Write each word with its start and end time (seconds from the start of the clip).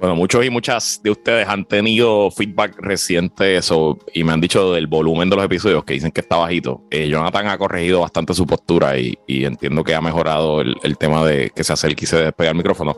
Bueno, 0.00 0.16
muchos 0.16 0.42
y 0.46 0.48
muchas 0.48 0.98
de 1.02 1.10
ustedes 1.10 1.46
han 1.46 1.66
tenido 1.66 2.30
feedback 2.30 2.74
reciente 2.78 3.56
eso, 3.56 3.98
y 4.14 4.24
me 4.24 4.32
han 4.32 4.40
dicho 4.40 4.72
del 4.72 4.86
volumen 4.86 5.28
de 5.28 5.36
los 5.36 5.44
episodios 5.44 5.84
que 5.84 5.92
dicen 5.92 6.10
que 6.10 6.22
está 6.22 6.36
bajito. 6.36 6.80
Eh, 6.90 7.06
Jonathan 7.06 7.48
ha 7.48 7.58
corregido 7.58 8.00
bastante 8.00 8.32
su 8.32 8.46
postura 8.46 8.96
y, 8.96 9.18
entiendo 9.26 9.84
que 9.84 9.94
ha 9.94 10.00
mejorado 10.00 10.62
el, 10.62 10.96
tema 10.96 11.22
de 11.26 11.50
que 11.54 11.64
se 11.64 11.74
acerque 11.74 12.06
y 12.06 12.08
se 12.08 12.16
despegue 12.16 12.48
el 12.48 12.56
micrófono. 12.56 12.96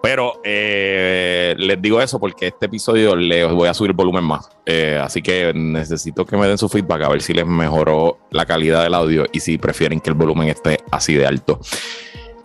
Pero 0.00 0.40
eh, 0.44 1.56
les 1.58 1.82
digo 1.82 2.00
eso 2.00 2.20
porque 2.20 2.46
este 2.46 2.66
episodio 2.66 3.16
le 3.16 3.44
voy 3.46 3.68
a 3.68 3.74
subir 3.74 3.90
el 3.90 3.96
volumen 3.96 4.22
más. 4.22 4.48
Eh, 4.66 5.00
así 5.02 5.22
que 5.22 5.52
necesito 5.52 6.24
que 6.24 6.36
me 6.36 6.46
den 6.46 6.58
su 6.58 6.68
feedback 6.68 7.02
a 7.02 7.08
ver 7.08 7.22
si 7.22 7.34
les 7.34 7.44
mejoró 7.44 8.20
la 8.30 8.46
calidad 8.46 8.84
del 8.84 8.94
audio 8.94 9.26
y 9.32 9.40
si 9.40 9.58
prefieren 9.58 9.98
que 9.98 10.10
el 10.10 10.16
volumen 10.16 10.48
esté 10.48 10.78
así 10.92 11.14
de 11.14 11.26
alto. 11.26 11.58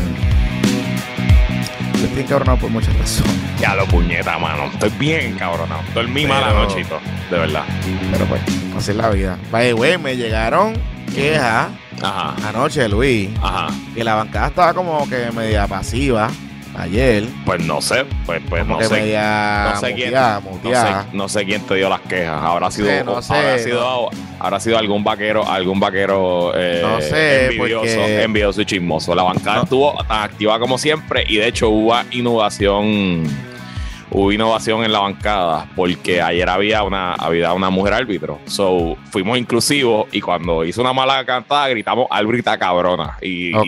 estoy 2.01 2.21
encabronado 2.21 2.57
por 2.57 2.69
muchas 2.69 2.97
razones. 2.97 3.33
Ya 3.59 3.75
lo 3.75 3.85
puñeta, 3.85 4.39
mano. 4.39 4.67
Estoy 4.71 4.89
bien 4.91 5.33
encabronado. 5.33 5.81
Dormí 5.93 6.25
mala 6.25 6.53
nochito, 6.53 7.01
de 7.29 7.37
verdad. 7.37 7.65
Pero 8.13 8.25
pues, 8.27 8.41
así 8.77 8.91
es 8.91 8.97
la 8.97 9.09
vida. 9.09 9.37
Güey, 9.51 9.97
me 9.97 10.15
llegaron 10.15 10.73
quejas 11.13 11.67
Ajá. 12.01 12.35
anoche, 12.47 12.87
Luis. 12.87 13.29
Ajá. 13.41 13.67
Y 13.93 14.01
la 14.01 14.15
bancada 14.15 14.47
estaba 14.47 14.73
como 14.73 15.09
que 15.09 15.31
media 15.35 15.67
pasiva 15.67 16.29
ayer. 16.75 17.25
Pues 17.45 17.65
no 17.65 17.81
sé, 17.81 18.05
pues, 18.25 18.41
pues 18.49 18.65
no, 18.65 18.81
sé, 18.81 18.83
no 18.83 19.79
sé. 19.79 19.93
quién, 19.93 20.13
no, 21.13 21.29
sé, 21.29 21.45
quién 21.45 21.61
te 21.61 21.75
dio 21.75 21.89
las 21.89 22.01
quejas. 22.01 22.41
Habrá 22.41 22.71
sido, 22.71 22.89
habrá 22.89 23.59
sido, 23.59 24.09
habrá 24.39 24.59
sido 24.59 24.77
algún 24.77 25.03
vaquero, 25.03 25.47
algún 25.47 25.79
vaquero 25.79 26.51
eh, 26.55 26.79
no 26.81 27.01
sé, 27.01 27.45
envidioso, 27.47 27.99
envidioso 27.99 28.61
y 28.61 28.65
chismoso. 28.65 29.15
La 29.15 29.23
bancada 29.23 29.63
estuvo 29.63 29.93
tan 30.07 30.23
activa 30.23 30.59
como 30.59 30.77
siempre 30.77 31.23
y 31.27 31.37
de 31.37 31.47
hecho 31.47 31.69
hubo 31.69 31.95
innovación 32.11 33.23
hubo 34.13 34.31
innovación 34.31 34.83
en 34.83 34.91
la 34.91 34.99
bancada 34.99 35.67
porque 35.75 36.21
ayer 36.21 36.47
había 36.47 36.83
una, 36.83 37.13
había 37.15 37.53
una 37.53 37.69
mujer 37.69 37.93
árbitro. 37.93 38.39
So, 38.45 38.95
fuimos 39.11 39.37
inclusivos 39.37 40.07
y 40.11 40.21
cuando 40.21 40.63
hizo 40.63 40.81
una 40.81 40.93
mala 40.93 41.25
cantada 41.25 41.67
gritamos 41.69 42.07
árbitra 42.09 42.57
cabrona. 42.57 43.17
Y, 43.21 43.53
o 43.53 43.59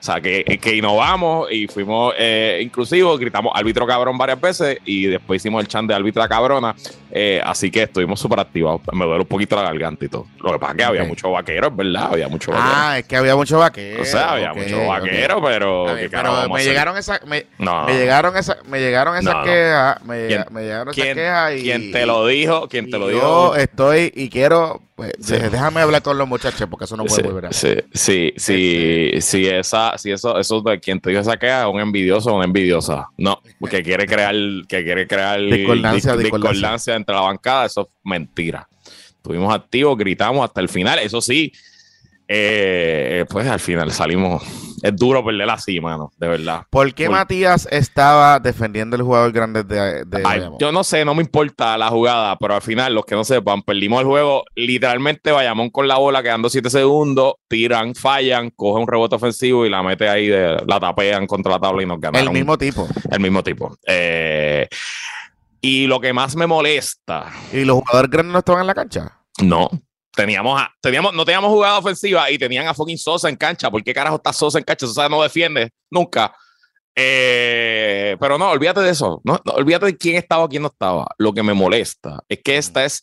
sea, 0.00 0.20
que, 0.20 0.58
que, 0.60 0.76
innovamos 0.76 1.52
y 1.52 1.66
fuimos 1.66 2.14
eh, 2.18 2.60
inclusivos, 2.62 3.18
gritamos 3.20 3.52
árbitro 3.54 3.86
cabrón 3.86 4.16
varias 4.16 4.40
veces 4.40 4.78
y 4.84 5.06
después 5.06 5.42
hicimos 5.42 5.62
el 5.62 5.68
chan 5.68 5.86
de 5.86 5.94
árbitra 5.94 6.26
cabrona. 6.28 6.74
Eh, 7.10 7.42
así 7.44 7.70
que 7.70 7.82
estuvimos 7.82 8.18
súper 8.18 8.40
activados. 8.40 8.80
Me 8.92 9.04
duele 9.04 9.20
un 9.20 9.26
poquito 9.26 9.54
la 9.56 9.62
garganta 9.62 10.04
y 10.04 10.08
todo. 10.08 10.26
Lo 10.40 10.52
que 10.52 10.58
pasa 10.58 10.72
es 10.72 10.78
que 10.78 10.84
había 10.84 11.04
muchos 11.04 11.30
vaqueros, 11.30 11.76
¿verdad? 11.76 12.08
Había 12.10 12.28
muchos 12.28 12.54
vaqueros. 12.54 12.74
Ah, 12.74 12.98
es 12.98 13.04
que 13.04 13.16
había 13.16 13.36
muchos 13.36 13.60
vaqueros. 13.60 14.08
O 14.08 14.10
sea, 14.10 14.32
había 14.32 14.54
muchos 14.54 14.86
vaqueros, 14.86 15.42
pero. 15.44 15.86
pero 16.10 16.48
me 16.48 16.64
llegaron 16.64 16.96
esas. 16.96 17.22
Me, 17.26 17.46
me, 17.58 17.94
llegaron 17.94 18.36
esas. 18.36 18.64
Me 18.66 18.80
llegaron 18.80 19.16
esas 19.16 19.41
quejas. 19.44 20.04
Me, 20.04 20.62
llegaron 20.62 20.94
esas 20.94 21.14
quejas 21.14 21.54
y. 21.56 21.62
¿Quién 21.62 21.92
te 21.92 22.06
lo 22.06 22.26
dijo? 22.26 22.68
¿Quién 22.68 22.90
te 22.90 22.98
lo 22.98 23.08
dijo? 23.08 23.20
Yo 23.20 23.56
estoy 23.56 24.12
y 24.14 24.28
quiero 24.28 24.80
pues, 24.94 25.12
déjame 25.50 25.80
hablar 25.80 26.02
con 26.02 26.16
los 26.16 26.28
muchachos 26.28 26.68
porque 26.70 26.84
eso 26.84 26.96
no 26.96 27.04
puede 27.04 27.22
volver 27.22 27.46
a 27.46 27.52
Sí, 27.52 27.74
sí, 27.92 28.32
sí, 28.36 29.10
sí, 29.20 29.48
esa, 29.48 29.96
sí, 29.98 30.12
eso, 30.12 30.38
eso 30.38 30.60
de 30.60 30.78
quien 30.78 31.00
te 31.00 31.10
dijo 31.10 31.22
esa 31.22 31.36
queja 31.36 31.62
es 31.62 31.68
un 31.72 31.80
envidioso 31.80 32.30
o 32.30 32.36
una 32.36 32.44
envidiosa. 32.44 33.08
No, 33.16 33.40
porque 33.58 33.82
quiere 33.82 34.06
crear, 34.06 34.34
que 34.68 34.84
quiere 34.84 35.06
crear 35.06 35.40
discordancia, 35.40 36.16
discordancia 36.16 36.94
entre 36.94 37.14
la 37.14 37.22
bancada, 37.22 37.66
eso 37.66 37.82
es 37.82 37.88
mentira. 38.04 38.68
Estuvimos 39.08 39.52
activos, 39.54 39.96
gritamos 39.96 40.44
hasta 40.44 40.60
el 40.60 40.68
final, 40.68 40.98
eso 40.98 41.20
sí, 41.20 41.52
eh, 42.34 43.26
pues 43.28 43.46
al 43.46 43.60
final 43.60 43.90
salimos. 43.92 44.42
Es 44.82 44.96
duro 44.96 45.24
perder 45.24 45.48
así, 45.50 45.80
mano, 45.80 46.10
de 46.16 46.28
verdad. 46.28 46.62
¿Por 46.70 46.92
qué 46.92 47.08
Matías 47.08 47.68
estaba 47.70 48.40
defendiendo 48.40 48.96
el 48.96 49.02
jugador 49.02 49.30
grande 49.30 49.62
de, 49.62 50.04
Yo 50.58 50.72
no 50.72 50.82
sé, 50.82 51.04
no 51.04 51.14
me 51.14 51.22
importa 51.22 51.76
la 51.78 51.88
jugada, 51.88 52.36
pero 52.38 52.54
al 52.54 52.62
final, 52.62 52.94
los 52.94 53.04
que 53.04 53.14
no 53.14 53.22
sepan, 53.22 53.62
perdimos 53.62 54.00
el 54.00 54.06
juego. 54.06 54.44
Literalmente, 54.56 55.30
Bayamón 55.30 55.70
con 55.70 55.86
la 55.86 55.98
bola, 55.98 56.22
quedando 56.22 56.48
7 56.48 56.68
segundos, 56.70 57.34
tiran, 57.48 57.94
fallan, 57.94 58.50
coge 58.50 58.80
un 58.80 58.88
rebote 58.88 59.14
ofensivo 59.14 59.66
y 59.66 59.70
la 59.70 59.82
mete 59.82 60.08
ahí, 60.08 60.26
de, 60.26 60.56
la 60.66 60.80
tapean 60.80 61.26
contra 61.26 61.52
la 61.52 61.60
tabla 61.60 61.82
y 61.82 61.86
nos 61.86 62.00
ganan. 62.00 62.22
El 62.22 62.30
mismo 62.32 62.58
tipo. 62.58 62.88
El 63.10 63.20
mismo 63.20 63.42
tipo. 63.44 63.76
Eh, 63.86 64.66
y 65.60 65.86
lo 65.86 66.00
que 66.00 66.12
más 66.12 66.34
me 66.34 66.48
molesta. 66.48 67.30
¿Y 67.52 67.64
los 67.64 67.76
jugadores 67.76 68.10
grandes 68.10 68.32
no 68.32 68.38
estaban 68.40 68.62
en 68.62 68.66
la 68.66 68.74
cancha? 68.74 69.18
No, 69.40 69.70
teníamos, 70.14 70.62
teníamos, 70.80 71.14
no 71.14 71.24
teníamos 71.24 71.50
jugada 71.50 71.78
ofensiva 71.78 72.30
y 72.30 72.38
tenían 72.38 72.66
a 72.68 72.74
fucking 72.74 72.98
Sosa 72.98 73.28
en 73.28 73.36
cancha. 73.36 73.70
¿Por 73.70 73.82
qué 73.82 73.92
carajo 73.92 74.16
está 74.16 74.32
Sosa 74.32 74.58
en 74.58 74.64
cancha? 74.64 74.86
Sosa 74.86 75.08
no 75.08 75.22
defiende 75.22 75.70
nunca. 75.90 76.34
Eh, 76.94 78.16
pero 78.20 78.36
no, 78.38 78.50
olvídate 78.50 78.80
de 78.80 78.90
eso. 78.90 79.20
No, 79.24 79.40
olvídate 79.54 79.86
de 79.86 79.96
quién 79.96 80.16
estaba 80.16 80.48
quién 80.48 80.62
no 80.62 80.68
estaba. 80.68 81.06
Lo 81.18 81.32
que 81.32 81.42
me 81.42 81.54
molesta 81.54 82.20
es 82.28 82.40
que 82.42 82.56
esta 82.58 82.84
es 82.84 83.02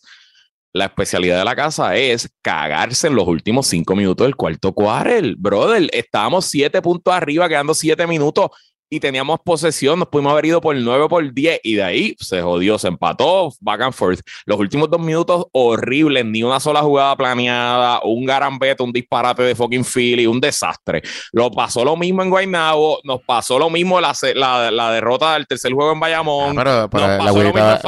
la 0.71 0.85
especialidad 0.85 1.39
de 1.39 1.45
la 1.45 1.55
casa 1.55 1.95
es 1.95 2.29
cagarse 2.43 3.07
en 3.07 3.15
los 3.15 3.27
últimos 3.27 3.65
cinco 3.67 3.95
minutos 3.95 4.25
del 4.25 4.35
cuarto 4.35 4.73
cuarel. 4.73 5.35
Brother, 5.35 5.89
estábamos 5.91 6.45
siete 6.45 6.81
puntos 6.81 7.13
arriba, 7.13 7.49
quedando 7.49 7.73
siete 7.73 8.05
minutos 8.05 8.51
y 8.89 8.99
teníamos 8.99 9.39
posesión, 9.41 9.99
nos 9.99 10.07
pudimos 10.07 10.31
haber 10.31 10.45
ido 10.45 10.61
por 10.61 10.75
9 10.75 11.07
por 11.07 11.33
10 11.33 11.61
y 11.63 11.75
de 11.75 11.83
ahí 11.83 12.15
se 12.19 12.41
jodió, 12.41 12.79
se 12.79 12.87
empató 12.87 13.53
back 13.61 13.81
and 13.81 13.93
forth. 13.93 14.21
Los 14.45 14.59
últimos 14.59 14.89
dos 14.89 14.99
minutos 14.99 15.45
horribles, 15.51 16.25
ni 16.25 16.41
una 16.41 16.59
sola 16.59 16.81
jugada 16.81 17.15
planeada, 17.15 18.01
un 18.03 18.25
garambeto, 18.25 18.83
un 18.83 18.91
disparate 18.91 19.43
de 19.43 19.53
fucking 19.53 19.85
Philly, 19.85 20.25
un 20.25 20.41
desastre. 20.41 21.03
Lo 21.31 21.51
pasó 21.51 21.85
lo 21.85 21.95
mismo 21.95 22.23
en 22.23 22.31
Guaynabo, 22.31 22.99
nos 23.03 23.21
pasó 23.21 23.59
lo 23.59 23.69
mismo 23.69 24.01
la, 24.01 24.13
la, 24.35 24.71
la 24.71 24.91
derrota 24.91 25.33
del 25.33 25.45
tercer 25.45 25.71
juego 25.71 25.91
en 25.91 25.99
Bayamón. 25.99 26.57
Ah, 26.57 26.87
pero, 26.89 27.23
la 27.23 27.31
güerita, 27.31 27.79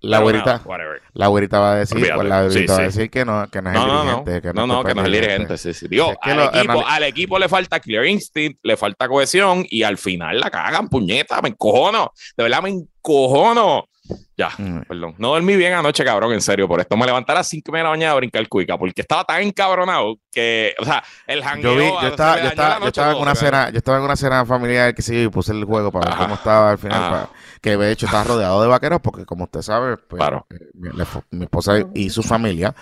la, 0.00 0.20
güerita, 0.20 0.62
la 1.14 1.26
güerita 1.26 1.58
va 1.58 1.72
a 1.72 1.76
decir, 1.76 1.98
pues, 1.98 2.28
la 2.28 2.42
güerita 2.44 2.72
va 2.74 2.78
a 2.78 2.82
decir 2.82 3.10
que 3.10 3.24
no, 3.24 3.48
que 3.50 3.60
no 3.60 3.70
es 3.70 3.76
el 3.76 3.82
dirigente. 3.82 4.42
Que 4.42 4.52
no, 4.52 4.66
no, 4.66 4.84
que 4.84 4.94
no 4.94 5.00
es 5.00 5.06
el 5.06 5.12
dirigente. 5.12 5.58
Sí, 5.58 5.74
sí. 5.74 5.88
Digo, 5.88 6.14
al, 6.20 6.40
equipo, 6.40 6.86
al 6.86 7.02
equipo 7.02 7.38
le 7.38 7.48
falta 7.48 7.80
clear 7.80 8.06
instinct, 8.06 8.60
le 8.62 8.76
falta 8.76 9.08
cohesión 9.08 9.66
y 9.68 9.82
al 9.82 9.98
final 9.98 10.11
final 10.12 10.40
la 10.40 10.50
cagan, 10.50 10.88
puñeta, 10.88 11.40
me 11.42 11.50
encojono. 11.50 12.12
De 12.36 12.44
verdad 12.44 12.62
me 12.62 12.70
encojono. 12.70 13.88
Ya, 14.36 14.50
mm. 14.58 14.82
perdón. 14.88 15.14
No 15.18 15.28
dormí 15.28 15.56
bien 15.56 15.72
anoche, 15.72 16.04
cabrón, 16.04 16.32
en 16.32 16.40
serio. 16.40 16.66
Por 16.66 16.80
esto 16.80 16.96
me 16.96 17.06
levanté 17.06 17.32
a 17.32 17.36
las 17.36 17.48
5 17.48 17.72
de 17.72 17.82
la 17.82 17.90
mañana 17.90 18.12
a 18.12 18.16
brincar 18.16 18.46
cuica, 18.48 18.76
porque 18.76 19.02
estaba 19.02 19.24
tan 19.24 19.42
encabronado 19.42 20.16
que, 20.30 20.74
o 20.78 20.84
sea, 20.84 21.02
el 21.26 21.42
jangueo... 21.42 21.74
Yo, 21.74 22.02
yo, 22.02 22.08
estaba, 22.08 22.40
yo, 22.40 22.48
estaba, 22.48 22.80
yo 22.80 22.86
estaba 22.86 23.12
en 23.12 23.18
una 23.18 23.34
cena, 23.34 23.70
yo 23.70 23.78
estaba 23.78 23.98
en 23.98 24.04
una 24.04 24.16
cena 24.16 24.44
familiar 24.44 24.94
que 24.94 25.02
sí, 25.02 25.28
puse 25.28 25.52
el 25.52 25.64
juego 25.64 25.92
para 25.92 26.10
ver 26.10 26.18
cómo 26.18 26.34
estaba 26.34 26.72
al 26.72 26.78
final. 26.78 27.28
que 27.60 27.76
de 27.76 27.92
hecho 27.92 28.06
estaba 28.06 28.24
rodeado 28.24 28.60
de 28.62 28.68
vaqueros, 28.68 29.00
porque 29.00 29.24
como 29.24 29.44
usted 29.44 29.62
sabe, 29.62 29.96
pues, 29.96 30.18
claro. 30.18 30.46
Eh, 30.50 30.58
mi, 31.30 31.44
esposa 31.44 31.74
y 31.94 32.10
su 32.10 32.22
familia 32.22 32.74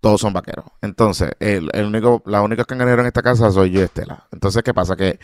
todos 0.00 0.20
son 0.20 0.32
vaqueros. 0.32 0.66
Entonces, 0.80 1.32
el, 1.40 1.70
el 1.72 1.86
único, 1.86 2.22
la 2.26 2.42
única 2.42 2.64
que 2.64 2.74
en 2.74 3.06
esta 3.06 3.22
casa 3.22 3.50
soy 3.50 3.70
yo 3.70 3.80
y 3.80 3.84
Estela. 3.84 4.28
Entonces, 4.30 4.62
¿qué 4.62 4.72
pasa? 4.72 4.94
Que 4.94 5.18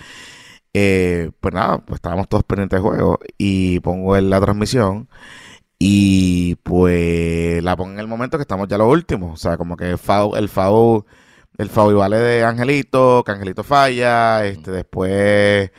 eh, 0.75 1.31
pues 1.41 1.55
nada, 1.55 1.79
pues 1.79 1.99
estábamos 1.99 2.29
todos 2.29 2.45
pendientes 2.45 2.79
de 2.79 2.83
juego 2.83 3.21
y 3.39 3.81
pongo 3.81 4.17
en 4.17 4.29
la 4.31 4.41
transmisión 4.41 5.09
y 5.79 6.57
pues 6.57 7.63
la 7.63 7.77
pongo 7.77 7.93
en 7.93 8.01
el 8.01 8.09
momento 8.09 8.39
que 8.39 8.43
estamos 8.43 8.69
ya 8.69 8.79
los 8.79 8.89
últimos. 8.89 9.35
O 9.35 9.37
sea, 9.37 9.57
como 9.57 9.77
que 9.77 9.91
el 9.91 9.99
FAU, 9.99 10.37
el 10.37 10.49
FAU, 10.49 11.05
el 11.59 11.69
y 11.69 11.95
vale 11.95 12.19
de 12.19 12.45
Angelito, 12.45 13.23
que 13.25 13.33
Angelito 13.33 13.63
falla, 13.63 14.45
este 14.47 14.71
después 14.73 15.71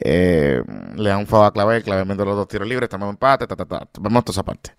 eh, 0.00 0.62
le 0.96 1.08
da 1.08 1.18
un 1.18 1.26
FAU 1.26 1.44
a 1.44 1.52
Clave, 1.52 1.82
Clave 1.82 2.04
mete 2.04 2.24
los 2.24 2.36
dos 2.36 2.48
tiros 2.48 2.68
libres, 2.68 2.86
estamos 2.86 3.06
en 3.06 3.10
empate, 3.10 3.46
ta, 3.46 3.56
ta, 3.56 3.64
ta, 3.66 3.88
vemos 4.00 4.24
toda 4.24 4.34
esa 4.34 4.44
parte. 4.44 4.74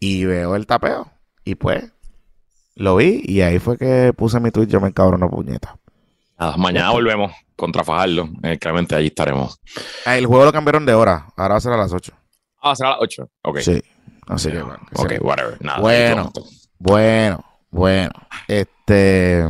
Y 0.00 0.24
veo 0.26 0.56
el 0.56 0.66
tapeo 0.66 1.10
y 1.44 1.54
pues 1.54 1.92
lo 2.74 2.96
vi 2.96 3.22
y 3.24 3.40
ahí 3.40 3.58
fue 3.58 3.78
que 3.78 4.12
puse 4.14 4.40
mi 4.40 4.50
tweet, 4.50 4.66
yo 4.66 4.80
me 4.80 4.92
una 4.96 5.28
puñeta. 5.28 5.78
Mañana 6.56 6.90
volvemos 6.90 7.32
contra 7.56 7.84
Fajardo. 7.84 8.28
Eh, 8.42 8.58
claramente 8.58 8.94
allí 8.94 9.08
estaremos. 9.08 9.60
Ah, 10.04 10.16
el 10.16 10.26
juego 10.26 10.44
lo 10.44 10.52
cambiaron 10.52 10.86
de 10.86 10.94
hora. 10.94 11.26
Ahora 11.36 11.54
va 11.54 11.58
a 11.58 11.60
ser 11.60 11.72
a 11.72 11.76
las 11.76 11.92
8. 11.92 12.12
Ah, 12.62 12.74
va 12.80 12.86
a 12.88 12.90
las 12.90 12.98
8. 13.00 13.30
Ok. 13.42 13.58
Sí. 13.60 13.82
Así 14.28 14.50
que 14.50 14.60
bueno. 14.60 14.80
Ok, 14.94 15.12
whatever. 15.20 15.56
Nada, 15.60 15.80
bueno, 15.80 16.32
bueno, 16.78 17.44
bueno. 17.70 18.12
Este. 18.48 19.44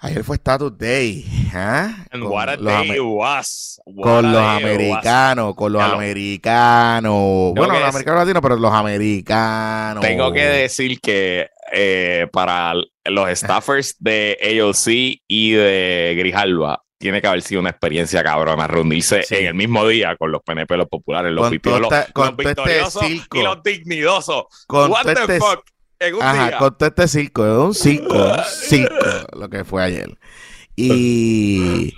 Ayer 0.00 0.24
fue 0.24 0.34
Status 0.34 0.76
Day. 0.76 1.24
¿eh? 1.54 1.94
And 2.10 2.24
what 2.24 2.48
a 2.48 2.56
day 2.56 2.98
was. 2.98 3.80
con 4.02 4.32
los 4.32 4.42
americanos, 4.42 5.54
con 5.54 5.72
los 5.72 5.80
americanos. 5.80 7.52
Bueno, 7.54 7.78
los 7.78 7.88
americanos 7.88 8.20
latinos, 8.22 8.42
pero 8.42 8.56
los 8.56 8.72
americanos. 8.72 10.02
Tengo 10.02 10.32
que 10.32 10.42
decir 10.42 11.00
que 11.00 11.50
eh, 11.72 12.28
para 12.32 12.74
los 13.04 13.38
staffers 13.38 13.96
de 13.98 14.38
AOC 14.60 15.22
y 15.26 15.52
de 15.52 16.14
Grijalba 16.18 16.82
tiene 16.98 17.20
que 17.20 17.26
haber 17.26 17.42
sido 17.42 17.60
una 17.60 17.70
experiencia 17.70 18.22
cabrona 18.22 18.68
reunirse 18.68 19.24
en 19.30 19.46
el 19.46 19.54
mismo 19.54 19.84
día 19.88 20.14
con 20.16 20.30
los 20.30 20.40
PNP, 20.42 20.76
los 20.76 20.88
populares, 20.88 21.32
los, 21.32 21.50
con 21.62 21.82
los, 21.82 21.92
este 21.92 22.44
victoriosos 22.44 23.02
y 23.10 23.42
los 23.42 23.62
dignidosos. 23.64 24.44
Con 24.68 24.90
What 24.92 25.06
the 25.06 25.12
este 25.12 25.38
fuck? 25.40 25.64
En 25.98 26.14
un 26.14 26.22
ajá, 26.22 26.48
día. 26.48 26.58
con 26.58 26.76
todo 26.78 26.88
este 26.88 27.08
circo, 27.08 27.42
un 27.64 27.74
circo, 27.74 28.14
un 28.14 28.44
circo 28.44 28.94
lo 29.32 29.48
que 29.48 29.64
fue 29.64 29.82
ayer. 29.82 30.16
Y 30.76 31.92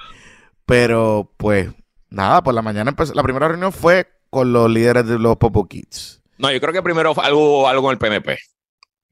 pero 0.64 1.30
pues 1.36 1.68
nada, 2.08 2.42
por 2.42 2.54
la 2.54 2.62
mañana 2.62 2.88
empezó, 2.90 3.12
la 3.12 3.22
primera 3.22 3.48
reunión 3.48 3.72
fue 3.72 4.06
con 4.30 4.52
los 4.52 4.70
líderes 4.70 5.06
de 5.06 5.18
los 5.18 5.36
Popo 5.36 5.68
Kids. 5.68 6.22
No, 6.38 6.50
yo 6.50 6.60
creo 6.60 6.72
que 6.72 6.82
primero 6.82 7.14
algo, 7.20 7.68
algo 7.68 7.82
con 7.82 7.92
el 7.92 7.98
PNP. 7.98 8.38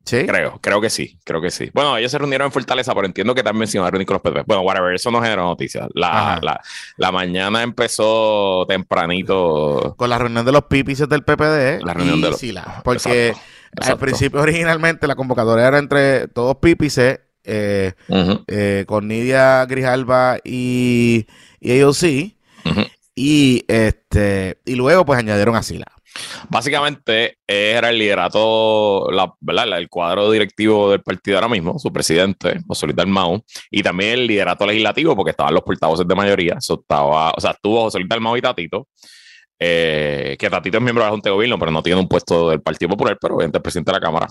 ¿Sí? 0.04 0.26
Creo, 0.26 0.58
creo 0.60 0.80
que 0.80 0.90
sí, 0.90 1.18
creo 1.24 1.40
que 1.40 1.50
sí. 1.50 1.70
Bueno, 1.72 1.96
ellos 1.96 2.10
se 2.10 2.18
reunieron 2.18 2.46
en 2.46 2.52
Fortaleza, 2.52 2.92
pero 2.94 3.06
entiendo 3.06 3.34
que 3.34 3.42
también 3.42 3.68
se 3.68 3.78
iban 3.78 3.86
a 3.86 3.90
reunir 3.90 4.06
con 4.06 4.14
los 4.14 4.22
PPP. 4.22 4.46
Bueno, 4.46 4.62
whatever, 4.62 4.94
eso 4.94 5.10
no 5.10 5.22
genera 5.22 5.42
noticias. 5.42 5.88
La, 5.94 6.40
la, 6.42 6.60
la, 6.96 7.12
mañana 7.12 7.62
empezó 7.62 8.66
tempranito. 8.66 9.94
Con 9.96 10.10
la 10.10 10.18
reunión 10.18 10.44
de 10.44 10.52
los 10.52 10.64
pipis 10.64 11.08
del 11.08 11.22
PPD. 11.22 11.84
La 11.84 11.94
reunión 11.94 12.20
de 12.20 12.30
los 12.30 12.40
Sila, 12.40 12.82
Porque 12.84 13.34
al 13.80 13.98
principio, 13.98 14.40
originalmente, 14.42 15.06
la 15.06 15.14
convocatoria 15.14 15.68
era 15.68 15.78
entre 15.78 16.26
todos 16.28 16.56
pipis, 16.56 16.98
eh, 16.98 17.20
eh, 17.44 18.84
con 18.86 19.06
Nidia 19.08 19.64
Grijalba 19.66 20.38
y, 20.44 21.26
y 21.60 21.72
ellos 21.72 21.96
sí. 21.96 22.38
Y 23.14 23.64
este 23.68 24.58
y 24.64 24.74
luego 24.74 25.04
pues 25.04 25.18
añadieron 25.18 25.54
a 25.54 25.62
Sila. 25.62 25.86
Básicamente 26.48 27.38
era 27.46 27.90
el 27.90 27.98
liderato, 27.98 29.08
la, 29.10 29.32
¿verdad? 29.40 29.78
el 29.78 29.88
cuadro 29.88 30.30
directivo 30.30 30.90
del 30.90 31.02
partido 31.02 31.38
ahora 31.38 31.48
mismo, 31.48 31.78
su 31.78 31.92
presidente, 31.92 32.60
José 32.66 32.86
Luis 32.86 32.96
Dalmau, 32.96 33.42
y 33.70 33.82
también 33.82 34.12
el 34.12 34.26
liderato 34.26 34.66
legislativo, 34.66 35.16
porque 35.16 35.30
estaban 35.30 35.54
los 35.54 35.62
portavoces 35.62 36.06
de 36.06 36.14
mayoría. 36.14 36.56
estaba, 36.58 37.30
o 37.30 37.40
sea, 37.40 37.52
estuvo 37.52 37.82
José 37.82 37.98
Luis 37.98 38.08
Dalmau 38.08 38.36
y 38.36 38.42
Tatito, 38.42 38.88
eh, 39.58 40.36
que 40.38 40.50
Tatito 40.50 40.78
es 40.78 40.82
miembro 40.82 41.04
de 41.04 41.08
la 41.08 41.12
Junta 41.12 41.28
de 41.28 41.34
Gobierno, 41.34 41.58
pero 41.58 41.70
no 41.70 41.82
tiene 41.82 42.00
un 42.00 42.08
puesto 42.08 42.50
del 42.50 42.60
Partido 42.60 42.90
Popular, 42.90 43.16
pero 43.20 43.36
obviamente 43.36 43.58
es 43.58 43.62
presidente 43.62 43.92
de 43.92 43.98
la 43.98 44.00
Cámara. 44.00 44.26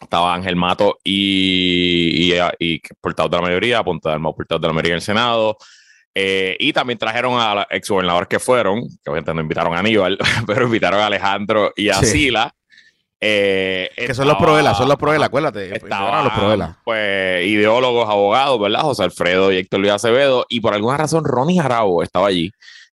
Estaba 0.00 0.34
Ángel 0.34 0.56
Mato 0.56 0.98
y, 1.04 2.32
y, 2.32 2.38
y, 2.58 2.80
portavoz 3.00 3.30
de 3.30 3.36
la 3.36 3.42
mayoría, 3.42 3.82
Ponte 3.82 4.08
Dalmau, 4.08 4.34
portavoz 4.34 4.60
de 4.60 4.68
la 4.68 4.72
mayoría 4.74 4.92
en 4.92 4.96
el 4.96 5.02
Senado. 5.02 5.56
Eh, 6.18 6.56
y 6.58 6.72
también 6.72 6.98
trajeron 6.98 7.38
a 7.38 7.54
los 7.54 7.66
exgobernadores 7.68 8.26
que 8.26 8.38
fueron, 8.38 8.88
que 9.04 9.10
obviamente 9.10 9.34
no 9.34 9.42
invitaron 9.42 9.74
a 9.74 9.80
Aníbal, 9.80 10.16
pero 10.46 10.64
invitaron 10.64 10.98
a 10.98 11.06
Alejandro 11.08 11.74
y 11.76 11.90
a 11.90 11.96
Sila. 11.96 12.54
Eh, 13.20 13.90
que 13.94 14.14
son 14.14 14.26
los 14.26 14.38
Provelas, 14.38 14.78
son 14.78 14.88
los 14.88 14.96
Provelas, 14.96 15.26
acuérdate. 15.26 15.76
Estaban, 15.76 16.24
los 16.24 16.32
Provelas. 16.32 16.76
Pues 16.86 17.46
ideólogos, 17.46 18.08
abogados, 18.08 18.58
¿verdad? 18.58 18.80
José 18.80 19.02
Alfredo 19.02 19.52
y 19.52 19.58
Héctor 19.58 19.80
Luis 19.80 19.92
Acevedo. 19.92 20.46
Y 20.48 20.60
por 20.60 20.72
alguna 20.72 20.96
razón 20.96 21.22
Ronnie 21.22 21.60
Jarabo 21.60 22.02
estaba 22.02 22.28
allí. 22.28 22.50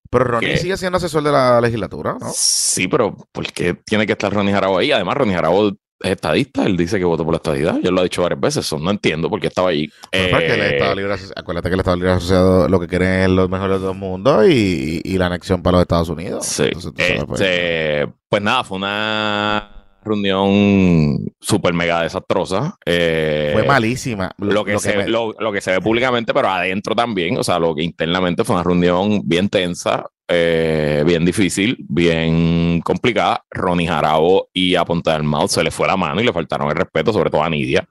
Pero 0.09 0.25
Ronnie 0.25 0.57
sigue 0.57 0.75
siendo 0.75 0.97
asesor 0.97 1.23
de 1.23 1.31
la 1.31 1.61
legislatura, 1.61 2.17
¿no? 2.19 2.29
Sí, 2.33 2.89
pero 2.89 3.15
¿por 3.31 3.49
qué 3.53 3.73
tiene 3.73 4.05
que 4.05 4.11
estar 4.11 4.33
Ronnie 4.33 4.53
Jarabo 4.53 4.79
ahí? 4.79 4.91
Además, 4.91 5.15
Ronnie 5.15 5.33
Jarabo 5.33 5.71
es 6.03 6.11
estadista, 6.11 6.65
él 6.65 6.75
dice 6.75 6.99
que 6.99 7.05
votó 7.05 7.23
por 7.23 7.33
la 7.33 7.37
estadidad, 7.37 7.79
yo 7.81 7.91
lo 7.91 8.01
he 8.01 8.03
dicho 8.03 8.21
varias 8.21 8.39
veces, 8.39 8.65
eso 8.65 8.77
no 8.77 8.91
entiendo 8.91 9.29
por 9.29 9.39
qué 9.39 9.47
estaba 9.47 9.69
allí. 9.69 9.89
Eh, 10.11 10.25
acuérdate 10.25 11.69
que 11.69 11.73
el 11.73 11.79
Estado 11.79 11.95
Libre 11.95 12.11
Asociado 12.11 12.67
lo 12.67 12.79
que 12.79 12.87
quieren 12.87 13.21
es 13.21 13.29
los 13.29 13.49
mejores 13.49 13.77
de 13.77 13.79
todo 13.79 13.91
el 13.91 13.97
mundo 13.97 14.47
y, 14.47 15.01
la 15.17 15.27
anexión 15.27 15.61
para 15.61 15.77
los 15.77 15.83
Estados 15.83 16.09
Unidos. 16.09 16.45
Sí. 16.45 16.69
Este, 16.97 18.07
pues 18.27 18.41
nada, 18.41 18.63
fue 18.63 18.77
una 18.77 19.72
reunión 20.03 21.17
súper 21.39 21.73
mega 21.73 22.03
desastrosa. 22.03 22.75
Eh, 22.85 23.51
fue 23.53 23.63
malísima. 23.63 24.31
Lo, 24.37 24.63
que, 24.63 24.77
se, 24.79 25.07
lo, 25.07 25.33
que 25.51 25.61
se 25.61 25.71
ve 25.71 25.81
públicamente, 25.81 26.33
pero 26.33 26.49
adentro 26.49 26.95
también, 26.95 27.37
o 27.37 27.43
sea, 27.43 27.59
lo 27.59 27.73
que 27.73 27.83
internamente 27.83 28.43
fue 28.43 28.55
una 28.55 28.63
reunión 28.63 29.21
bien 29.23 29.49
tensa, 29.49 30.05
eh, 30.27 31.03
bien 31.05 31.25
difícil, 31.25 31.77
bien 31.87 32.81
complicada. 32.81 33.43
Ronnie 33.51 33.87
Jarabo 33.87 34.49
y 34.53 34.75
a 34.75 34.85
Ponta 34.85 35.13
del 35.13 35.23
Mouth 35.23 35.49
se 35.49 35.63
le 35.63 35.71
fue 35.71 35.87
la 35.87 35.97
mano 35.97 36.21
y 36.21 36.25
le 36.25 36.33
faltaron 36.33 36.69
el 36.69 36.75
respeto, 36.75 37.11
sobre 37.11 37.29
todo 37.29 37.43
a 37.43 37.49
Nidia. 37.49 37.87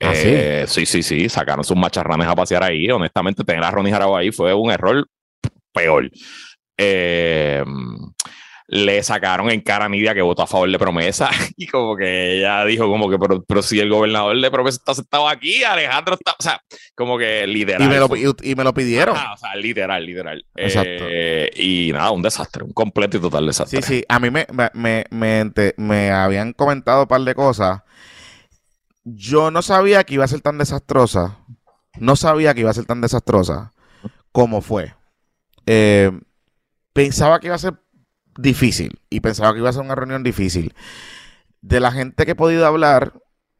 ¿Ah, 0.00 0.12
eh, 0.14 0.64
sí? 0.66 0.84
sí, 0.84 1.02
sí, 1.02 1.28
sacaron 1.28 1.64
sus 1.64 1.76
macharranes 1.76 2.26
a 2.26 2.34
pasear 2.34 2.64
ahí. 2.64 2.90
Honestamente, 2.90 3.44
tener 3.44 3.62
a 3.62 3.70
Ronnie 3.70 3.92
Jarabo 3.92 4.16
ahí 4.16 4.32
fue 4.32 4.52
un 4.52 4.70
error 4.70 5.06
peor. 5.72 6.10
Eh, 6.76 7.64
le 8.74 9.02
sacaron 9.02 9.50
en 9.50 9.60
cara 9.60 9.84
a 9.84 9.88
Nidia 9.90 10.14
que 10.14 10.22
votó 10.22 10.40
a 10.40 10.46
favor 10.46 10.70
de 10.70 10.78
promesa 10.78 11.28
y 11.58 11.66
como 11.66 11.94
que 11.94 12.38
ella 12.38 12.64
dijo 12.64 12.88
como 12.88 13.10
que 13.10 13.18
pero, 13.46 13.60
si 13.60 13.78
el 13.78 13.90
gobernador 13.90 14.40
de 14.40 14.50
promesa 14.50 14.78
está 14.78 14.94
sentado 14.94 15.28
aquí, 15.28 15.62
Alejandro 15.62 16.14
está, 16.14 16.32
o 16.38 16.42
sea, 16.42 16.58
como 16.94 17.18
que 17.18 17.46
literal. 17.46 17.82
Y 17.82 17.86
me 17.86 17.98
lo, 17.98 18.08
y, 18.16 18.54
me 18.54 18.64
lo 18.64 18.72
pidieron. 18.72 19.14
o 19.14 19.36
sea, 19.36 19.54
literal, 19.56 20.06
literal. 20.06 20.42
Exacto. 20.56 21.04
Eh, 21.06 21.50
y 21.54 21.92
nada, 21.92 22.12
un 22.12 22.22
desastre, 22.22 22.64
un 22.64 22.72
completo 22.72 23.18
y 23.18 23.20
total 23.20 23.46
desastre. 23.46 23.82
Sí, 23.82 23.96
sí, 23.96 24.04
a 24.08 24.18
mí 24.18 24.30
me, 24.30 24.46
me, 24.72 25.04
me, 25.10 25.52
me 25.76 26.10
habían 26.10 26.54
comentado 26.54 27.02
un 27.02 27.08
par 27.08 27.20
de 27.20 27.34
cosas. 27.34 27.82
Yo 29.04 29.50
no 29.50 29.60
sabía 29.60 30.02
que 30.04 30.14
iba 30.14 30.24
a 30.24 30.28
ser 30.28 30.40
tan 30.40 30.56
desastrosa. 30.56 31.36
No 31.98 32.16
sabía 32.16 32.54
que 32.54 32.60
iba 32.60 32.70
a 32.70 32.74
ser 32.74 32.86
tan 32.86 33.02
desastrosa 33.02 33.72
como 34.32 34.62
fue. 34.62 34.94
Eh, 35.66 36.10
pensaba 36.94 37.38
que 37.38 37.48
iba 37.48 37.56
a 37.56 37.58
ser 37.58 37.81
difícil 38.36 39.00
y 39.10 39.20
pensaba 39.20 39.52
que 39.52 39.58
iba 39.58 39.68
a 39.68 39.72
ser 39.72 39.82
una 39.82 39.94
reunión 39.94 40.22
difícil. 40.22 40.74
De 41.60 41.80
la 41.80 41.92
gente 41.92 42.24
que 42.24 42.32
he 42.32 42.36
podido 42.36 42.66
hablar, 42.66 43.14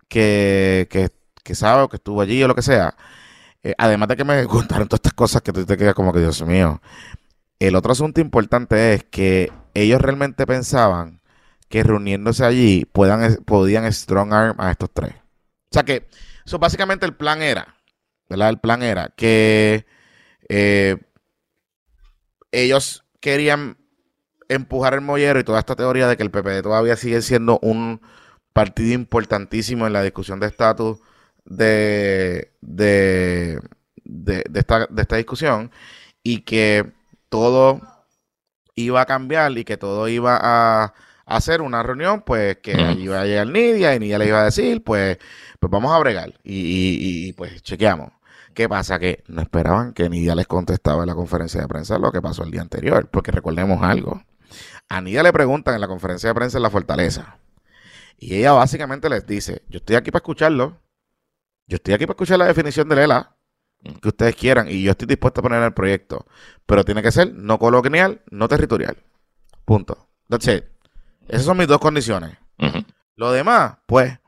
que, 0.08 0.88
que, 0.90 1.10
que 1.42 1.54
sabe 1.54 1.82
o 1.82 1.88
que 1.88 1.96
estuvo 1.96 2.20
allí 2.20 2.42
o 2.42 2.48
lo 2.48 2.54
que 2.54 2.62
sea, 2.62 2.96
eh, 3.62 3.74
además 3.78 4.08
de 4.08 4.16
que 4.16 4.24
me 4.24 4.46
contaron 4.48 4.88
todas 4.88 4.98
estas 4.98 5.14
cosas 5.14 5.42
que 5.42 5.52
tú 5.52 5.64
te 5.64 5.76
quedas 5.76 5.94
como 5.94 6.12
que, 6.12 6.20
Dios 6.20 6.42
mío, 6.42 6.80
el 7.58 7.76
otro 7.76 7.92
asunto 7.92 8.20
importante 8.20 8.94
es 8.94 9.04
que 9.04 9.52
ellos 9.74 10.00
realmente 10.00 10.46
pensaban 10.46 11.20
que 11.68 11.82
reuniéndose 11.82 12.44
allí 12.44 12.84
puedan, 12.84 13.36
podían 13.44 13.90
strong 13.92 14.32
arm 14.32 14.60
a 14.60 14.70
estos 14.70 14.90
tres. 14.92 15.14
O 15.14 15.74
sea 15.74 15.84
que, 15.84 16.08
eso 16.44 16.58
básicamente 16.58 17.06
el 17.06 17.14
plan 17.14 17.40
era, 17.40 17.76
¿verdad? 18.28 18.50
El 18.50 18.58
plan 18.58 18.82
era 18.82 19.08
que 19.16 19.86
eh, 20.48 20.96
ellos 22.50 23.04
querían 23.20 23.78
empujar 24.48 24.94
el 24.94 25.00
mollero 25.00 25.40
y 25.40 25.44
toda 25.44 25.58
esta 25.58 25.76
teoría 25.76 26.08
de 26.08 26.16
que 26.16 26.22
el 26.22 26.30
PPD 26.30 26.62
todavía 26.62 26.96
sigue 26.96 27.22
siendo 27.22 27.58
un 27.62 28.00
partido 28.52 28.92
importantísimo 28.92 29.86
en 29.86 29.92
la 29.92 30.02
discusión 30.02 30.40
de 30.40 30.46
estatus 30.46 30.98
de, 31.44 32.52
de, 32.60 33.60
esta, 34.54 34.86
de 34.86 35.02
esta 35.02 35.16
discusión 35.16 35.70
y 36.22 36.40
que 36.40 36.92
todo 37.28 37.80
iba 38.74 39.00
a 39.00 39.06
cambiar 39.06 39.56
y 39.58 39.64
que 39.64 39.76
todo 39.76 40.08
iba 40.08 40.38
a 40.40 40.94
hacer 41.26 41.62
una 41.62 41.82
reunión, 41.82 42.22
pues 42.22 42.58
que 42.58 42.72
iba 42.98 43.20
a 43.20 43.24
llegar 43.24 43.46
Nidia 43.46 43.94
y 43.94 43.98
Nidia 43.98 44.18
le 44.18 44.28
iba 44.28 44.40
a 44.40 44.44
decir, 44.44 44.82
pues, 44.82 45.18
pues 45.60 45.70
vamos 45.70 45.92
a 45.92 45.98
bregar 45.98 46.34
y, 46.44 47.28
y, 47.28 47.32
pues 47.34 47.62
chequeamos. 47.62 48.12
¿Qué 48.54 48.68
pasa? 48.68 48.98
Que 48.98 49.24
no 49.28 49.40
esperaban 49.40 49.94
que 49.94 50.08
Nidia 50.10 50.34
les 50.34 50.46
contestaba 50.46 51.02
en 51.02 51.08
la 51.08 51.14
conferencia 51.14 51.60
de 51.60 51.68
prensa 51.68 51.98
lo 51.98 52.12
que 52.12 52.20
pasó 52.20 52.44
el 52.44 52.50
día 52.50 52.60
anterior, 52.60 53.08
porque 53.10 53.32
recordemos 53.32 53.82
algo. 53.82 54.22
A 54.88 55.00
Nidia 55.00 55.22
le 55.22 55.32
preguntan 55.32 55.74
en 55.74 55.80
la 55.80 55.88
conferencia 55.88 56.28
de 56.28 56.34
prensa 56.34 56.58
en 56.58 56.62
la 56.62 56.70
fortaleza. 56.70 57.38
Y 58.18 58.36
ella 58.36 58.52
básicamente 58.52 59.08
les 59.08 59.26
dice, 59.26 59.62
yo 59.68 59.78
estoy 59.78 59.96
aquí 59.96 60.10
para 60.10 60.20
escucharlo. 60.20 60.78
Yo 61.66 61.76
estoy 61.76 61.94
aquí 61.94 62.06
para 62.06 62.14
escuchar 62.14 62.38
la 62.38 62.46
definición 62.46 62.88
de 62.88 62.96
Lela 62.96 63.36
que 64.00 64.08
ustedes 64.08 64.36
quieran 64.36 64.68
y 64.68 64.82
yo 64.82 64.92
estoy 64.92 65.08
dispuesto 65.08 65.40
a 65.40 65.42
poner 65.42 65.58
en 65.58 65.64
el 65.64 65.72
proyecto. 65.72 66.26
Pero 66.66 66.84
tiene 66.84 67.02
que 67.02 67.10
ser 67.10 67.34
no 67.34 67.58
colonial, 67.58 68.22
no 68.30 68.48
territorial. 68.48 68.96
Punto. 69.64 70.08
That's 70.28 70.46
it. 70.48 70.64
Esas 71.28 71.44
son 71.44 71.56
mis 71.56 71.68
dos 71.68 71.78
condiciones. 71.78 72.36
Lo 73.16 73.32
demás, 73.32 73.78
pues, 73.86 74.18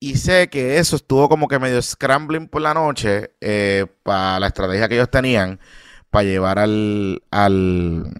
y 0.00 0.16
sé 0.16 0.48
que 0.48 0.78
eso 0.78 0.96
estuvo 0.96 1.28
como 1.28 1.48
que 1.48 1.58
medio 1.58 1.80
scrambling 1.80 2.48
por 2.48 2.60
la 2.60 2.74
noche 2.74 3.34
eh, 3.40 3.86
para 4.02 4.38
la 4.40 4.48
estrategia 4.48 4.88
que 4.88 4.96
ellos 4.96 5.10
tenían 5.10 5.60
para 6.10 6.24
llevar 6.24 6.58
al, 6.58 7.22
al, 7.30 8.12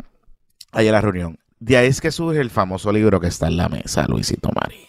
a 0.74 0.82
la 0.82 1.00
reunión. 1.00 1.38
De 1.60 1.76
ahí 1.76 1.86
es 1.86 2.00
que 2.00 2.10
surge 2.10 2.40
el 2.40 2.50
famoso 2.50 2.92
libro 2.92 3.20
que 3.20 3.28
está 3.28 3.46
en 3.46 3.56
la 3.56 3.68
mesa, 3.68 4.06
Luisito 4.06 4.50
Mari. 4.54 4.86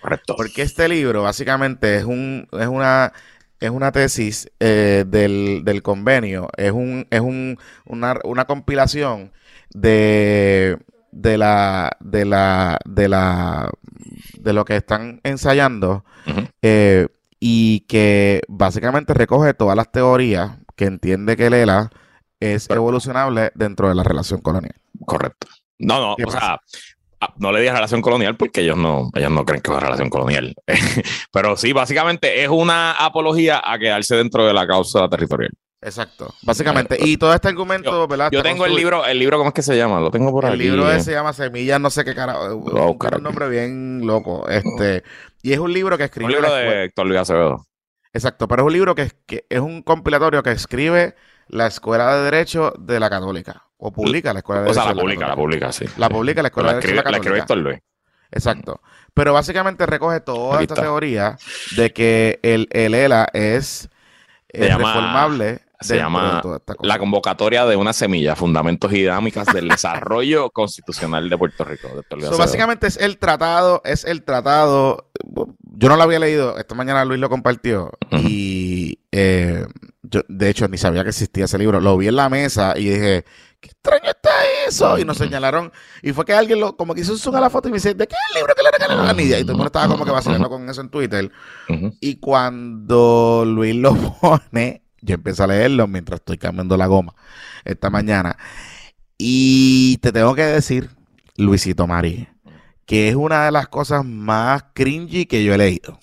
Correcto. 0.00 0.34
Porque 0.36 0.62
este 0.62 0.88
libro 0.88 1.22
básicamente 1.22 1.96
es 1.96 2.04
un, 2.04 2.48
es 2.52 2.68
una, 2.68 3.12
es 3.60 3.70
una 3.70 3.92
tesis 3.92 4.50
eh, 4.60 5.04
del, 5.06 5.82
convenio, 5.82 6.48
es 6.56 6.72
un, 6.72 7.06
es 7.10 7.20
un, 7.20 7.58
una, 7.84 8.14
una 8.24 8.44
compilación 8.46 9.32
de, 9.70 10.78
de 11.10 11.36
la, 11.36 11.96
de 12.00 12.24
la, 12.24 12.78
de 12.86 13.08
la, 13.08 13.70
de 14.38 14.52
lo 14.52 14.64
que 14.64 14.76
están 14.76 15.20
ensayando, 15.24 16.04
eh, 16.62 17.08
y 17.40 17.80
que 17.80 18.42
básicamente 18.48 19.14
recoge 19.14 19.54
todas 19.54 19.76
las 19.76 19.90
teorías 19.90 20.58
que 20.76 20.86
entiende 20.86 21.36
que 21.36 21.50
Lela 21.50 21.90
es 22.40 22.70
evolucionable 22.70 23.50
dentro 23.54 23.88
de 23.88 23.94
la 23.94 24.02
relación 24.02 24.40
colonial. 24.40 24.74
Correcto. 25.06 25.46
No, 25.78 26.00
no, 26.00 26.16
o 26.26 26.30
sea, 26.30 26.60
Ah, 27.20 27.34
no 27.38 27.50
le 27.50 27.60
di 27.60 27.68
relación 27.68 28.00
colonial 28.00 28.36
porque 28.36 28.60
ellos 28.60 28.76
no, 28.76 29.10
ellos 29.14 29.30
no 29.30 29.44
creen 29.44 29.60
que 29.60 29.70
es 29.70 29.76
una 29.76 29.84
relación 29.84 30.08
colonial. 30.08 30.54
Pero 31.32 31.56
sí, 31.56 31.72
básicamente 31.72 32.44
es 32.44 32.48
una 32.48 32.92
apología 32.92 33.60
a 33.64 33.78
quedarse 33.78 34.14
dentro 34.14 34.46
de 34.46 34.52
la 34.54 34.66
causa 34.66 35.08
territorial. 35.08 35.50
Exacto, 35.80 36.32
básicamente. 36.42 36.96
y 37.00 37.16
todo 37.16 37.32
este 37.34 37.48
argumento, 37.48 37.90
yo, 37.90 38.08
¿verdad? 38.08 38.30
Yo 38.32 38.42
tengo 38.42 38.66
el 38.66 38.74
libro, 38.74 39.04
el 39.04 39.18
libro, 39.18 39.38
¿cómo 39.38 39.48
es 39.48 39.54
que 39.54 39.62
se 39.62 39.76
llama? 39.76 40.00
Lo 40.00 40.10
tengo 40.10 40.30
por 40.32 40.44
el 40.44 40.52
aquí. 40.52 40.66
El 40.66 40.76
libro 40.76 41.00
se 41.00 41.12
llama 41.12 41.32
Semillas, 41.32 41.80
no 41.80 41.90
sé 41.90 42.04
qué 42.04 42.14
cara. 42.14 42.52
un 42.52 43.22
nombre 43.22 43.48
bien 43.48 44.04
loco. 44.04 44.48
Este, 44.48 45.02
y 45.42 45.52
es 45.52 45.58
un 45.58 45.72
libro 45.72 45.96
que 45.98 46.04
escribe. 46.04 46.26
Un 46.26 46.32
libro 46.32 46.52
de 46.52 46.84
Héctor 46.84 47.06
Luis 47.06 47.20
Acevedo. 47.20 47.66
Exacto, 48.12 48.48
pero 48.48 48.62
es 48.62 48.66
un 48.66 48.72
libro 48.72 48.94
que, 48.94 49.10
que 49.26 49.44
es 49.48 49.60
un 49.60 49.82
compilatorio 49.82 50.42
que 50.42 50.50
escribe 50.50 51.14
la 51.48 51.66
Escuela 51.66 52.16
de 52.16 52.24
Derecho 52.24 52.72
de 52.78 52.98
la 52.98 53.10
Católica. 53.10 53.67
O 53.78 53.92
publica 53.92 54.32
la 54.32 54.40
Escuela 54.40 54.62
de 54.62 54.66
Derecho. 54.66 54.80
O 54.80 54.84
sea, 54.84 54.94
la 54.94 55.00
publica, 55.00 55.28
la, 55.28 55.36
publica, 55.36 55.72
sí. 55.72 55.84
La 55.96 56.08
publica 56.08 56.42
la 56.42 56.48
Escuela 56.48 56.74
de 56.74 56.80
Derecho 56.80 56.96
de 56.96 57.02
la. 57.02 57.10
La 57.10 57.16
escribe 57.16 57.62
Luis. 57.62 57.78
Exacto. 58.30 58.80
Pero 59.14 59.32
básicamente 59.32 59.86
recoge 59.86 60.20
toda 60.20 60.60
esta 60.60 60.74
teoría 60.74 61.36
de 61.76 61.92
que 61.92 62.40
el, 62.42 62.68
el 62.70 62.94
ELA 62.94 63.28
es, 63.32 63.88
reformable. 64.52 65.62
Se 65.80 65.96
llama 65.96 66.42
La 66.80 66.98
convocatoria 66.98 67.64
de 67.64 67.76
una 67.76 67.92
semilla, 67.92 68.34
fundamentos 68.34 68.92
y 68.92 68.96
dinámicas 68.96 69.46
del 69.46 69.68
desarrollo 69.68 70.50
constitucional 70.50 71.30
de 71.30 71.38
Puerto 71.38 71.62
Rico. 71.64 71.88
básicamente 72.36 72.88
es 72.88 72.96
el 72.96 73.18
tratado, 73.18 73.80
es 73.84 74.04
el 74.04 74.24
tratado. 74.24 75.08
Yo 75.60 75.88
no 75.88 75.96
lo 75.96 76.02
había 76.02 76.18
leído, 76.18 76.58
esta 76.58 76.74
mañana 76.74 77.04
Luis 77.04 77.20
lo 77.20 77.30
compartió 77.30 77.92
y 78.10 78.98
eh, 79.12 79.64
yo 80.02 80.22
de 80.28 80.48
hecho 80.48 80.66
ni 80.66 80.78
sabía 80.78 81.04
que 81.04 81.10
existía 81.10 81.44
ese 81.44 81.58
libro. 81.58 81.80
Lo 81.80 81.96
vi 81.96 82.08
en 82.08 82.16
la 82.16 82.28
mesa 82.28 82.74
y 82.76 82.88
dije, 82.88 83.24
qué 83.60 83.68
extraño 83.68 84.10
está 84.10 84.30
eso. 84.66 84.98
Y 84.98 85.04
nos 85.04 85.18
señalaron. 85.18 85.72
Y 86.02 86.12
fue 86.12 86.24
que 86.24 86.32
alguien 86.32 86.60
lo, 86.60 86.76
como 86.76 86.94
que 86.94 87.00
hizo 87.00 87.12
un 87.12 87.18
zoom 87.18 87.36
a 87.36 87.40
la 87.40 87.50
foto 87.50 87.68
y 87.68 87.72
me 87.72 87.76
dice, 87.76 87.94
¿de 87.94 88.06
qué 88.06 88.14
es 88.14 88.34
el 88.34 88.40
libro 88.40 88.54
que 88.54 88.62
le 88.62 88.70
regalaron 88.70 89.06
a 89.06 89.12
Nidia? 89.12 89.38
Y 89.38 89.42
todo 89.42 89.52
el 89.52 89.56
mundo 89.56 89.68
estaba 89.68 89.88
como 89.88 90.04
que 90.04 90.10
vacilando 90.10 90.48
con 90.48 90.68
eso 90.68 90.80
en 90.80 90.90
Twitter. 90.90 91.30
Y 92.00 92.16
cuando 92.16 93.44
Luis 93.46 93.74
lo 93.76 93.94
pone, 94.20 94.82
yo 95.00 95.14
empecé 95.14 95.42
a 95.42 95.46
leerlo 95.46 95.86
mientras 95.86 96.20
estoy 96.20 96.38
cambiando 96.38 96.76
la 96.76 96.86
goma 96.86 97.14
esta 97.64 97.90
mañana. 97.90 98.36
Y 99.16 99.98
te 99.98 100.12
tengo 100.12 100.34
que 100.34 100.44
decir, 100.44 100.90
Luisito 101.36 101.86
Mari, 101.86 102.28
que 102.86 103.08
es 103.08 103.16
una 103.16 103.44
de 103.46 103.52
las 103.52 103.68
cosas 103.68 104.04
más 104.04 104.64
cringy 104.74 105.26
que 105.26 105.44
yo 105.44 105.54
he 105.54 105.58
leído. 105.58 105.98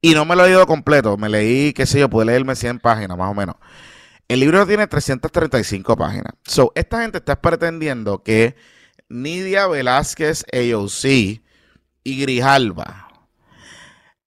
Y 0.00 0.14
no 0.14 0.24
me 0.24 0.34
lo 0.34 0.44
he 0.44 0.48
leído 0.48 0.66
completo, 0.66 1.16
me 1.16 1.28
leí, 1.28 1.72
qué 1.72 1.86
sé 1.86 2.00
yo, 2.00 2.10
pude 2.10 2.26
leerme 2.26 2.56
100 2.56 2.80
páginas 2.80 3.16
más 3.16 3.30
o 3.30 3.34
menos. 3.34 3.56
El 4.32 4.40
libro 4.40 4.66
tiene 4.66 4.86
335 4.86 5.94
páginas. 5.94 6.32
So, 6.44 6.72
esta 6.74 7.02
gente 7.02 7.18
está 7.18 7.38
pretendiendo 7.42 8.22
que 8.22 8.56
Nidia 9.10 9.66
Velázquez 9.66 10.46
AOC 10.50 11.04
y 12.02 12.20
Grijalba 12.22 13.10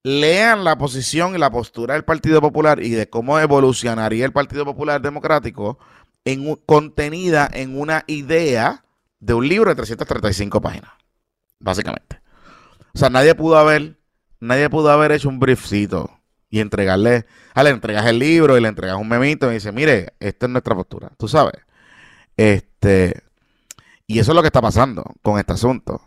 lean 0.03 0.63
la 0.63 0.77
posición 0.77 1.33
y 1.33 1.39
la 1.39 1.49
postura 1.49 1.95
del 1.95 2.05
Partido 2.05 2.39
Popular 2.39 2.83
y 2.83 2.91
de 2.91 3.09
cómo 3.09 3.39
evolucionaría 3.39 4.27
el 4.27 4.31
Partido 4.31 4.63
Popular 4.63 5.01
Democrático 5.01 5.79
en, 6.23 6.55
contenida 6.67 7.49
en 7.51 7.75
una 7.75 8.03
idea 8.05 8.85
de 9.19 9.33
un 9.33 9.47
libro 9.49 9.71
de 9.71 9.75
335 9.77 10.61
páginas, 10.61 10.91
básicamente. 11.59 12.21
O 12.93 12.99
sea, 12.99 13.09
nadie 13.09 13.33
pudo 13.33 13.57
haber, 13.57 13.97
nadie 14.39 14.69
pudo 14.69 14.91
haber 14.91 15.13
hecho 15.13 15.29
un 15.29 15.39
briefcito 15.39 16.11
y 16.55 16.61
entregarle, 16.61 17.25
ah, 17.53 17.63
le 17.63 17.71
entregas 17.71 18.05
el 18.05 18.17
libro 18.17 18.57
y 18.57 18.61
le 18.61 18.69
entregas 18.69 18.95
un 18.95 19.09
memito 19.09 19.51
y 19.51 19.55
dice, 19.55 19.73
mire, 19.73 20.13
esta 20.21 20.45
es 20.45 20.51
nuestra 20.53 20.73
postura, 20.73 21.11
tú 21.17 21.27
sabes. 21.27 21.55
Este, 22.37 23.23
y 24.07 24.19
eso 24.19 24.31
es 24.31 24.35
lo 24.37 24.41
que 24.41 24.47
está 24.47 24.61
pasando 24.61 25.03
con 25.21 25.37
este 25.37 25.51
asunto. 25.51 26.01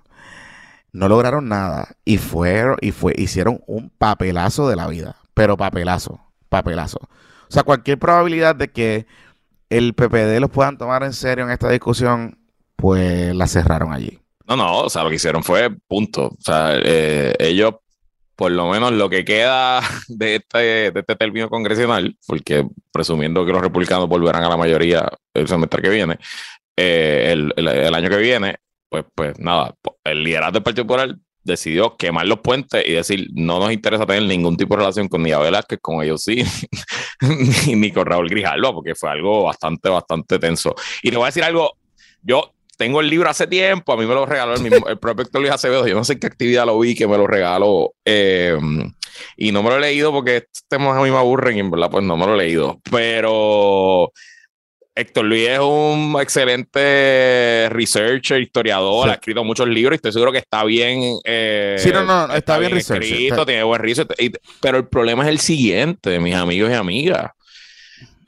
No 0.91 1.07
lograron 1.07 1.51
nada 1.51 1.89
y 2.07 2.17
fueron 2.17 2.79
y 2.81 2.93
fue 2.93 3.13
hicieron 3.19 3.61
un 3.67 3.91
papelazo 3.91 4.71
de 4.71 4.77
la 4.77 4.87
vida, 4.87 5.17
pero 5.35 5.59
papelazo, 5.59 6.19
papelazo. 6.49 7.01
O 7.03 7.51
sea, 7.51 7.63
cualquier 7.63 7.99
probabilidad 7.99 8.57
de 8.57 8.69
que 8.69 9.07
el 9.69 9.93
PPD 9.93 10.41
los 10.41 10.49
puedan 10.49 10.79
tomar 10.79 11.03
en 11.03 11.13
serio 11.13 11.45
en 11.45 11.51
esta 11.51 11.69
discusión, 11.69 12.39
pues 12.77 13.35
la 13.35 13.47
cerraron 13.49 13.93
allí. 13.93 14.19
No, 14.47 14.57
no, 14.57 14.79
o 14.79 14.89
sea, 14.89 15.05
lo 15.05 15.11
que 15.11 15.17
hicieron 15.17 15.45
fue 15.45 15.69
punto. 15.69 16.29
O 16.29 16.41
sea, 16.41 16.73
eh, 16.83 17.35
ellos 17.39 17.75
por 18.39 18.53
lo 18.53 18.71
menos 18.71 18.93
lo 18.93 19.11
que 19.11 19.25
queda 19.25 19.81
de 20.09 20.37
este, 20.37 20.93
de 20.93 21.01
este 21.01 21.17
término 21.17 21.51
congresional, 21.51 22.17
porque 22.25 22.65
presumiendo 22.93 23.45
que 23.45 23.51
los 23.51 23.61
republicanos 23.61 24.09
volverán 24.09 24.45
a 24.45 24.49
la 24.49 24.57
mayoría 24.57 25.11
el 25.35 25.49
semestre 25.49 25.83
que 25.83 25.89
viene, 25.89 26.19
eh, 26.77 27.35
el, 27.57 27.95
año 27.95 28.09
que 28.09 28.17
viene, 28.17 28.59
pues, 28.89 29.05
pues 29.13 29.41
nada, 29.41 29.75
el 30.05 30.23
liderazgo 30.23 30.53
del 30.53 30.63
Partido 30.63 30.87
Popular 30.87 31.17
decidió 31.43 31.97
quemar 31.97 32.29
los 32.29 32.39
puentes 32.39 32.87
y 32.87 32.93
decir, 32.93 33.27
no 33.35 33.59
nos 33.59 33.73
interesa 33.73 34.07
tener 34.07 34.23
ningún 34.23 34.57
tipo 34.57 34.75
de 34.75 34.83
relación 34.83 35.09
con 35.09 35.25
Nia 35.25 35.41
Velázquez, 35.41 35.81
con 35.83 36.01
ellos 36.05 36.23
sí, 36.23 36.45
ni, 37.75 37.91
con 37.91 38.07
Raúl 38.07 38.29
Grijalva, 38.29 38.73
porque 38.73 38.95
fue 38.95 39.11
algo 39.11 39.43
bastante, 39.43 39.89
bastante 39.89 40.39
tenso. 40.39 40.77
Y 41.03 41.11
le 41.11 41.17
voy 41.17 41.25
a 41.25 41.33
decir 41.35 41.43
algo, 41.43 41.73
yo 42.23 42.53
tengo 42.79 43.01
el 43.01 43.11
libro 43.11 43.29
hace 43.29 43.47
tiempo, 43.47 43.93
a 43.93 43.97
mí 43.97 44.07
me 44.07 44.15
lo 44.15 44.25
regaló 44.25 44.55
el, 44.55 44.63
mismo, 44.63 44.87
el 44.89 44.99
propio 44.99 45.25
Héctor 45.25 45.43
Luis 45.43 45.53
Acevedo, 45.53 45.87
yo 45.87 45.95
no 45.95 46.05
sé 46.05 46.15
en 46.15 46.21
qué 46.21 46.29
actividad 46.29 46.65
lo 46.65 46.79
vi 46.79 46.95
que 46.95 47.07
me 47.07 47.19
lo 47.19 47.27
regaló 47.27 47.93
eh, 48.05 48.57
y 49.37 49.53
no 49.53 49.63
me 49.63 49.71
lo 49.71 49.77
he 49.77 49.81
leído 49.81 50.13
porque 50.13 50.37
estos 50.37 50.65
temas 50.69 50.97
a 50.97 51.03
mí 51.03 51.11
me 51.11 51.19
aburren 51.19 51.57
y 51.57 51.61
en 51.61 51.71
verdad 51.71 51.91
pues 51.91 52.05
no 52.05 52.17
me 52.17 52.25
lo 52.25 52.35
he 52.35 52.39
leído, 52.39 52.81
pero 52.91 54.13
Héctor 54.95 55.25
Luis 55.25 55.49
es 55.49 55.59
un 55.59 56.17
excelente 56.21 57.69
researcher, 57.71 58.41
historiador, 58.41 59.11
ha 59.11 59.15
escrito 59.15 59.43
muchos 59.43 59.69
libros 59.69 59.95
y 59.95 59.97
estoy 59.97 60.13
seguro 60.13 60.33
que 60.33 60.39
está 60.39 60.65
bien. 60.65 61.19
Eh, 61.25 61.77
sí, 61.79 61.91
no, 61.93 62.05
no, 62.05 62.33
está, 62.35 62.59
bien, 62.59 62.77
escrito, 62.77 63.45
tiene 63.45 63.63
buen 63.65 63.81
research. 63.81 64.11
pero 64.61 64.79
el 64.79 64.89
problema 64.89 65.25
es 65.25 65.31
el 65.31 65.41
siguiente, 65.41 66.19
mis 66.21 66.35
amigos 66.35 66.71
y 66.71 66.75
amigas 66.75 67.31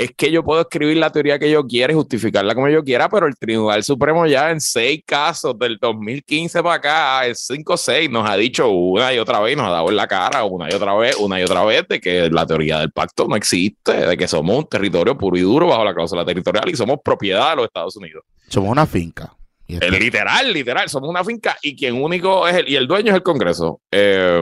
es 0.01 0.13
que 0.17 0.31
yo 0.31 0.43
puedo 0.43 0.63
escribir 0.63 0.97
la 0.97 1.13
teoría 1.13 1.39
que 1.39 1.51
yo 1.51 1.67
quiera 1.67 1.93
y 1.93 1.95
justificarla 1.95 2.55
como 2.55 2.71
yo 2.71 2.83
quiera, 2.83 3.11
pero 3.11 3.27
el 3.27 3.37
Tribunal 3.37 3.85
Supremo 3.85 4.27
ya 4.27 4.51
en 4.51 4.59
seis 4.59 5.03
casos 5.05 5.59
del 5.59 5.77
2015 5.77 6.63
para 6.63 6.77
acá, 6.77 7.27
en 7.27 7.35
cinco 7.35 7.75
o 7.75 7.77
seis, 7.77 8.09
nos 8.09 8.27
ha 8.27 8.35
dicho 8.37 8.67
una 8.71 9.13
y 9.13 9.19
otra 9.19 9.41
vez, 9.41 9.59
nos 9.59 9.67
ha 9.67 9.73
dado 9.73 9.91
en 9.91 9.97
la 9.97 10.07
cara 10.07 10.43
una 10.45 10.71
y 10.71 10.75
otra 10.75 10.95
vez, 10.95 11.17
una 11.17 11.39
y 11.39 11.43
otra 11.43 11.67
vez, 11.67 11.87
de 11.87 12.01
que 12.01 12.31
la 12.31 12.47
teoría 12.47 12.79
del 12.79 12.91
pacto 12.93 13.27
no 13.29 13.37
existe, 13.37 13.93
de 13.93 14.17
que 14.17 14.27
somos 14.27 14.57
un 14.57 14.67
territorio 14.71 15.19
puro 15.19 15.37
y 15.37 15.43
duro 15.43 15.67
bajo 15.67 15.85
la 15.85 15.93
cláusula 15.93 16.25
territorial 16.25 16.71
y 16.71 16.77
somos 16.77 17.01
propiedad 17.05 17.51
de 17.51 17.57
los 17.57 17.67
Estados 17.67 17.95
Unidos. 17.99 18.25
Somos 18.49 18.71
una 18.71 18.87
finca. 18.87 19.37
literal, 19.69 20.51
literal, 20.51 20.89
somos 20.89 21.11
una 21.11 21.23
finca 21.25 21.59
y 21.61 21.77
quien 21.77 22.03
único 22.03 22.49
es 22.49 22.57
el, 22.57 22.71
y 22.71 22.77
el 22.77 22.87
dueño 22.87 23.11
es 23.11 23.17
el 23.17 23.23
Congreso. 23.23 23.83
Eh, 23.91 24.41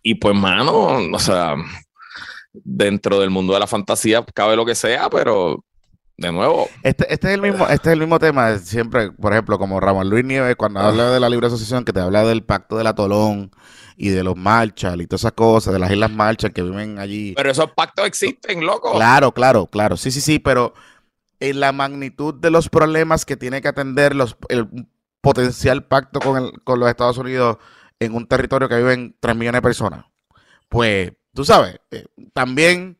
y 0.00 0.14
pues, 0.14 0.36
mano, 0.36 1.10
o 1.12 1.18
sea, 1.18 1.56
dentro 2.52 3.20
del 3.20 3.30
mundo 3.30 3.54
de 3.54 3.60
la 3.60 3.66
fantasía 3.66 4.24
cabe 4.34 4.56
lo 4.56 4.66
que 4.66 4.74
sea, 4.74 5.08
pero 5.10 5.64
de 6.16 6.32
nuevo. 6.32 6.68
Este, 6.82 7.12
este, 7.12 7.28
es 7.28 7.34
el 7.34 7.42
mismo, 7.42 7.66
este 7.68 7.88
es 7.88 7.92
el 7.92 8.00
mismo 8.00 8.18
tema. 8.18 8.58
Siempre, 8.58 9.12
por 9.12 9.32
ejemplo, 9.32 9.58
como 9.58 9.80
Ramón 9.80 10.10
Luis 10.10 10.24
Nieves, 10.24 10.56
cuando 10.56 10.80
habla 10.80 11.10
de 11.10 11.20
la 11.20 11.28
libre 11.28 11.46
asociación, 11.46 11.84
que 11.84 11.92
te 11.92 12.00
habla 12.00 12.24
del 12.24 12.42
pacto 12.42 12.76
del 12.76 12.88
atolón 12.88 13.50
y 13.96 14.08
de 14.10 14.24
los 14.24 14.36
Marshall 14.36 15.00
y 15.00 15.06
todas 15.06 15.22
esas 15.22 15.32
cosas, 15.32 15.72
de 15.72 15.78
las 15.78 15.90
Islas 15.90 16.10
Marshall 16.10 16.52
que 16.52 16.62
viven 16.62 16.98
allí. 16.98 17.34
Pero 17.36 17.50
esos 17.50 17.70
pactos 17.72 18.06
existen, 18.06 18.64
loco. 18.66 18.92
Claro, 18.92 19.32
claro, 19.32 19.66
claro. 19.66 19.96
Sí, 19.96 20.10
sí, 20.10 20.20
sí, 20.20 20.38
pero 20.38 20.74
en 21.40 21.60
la 21.60 21.72
magnitud 21.72 22.34
de 22.34 22.50
los 22.50 22.68
problemas 22.68 23.24
que 23.24 23.36
tiene 23.36 23.62
que 23.62 23.68
atender 23.68 24.14
los, 24.14 24.36
el 24.48 24.68
potencial 25.20 25.84
pacto 25.84 26.20
con, 26.20 26.42
el, 26.42 26.52
con 26.64 26.80
los 26.80 26.88
Estados 26.88 27.18
Unidos 27.18 27.58
en 28.00 28.14
un 28.14 28.26
territorio 28.26 28.68
que 28.68 28.76
viven 28.76 29.16
3 29.20 29.36
millones 29.36 29.58
de 29.58 29.62
personas, 29.62 30.04
pues 30.68 31.12
tú 31.34 31.44
sabes, 31.44 31.78
eh, 31.90 32.04
también, 32.32 32.98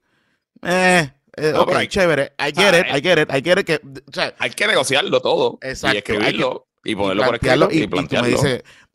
eh, 0.62 1.10
eh 1.36 1.54
hay, 1.74 1.88
chévere, 1.88 2.32
I 2.38 2.52
get 2.54 2.80
it, 2.80 2.86
I 2.86 3.00
get 3.00 3.22
it, 3.22 3.30
I 3.30 3.42
get 3.42 3.58
it, 3.58 3.66
que, 3.66 3.80
o 4.08 4.12
sea, 4.12 4.34
hay 4.38 4.50
que 4.50 4.66
negociarlo 4.66 5.20
todo 5.20 5.58
Exacto, 5.62 5.96
y 5.96 5.98
escribirlo 5.98 6.66
y 6.84 6.94
ponerlo 6.94 7.24
por 7.24 7.34
escrito 7.36 7.68
y, 7.70 7.82
y, 7.82 7.86
plantearlo. 7.86 8.38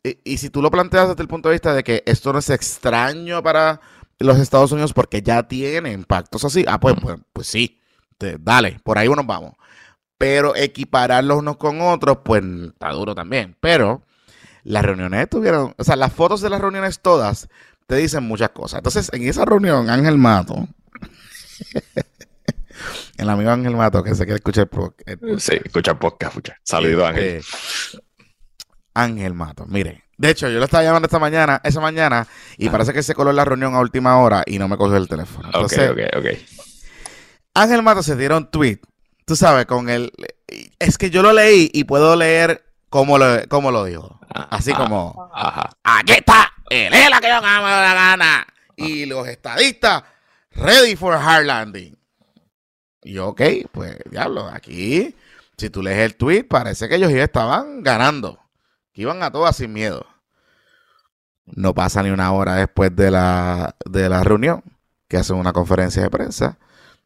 Y, 0.02 0.18
y, 0.24 0.36
si 0.38 0.50
tú 0.50 0.60
lo 0.60 0.70
planteas 0.70 1.08
desde 1.08 1.22
el 1.22 1.28
punto 1.28 1.48
de 1.48 1.54
vista 1.54 1.74
de 1.74 1.82
que 1.82 2.02
esto 2.06 2.32
no 2.32 2.38
es 2.38 2.50
extraño 2.50 3.42
para 3.42 3.80
los 4.18 4.38
Estados 4.38 4.72
Unidos 4.72 4.92
porque 4.92 5.22
ya 5.22 5.42
tienen 5.44 6.04
pactos 6.04 6.44
así, 6.44 6.64
ah, 6.68 6.78
pues, 6.78 6.94
pues, 7.00 7.18
pues 7.32 7.46
sí, 7.46 7.80
dale, 8.40 8.78
por 8.82 8.98
ahí 8.98 9.08
nos 9.08 9.26
vamos. 9.26 9.52
Pero 10.18 10.54
equipararlos 10.56 11.38
unos 11.38 11.56
con 11.56 11.80
otros, 11.80 12.18
pues 12.24 12.42
está 12.44 12.90
duro 12.90 13.14
también. 13.14 13.56
Pero 13.60 14.02
las 14.62 14.84
reuniones 14.84 15.22
estuvieron, 15.22 15.74
o 15.76 15.84
sea, 15.84 15.96
las 15.96 16.12
fotos 16.12 16.40
de 16.40 16.50
las 16.50 16.60
reuniones 16.60 17.00
todas 17.00 17.48
te 17.86 17.96
dicen 17.96 18.24
muchas 18.24 18.50
cosas. 18.50 18.78
Entonces, 18.78 19.10
en 19.12 19.26
esa 19.28 19.44
reunión, 19.44 19.90
Ángel 19.90 20.18
Mato, 20.18 20.68
el 23.16 23.30
amigo 23.30 23.50
Ángel 23.50 23.76
Mato, 23.76 24.02
que 24.02 24.14
se 24.14 24.24
quiere 24.24 24.36
escuchar 24.36 24.68
podcast. 24.68 25.20
Sí, 25.38 25.60
escucha 25.64 25.98
podcast, 25.98 26.32
escucha. 26.32 26.56
Saludos, 26.62 27.08
Ángel. 27.08 27.24
Este, 27.24 27.98
Ángel 28.94 29.34
Mato, 29.34 29.66
mire. 29.66 30.04
De 30.16 30.30
hecho, 30.30 30.48
yo 30.48 30.58
lo 30.58 30.64
estaba 30.64 30.84
llamando 30.84 31.06
esta 31.06 31.18
mañana, 31.18 31.60
esa 31.64 31.80
mañana, 31.80 32.28
y 32.56 32.68
parece 32.68 32.92
que 32.92 33.02
se 33.02 33.14
coló 33.14 33.30
en 33.30 33.36
la 33.36 33.44
reunión 33.44 33.74
a 33.74 33.80
última 33.80 34.16
hora 34.18 34.44
y 34.46 34.58
no 34.58 34.68
me 34.68 34.76
cogió 34.76 34.96
el 34.96 35.08
teléfono. 35.08 35.46
Entonces, 35.46 35.90
ok, 35.90 35.98
ok, 36.16 36.18
ok. 36.18 36.38
Ángel 37.54 37.82
Mato 37.82 38.02
se 38.02 38.16
dieron 38.16 38.50
tweet, 38.50 38.78
tú 39.26 39.34
sabes, 39.34 39.66
con 39.66 39.88
el... 39.88 40.12
Es 40.78 40.98
que 40.98 41.10
yo 41.10 41.22
lo 41.22 41.32
leí 41.32 41.68
y 41.72 41.84
puedo 41.84 42.14
leer 42.14 42.64
cómo 42.90 43.18
lo, 43.18 43.26
cómo 43.48 43.72
lo 43.72 43.84
dijo. 43.84 44.20
Así 44.28 44.72
como, 44.72 45.30
aquí 45.82 46.12
está, 46.12 46.52
él 46.70 46.92
es 46.92 47.10
la 47.10 47.20
que 47.20 47.28
yo 47.28 47.40
me 47.40 47.48
la 47.48 47.94
gana. 47.94 48.46
Y 48.76 49.06
los 49.06 49.26
estadistas, 49.28 50.02
ready 50.52 50.96
for 50.96 51.14
hard 51.14 51.46
landing. 51.46 51.96
Y 53.02 53.18
ok, 53.18 53.40
pues 53.70 53.98
diablo, 54.10 54.48
aquí, 54.48 55.14
si 55.56 55.70
tú 55.70 55.82
lees 55.82 55.98
el 55.98 56.16
tweet, 56.16 56.44
parece 56.44 56.88
que 56.88 56.96
ellos 56.96 57.12
ya 57.12 57.24
estaban 57.24 57.82
ganando. 57.82 58.40
Que 58.92 59.02
iban 59.02 59.22
a 59.22 59.30
todas 59.30 59.56
sin 59.56 59.72
miedo. 59.72 60.06
No 61.46 61.74
pasa 61.74 62.02
ni 62.02 62.10
una 62.10 62.32
hora 62.32 62.54
después 62.56 62.94
de 62.96 63.10
la, 63.10 63.76
de 63.84 64.08
la 64.08 64.24
reunión, 64.24 64.62
que 65.08 65.18
hacen 65.18 65.36
una 65.36 65.52
conferencia 65.52 66.02
de 66.02 66.10
prensa. 66.10 66.58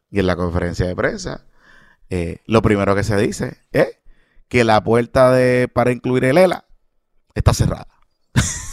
Y 0.09 0.19
en 0.19 0.27
la 0.27 0.35
conferencia 0.35 0.87
de 0.87 0.95
prensa, 0.95 1.45
eh, 2.09 2.37
lo 2.45 2.61
primero 2.61 2.95
que 2.95 3.03
se 3.03 3.17
dice 3.17 3.57
es 3.71 3.99
que 4.47 4.63
la 4.63 4.83
puerta 4.83 5.31
de, 5.31 5.67
para 5.67 5.91
incluir 5.91 6.25
el 6.25 6.37
ELA 6.37 6.65
está 7.35 7.53
cerrada. 7.53 7.87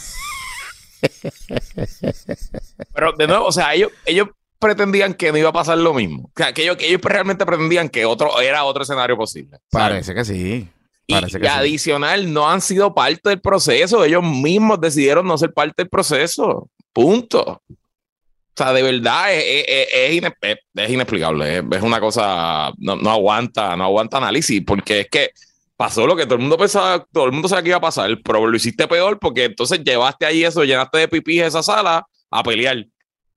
Pero 2.95 3.13
de 3.13 3.27
nuevo, 3.27 3.47
o 3.47 3.53
sea, 3.53 3.75
ellos, 3.75 3.91
ellos 4.05 4.29
pretendían 4.59 5.15
que 5.15 5.33
no 5.33 5.39
iba 5.39 5.51
a 5.51 5.53
pasar 5.53 5.79
lo 5.79 5.95
mismo. 5.95 6.25
O 6.25 6.33
sea, 6.37 6.53
que 6.53 6.63
ellos, 6.63 6.77
que 6.77 6.89
ellos 6.89 7.01
realmente 7.03 7.47
pretendían 7.47 7.89
que 7.89 8.05
otro 8.05 8.41
era 8.41 8.65
otro 8.65 8.83
escenario 8.83 9.17
posible. 9.17 9.59
Parece 9.71 10.15
que 10.15 10.25
sí. 10.25 10.69
Parece 11.09 11.39
y, 11.41 11.47
adicional, 11.47 12.33
no 12.33 12.51
han 12.51 12.61
sido 12.61 12.95
parte 12.95 13.29
del 13.29 13.41
proceso. 13.41 14.05
Ellos 14.05 14.23
mismos 14.25 14.81
decidieron 14.81 15.27
no 15.27 15.39
ser 15.39 15.53
parte 15.53 15.83
del 15.83 15.89
proceso. 15.89 16.69
Punto. 16.93 17.63
O 17.69 18.57
sea, 18.57 18.73
de 18.73 18.83
verdad 18.83 19.35
es, 19.35 19.67
es, 19.93 20.91
inexplicable. 20.91 21.59
Es, 21.71 21.83
una 21.83 22.01
cosa, 22.01 22.73
no, 22.79 22.97
no, 22.97 23.11
aguanta, 23.11 23.77
no 23.77 23.85
aguanta 23.85 24.17
análisis, 24.17 24.63
porque 24.67 25.01
es 25.01 25.09
que 25.11 25.31
pasó 25.77 26.07
lo 26.07 26.17
que 26.17 26.25
todo 26.25 26.37
el 26.37 26.41
mundo 26.41 26.57
pensaba, 26.57 27.07
todo 27.13 27.27
el 27.27 27.33
mundo 27.33 27.49
sabía 27.49 27.63
que 27.63 27.69
iba 27.69 27.79
a 27.79 27.81
pasar, 27.81 28.11
pero 28.25 28.47
lo 28.47 28.57
hiciste 28.57 28.89
peor 28.89 29.19
porque 29.19 29.45
entonces 29.45 29.83
llevaste 29.85 30.27
ahí 30.27 30.45
eso, 30.45 30.65
llenaste 30.65 30.99
de 30.99 31.09
pipí 31.09 31.41
esa 31.41 31.63
sala 31.63 32.07
a 32.31 32.43
pelear, 32.43 32.87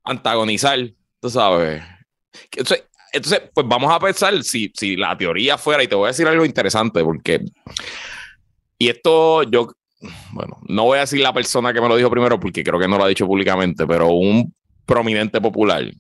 antagonizar, 0.04 0.80
tú 1.20 1.30
sabes. 1.30 1.84
Entonces, 2.52 2.86
entonces 3.12 3.42
pues 3.54 3.68
vamos 3.68 3.92
a 3.92 4.00
pensar 4.00 4.42
si, 4.44 4.72
si 4.74 4.96
la 4.96 5.18
teoría 5.18 5.58
fuera, 5.58 5.84
y 5.84 5.88
te 5.88 5.96
voy 5.96 6.06
a 6.06 6.08
decir 6.10 6.28
algo 6.28 6.46
interesante, 6.46 7.04
porque, 7.04 7.42
y 8.78 8.90
esto 8.90 9.44
yo, 9.44 9.74
bueno, 10.32 10.60
no 10.68 10.86
voy 10.86 10.98
a 10.98 11.02
decir 11.02 11.20
la 11.20 11.34
persona 11.34 11.74
que 11.74 11.82
me 11.82 11.90
lo 11.90 11.98
dijo 11.98 12.10
primero, 12.10 12.40
porque 12.40 12.64
creo 12.64 12.80
que 12.80 12.88
no 12.88 12.98
lo 12.98 13.04
ha 13.04 13.10
dicho 13.10 13.28
públicamente, 13.28 13.86
pero 13.86 14.08
un 14.08 14.54
prominente 14.86 15.42
popular 15.42 15.92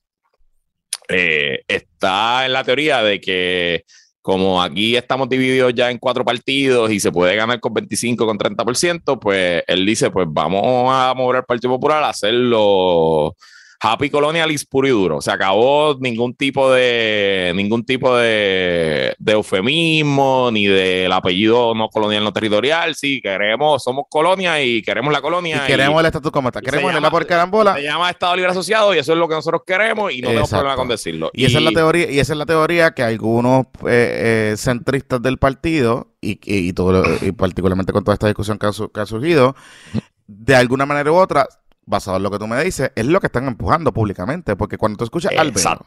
eh, 1.09 1.63
está 1.67 2.45
en 2.45 2.53
la 2.53 2.63
teoría 2.63 3.01
de 3.01 3.19
que 3.19 3.83
como 4.21 4.61
aquí 4.61 4.95
estamos 4.95 5.29
divididos 5.29 5.73
ya 5.73 5.89
en 5.89 5.97
cuatro 5.97 6.25
partidos 6.25 6.91
y 6.91 6.99
se 6.99 7.11
puede 7.11 7.35
ganar 7.35 7.59
con 7.59 7.73
25, 7.73 8.25
con 8.25 8.37
30%, 8.37 9.19
pues 9.19 9.63
él 9.67 9.85
dice, 9.85 10.11
pues 10.11 10.27
vamos 10.29 10.89
a 10.91 11.13
mover 11.15 11.37
al 11.37 11.45
Partido 11.45 11.73
Popular 11.73 12.03
a 12.03 12.09
hacerlo 12.09 13.35
Happy 13.81 14.09
Colonialist 14.09 14.69
puro 14.69 14.87
y 14.87 14.91
duro. 14.91 15.21
Se 15.21 15.31
acabó 15.31 15.97
ningún 15.99 16.33
tipo 16.33 16.71
de 16.71 17.53
ningún 17.55 17.85
tipo 17.85 18.15
de, 18.15 19.15
eufemismo 19.25 20.49
ni 20.51 20.65
del 20.65 21.11
apellido 21.11 21.73
no 21.73 21.87
colonial 21.89 22.23
no 22.23 22.33
territorial. 22.33 22.95
Sí, 22.95 23.21
queremos, 23.21 23.81
somos 23.81 24.05
colonia 24.09 24.61
y 24.61 24.81
queremos 24.81 25.13
la 25.13 25.21
colonia. 25.21 25.63
Y 25.63 25.67
queremos 25.67 25.99
el 26.01 26.07
estatus 26.07 26.31
como 26.31 26.49
está. 26.49 26.61
Queremos 26.61 26.93
la 26.93 27.09
por 27.09 27.25
carambola. 27.25 27.75
Se 27.75 27.83
llama 27.83 28.09
Estado 28.09 28.35
Libre 28.35 28.51
Asociado 28.51 28.93
y 28.93 28.97
eso 28.97 29.13
es 29.13 29.17
lo 29.17 29.29
que 29.29 29.35
nosotros 29.35 29.61
queremos 29.65 30.11
y 30.11 30.21
no 30.21 30.29
tenemos 30.29 30.49
problema 30.49 30.75
con 30.75 30.87
decirlo. 30.89 31.31
Y, 31.33 31.45
esa 31.45 31.59
es 31.59 31.63
la 31.63 31.71
teoría, 31.71 32.11
y 32.11 32.19
esa 32.19 32.33
es 32.33 32.37
la 32.37 32.45
teoría 32.45 32.91
que 32.91 33.03
algunos 33.03 33.65
eh, 33.87 34.51
eh, 34.51 34.55
centristas 34.57 35.21
del 35.21 35.37
partido 35.37 36.13
y, 36.19 36.39
y, 36.43 36.73
todo, 36.73 37.03
y 37.21 37.31
particularmente 37.31 37.93
con 37.93 38.03
toda 38.03 38.15
esta 38.15 38.27
discusión 38.27 38.59
que 38.59 38.67
ha 38.67 39.05
surgido, 39.05 39.55
de 40.27 40.55
alguna 40.55 40.85
manera 40.85 41.11
u 41.11 41.15
otra 41.15 41.47
basado 41.89 42.17
en 42.17 42.23
lo 42.23 42.31
que 42.31 42.37
tú 42.37 42.47
me 42.47 42.63
dices, 42.63 42.91
es 42.95 43.05
lo 43.05 43.19
que 43.19 43.27
están 43.27 43.47
empujando 43.47 43.91
públicamente. 43.91 44.55
Porque 44.55 44.77
cuando 44.77 44.97
tú 44.97 45.03
escuchas 45.05 45.33
a 45.35 45.41
Albino, 45.41 45.81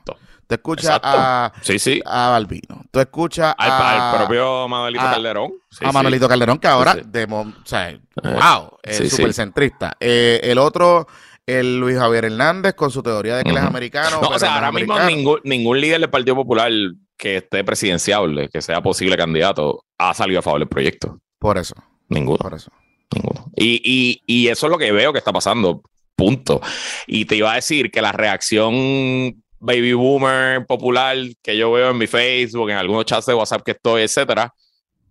te 0.46 0.56
escuchas 0.56 1.00
a, 1.02 1.52
sí, 1.62 1.78
sí. 1.78 2.02
a 2.04 2.34
Albino, 2.36 2.84
tú 2.90 3.00
escuchas 3.00 3.54
al, 3.56 4.16
propio 4.16 4.68
Manuelito 4.68 5.04
Calderón. 5.04 5.52
a 5.80 5.92
Manuelito 5.92 6.28
Calderón, 6.28 6.58
que 6.58 6.66
ahora, 6.66 6.94
de, 6.94 7.24
o 7.24 7.52
sea, 7.64 7.90
eh, 7.90 8.00
wow, 8.22 8.78
es 8.82 9.10
súper 9.10 9.32
centrista. 9.32 9.96
Eh, 10.00 10.40
el 10.42 10.58
otro, 10.58 11.06
el 11.46 11.78
Luis 11.78 11.96
Javier 11.96 12.26
Hernández, 12.26 12.74
con 12.74 12.90
su 12.90 13.02
teoría 13.02 13.36
de 13.36 13.44
que 13.44 13.50
él 13.50 13.56
es 13.56 13.62
americano. 13.62 14.20
No, 14.20 14.28
o 14.28 14.38
sea, 14.38 14.56
ahora 14.56 14.72
mismo 14.72 14.98
ningún, 15.00 15.40
ningún 15.44 15.80
líder 15.80 16.00
del 16.00 16.10
Partido 16.10 16.34
Popular 16.34 16.72
que 17.16 17.36
esté 17.36 17.62
presidenciable, 17.62 18.48
que 18.48 18.60
sea 18.60 18.82
posible 18.82 19.16
candidato, 19.16 19.84
ha 19.98 20.12
salido 20.12 20.40
a 20.40 20.42
favor 20.42 20.58
del 20.58 20.68
proyecto. 20.68 21.20
Por 21.38 21.56
eso. 21.56 21.74
Ninguno. 22.08 22.38
Por 22.38 22.54
eso. 22.54 22.70
Ninguno. 23.14 23.50
Y, 23.56 23.80
y, 23.84 24.22
y, 24.26 24.48
eso 24.48 24.66
es 24.66 24.70
lo 24.70 24.78
que 24.78 24.90
veo 24.92 25.12
que 25.12 25.18
está 25.18 25.32
pasando. 25.32 25.82
Punto. 26.16 26.60
Y 27.06 27.24
te 27.24 27.36
iba 27.36 27.52
a 27.52 27.56
decir 27.56 27.90
que 27.90 28.02
la 28.02 28.12
reacción 28.12 29.42
baby 29.58 29.92
boomer 29.92 30.66
popular 30.66 31.16
que 31.42 31.56
yo 31.56 31.72
veo 31.72 31.90
en 31.90 31.98
mi 31.98 32.06
Facebook, 32.06 32.70
en 32.70 32.76
algunos 32.76 33.04
chats 33.04 33.26
de 33.26 33.34
WhatsApp 33.34 33.62
que 33.62 33.70
estoy, 33.72 34.02
etcétera, 34.02 34.52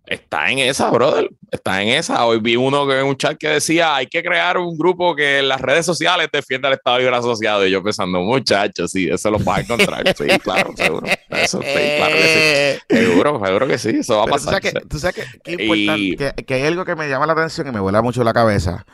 está 0.06 0.50
en 0.50 0.58
esa, 0.58 0.90
brother. 0.90 1.30
Está 1.50 1.82
en 1.82 1.88
esa. 1.88 2.24
Hoy 2.26 2.38
vi 2.40 2.56
uno 2.56 2.86
que 2.86 3.00
en 3.00 3.06
un 3.06 3.16
chat 3.16 3.36
que 3.38 3.48
decía 3.48 3.94
hay 3.94 4.06
que 4.06 4.22
crear 4.22 4.58
un 4.58 4.76
grupo 4.76 5.14
que 5.14 5.38
en 5.38 5.48
las 5.48 5.60
redes 5.60 5.86
sociales 5.86 6.28
defienda 6.32 6.68
el 6.68 6.74
Estado 6.74 6.98
Libre 6.98 7.16
Asociado. 7.16 7.66
Y 7.66 7.70
yo 7.70 7.82
pensando, 7.82 8.20
muchachos, 8.20 8.90
sí, 8.90 9.08
eso 9.10 9.30
lo 9.30 9.38
vas 9.38 9.58
a 9.58 9.60
encontrar. 9.62 10.14
sí, 10.16 10.26
claro, 10.42 10.72
seguro. 10.76 11.06
Eso 11.30 11.62
sí, 11.62 11.68
claro 11.96 12.14
que 12.14 12.78
sí. 12.88 12.96
Seguro, 13.02 13.40
seguro 13.44 13.66
que 13.66 13.78
sí, 13.78 13.88
eso 14.00 14.18
va 14.18 14.24
a 14.24 14.26
pasar. 14.26 14.60
Tú 14.60 14.68
sabes 14.68 14.72
que, 14.72 14.80
tú 14.86 14.98
sabes 14.98 15.14
que, 15.42 16.44
que, 16.44 16.54
hay 16.54 16.62
algo 16.62 16.84
que 16.84 16.94
me 16.94 17.08
llama 17.08 17.26
la 17.26 17.32
atención 17.32 17.66
y 17.66 17.72
me 17.72 17.80
vuela 17.80 18.02
mucho 18.02 18.22
la 18.22 18.32
cabeza. 18.32 18.84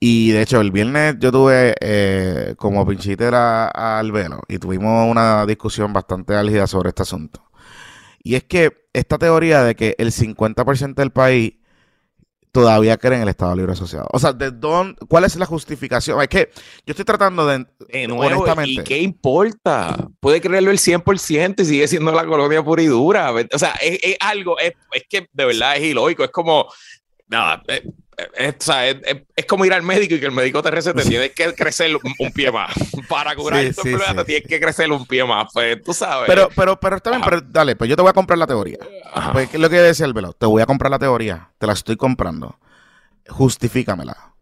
Y 0.00 0.30
de 0.30 0.42
hecho, 0.42 0.60
el 0.60 0.70
viernes 0.70 1.16
yo 1.18 1.32
tuve 1.32 1.74
eh, 1.80 2.54
como 2.56 2.86
pinchiter 2.86 3.34
al 3.34 4.12
velo 4.12 4.40
y 4.48 4.58
tuvimos 4.58 5.10
una 5.10 5.44
discusión 5.44 5.92
bastante 5.92 6.34
álgida 6.34 6.66
sobre 6.66 6.90
este 6.90 7.02
asunto. 7.02 7.44
Y 8.22 8.36
es 8.36 8.44
que 8.44 8.86
esta 8.92 9.18
teoría 9.18 9.64
de 9.64 9.74
que 9.74 9.96
el 9.98 10.12
50% 10.12 10.94
del 10.94 11.10
país 11.10 11.54
todavía 12.52 12.96
cree 12.96 13.16
en 13.16 13.22
el 13.22 13.28
Estado 13.28 13.54
Libre 13.56 13.72
Asociado. 13.72 14.06
O 14.12 14.18
sea, 14.18 14.32
¿de 14.32 14.50
dónde, 14.50 14.96
¿cuál 15.08 15.24
es 15.24 15.36
la 15.36 15.46
justificación? 15.46 16.20
Es 16.22 16.28
que 16.28 16.50
yo 16.86 16.92
estoy 16.92 17.04
tratando 17.04 17.46
de, 17.46 17.66
honestamente. 18.10 18.70
¿Y 18.70 18.84
qué 18.84 18.98
importa? 18.98 20.08
Puede 20.20 20.40
creerlo 20.40 20.70
el 20.70 20.78
100% 20.78 21.60
y 21.60 21.64
sigue 21.64 21.88
siendo 21.88 22.12
la 22.12 22.24
colonia 22.24 22.62
pura 22.62 22.82
y 22.82 22.86
dura. 22.86 23.32
O 23.32 23.58
sea, 23.58 23.74
es, 23.80 24.16
algo, 24.20 24.58
es, 24.58 24.72
es, 24.92 25.04
que 25.08 25.28
de 25.32 25.44
verdad 25.44 25.76
es 25.76 25.84
ilógico. 25.84 26.24
Es 26.24 26.30
como, 26.30 26.66
nada, 27.28 27.62
eh, 28.18 28.54
es, 28.58 29.16
es, 29.36 29.46
como 29.46 29.64
ir 29.64 29.72
al 29.72 29.84
médico 29.84 30.16
y 30.16 30.20
que 30.20 30.26
el 30.26 30.32
médico 30.32 30.60
te 30.60 30.72
recete, 30.72 31.02
tienes 31.04 31.30
que 31.32 31.54
crecer 31.54 31.94
un, 31.94 32.32
pie 32.32 32.50
más. 32.50 32.72
Para 33.08 33.36
curar 33.36 33.72
sí, 33.72 33.94
tienes 34.26 34.48
que 34.48 34.58
crecer 34.58 34.90
un 34.90 35.06
pie 35.06 35.24
más. 35.24 35.48
Pues 35.52 35.80
tú 35.84 35.94
sabes. 35.94 36.26
Pero, 36.26 36.48
pero, 36.54 36.80
pero 36.80 36.96
está 36.96 37.10
bien, 37.10 37.22
pero 37.22 37.40
dale, 37.40 37.76
pues 37.76 37.88
yo 37.88 37.94
te 37.94 38.02
voy 38.02 38.10
a 38.10 38.14
comprar 38.14 38.38
la 38.38 38.46
teoría. 38.46 38.78
Pues, 39.32 39.48
¿qué 39.48 39.56
es 39.56 39.60
lo 39.60 39.70
que 39.70 39.76
decía 39.76 40.04
el 40.04 40.14
velo? 40.14 40.32
Te 40.32 40.46
voy 40.46 40.60
a 40.60 40.66
comprar 40.66 40.90
la 40.90 40.98
teoría, 40.98 41.50
te 41.58 41.66
la 41.68 41.74
estoy 41.74 41.96
comprando. 41.96 42.58
Justifícamela. 43.28 44.34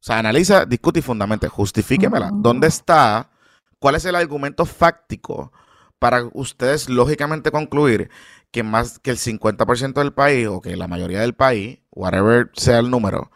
O 0.00 0.02
sea, 0.02 0.18
analiza, 0.18 0.64
discute 0.64 1.00
y 1.00 1.02
fundamente. 1.02 1.48
Justifíquemela. 1.48 2.30
¿Dónde 2.32 2.68
está? 2.68 3.30
¿Cuál 3.78 3.96
es 3.96 4.04
el 4.06 4.14
argumento 4.14 4.64
fáctico 4.64 5.52
para 5.98 6.28
ustedes 6.32 6.88
lógicamente 6.88 7.50
concluir 7.50 8.08
que 8.50 8.62
más 8.62 8.98
que 8.98 9.10
el 9.10 9.18
50% 9.18 9.94
del 9.94 10.12
país 10.12 10.46
o 10.48 10.60
que 10.60 10.76
la 10.76 10.88
mayoría 10.88 11.20
del 11.20 11.34
país, 11.34 11.80
whatever 11.90 12.50
sea 12.54 12.78
el 12.78 12.90
número, 12.90 13.30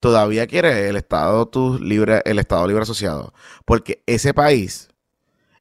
todavía 0.00 0.46
quiere 0.46 0.88
el 0.88 0.96
Estado 0.96 1.50
libre, 1.80 2.22
el 2.24 2.38
Estado 2.38 2.66
libre 2.66 2.82
asociado. 2.82 3.32
Porque 3.64 4.02
ese 4.06 4.34
país, 4.34 4.88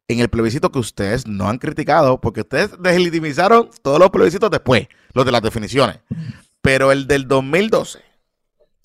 en 0.08 0.20
el 0.20 0.30
plebiscito 0.30 0.72
que 0.72 0.80
ustedes 0.80 1.28
no 1.28 1.50
han 1.50 1.58
criticado, 1.58 2.20
porque 2.22 2.42
ustedes 2.42 2.72
deslegitimizaron 2.80 3.70
todos 3.82 4.00
los 4.00 4.10
plebiscitos 4.10 4.52
después, 4.52 4.88
los 5.14 5.26
de 5.26 5.32
las 5.32 5.42
definiciones. 5.42 6.00
Pero 6.62 6.92
el 6.92 7.08
del 7.08 7.28
2012, 7.28 8.00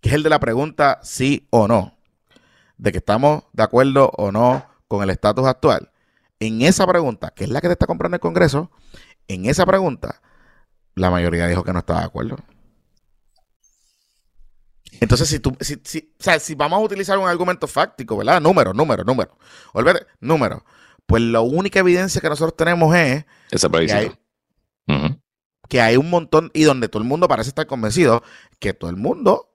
que 0.01 0.09
es 0.09 0.15
el 0.15 0.23
de 0.23 0.31
la 0.31 0.41
pregunta 0.41 1.01
sí 1.03 1.47
o 1.51 1.69
no, 1.69 1.97
de 2.77 2.93
que 2.93 2.99
estamos 2.99 3.45
de 3.53 3.63
acuerdo 3.63 4.11
o 4.17 4.33
no 4.33 4.65
con 4.89 5.03
el 5.03 5.11
estatus 5.11 5.47
actual, 5.47 5.91
en 6.41 6.63
esa 6.63 6.87
pregunta, 6.87 7.33
que 7.35 7.45
es 7.45 7.51
la 7.51 7.61
que 7.61 7.67
te 7.67 7.73
está 7.73 7.87
comprando 7.87 8.17
el 8.17 8.21
Congreso, 8.21 8.71
en 9.29 9.47
esa 9.47 9.65
pregunta, 9.67 10.21
la 10.95 11.11
mayoría 11.11 11.47
dijo 11.47 11.63
que 11.63 11.73
no 11.73 11.79
estaba 11.81 12.01
de 12.01 12.07
acuerdo. 12.07 12.37
Entonces, 15.01 15.29
si 15.29 15.39
tú, 15.39 15.57
si, 15.61 15.81
si, 15.85 16.15
o 16.19 16.23
sea, 16.23 16.41
si 16.41 16.55
vamos 16.55 16.79
a 16.79 16.83
utilizar 16.83 17.19
un 17.19 17.29
argumento 17.29 17.67
fáctico, 17.67 18.17
¿verdad? 18.17 18.41
Número, 18.41 18.73
número, 18.73 19.05
número. 19.05 19.37
Olvídate, 19.73 20.07
número. 20.21 20.65
Pues 21.07 21.23
la 21.23 21.41
única 21.41 21.79
evidencia 21.81 22.21
que 22.21 22.29
nosotros 22.29 22.57
tenemos 22.57 22.95
es 22.97 23.25
Esa 23.51 23.69
que, 23.69 23.93
hay, 23.93 24.13
que 25.69 25.81
hay 25.81 25.97
un 25.97 26.11
montón 26.11 26.51
y 26.53 26.65
donde 26.65 26.89
todo 26.89 27.03
el 27.03 27.09
mundo 27.09 27.29
parece 27.29 27.51
estar 27.51 27.67
convencido 27.67 28.23
que 28.59 28.75
todo 28.75 28.91
el 28.91 28.97
mundo, 28.97 29.55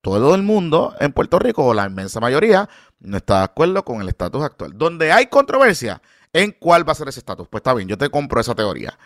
todo 0.00 0.34
el 0.34 0.42
mundo 0.42 0.94
en 1.00 1.12
Puerto 1.12 1.38
Rico, 1.38 1.64
o 1.64 1.74
la 1.74 1.86
inmensa 1.86 2.20
mayoría, 2.20 2.68
no 3.00 3.16
está 3.16 3.38
de 3.38 3.44
acuerdo 3.44 3.84
con 3.84 4.00
el 4.00 4.08
estatus 4.08 4.42
actual. 4.42 4.78
Donde 4.78 5.12
hay 5.12 5.26
controversia 5.26 6.00
en 6.34 6.52
cuál 6.52 6.86
va 6.86 6.92
a 6.92 6.96
ser 6.96 7.08
ese 7.08 7.20
estatus. 7.20 7.48
Pues 7.48 7.60
está 7.60 7.72
bien, 7.72 7.88
yo 7.88 7.96
te 7.96 8.10
compro 8.10 8.40
esa 8.40 8.54
teoría. 8.54 8.98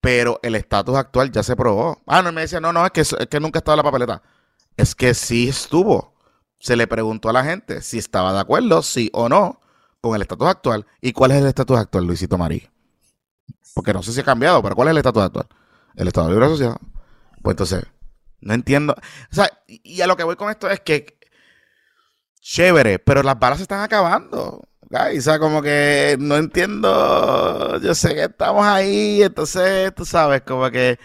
Pero 0.00 0.38
el 0.42 0.54
estatus 0.54 0.96
actual 0.96 1.32
ya 1.32 1.42
se 1.42 1.56
probó. 1.56 2.02
Ah, 2.06 2.20
no, 2.20 2.30
me 2.32 2.42
decía, 2.42 2.60
no, 2.60 2.72
no, 2.72 2.84
es 2.84 2.92
que, 2.92 3.00
es 3.00 3.14
que 3.30 3.40
nunca 3.40 3.60
estaba 3.60 3.74
en 3.74 3.78
la 3.78 3.82
papeleta. 3.84 4.22
Es 4.76 4.94
que 4.94 5.14
sí 5.14 5.48
estuvo. 5.48 6.14
Se 6.58 6.76
le 6.76 6.86
preguntó 6.86 7.30
a 7.30 7.32
la 7.32 7.44
gente 7.44 7.80
si 7.80 7.98
estaba 7.98 8.32
de 8.32 8.40
acuerdo, 8.40 8.82
sí 8.82 9.10
o 9.14 9.28
no, 9.28 9.60
con 10.00 10.14
el 10.14 10.22
estatus 10.22 10.48
actual. 10.48 10.86
¿Y 11.00 11.12
cuál 11.12 11.30
es 11.30 11.38
el 11.38 11.46
estatus 11.46 11.78
actual, 11.78 12.04
Luisito 12.04 12.36
Marí? 12.36 12.68
Porque 13.74 13.92
no 13.92 14.02
sé 14.02 14.12
si 14.12 14.20
ha 14.20 14.24
cambiado, 14.24 14.62
pero 14.62 14.74
¿cuál 14.74 14.88
es 14.88 14.92
el 14.92 14.98
estatus 14.98 15.22
actual? 15.22 15.46
El 15.94 16.08
Estado 16.08 16.28
Libre 16.30 16.46
Asociado. 16.46 16.78
Pues 17.42 17.54
entonces, 17.54 17.84
no 18.40 18.54
entiendo. 18.54 18.94
O 19.30 19.34
sea, 19.34 19.48
y 19.66 20.00
a 20.00 20.06
lo 20.08 20.16
que 20.16 20.24
voy 20.24 20.34
con 20.34 20.50
esto 20.50 20.68
es 20.68 20.80
que, 20.80 21.18
chévere, 22.40 22.98
pero 22.98 23.22
las 23.22 23.38
balas 23.38 23.58
se 23.58 23.62
están 23.62 23.82
acabando. 23.82 24.68
O 24.90 25.20
sea, 25.20 25.38
como 25.38 25.60
que 25.62 26.16
no 26.18 26.36
entiendo. 26.36 27.78
Yo 27.80 27.94
sé 27.94 28.14
que 28.14 28.24
estamos 28.24 28.64
ahí, 28.64 29.22
entonces 29.22 29.94
tú 29.94 30.04
sabes, 30.04 30.42
como 30.42 30.70
que. 30.70 30.98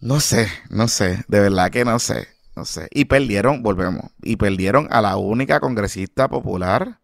No 0.00 0.18
sé, 0.20 0.48
no 0.68 0.88
sé, 0.88 1.24
de 1.28 1.40
verdad 1.40 1.70
que 1.70 1.84
no 1.84 1.98
sé, 2.00 2.28
no 2.56 2.64
sé. 2.64 2.88
Y 2.90 3.04
perdieron, 3.04 3.62
volvemos, 3.62 4.10
y 4.22 4.36
perdieron 4.36 4.88
a 4.90 5.00
la 5.00 5.16
única 5.16 5.60
congresista 5.60 6.28
popular, 6.28 6.98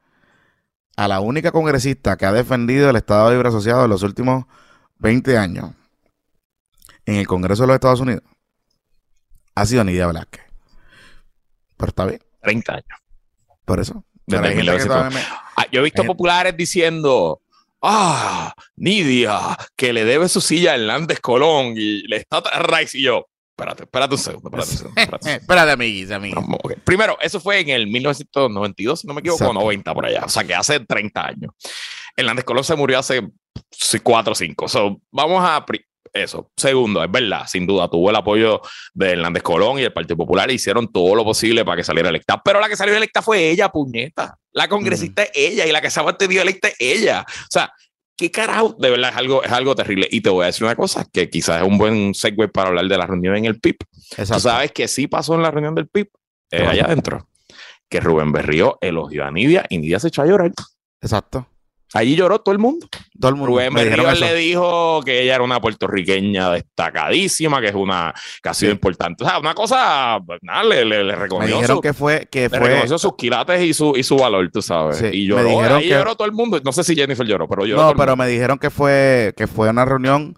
a 0.97 1.07
la 1.09 1.21
única 1.21 1.53
congresista 1.53 2.17
que 2.17 2.27
ha 2.27 2.33
defendido 2.33 2.91
el 2.91 2.97
Estado 2.97 3.31
Libre 3.31 3.49
Asociado 3.51 3.85
en 3.85 3.91
los 3.91 4.03
últimos 4.03 4.47
20 4.99 5.39
años 5.39 5.71
en 7.07 7.15
el 7.15 7.27
Congreso 7.27 7.63
de 7.63 7.69
los 7.69 7.75
Estados 7.77 8.01
Unidos. 8.01 8.23
Ha 9.55 9.65
sido 9.65 9.83
Nidia 9.83 10.07
Velázquez. 10.07 10.43
Pero 11.77 11.89
está 11.89 12.05
bien. 12.05 12.21
30 12.43 12.73
años. 12.73 13.01
Por 13.65 13.81
eso. 13.81 14.05
Ah, 15.57 15.67
yo 15.73 15.81
he 15.81 15.85
visto 15.85 16.05
populares 16.05 16.57
diciendo, 16.57 17.41
ah, 17.83 18.53
Nidia, 18.77 19.57
que 19.77 19.93
le 19.93 20.05
debe 20.05 20.29
su 20.29 20.41
silla 20.41 20.73
a 20.73 20.75
Hernández 20.77 21.21
Colón 21.21 21.75
y 21.77 22.07
le 22.07 22.19
está 22.19 22.43
Rice 22.61 22.99
y 22.99 23.03
yo. 23.03 23.27
Espérate, 23.51 23.83
espérate 23.83 24.15
un 24.15 24.21
segundo, 24.21 24.49
espérate 24.51 24.71
un 24.71 24.79
segundo. 24.79 25.01
Espérate, 25.01 25.35
espérate 25.41 25.71
amiguis, 25.73 26.09
Primero, 26.85 27.19
eso 27.21 27.41
fue 27.41 27.59
en 27.59 27.71
el 27.71 27.89
1992, 27.89 29.01
si 29.01 29.07
no 29.09 29.15
me 29.15 29.21
equivoco, 29.21 29.53
90 29.53 29.95
por 29.95 30.07
allá. 30.07 30.25
O 30.25 30.29
sea, 30.29 30.45
que 30.45 30.55
hace 30.55 30.79
30 30.79 31.27
años. 31.27 31.51
Hernández 32.17 32.45
Colón 32.45 32.63
se 32.63 32.77
murió 32.77 33.01
hace 33.01 33.21
4 34.03 34.33
o 34.33 34.35
5. 34.35 34.69
So, 34.69 35.01
vamos 35.11 35.43
a 35.45 35.67
eso. 36.13 36.51
Segundo, 36.57 37.03
es 37.03 37.11
verdad, 37.11 37.47
sin 37.47 37.67
duda, 37.67 37.89
tuvo 37.89 38.11
el 38.11 38.17
apoyo 38.17 38.61
de 38.95 39.13
Hernández 39.13 39.43
Colón 39.43 39.79
y 39.79 39.83
el 39.83 39.93
Partido 39.93 40.17
Popular. 40.17 40.51
Hicieron 40.51 40.91
todo 40.91 41.15
lo 41.15 41.25
posible 41.25 41.65
para 41.65 41.77
que 41.77 41.85
saliera 41.85 42.09
electa. 42.09 42.41
Pero 42.43 42.61
la 42.61 42.69
que 42.69 42.77
salió 42.77 42.97
electa 42.97 43.23
fue 43.23 43.51
ella, 43.51 43.69
puñeta. 43.69 44.37
La 44.53 44.69
congresista 44.69 45.23
es 45.23 45.31
ella 45.35 45.67
y 45.67 45.73
la 45.73 45.81
que 45.81 45.91
se 45.91 46.01
ha 46.01 46.03
mantenido 46.03 46.43
electa 46.43 46.69
es 46.69 46.77
ella. 46.79 47.25
O 47.29 47.51
sea, 47.51 47.73
¿qué 48.17 48.31
carajo? 48.31 48.75
De 48.79 48.91
verdad 48.91 49.11
es 49.11 49.17
algo, 49.17 49.43
es 49.43 49.53
algo 49.53 49.75
terrible. 49.75 50.09
Y 50.11 50.21
te 50.21 50.31
voy 50.31 50.45
a 50.45 50.47
decir 50.47 50.65
una 50.65 50.77
cosa, 50.77 51.07
que 51.13 51.31
quizás 51.31 51.63
es 51.63 51.69
un 51.69 51.79
buen 51.79 52.15
segue 52.15 52.49
para 52.49 52.69
hablar 52.69 52.87
de 52.87 52.99
la 52.99 53.07
reunión 53.07 53.37
en 53.37 53.45
el 53.45 53.61
PIB. 53.61 53.77
Tú 54.17 54.41
sabes 54.41 54.73
que 54.73 54.89
sí 54.89 55.07
pasó 55.07 55.35
en 55.35 55.43
la 55.43 55.51
reunión 55.51 55.75
del 55.75 55.89
PIB, 55.89 56.09
eh, 56.51 56.67
allá 56.67 56.87
adentro, 56.87 57.29
que 57.89 58.01
Rubén 58.01 58.33
Berrío 58.33 58.79
elogió 58.81 59.25
a 59.25 59.31
Nidia 59.31 59.65
y 59.69 59.79
Nidia 59.79 60.01
se 60.01 60.09
echó 60.09 60.23
a 60.23 60.27
llorar. 60.27 60.53
Exacto. 61.01 61.47
Allí 61.95 62.17
lloró 62.17 62.41
todo 62.41 62.53
el 62.53 62.59
mundo. 62.59 62.87
Todo 63.19 63.31
el 63.31 63.37
mundo. 63.37 63.53
Rubén 63.53 63.75
le 63.75 64.35
dijo 64.35 65.01
que 65.03 65.23
ella 65.23 65.37
era 65.37 65.45
una 65.45 65.61
puertorriqueña 65.61 66.51
destacadísima, 66.51 67.61
que 67.61 67.69
es 67.69 67.75
una 67.75 68.13
que 68.43 68.49
ha 68.49 68.55
sido 68.55 68.73
importante. 68.73 69.25
O 69.25 69.27
sea, 69.27 69.39
una 69.39 69.55
cosa, 69.55 70.19
pues, 70.25 70.39
nada, 70.43 70.65
le, 70.65 70.85
le, 70.85 71.17
reconoció. 71.17 71.57
Me 71.57 71.63
dijeron 71.63 71.81
que 71.81 71.95
fue. 71.95 72.29
Que 72.31 72.51
fue... 72.51 72.59
reconoció 72.59 72.99
sus 72.99 73.17
quilates 73.17 73.63
y 73.63 73.73
su, 73.73 73.95
y 73.97 74.03
su 74.03 74.17
valor, 74.17 74.51
tú 74.53 74.61
sabes. 74.61 75.03
y 75.13 75.27
lloró. 75.27 75.77
Ahí 75.77 75.89
lloró 75.89 76.15
todo 76.15 76.27
el 76.27 76.33
mundo. 76.33 76.61
No 76.63 76.73
sé 76.73 76.85
si 76.85 76.95
Jennifer 76.95 77.27
lloró, 77.27 77.49
pero 77.49 77.65
lloró. 77.65 77.83
No, 77.83 77.97
pero 77.97 78.17
me 78.17 78.27
dijeron 78.27 78.59
que 78.59 78.69
fue, 78.69 79.33
que 79.37 79.47
fue 79.47 79.71
una 79.71 79.85
reunión 79.87 80.37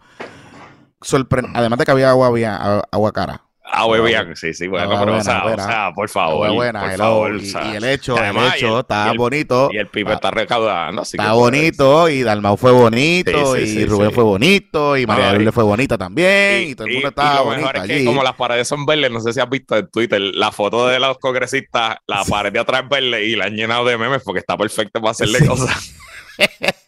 sorprendente. 1.00 1.58
Además 1.58 1.78
de 1.80 1.84
que 1.84 1.90
había 1.90 2.10
agua, 2.10 2.28
había 2.28 2.56
agua 2.92 3.12
cara. 3.12 3.49
Ah, 3.72 3.86
bien, 3.86 4.34
sí, 4.36 4.52
sí, 4.52 4.66
bueno, 4.66 4.98
pero 4.98 5.16
o, 5.16 5.22
sea, 5.22 5.44
o, 5.44 5.54
sea, 5.54 5.92
por 5.94 6.08
favor. 6.08 6.52
Buena, 6.52 6.80
por 6.80 6.96
favor 6.96 7.36
y, 7.40 7.76
el 7.76 7.84
hecho, 7.84 8.16
el 8.16 8.36
hecho, 8.36 8.80
está 8.80 9.12
bonito. 9.12 9.70
Y 9.72 9.78
el 9.78 9.86
pibe 9.86 10.12
está 10.12 10.30
recaudando. 10.30 11.02
Así 11.02 11.16
está 11.16 11.32
bonito, 11.32 12.08
y 12.08 12.22
Dalmau 12.22 12.56
fue 12.56 12.72
bonito, 12.72 13.56
y 13.56 13.84
Rubén 13.86 14.12
fue 14.12 14.24
bonito, 14.24 14.96
y 14.96 15.06
María 15.06 15.32
Lourdes 15.32 15.54
fue 15.54 15.64
bonita 15.64 15.96
también, 15.96 16.70
y, 16.70 16.74
todo 16.74 16.88
el 16.88 16.94
mundo 16.94 17.08
estaba 17.08 17.42
bonito 17.42 17.70
allí. 17.74 17.98
que 17.98 18.04
como 18.04 18.22
las 18.22 18.34
paredes 18.34 18.66
son 18.66 18.84
verdes, 18.84 19.10
no 19.10 19.20
sé 19.20 19.32
si 19.32 19.40
has 19.40 19.48
visto 19.48 19.76
en 19.76 19.88
Twitter 19.88 20.20
la 20.20 20.50
foto 20.50 20.88
de 20.88 20.98
los 20.98 21.18
congresistas, 21.18 21.96
la 22.06 22.24
pared 22.24 22.52
de 22.52 22.58
atrás 22.58 22.82
es 22.82 22.88
verde 22.88 23.24
y 23.24 23.36
la 23.36 23.44
han 23.46 23.54
llenado 23.54 23.84
de 23.84 23.96
memes 23.96 24.22
porque 24.24 24.40
está 24.40 24.56
perfecta 24.56 25.00
para 25.00 25.12
hacerle 25.12 25.46
cosas. 25.46 25.94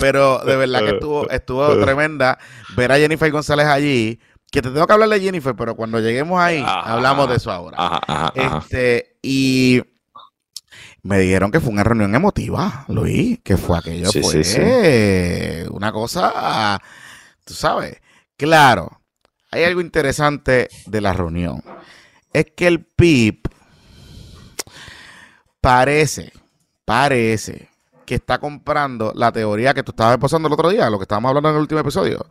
Pero 0.00 0.38
de 0.38 0.56
verdad 0.56 0.80
que 0.80 0.90
estuvo, 0.90 1.30
estuvo 1.30 1.78
tremenda 1.78 2.38
ver 2.76 2.92
a 2.92 2.96
Jennifer 2.96 3.30
González 3.30 3.66
allí 3.66 4.18
que 4.52 4.60
te 4.60 4.70
tengo 4.70 4.86
que 4.86 4.92
hablar 4.92 5.08
de 5.08 5.18
Jennifer, 5.18 5.56
pero 5.56 5.74
cuando 5.74 5.98
lleguemos 5.98 6.38
ahí, 6.38 6.62
hablamos 6.66 7.26
de 7.30 7.36
eso 7.36 7.50
ahora. 7.50 8.32
este, 8.34 9.16
y 9.22 9.82
me 11.02 11.18
dijeron 11.18 11.50
que 11.50 11.58
fue 11.58 11.70
una 11.70 11.82
reunión 11.82 12.14
emotiva, 12.14 12.84
Luis, 12.88 13.40
que 13.42 13.56
fue 13.56 13.78
aquello, 13.78 14.12
fue 14.12 15.66
una 15.70 15.90
cosa, 15.90 16.78
tú 17.46 17.54
sabes. 17.54 17.96
Claro, 18.36 19.00
hay 19.50 19.64
algo 19.64 19.80
interesante 19.80 20.68
de 20.84 21.00
la 21.00 21.14
reunión. 21.14 21.64
Es 22.30 22.46
que 22.54 22.66
el 22.66 22.84
PIB 22.84 23.40
parece, 25.62 26.30
parece 26.84 27.70
que 28.04 28.16
está 28.16 28.38
comprando 28.38 29.12
la 29.14 29.32
teoría 29.32 29.72
que 29.72 29.82
tú 29.82 29.92
estabas 29.92 30.18
pasando 30.18 30.48
el 30.48 30.52
otro 30.52 30.68
día, 30.68 30.90
lo 30.90 30.98
que 30.98 31.04
estábamos 31.04 31.30
hablando 31.30 31.48
en 31.48 31.54
el 31.54 31.62
último 31.62 31.80
episodio, 31.80 32.26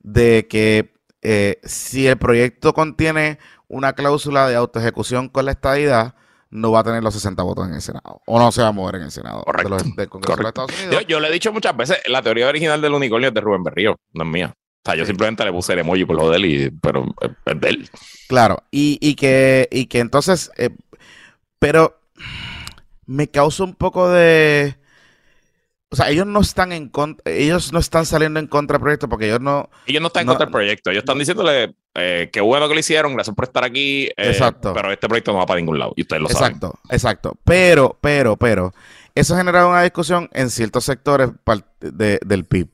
de 0.00 0.48
que 0.50 0.99
eh, 1.22 1.60
si 1.64 2.06
el 2.06 2.16
proyecto 2.16 2.72
contiene 2.72 3.38
una 3.68 3.92
cláusula 3.92 4.48
de 4.48 4.56
autoejecución 4.56 5.28
con 5.28 5.44
la 5.44 5.52
estadidad, 5.52 6.14
no 6.50 6.72
va 6.72 6.80
a 6.80 6.84
tener 6.84 7.02
los 7.02 7.14
60 7.14 7.42
votos 7.42 7.68
en 7.68 7.74
el 7.74 7.82
Senado. 7.82 8.20
O 8.26 8.38
no 8.38 8.50
se 8.50 8.62
va 8.62 8.68
a 8.68 8.72
mover 8.72 8.96
en 8.96 9.02
el 9.02 9.10
Senado 9.10 9.42
Correcto. 9.42 9.76
del 9.96 10.08
Congreso 10.08 10.42
de 10.42 10.48
Estados 10.48 10.82
Unidos. 10.84 11.06
Yo, 11.06 11.20
le 11.20 11.28
he 11.28 11.32
dicho 11.32 11.52
muchas 11.52 11.76
veces, 11.76 11.98
la 12.08 12.22
teoría 12.22 12.48
original 12.48 12.80
del 12.80 12.94
unicornio 12.94 13.28
es 13.28 13.34
de 13.34 13.40
Rubén 13.40 13.62
Berrío, 13.62 13.96
no 14.12 14.24
es 14.24 14.30
mía. 14.30 14.52
O 14.52 14.82
sea, 14.90 14.96
yo 14.96 15.04
simplemente 15.04 15.44
le 15.44 15.52
puse 15.52 15.74
el 15.74 15.80
emoji 15.80 16.04
por 16.04 16.16
lo 16.16 16.30
de 16.30 16.36
él, 16.36 16.44
y, 16.46 16.70
pero 16.70 17.04
es 17.44 17.60
de 17.60 17.68
él. 17.68 17.90
Claro, 18.28 18.64
y, 18.70 18.98
y, 19.00 19.14
que, 19.14 19.68
y 19.70 19.86
que 19.86 19.98
entonces, 19.98 20.50
eh, 20.56 20.70
pero 21.58 22.00
me 23.04 23.28
causa 23.28 23.62
un 23.62 23.74
poco 23.74 24.08
de 24.08 24.79
o 25.92 25.96
sea, 25.96 26.08
ellos 26.08 26.24
no 26.24 26.40
están 26.40 26.70
en 26.70 26.88
contra, 26.88 27.32
ellos 27.32 27.72
no 27.72 27.80
están 27.80 28.06
saliendo 28.06 28.38
en 28.38 28.46
contra 28.46 28.74
del 28.74 28.82
proyecto 28.82 29.08
porque 29.08 29.26
ellos 29.26 29.40
no. 29.40 29.68
Ellos 29.86 30.00
no 30.00 30.06
están 30.06 30.22
en 30.22 30.28
contra 30.28 30.46
del 30.46 30.52
proyecto. 30.52 30.90
Ellos 30.90 31.02
están 31.02 31.18
diciéndole 31.18 31.74
eh, 31.96 32.30
qué 32.32 32.40
bueno 32.40 32.68
que 32.68 32.74
lo 32.74 32.80
hicieron, 32.80 33.12
gracias 33.14 33.34
por 33.34 33.46
estar 33.46 33.64
aquí. 33.64 34.04
Eh, 34.04 34.14
exacto. 34.16 34.72
Pero 34.72 34.92
este 34.92 35.08
proyecto 35.08 35.32
no 35.32 35.38
va 35.38 35.46
para 35.46 35.58
ningún 35.58 35.80
lado 35.80 35.92
y 35.96 36.02
ustedes 36.02 36.22
lo 36.22 36.28
saben. 36.28 36.54
Exacto, 36.54 36.78
exacto. 36.90 37.36
Pero, 37.42 37.98
pero, 38.00 38.36
pero, 38.36 38.72
eso 39.16 39.34
ha 39.34 39.38
generado 39.38 39.68
una 39.68 39.82
discusión 39.82 40.28
en 40.32 40.50
ciertos 40.50 40.84
sectores 40.84 41.30
del 41.80 42.44
PIB 42.44 42.68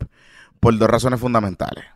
por 0.60 0.76
dos 0.76 0.90
razones 0.90 1.18
fundamentales. 1.18 1.86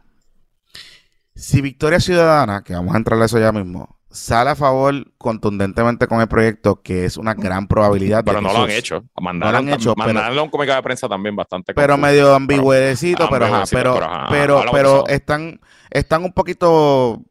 Si 1.35 1.61
Victoria 1.61 2.01
Ciudadana, 2.01 2.63
que 2.63 2.73
vamos 2.73 2.95
a 2.95 2.97
entrar 2.97 3.21
a 3.21 3.27
eso 3.27 3.39
ya 3.39 3.53
mismo, 3.53 4.00
sale 4.11 4.51
a 4.51 4.57
favor 4.57 5.13
contundentemente 5.19 6.07
con 6.07 6.21
el 6.21 6.29
proyecto, 6.29 6.83
que 6.83 7.05
es 7.05 7.17
una 7.17 7.35
gran 7.35 7.69
probabilidad. 7.69 8.25
Pero 8.25 8.41
no 8.41 8.53
lo 8.53 8.65
han 8.65 8.71
hecho. 8.71 9.05
Mandaron, 9.21 9.67
no 9.67 9.75
hecho, 9.75 9.95
mandaron 9.97 10.39
un 10.39 10.51
comunicado 10.51 10.79
de 10.79 10.83
prensa 10.83 11.09
también 11.09 11.37
bastante. 11.37 11.75
Pero 11.75 11.97
medio 11.97 12.35
ambigüedecito, 12.35 13.29
pero, 13.31 13.47
pero, 13.71 14.01
pero, 14.29 14.65
pero, 14.73 15.07
están, 15.07 15.61
están 15.91 16.25
un 16.25 16.33
poquito. 16.33 17.23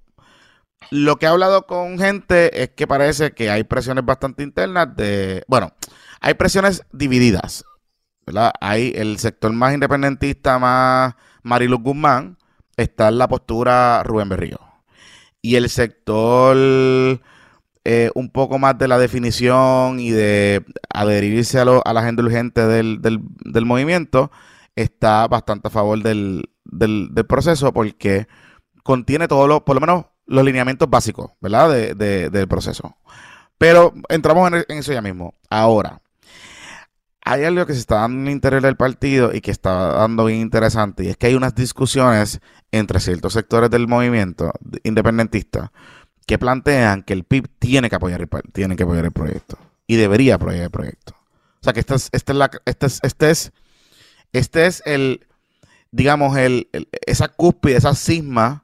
Lo 0.91 1.17
que 1.17 1.25
he 1.25 1.29
hablado 1.29 1.67
con 1.67 1.99
gente 1.99 2.63
es 2.63 2.69
que 2.69 2.87
parece 2.87 3.31
que 3.31 3.49
hay 3.49 3.63
presiones 3.63 4.05
bastante 4.05 4.43
internas 4.43 4.95
de. 4.95 5.43
Bueno, 5.47 5.73
hay 6.21 6.33
presiones 6.35 6.83
divididas. 6.91 7.65
¿verdad? 8.25 8.53
Hay 8.61 8.93
el 8.95 9.17
sector 9.17 9.51
más 9.51 9.73
independentista, 9.73 10.59
más 10.59 11.15
Marilu 11.41 11.79
Guzmán, 11.79 12.37
está 12.77 13.09
en 13.09 13.17
la 13.17 13.27
postura 13.27 14.03
Rubén 14.03 14.29
Berrío 14.29 14.68
y 15.41 15.56
el 15.56 15.69
sector 15.69 16.58
eh, 17.86 18.12
un 18.13 18.30
poco 18.30 18.60
más 18.60 18.78
de 18.78 18.88
la 18.88 18.97
definición 18.99 19.99
y 19.99 20.12
de 20.12 20.65
adherirse 20.93 21.60
a, 21.60 21.62
a 21.63 21.93
la 21.93 22.02
agenda 22.02 22.23
urgente 22.23 22.67
del, 22.67 23.02
del, 23.02 23.65
movimiento 23.65 24.32
está 24.75 25.28
bastante 25.28 25.69
a 25.69 25.71
favor 25.71 26.04
del, 26.04 26.49
del, 26.65 27.10
proceso 27.28 27.73
porque 27.73 28.28
contiene 28.84 29.28
todos 29.28 29.47
los, 29.47 29.62
por 29.62 29.75
lo 29.75 29.82
menos 29.82 30.06
los 30.25 30.43
lineamientos 30.43 30.89
básicos, 30.89 31.32
¿verdad? 31.41 31.69
De, 31.95 32.30
del 32.30 32.47
proceso. 32.47 32.97
Pero 33.58 33.93
entramos 34.10 34.52
en, 34.52 34.78
eso 34.78 34.93
ya 34.93 35.02
mismo. 35.02 35.34
Ahora, 35.49 36.02
hay 37.23 37.45
algo 37.45 37.65
que 37.65 37.73
se 37.73 37.80
está 37.80 38.02
dando 38.02 38.21
en 38.21 38.28
el 38.28 38.34
interior 38.34 38.62
del 38.62 38.78
partido 38.78 39.34
y 39.34 39.41
que 39.41 39.52
está 39.52 39.93
dando 39.93 40.25
bien 40.25 40.41
interesante, 40.41 41.06
y 41.06 41.08
es 41.08 41.17
que 41.17 41.28
hay 41.28 41.36
unas 41.36 41.56
discusiones 41.56 42.41
entre 42.71 42.99
ciertos 42.99 43.34
sectores 43.34 43.69
del 43.69 43.88
movimiento 43.88 44.51
independentista 44.84 45.71
que 46.25 46.38
plantean 46.38 47.03
que 47.03 47.13
el 47.13 47.23
PIB 47.23 47.47
tiene 47.58 47.89
que 47.89 47.95
apoyar 47.95 48.21
el, 48.21 48.29
tiene 48.53 48.75
que 48.75 48.84
apoyar 48.84 49.05
el 49.05 49.12
proyecto 49.12 49.58
y 49.88 49.95
debería 49.95 50.36
apoyar 50.36 50.63
el 50.63 50.69
proyecto. 50.69 51.15
O 51.62 51.63
sea 51.63 51.73
que 51.73 51.79
este 51.79 51.95
es, 51.95 52.10
este 52.12 52.32
es, 52.32 52.38
la, 52.38 52.51
este 52.65 52.86
es, 52.86 52.99
este 53.03 53.32
es, 53.32 53.51
es 54.32 54.84
el, 54.86 55.27
digamos, 55.91 56.38
el, 56.38 56.69
esa 57.05 57.29
cúspide, 57.29 57.77
esa 57.77 57.95
cisma 57.95 58.63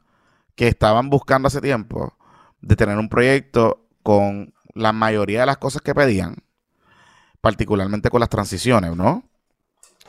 que 0.56 0.68
estaban 0.68 1.10
buscando 1.10 1.48
hace 1.48 1.60
tiempo 1.60 2.13
de 2.62 2.76
tener 2.76 2.98
un 2.98 3.10
proyecto 3.10 3.86
con 4.04 4.54
la 4.76 4.91
mayoría 4.94 5.41
de 5.41 5.46
las 5.48 5.58
cosas 5.58 5.82
que 5.82 5.96
pedían, 5.96 6.36
particularmente 7.41 8.10
con 8.10 8.20
las 8.20 8.30
transiciones, 8.30 8.96
¿no? 8.96 9.24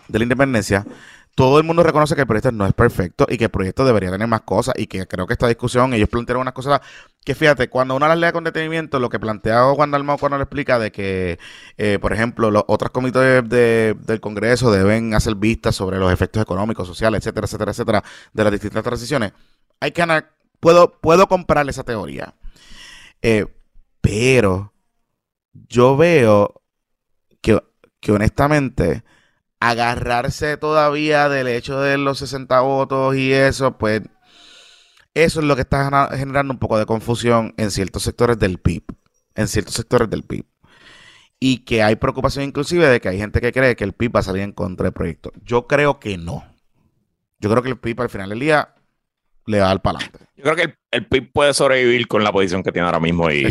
De 0.08 0.18
la 0.18 0.24
independencia, 0.24 0.86
todo 1.36 1.58
el 1.58 1.64
mundo 1.64 1.82
reconoce 1.82 2.14
que 2.14 2.22
el 2.22 2.26
proyecto 2.26 2.50
no 2.50 2.66
es 2.66 2.72
perfecto 2.72 3.26
y 3.28 3.36
que 3.36 3.44
el 3.44 3.50
proyecto 3.50 3.84
debería 3.84 4.10
tener 4.10 4.26
más 4.26 4.40
cosas 4.40 4.74
y 4.78 4.86
que 4.86 5.06
creo 5.06 5.26
que 5.26 5.34
esta 5.34 5.46
discusión, 5.46 5.92
ellos 5.92 6.08
plantearon 6.08 6.40
unas 6.40 6.54
cosas 6.54 6.80
que 7.26 7.34
fíjate, 7.34 7.68
cuando 7.68 7.94
uno 7.94 8.08
las 8.08 8.16
lee 8.16 8.32
con 8.32 8.42
detenimiento, 8.42 8.98
lo 8.98 9.10
que 9.10 9.20
plantea 9.20 9.64
Juan 9.74 9.90
Dalmau 9.90 10.16
cuando 10.18 10.38
le 10.38 10.44
explica 10.44 10.78
de 10.78 10.90
que, 10.90 11.38
eh, 11.76 11.98
por 12.00 12.14
ejemplo, 12.14 12.50
los 12.50 12.64
otros 12.68 12.90
comités 12.90 13.46
del 13.46 14.20
Congreso 14.22 14.72
deben 14.72 15.12
hacer 15.12 15.34
vistas 15.34 15.76
sobre 15.76 15.98
los 15.98 16.10
efectos 16.10 16.42
económicos, 16.42 16.88
sociales, 16.88 17.18
etcétera, 17.18 17.44
etcétera, 17.44 17.70
etcétera, 17.72 18.04
de 18.32 18.44
las 18.44 18.52
distintas 18.52 18.82
transiciones, 18.82 19.32
hay 19.78 19.92
que 19.92 20.06
puedo, 20.58 20.98
puedo 21.02 21.26
comprarle 21.26 21.70
esa 21.70 21.84
teoría. 21.84 22.34
Eh, 23.20 23.44
pero 24.00 24.72
yo 25.52 25.98
veo 25.98 26.62
que, 27.42 27.62
que 28.00 28.12
honestamente 28.12 29.04
agarrarse 29.60 30.56
todavía 30.56 31.28
del 31.28 31.48
hecho 31.48 31.80
de 31.80 31.98
los 31.98 32.18
60 32.18 32.60
votos 32.60 33.16
y 33.16 33.32
eso, 33.32 33.78
pues 33.78 34.02
eso 35.14 35.40
es 35.40 35.46
lo 35.46 35.54
que 35.54 35.62
está 35.62 36.10
generando 36.16 36.52
un 36.52 36.58
poco 36.58 36.78
de 36.78 36.84
confusión 36.84 37.54
en 37.56 37.70
ciertos 37.70 38.02
sectores 38.02 38.38
del 38.38 38.58
PIB, 38.58 38.84
en 39.34 39.48
ciertos 39.48 39.74
sectores 39.74 40.10
del 40.10 40.22
PIB. 40.24 40.44
Y 41.40 41.64
que 41.64 41.82
hay 41.82 41.96
preocupación 41.96 42.44
inclusive 42.44 42.86
de 42.86 43.00
que 43.00 43.08
hay 43.08 43.18
gente 43.18 43.40
que 43.40 43.52
cree 43.52 43.76
que 43.76 43.84
el 43.84 43.92
PIB 43.92 44.16
va 44.16 44.20
a 44.20 44.24
salir 44.24 44.42
en 44.42 44.52
contra 44.52 44.84
del 44.84 44.92
proyecto. 44.92 45.32
Yo 45.42 45.66
creo 45.66 46.00
que 46.00 46.18
no. 46.18 46.44
Yo 47.38 47.50
creo 47.50 47.62
que 47.62 47.70
el 47.70 47.78
PIB 47.78 48.02
al 48.02 48.10
final 48.10 48.30
del 48.30 48.40
día 48.40 48.74
le 49.46 49.60
va 49.60 49.70
al 49.70 49.80
palante. 49.80 50.18
Yo 50.36 50.42
creo 50.42 50.56
que 50.56 50.74
el, 50.90 51.06
PIB 51.06 51.32
puede 51.32 51.54
sobrevivir 51.54 52.08
con 52.08 52.22
la 52.22 52.32
posición 52.32 52.62
que 52.62 52.72
tiene 52.72 52.86
ahora 52.86 53.00
mismo 53.00 53.30
y 53.30 53.46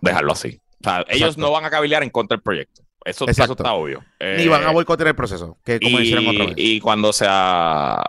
dejarlo 0.00 0.32
así. 0.32 0.60
O 0.80 0.84
sea, 0.84 1.04
ellos 1.08 1.36
no 1.36 1.50
van 1.50 1.64
a 1.66 1.70
cavilar 1.70 2.02
en 2.02 2.10
contra 2.10 2.36
del 2.36 2.42
proyecto. 2.42 2.82
Eso, 3.04 3.26
está 3.26 3.72
obvio. 3.72 4.04
Ni 4.20 4.46
van 4.48 4.64
a 4.64 4.70
eh, 4.70 4.72
boicotear 4.74 5.08
el 5.08 5.14
proceso, 5.14 5.58
que 5.64 5.80
como 5.80 6.00
y, 6.00 6.12
otra 6.12 6.46
vez. 6.46 6.54
Y 6.56 6.80
cuando 6.80 7.12
se, 7.12 7.26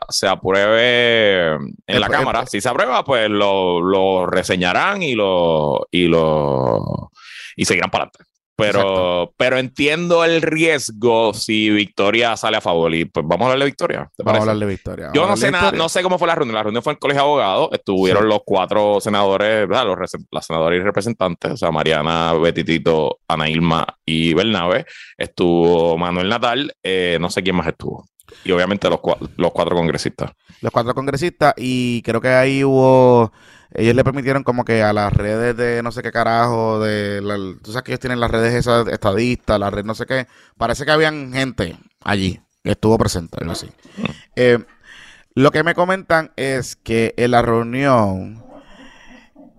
se 0.10 0.28
apruebe 0.28 1.56
en 1.88 2.00
la 2.00 2.10
Cámara, 2.10 2.46
si 2.46 2.60
se 2.60 2.68
aprueba, 2.68 3.04
pues 3.04 3.30
lo, 3.30 4.26
reseñarán 4.26 5.02
y 5.02 5.16
lo, 5.16 5.88
y 5.92 6.08
lo 6.08 7.12
y 7.56 7.66
seguirán 7.66 7.90
para 7.90 8.06
adelante. 8.06 8.31
Pero, 8.62 9.34
pero 9.38 9.58
entiendo 9.58 10.24
el 10.24 10.42
riesgo 10.42 11.34
si 11.34 11.70
Victoria 11.70 12.36
sale 12.38 12.58
a 12.58 12.62
favor. 12.62 12.94
Y 12.94 13.06
pues 13.06 13.26
vamos 13.28 13.48
a 13.48 13.52
hablar 13.52 13.60
de 13.60 13.72
Victoria. 13.72 14.10
vamos 14.18 14.40
a 14.40 14.42
hablar 14.42 14.58
de 14.58 14.66
Victoria. 14.66 15.12
Yo 15.14 15.28
no 15.28 15.36
sé 15.38 15.52
nada, 15.52 15.72
no 15.72 15.90
sé 15.90 16.02
cómo 16.04 16.18
fue 16.18 16.28
la 16.28 16.36
reunión. 16.36 16.56
La 16.56 16.64
reunión 16.64 16.84
fue 16.84 16.92
en 16.92 16.96
el 16.96 17.00
Colegio 17.00 17.22
de 17.22 17.28
Abogados. 17.28 17.70
Estuvieron 17.72 18.28
los 18.28 18.40
cuatro 18.46 19.00
senadores, 19.02 19.68
¿verdad? 19.68 19.86
Los 19.86 19.98
las 20.32 20.46
senadoras 20.46 20.80
y 20.80 20.82
representantes, 20.82 21.52
o 21.52 21.58
sea, 21.58 21.72
Mariana, 21.72 22.34
Betitito, 22.34 23.20
Ana 23.28 23.50
Ilma 23.50 23.86
y 24.06 24.34
Bernabe. 24.34 24.86
Estuvo 25.18 25.98
Manuel 25.98 26.30
Natal, 26.30 26.74
eh, 26.84 27.18
no 27.20 27.30
sé 27.30 27.44
quién 27.44 27.56
más 27.56 27.68
estuvo. 27.68 28.06
Y 28.44 28.52
obviamente 28.52 28.90
los, 28.90 29.00
los 29.38 29.52
cuatro 29.52 29.76
congresistas. 29.76 30.32
Los 30.62 30.72
cuatro 30.72 30.94
congresistas, 30.94 31.54
y 31.58 32.02
creo 32.04 32.22
que 32.22 32.30
ahí 32.30 32.64
hubo 32.64 33.32
ellos 33.74 33.96
le 33.96 34.04
permitieron 34.04 34.44
como 34.44 34.66
que 34.66 34.84
a 34.84 34.92
las 34.92 35.14
redes 35.14 35.56
de 35.56 35.82
no 35.82 35.92
sé 35.92 36.02
qué 36.02 36.12
carajo, 36.12 36.80
de 36.82 37.22
tú 37.62 37.72
sabes 37.72 37.84
que 37.84 37.92
ellos 37.92 38.02
tienen 38.02 38.20
las 38.20 38.30
redes 38.30 38.54
esas 38.54 38.88
estadistas, 38.88 39.60
la 39.60 39.70
red 39.70 39.86
no 39.86 39.96
sé 39.96 40.06
qué, 40.06 40.28
parece 40.58 40.84
que 40.86 40.92
habían 40.92 41.32
gente 41.32 41.78
allí 42.02 42.42
que 42.64 42.72
estuvo 42.72 42.98
presente, 42.98 43.38
así. 43.50 43.70
Eh, 44.36 44.60
lo 45.34 45.52
que 45.52 45.64
me 45.64 45.74
comentan 45.74 46.32
es 46.36 46.76
que 46.76 47.14
en 47.18 47.32
la 47.32 47.42
reunión, 47.42 48.44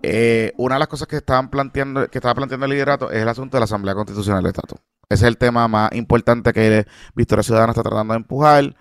eh, 0.03 0.53
una 0.57 0.75
de 0.75 0.79
las 0.79 0.87
cosas 0.87 1.07
que 1.07 1.17
estaban 1.17 1.49
planteando, 1.49 2.07
que 2.07 2.19
estaba 2.19 2.35
planteando 2.35 2.67
el 2.67 2.71
liderato 2.71 3.09
es 3.09 3.21
el 3.21 3.27
asunto 3.27 3.57
de 3.57 3.61
la 3.61 3.65
Asamblea 3.65 3.95
Constitucional 3.95 4.43
del 4.43 4.51
Estado. 4.51 4.79
Ese 5.13 5.25
es 5.25 5.29
el 5.29 5.37
tema 5.37 5.67
más 5.67 5.91
importante 5.93 6.53
que 6.53 6.87
Victoria 7.13 7.43
Ciudadana 7.43 7.71
está 7.71 7.83
tratando 7.83 8.15
de 8.15 8.17
empujar. 8.17 8.75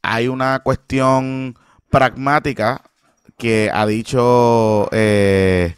Hay 0.00 0.28
una 0.28 0.60
cuestión 0.60 1.58
pragmática 1.90 2.82
que 3.36 3.68
ha 3.72 3.84
dicho 3.84 4.88
eh, 4.92 5.74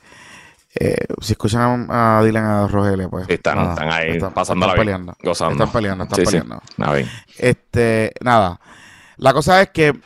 eh, 0.75 1.07
si 1.23 1.33
escuchan 1.33 1.87
a, 1.91 2.23
Dylan 2.23 2.45
a 2.45 2.69
Rogelio, 2.69 3.09
pues. 3.09 3.31
están, 3.31 3.79
ahí 3.91 4.19
pasando 4.35 4.67
la 4.67 4.75
peleando. 4.75 5.17
Están 5.23 5.73
peleando, 5.73 6.05
están 6.05 6.25
peleando. 6.25 6.63
Este, 7.39 8.13
nada. 8.21 8.61
La 9.17 9.33
cosa 9.33 9.63
es 9.63 9.71
que, 9.71 9.99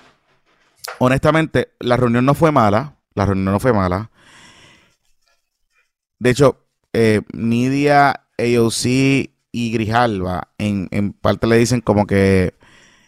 honestamente, 1.00 1.72
la 1.80 1.96
reunión 1.96 2.24
no 2.24 2.34
fue 2.34 2.52
mala. 2.52 2.94
La 3.14 3.26
reunión 3.26 3.52
no 3.52 3.58
fue 3.58 3.72
mala. 3.72 4.10
De 6.20 6.30
hecho, 6.30 6.66
eh, 6.92 7.22
Nidia, 7.32 8.26
AOC 8.38 9.35
y 9.56 9.70
Grijalva 9.72 10.48
en, 10.58 10.86
en 10.90 11.14
parte 11.14 11.46
le 11.46 11.56
dicen 11.56 11.80
como 11.80 12.06
que 12.06 12.52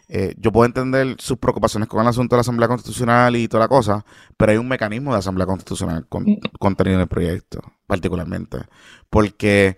eh, 0.09 0.35
yo 0.39 0.51
puedo 0.51 0.65
entender 0.65 1.17
sus 1.19 1.37
preocupaciones 1.37 1.91
con 1.91 2.01
el 2.01 2.09
asunto 2.09 2.35
de 2.35 2.39
la 2.39 2.41
Asamblea 2.41 2.69
Constitucional 2.69 3.37
y 3.37 3.49
toda 3.49 3.65
la 3.65 3.69
cosa, 3.69 4.07
pero 4.39 4.53
hay 4.53 4.59
un 4.59 4.67
mecanismo 4.67 5.13
de 5.13 5.19
Asamblea 5.19 5.47
Constitucional 5.47 6.07
contenido 6.09 6.97
en 6.97 7.03
el 7.03 7.09
proyecto, 7.09 7.61
particularmente, 7.87 8.61
porque 9.11 9.77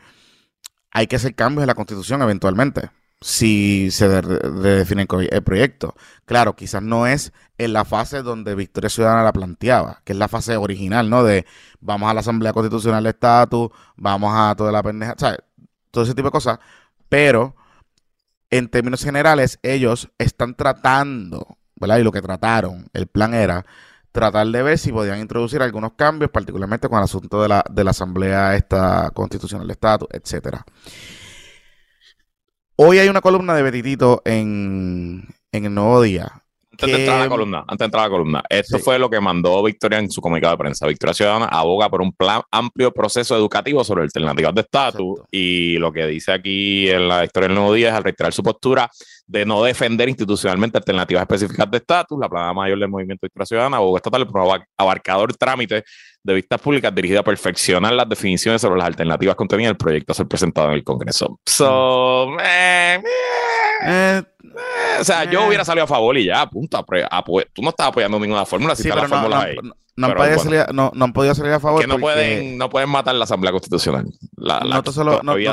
hay 0.92 1.08
que 1.08 1.16
hacer 1.16 1.34
cambios 1.34 1.64
en 1.64 1.68
la 1.68 1.74
Constitución 1.74 2.22
eventualmente. 2.22 2.90
si 3.20 3.90
se 3.90 4.20
redefine 4.22 5.06
el 5.30 5.42
proyecto. 5.42 5.94
Claro, 6.24 6.56
quizás 6.56 6.82
no 6.82 7.06
es 7.06 7.32
en 7.58 7.72
la 7.74 7.84
fase 7.84 8.22
donde 8.22 8.54
Victoria 8.54 8.88
Ciudadana 8.88 9.22
la 9.24 9.32
planteaba, 9.32 10.00
que 10.04 10.12
es 10.12 10.18
la 10.18 10.28
fase 10.28 10.56
original, 10.56 11.10
¿no? 11.10 11.22
De 11.24 11.46
vamos 11.80 12.10
a 12.10 12.14
la 12.14 12.20
Asamblea 12.20 12.52
Constitucional 12.54 13.04
de 13.04 13.10
Estatus, 13.10 13.70
vamos 13.96 14.32
a 14.34 14.54
toda 14.56 14.72
la 14.72 14.82
pendeja, 14.82 15.14
¿sabes? 15.18 15.40
Todo 15.90 16.04
ese 16.04 16.14
tipo 16.14 16.28
de 16.28 16.32
cosas. 16.32 16.58
Pero, 17.08 17.56
en 18.50 18.68
términos 18.68 19.02
generales, 19.02 19.58
ellos 19.62 20.10
están 20.18 20.54
tratando, 20.54 21.58
¿verdad? 21.76 21.98
Y 21.98 22.04
lo 22.04 22.12
que 22.12 22.22
trataron, 22.22 22.88
el 22.92 23.06
plan 23.06 23.34
era 23.34 23.64
tratar 24.12 24.46
de 24.46 24.62
ver 24.62 24.78
si 24.78 24.92
podían 24.92 25.20
introducir 25.20 25.62
algunos 25.62 25.92
cambios, 25.92 26.30
particularmente 26.30 26.88
con 26.88 26.98
el 26.98 27.04
asunto 27.04 27.42
de 27.42 27.48
la, 27.48 27.64
de 27.70 27.84
la 27.84 27.90
Asamblea 27.90 28.56
esta 28.56 29.10
Constitucional 29.10 29.66
de 29.66 29.72
Estatus, 29.72 30.08
etcétera. 30.12 30.64
Hoy 32.76 32.98
hay 32.98 33.08
una 33.08 33.20
columna 33.20 33.54
de 33.54 33.62
Betitito 33.62 34.22
en, 34.24 35.28
en 35.52 35.64
el 35.64 35.74
Nuevo 35.74 36.02
Día 36.02 36.39
antes 36.82 36.96
de 36.96 37.02
entrar 37.02 37.18
a 37.18 37.24
la 37.24 37.28
columna, 37.28 37.58
antes 37.60 37.78
de 37.78 37.84
entrar 37.84 38.04
a 38.04 38.06
la 38.06 38.10
columna, 38.10 38.42
esto 38.48 38.78
fue 38.78 38.98
lo 38.98 39.10
que 39.10 39.20
mandó 39.20 39.62
Victoria 39.62 39.98
en 39.98 40.10
su 40.10 40.20
comunicado 40.20 40.54
de 40.54 40.58
prensa. 40.58 40.86
Victoria 40.86 41.14
Ciudadana 41.14 41.46
aboga 41.46 41.88
por 41.88 42.00
un 42.00 42.12
plan 42.12 42.40
amplio 42.50 42.92
proceso 42.92 43.36
educativo 43.36 43.84
sobre 43.84 44.02
alternativas 44.04 44.54
de 44.54 44.60
estatus 44.62 45.20
y 45.30 45.76
lo 45.78 45.92
que 45.92 46.06
dice 46.06 46.32
aquí 46.32 46.88
en 46.88 47.08
la 47.08 47.24
historia 47.24 47.48
del 47.48 47.56
Nuevo 47.56 47.74
Día 47.74 47.90
es 47.90 47.94
al 47.94 48.04
reiterar 48.04 48.32
su 48.32 48.42
postura 48.42 48.90
de 49.26 49.46
no 49.46 49.62
defender 49.62 50.08
institucionalmente 50.08 50.78
alternativas 50.78 51.22
específicas 51.22 51.70
de 51.70 51.76
estatus, 51.78 52.18
la 52.18 52.28
plana 52.28 52.52
mayor 52.52 52.78
del 52.78 52.88
movimiento 52.88 53.26
Victoria 53.26 53.46
Ciudadana 53.46 53.76
aboga 53.76 53.98
estatal 53.98 54.26
por 54.26 54.40
un 54.40 54.60
abarcador 54.76 55.34
trámite 55.36 55.84
de 56.22 56.34
vistas 56.34 56.60
públicas 56.60 56.94
dirigida 56.94 57.20
a 57.20 57.24
perfeccionar 57.24 57.92
las 57.92 58.08
definiciones 58.08 58.60
sobre 58.60 58.78
las 58.78 58.88
alternativas 58.88 59.36
contenidas 59.36 59.70
en 59.70 59.74
el 59.74 59.76
proyecto 59.76 60.12
a 60.12 60.14
ser 60.14 60.26
presentado 60.26 60.68
en 60.68 60.74
el 60.74 60.84
Congreso. 60.84 61.38
So, 61.46 62.38
eh, 62.40 63.00
eh, 63.02 63.49
o 65.00 65.04
sea, 65.04 65.24
yo 65.24 65.46
hubiera 65.46 65.64
salido 65.64 65.84
a 65.84 65.88
favor 65.88 66.16
y 66.16 66.26
ya, 66.26 66.46
punto. 66.46 66.84
Tú 67.52 67.62
no 67.62 67.70
estás 67.70 67.88
apoyando 67.88 68.18
ninguna 68.18 68.44
fórmula 68.44 68.74
si 68.76 68.88
está 68.88 69.02
la 69.02 69.08
fórmula 69.08 69.42
ahí. 69.42 69.56
No, 69.96 70.06
han 70.06 70.14
podido 70.14 70.38
salir, 70.38 70.66
no, 70.72 70.92
han 70.98 71.12
podido 71.12 71.34
salir 71.34 71.52
a 71.52 71.60
favor. 71.60 71.80
Que 71.80 71.86
no, 71.86 71.98
pueden, 71.98 72.56
no 72.56 72.70
pueden 72.70 72.88
matar 72.88 73.14
la 73.14 73.24
Asamblea 73.24 73.52
Constitucional. 73.52 74.06
La, 74.36 74.60
no, 74.60 74.92
solo, 74.92 75.20
no, 75.22 75.34
que, 75.34 75.44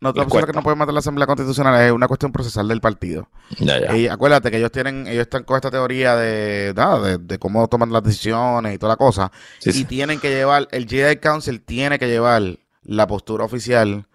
no, 0.00 0.12
que 0.14 0.52
no 0.52 0.62
pueden 0.62 0.78
matar 0.78 0.94
la 0.94 1.00
Asamblea 1.00 1.26
Constitucional 1.26 1.82
es 1.82 1.90
una 1.90 2.06
cuestión 2.06 2.30
procesal 2.30 2.68
del 2.68 2.80
partido. 2.80 3.28
Y 3.58 4.06
acuérdate 4.06 4.50
que 4.50 4.58
ellos 4.58 4.70
tienen, 4.70 5.06
ellos 5.06 5.22
están 5.22 5.42
con 5.42 5.56
esta 5.56 5.70
teoría 5.70 6.14
de, 6.14 6.72
nada, 6.76 7.18
de, 7.18 7.38
cómo 7.38 7.66
toman 7.66 7.92
las 7.92 8.04
decisiones 8.04 8.74
y 8.74 8.78
toda 8.78 8.92
la 8.92 8.96
cosa. 8.96 9.32
y 9.64 9.84
tienen 9.84 10.20
que 10.20 10.30
llevar, 10.30 10.68
el 10.70 10.86
Jedi 10.86 11.16
Council 11.16 11.60
tiene 11.60 11.98
que 11.98 12.08
llevar 12.08 12.58
la 12.82 13.06
postura 13.06 13.44
oficial 13.44 14.06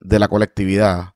de 0.00 0.18
la 0.18 0.28
colectividad 0.28 1.14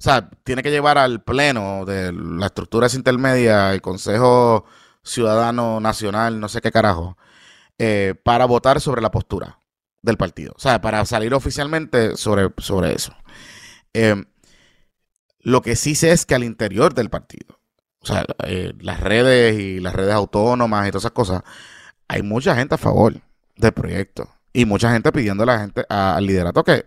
o 0.00 0.02
sea, 0.02 0.30
tiene 0.44 0.62
que 0.62 0.70
llevar 0.70 0.96
al 0.96 1.22
pleno 1.22 1.84
de 1.84 2.12
la 2.12 2.46
estructura 2.46 2.86
intermedia, 2.94 3.72
el 3.72 3.80
Consejo 3.80 4.64
Ciudadano 5.02 5.80
Nacional, 5.80 6.38
no 6.38 6.48
sé 6.48 6.60
qué 6.60 6.70
carajo, 6.70 7.16
eh, 7.78 8.14
para 8.22 8.44
votar 8.46 8.80
sobre 8.80 9.02
la 9.02 9.10
postura 9.10 9.58
del 10.02 10.16
partido. 10.16 10.52
O 10.56 10.60
sea, 10.60 10.80
para 10.80 11.04
salir 11.04 11.34
oficialmente 11.34 12.16
sobre, 12.16 12.50
sobre 12.58 12.92
eso. 12.94 13.12
Eh, 13.92 14.24
lo 15.40 15.62
que 15.62 15.74
sí 15.74 15.96
sé 15.96 16.12
es 16.12 16.26
que 16.26 16.36
al 16.36 16.44
interior 16.44 16.94
del 16.94 17.10
partido, 17.10 17.58
o 18.00 18.06
sea, 18.06 18.24
eh, 18.44 18.74
las 18.80 19.00
redes 19.00 19.58
y 19.58 19.80
las 19.80 19.94
redes 19.94 20.14
autónomas 20.14 20.86
y 20.86 20.90
todas 20.90 21.02
esas 21.02 21.12
cosas, 21.12 21.42
hay 22.06 22.22
mucha 22.22 22.54
gente 22.54 22.76
a 22.76 22.78
favor 22.78 23.20
del 23.56 23.72
proyecto. 23.72 24.28
Y 24.52 24.64
mucha 24.64 24.92
gente 24.92 25.10
pidiendo 25.10 25.42
a 25.42 25.46
la 25.46 25.58
gente, 25.58 25.84
al 25.88 26.24
liderato 26.24 26.62
que 26.62 26.86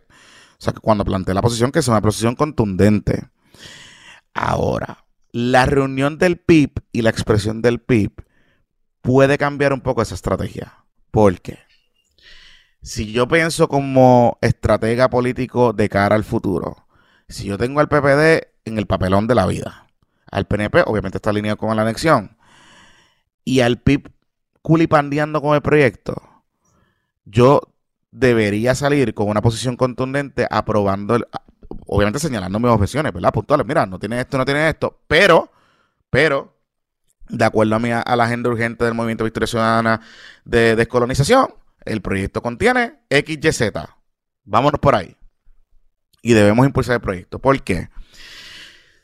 o 0.62 0.64
sea, 0.64 0.74
que 0.74 0.80
cuando 0.80 1.04
planteé 1.04 1.34
la 1.34 1.42
posición, 1.42 1.72
que 1.72 1.82
sea 1.82 1.96
una 1.96 2.04
posición 2.04 2.36
contundente. 2.36 3.30
Ahora, 4.36 5.06
la 5.32 5.66
reunión 5.66 6.20
del 6.20 6.38
PIB 6.38 6.74
y 6.92 7.02
la 7.02 7.10
expresión 7.10 7.64
del 7.64 7.80
PIB 7.80 8.12
puede 9.02 9.40
cambiar 9.40 9.74
un 9.74 9.82
poco 9.82 10.04
esa 10.04 10.14
estrategia. 10.14 10.86
¿Por 11.10 11.42
qué? 11.42 11.58
Si 12.84 13.12
yo 13.12 13.28
pienso 13.28 13.70
como 13.70 14.38
estratega 14.42 15.10
político 15.10 15.74
de 15.74 15.90
cara 15.90 16.16
al 16.16 16.24
futuro, 16.24 16.86
si 17.28 17.46
yo 17.46 17.58
tengo 17.58 17.80
al 17.80 17.90
PPD 17.90 18.46
en 18.66 18.78
el 18.78 18.86
papelón 18.86 19.26
de 19.26 19.34
la 19.34 19.48
vida, 19.48 19.88
al 20.30 20.46
PNP 20.46 20.84
obviamente 20.86 21.18
está 21.18 21.32
alineado 21.32 21.58
con 21.58 21.76
la 21.76 21.82
anexión, 21.82 22.38
y 23.44 23.62
al 23.62 23.80
PIB 23.80 24.12
culipandeando 24.62 25.42
con 25.42 25.56
el 25.56 25.64
proyecto, 25.64 26.22
yo 27.26 27.62
debería 28.12 28.76
salir 28.76 29.14
con 29.14 29.30
una 29.30 29.42
posición 29.42 29.78
contundente 29.78 30.46
aprobando, 30.50 31.20
obviamente 31.88 32.20
señalando 32.20 32.60
mis 32.60 32.70
objeciones, 32.70 33.14
¿verdad? 33.14 33.32
Puntuales, 33.34 33.66
mira, 33.66 33.86
no 33.86 33.98
tiene 33.98 34.20
esto, 34.20 34.38
no 34.38 34.46
tiene 34.46 34.70
esto, 34.70 35.00
pero, 35.08 35.52
pero, 36.10 36.58
de 37.30 37.46
acuerdo 37.46 37.76
a, 37.76 37.80
mi, 37.80 37.92
a 37.92 38.16
la 38.16 38.26
agenda 38.26 38.50
urgente 38.50 38.84
del 38.84 38.94
Movimiento 38.94 39.24
Victoria 39.24 39.48
Ciudadana 39.48 40.02
de 40.44 40.76
descolonización, 40.76 41.54
el 41.86 42.02
proyecto 42.02 42.42
contiene 42.42 43.00
XYZ. 43.10 43.72
Vámonos 44.44 44.80
por 44.80 44.96
ahí. 44.96 45.16
Y 46.22 46.34
debemos 46.34 46.66
impulsar 46.66 46.96
el 46.96 47.02
proyecto. 47.02 47.40
¿Por 47.40 47.64
qué? 47.64 47.90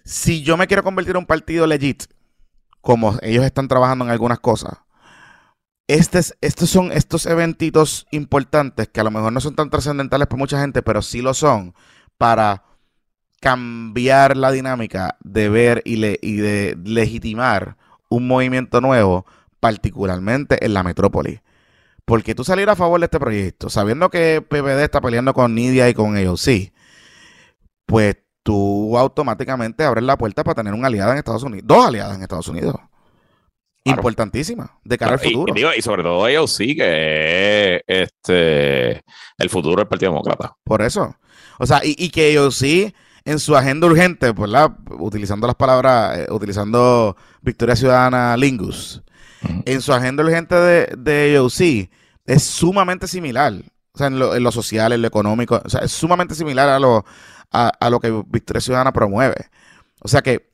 Si 0.04 0.44
yo 0.44 0.58
me 0.58 0.68
quiero 0.68 0.84
convertir 0.84 1.12
en 1.12 1.18
un 1.18 1.26
partido 1.26 1.66
legit, 1.66 2.04
como 2.82 3.18
ellos 3.22 3.44
están 3.44 3.68
trabajando 3.68 4.06
en 4.06 4.12
algunas 4.12 4.40
cosas, 4.40 4.78
estos 5.88 6.70
son 6.70 6.92
estos 6.92 7.26
eventitos 7.26 8.08
importantes 8.12 8.90
que 8.90 9.00
a 9.00 9.04
lo 9.04 9.12
mejor 9.12 9.32
no 9.32 9.40
son 9.40 9.56
tan 9.56 9.70
trascendentales 9.70 10.28
para 10.28 10.40
mucha 10.40 10.60
gente, 10.60 10.82
pero 10.82 11.02
sí 11.02 11.22
lo 11.22 11.34
son 11.34 11.74
para 12.18 12.64
cambiar 13.40 14.36
la 14.36 14.52
dinámica 14.52 15.18
de 15.24 15.50
ver 15.50 15.82
y, 15.86 15.98
de 16.02 16.78
legitimar 16.84 17.78
un 18.10 18.28
movimiento 18.28 18.82
nuevo, 18.82 19.26
particularmente 19.60 20.64
en 20.66 20.74
la 20.74 20.84
metrópoli. 20.84 21.42
Porque 22.06 22.36
tú 22.36 22.44
salir 22.44 22.70
a 22.70 22.76
favor 22.76 23.00
de 23.00 23.06
este 23.06 23.20
proyecto, 23.20 23.70
sabiendo 23.70 24.10
que 24.10 24.42
PPD 24.42 24.84
está 24.84 25.02
peleando 25.02 25.34
con 25.34 25.56
Nidia 25.56 25.90
y 25.90 25.94
con 25.94 26.18
ellos, 26.18 26.42
sí, 26.42 26.74
pues 27.86 28.18
tú 28.44 28.98
automáticamente 28.98 29.84
abres 29.84 30.04
la 30.04 30.18
puerta 30.18 30.44
para 30.44 30.56
tener 30.56 30.74
una 30.74 30.88
aliada 30.88 31.12
en 31.12 31.18
Estados 31.20 31.44
Unidos, 31.44 31.68
dos 31.68 31.86
aliadas 31.86 32.16
en 32.16 32.24
Estados 32.24 32.48
Unidos 32.48 32.76
importantísima 33.90 34.78
de 34.84 34.98
cara 34.98 35.14
al 35.14 35.20
futuro. 35.20 35.54
Y, 35.76 35.82
sobre 35.82 36.04
todo 36.04 36.28
ellos 36.28 36.54
sí 36.54 36.76
que 36.76 37.76
es 37.88 38.10
este, 38.14 39.04
el 39.38 39.50
futuro 39.50 39.78
del 39.78 39.88
Partido 39.88 40.12
Demócrata. 40.12 40.56
Por 40.64 40.82
eso. 40.82 41.16
O 41.60 41.66
sea, 41.66 41.82
y, 41.84 42.10
que 42.10 42.30
ellos 42.30 42.56
sí 42.56 42.94
en 43.26 43.40
su 43.40 43.56
agenda 43.56 43.88
urgente, 43.88 44.34
pues, 44.34 44.52
utilizando 45.00 45.48
las 45.48 45.56
palabras, 45.56 46.20
eh, 46.20 46.28
utilizando 46.30 47.18
Victoria 47.42 47.76
Ciudadana 47.76 48.38
Lingus, 48.38 49.04
en 49.66 49.82
su 49.82 49.94
agenda 49.94 50.24
urgente 50.24 50.56
de, 50.56 50.94
de 50.98 51.30
ellos 51.30 51.54
sí 51.54 51.90
es 52.26 52.44
sumamente 52.44 53.08
similar. 53.08 53.54
O 53.94 53.98
sea, 53.98 54.08
en 54.08 54.20
lo, 54.20 54.52
social, 54.52 54.92
en 54.92 55.02
lo 55.02 55.08
económico, 55.08 55.60
o 55.64 55.70
sea, 55.70 55.82
es 55.82 55.92
sumamente 55.92 56.36
similar 56.36 56.70
a 56.70 56.78
lo, 56.78 57.04
a 57.52 57.90
lo 57.90 58.00
que 58.00 58.24
Victoria 58.28 58.62
Ciudadana 58.62 58.94
promueve. 58.94 59.48
O 60.02 60.08
sea 60.08 60.22
que 60.22 60.52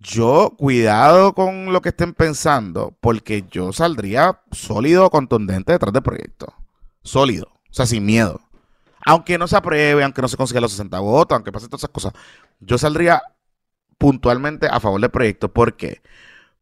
yo, 0.00 0.54
cuidado 0.56 1.34
con 1.34 1.72
lo 1.74 1.82
que 1.82 1.90
estén 1.90 2.14
pensando, 2.14 2.96
porque 3.00 3.44
yo 3.50 3.72
saldría 3.72 4.40
sólido, 4.50 5.10
contundente 5.10 5.72
detrás 5.72 5.92
del 5.92 6.02
proyecto. 6.02 6.54
Sólido, 7.02 7.48
o 7.52 7.72
sea, 7.72 7.84
sin 7.84 8.06
miedo. 8.06 8.40
Aunque 9.04 9.36
no 9.36 9.46
se 9.46 9.56
apruebe, 9.56 10.02
aunque 10.02 10.22
no 10.22 10.28
se 10.28 10.38
consiga 10.38 10.60
los 10.60 10.72
60 10.72 10.98
votos, 11.00 11.36
aunque 11.36 11.52
pase 11.52 11.66
todas 11.66 11.80
esas 11.80 11.90
cosas, 11.90 12.12
yo 12.60 12.78
saldría 12.78 13.22
puntualmente 13.98 14.68
a 14.68 14.80
favor 14.80 15.00
del 15.00 15.10
proyecto. 15.10 15.52
¿Por 15.52 15.76
qué? 15.76 16.00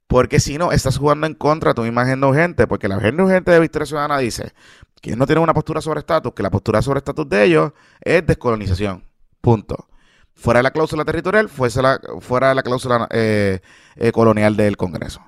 Porque 0.09 0.41
si 0.41 0.59
no, 0.59 0.73
estás 0.73 0.99
jugando 0.99 1.27
en 1.27 1.35
contra 1.35 1.71
de 1.71 1.75
tu 1.75 1.83
misma 1.83 2.03
agenda 2.03 2.27
urgente, 2.27 2.67
porque 2.67 2.89
la 2.89 2.97
agenda 2.97 3.23
urgente 3.23 3.53
de 3.53 3.61
Victoria 3.61 3.87
Ciudadana 3.87 4.19
dice 4.19 4.53
que 5.01 5.15
no 5.15 5.27
tienen 5.27 5.45
una 5.45 5.55
postura 5.55 5.81
sobre 5.81 6.01
estatus, 6.01 6.33
que 6.35 6.43
la 6.43 6.51
postura 6.51 6.83
sobre 6.83 6.99
estatus 6.99 7.29
de 7.29 7.45
ellos 7.45 7.73
es 8.01 8.27
descolonización. 8.27 9.05
Punto 9.41 9.88
fuera 10.39 10.61
de 10.61 10.63
la 10.63 10.71
cláusula 10.71 11.05
territorial, 11.05 11.49
fuera 11.49 12.49
de 12.49 12.55
la 12.55 12.63
cláusula 12.63 13.09
eh, 13.11 13.59
eh, 13.97 14.13
colonial 14.13 14.57
del 14.57 14.77
Congreso. 14.77 15.21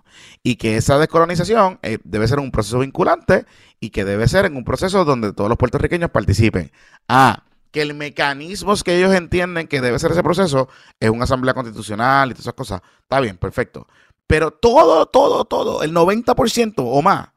Y 0.42 0.56
que 0.56 0.76
esa 0.76 0.98
descolonización 0.98 1.80
eh, 1.82 1.98
debe 2.04 2.28
ser 2.28 2.38
un 2.38 2.52
proceso 2.52 2.78
vinculante 2.78 3.44
y 3.80 3.90
que 3.90 4.04
debe 4.04 4.28
ser 4.28 4.46
en 4.46 4.56
un 4.56 4.64
proceso 4.64 5.04
donde 5.04 5.32
todos 5.32 5.50
los 5.50 5.58
puertorriqueños 5.58 6.10
participen. 6.10 6.70
Ah, 7.08 7.42
que 7.72 7.82
el 7.82 7.94
mecanismo 7.94 8.74
que 8.76 8.96
ellos 8.96 9.14
entienden 9.14 9.66
que 9.66 9.80
debe 9.80 9.98
ser 9.98 10.12
ese 10.12 10.22
proceso 10.22 10.68
es 11.00 11.10
una 11.10 11.24
asamblea 11.24 11.54
constitucional 11.54 12.30
y 12.30 12.34
todas 12.34 12.44
esas 12.44 12.54
cosas. 12.54 12.80
Está 13.02 13.20
bien, 13.20 13.36
perfecto. 13.36 13.88
Pero 14.26 14.52
todo, 14.52 15.06
todo, 15.06 15.44
todo, 15.44 15.82
el 15.82 15.92
90% 15.92 16.74
o 16.78 17.02
más 17.02 17.30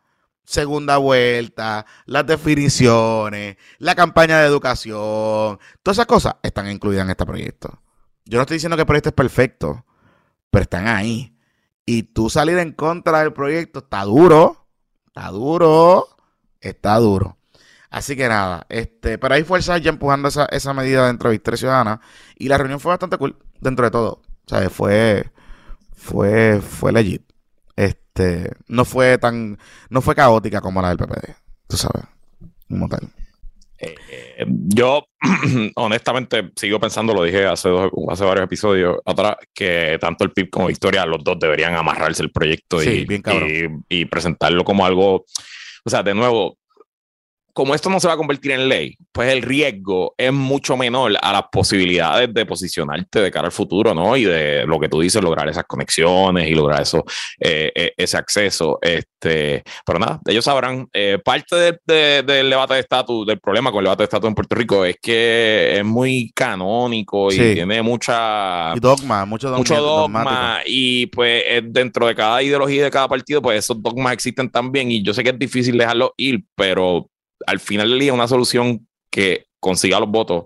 segunda 0.43 0.97
vuelta, 0.97 1.85
las 2.05 2.25
definiciones, 2.25 3.57
la 3.79 3.95
campaña 3.95 4.39
de 4.39 4.47
educación, 4.47 5.59
todas 5.81 5.97
esas 5.97 6.05
cosas 6.05 6.35
están 6.43 6.69
incluidas 6.69 7.05
en 7.05 7.11
este 7.11 7.25
proyecto. 7.25 7.81
Yo 8.25 8.37
no 8.37 8.41
estoy 8.43 8.55
diciendo 8.55 8.77
que 8.77 8.81
el 8.81 8.87
proyecto 8.87 9.09
es 9.09 9.15
perfecto, 9.15 9.85
pero 10.49 10.63
están 10.63 10.87
ahí. 10.87 11.35
Y 11.85 12.03
tú 12.03 12.29
salir 12.29 12.57
en 12.57 12.71
contra 12.71 13.19
del 13.19 13.33
proyecto 13.33 13.79
está 13.79 14.03
duro, 14.03 14.67
está 15.07 15.29
duro, 15.29 16.07
está 16.61 16.97
duro. 16.97 17.37
Así 17.89 18.15
que 18.15 18.27
nada, 18.27 18.65
este, 18.69 19.17
pero 19.17 19.35
hay 19.35 19.43
fuerzas 19.43 19.81
ya 19.81 19.89
empujando 19.89 20.27
esa, 20.27 20.45
esa 20.45 20.73
medida 20.73 21.05
dentro 21.07 21.29
de 21.29 21.35
Victoria 21.35 21.57
Ciudadana 21.57 22.01
y 22.35 22.47
la 22.47 22.57
reunión 22.57 22.79
fue 22.79 22.89
bastante 22.89 23.17
cool 23.17 23.37
dentro 23.59 23.85
de 23.85 23.91
todo. 23.91 24.21
O 24.45 24.49
sea, 24.49 24.67
fue, 24.69 25.31
fue, 25.95 26.59
fue 26.61 26.91
legit. 26.91 27.32
Este, 28.15 28.51
no 28.67 28.85
fue 28.85 29.17
tan, 29.17 29.57
no 29.89 30.01
fue 30.01 30.13
caótica 30.13 30.61
como 30.61 30.81
la 30.83 30.89
del 30.89 30.97
PPD, 30.99 31.35
tú 31.67 31.77
sabes, 31.77 32.03
como 32.69 32.87
tal. 32.87 33.09
Eh, 33.79 34.45
yo, 34.47 35.07
honestamente, 35.75 36.51
sigo 36.55 36.79
pensando, 36.79 37.15
lo 37.15 37.23
dije 37.23 37.47
hace, 37.47 37.69
hace 38.09 38.23
varios 38.23 38.45
episodios 38.45 38.97
atrás, 39.03 39.37
que 39.51 39.97
tanto 39.99 40.25
el 40.25 40.31
PIB 40.31 40.49
como 40.51 40.67
Victoria, 40.67 41.07
los 41.07 41.23
dos 41.23 41.39
deberían 41.39 41.73
amarrarse 41.73 42.21
el 42.21 42.31
proyecto 42.31 42.83
y, 42.83 43.07
y, 43.89 44.05
presentarlo 44.05 44.63
como 44.63 44.85
algo. 44.85 45.25
O 45.83 45.89
sea, 45.89 46.03
de 46.03 46.13
nuevo, 46.13 46.59
como 47.53 47.75
esto 47.75 47.89
no 47.89 47.99
se 47.99 48.07
va 48.07 48.15
a 48.15 48.17
convertir 48.17 48.51
en 48.51 48.67
ley, 48.67 48.97
pues 49.11 49.31
el 49.31 49.43
riesgo 49.43 50.15
es 50.17 50.33
mucho 50.33 50.75
menor 50.75 51.13
a 51.21 51.31
las 51.31 51.43
posibilidades 51.51 52.33
de 52.33 52.45
posicionarte 52.47 53.21
de 53.21 53.31
cara 53.31 53.45
al 53.45 53.51
futuro, 53.51 53.93
¿no? 53.93 54.17
Y 54.17 54.23
de 54.23 54.65
lo 54.65 54.79
que 54.79 54.89
tú 54.89 54.99
dices, 54.99 55.21
lograr 55.21 55.47
esas 55.47 55.65
conexiones 55.65 56.49
y 56.49 56.55
lograr 56.55 56.81
eso, 56.81 57.05
eh, 57.39 57.71
eh, 57.75 57.93
ese 57.95 58.17
acceso. 58.17 58.79
Este, 58.81 59.63
pero 59.85 59.99
nada, 59.99 60.19
ellos 60.25 60.43
sabrán. 60.43 60.87
Eh, 60.93 61.19
parte 61.23 61.79
del 61.85 62.49
debate 62.49 62.73
de 62.73 62.79
estatus, 62.79 63.27
del 63.27 63.39
problema 63.39 63.71
con 63.71 63.79
el 63.79 63.85
debate 63.85 64.01
de 64.01 64.05
estatus 64.05 64.27
en 64.27 64.35
Puerto 64.35 64.55
Rico 64.55 64.83
es 64.83 64.97
que 64.99 65.77
es 65.77 65.85
muy 65.85 66.31
canónico 66.33 67.31
y 67.31 67.37
tiene 67.37 67.83
mucha... 67.83 68.73
Y 68.75 68.79
dogma, 68.79 69.25
mucho 69.25 69.49
dogma. 69.49 69.59
Mucho 69.59 69.75
dogma. 69.75 70.61
Y 70.65 71.05
pues 71.07 71.43
dentro 71.65 72.07
de 72.07 72.15
cada 72.15 72.41
ideología 72.41 72.81
y 72.81 72.83
de 72.83 72.91
cada 72.91 73.07
partido, 73.07 73.43
pues 73.43 73.59
esos 73.59 73.81
dogmas 73.81 74.13
existen 74.13 74.49
también. 74.49 74.89
Y 74.89 75.03
yo 75.03 75.13
sé 75.13 75.23
que 75.23 75.29
es 75.29 75.39
difícil 75.39 75.77
dejarlos 75.77 76.11
ir, 76.17 76.43
pero 76.55 77.09
al 77.45 77.59
final 77.59 77.89
del 77.89 77.99
día 77.99 78.13
una 78.13 78.27
solución 78.27 78.87
que 79.09 79.45
consiga 79.59 79.99
los 79.99 80.09
votos 80.09 80.45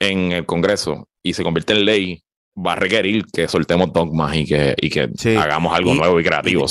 en 0.00 0.32
el 0.32 0.46
Congreso 0.46 1.08
y 1.22 1.34
se 1.34 1.42
convierte 1.42 1.72
en 1.72 1.84
ley 1.84 2.22
va 2.66 2.72
a 2.72 2.76
requerir 2.76 3.24
que 3.32 3.46
soltemos 3.48 3.92
dogmas 3.92 4.34
y 4.34 4.44
que, 4.44 4.74
y 4.80 4.90
que 4.90 5.08
hagamos 5.38 5.76
algo 5.76 5.94
nuevo 5.94 6.18
y 6.18 6.24
creativo. 6.24 6.66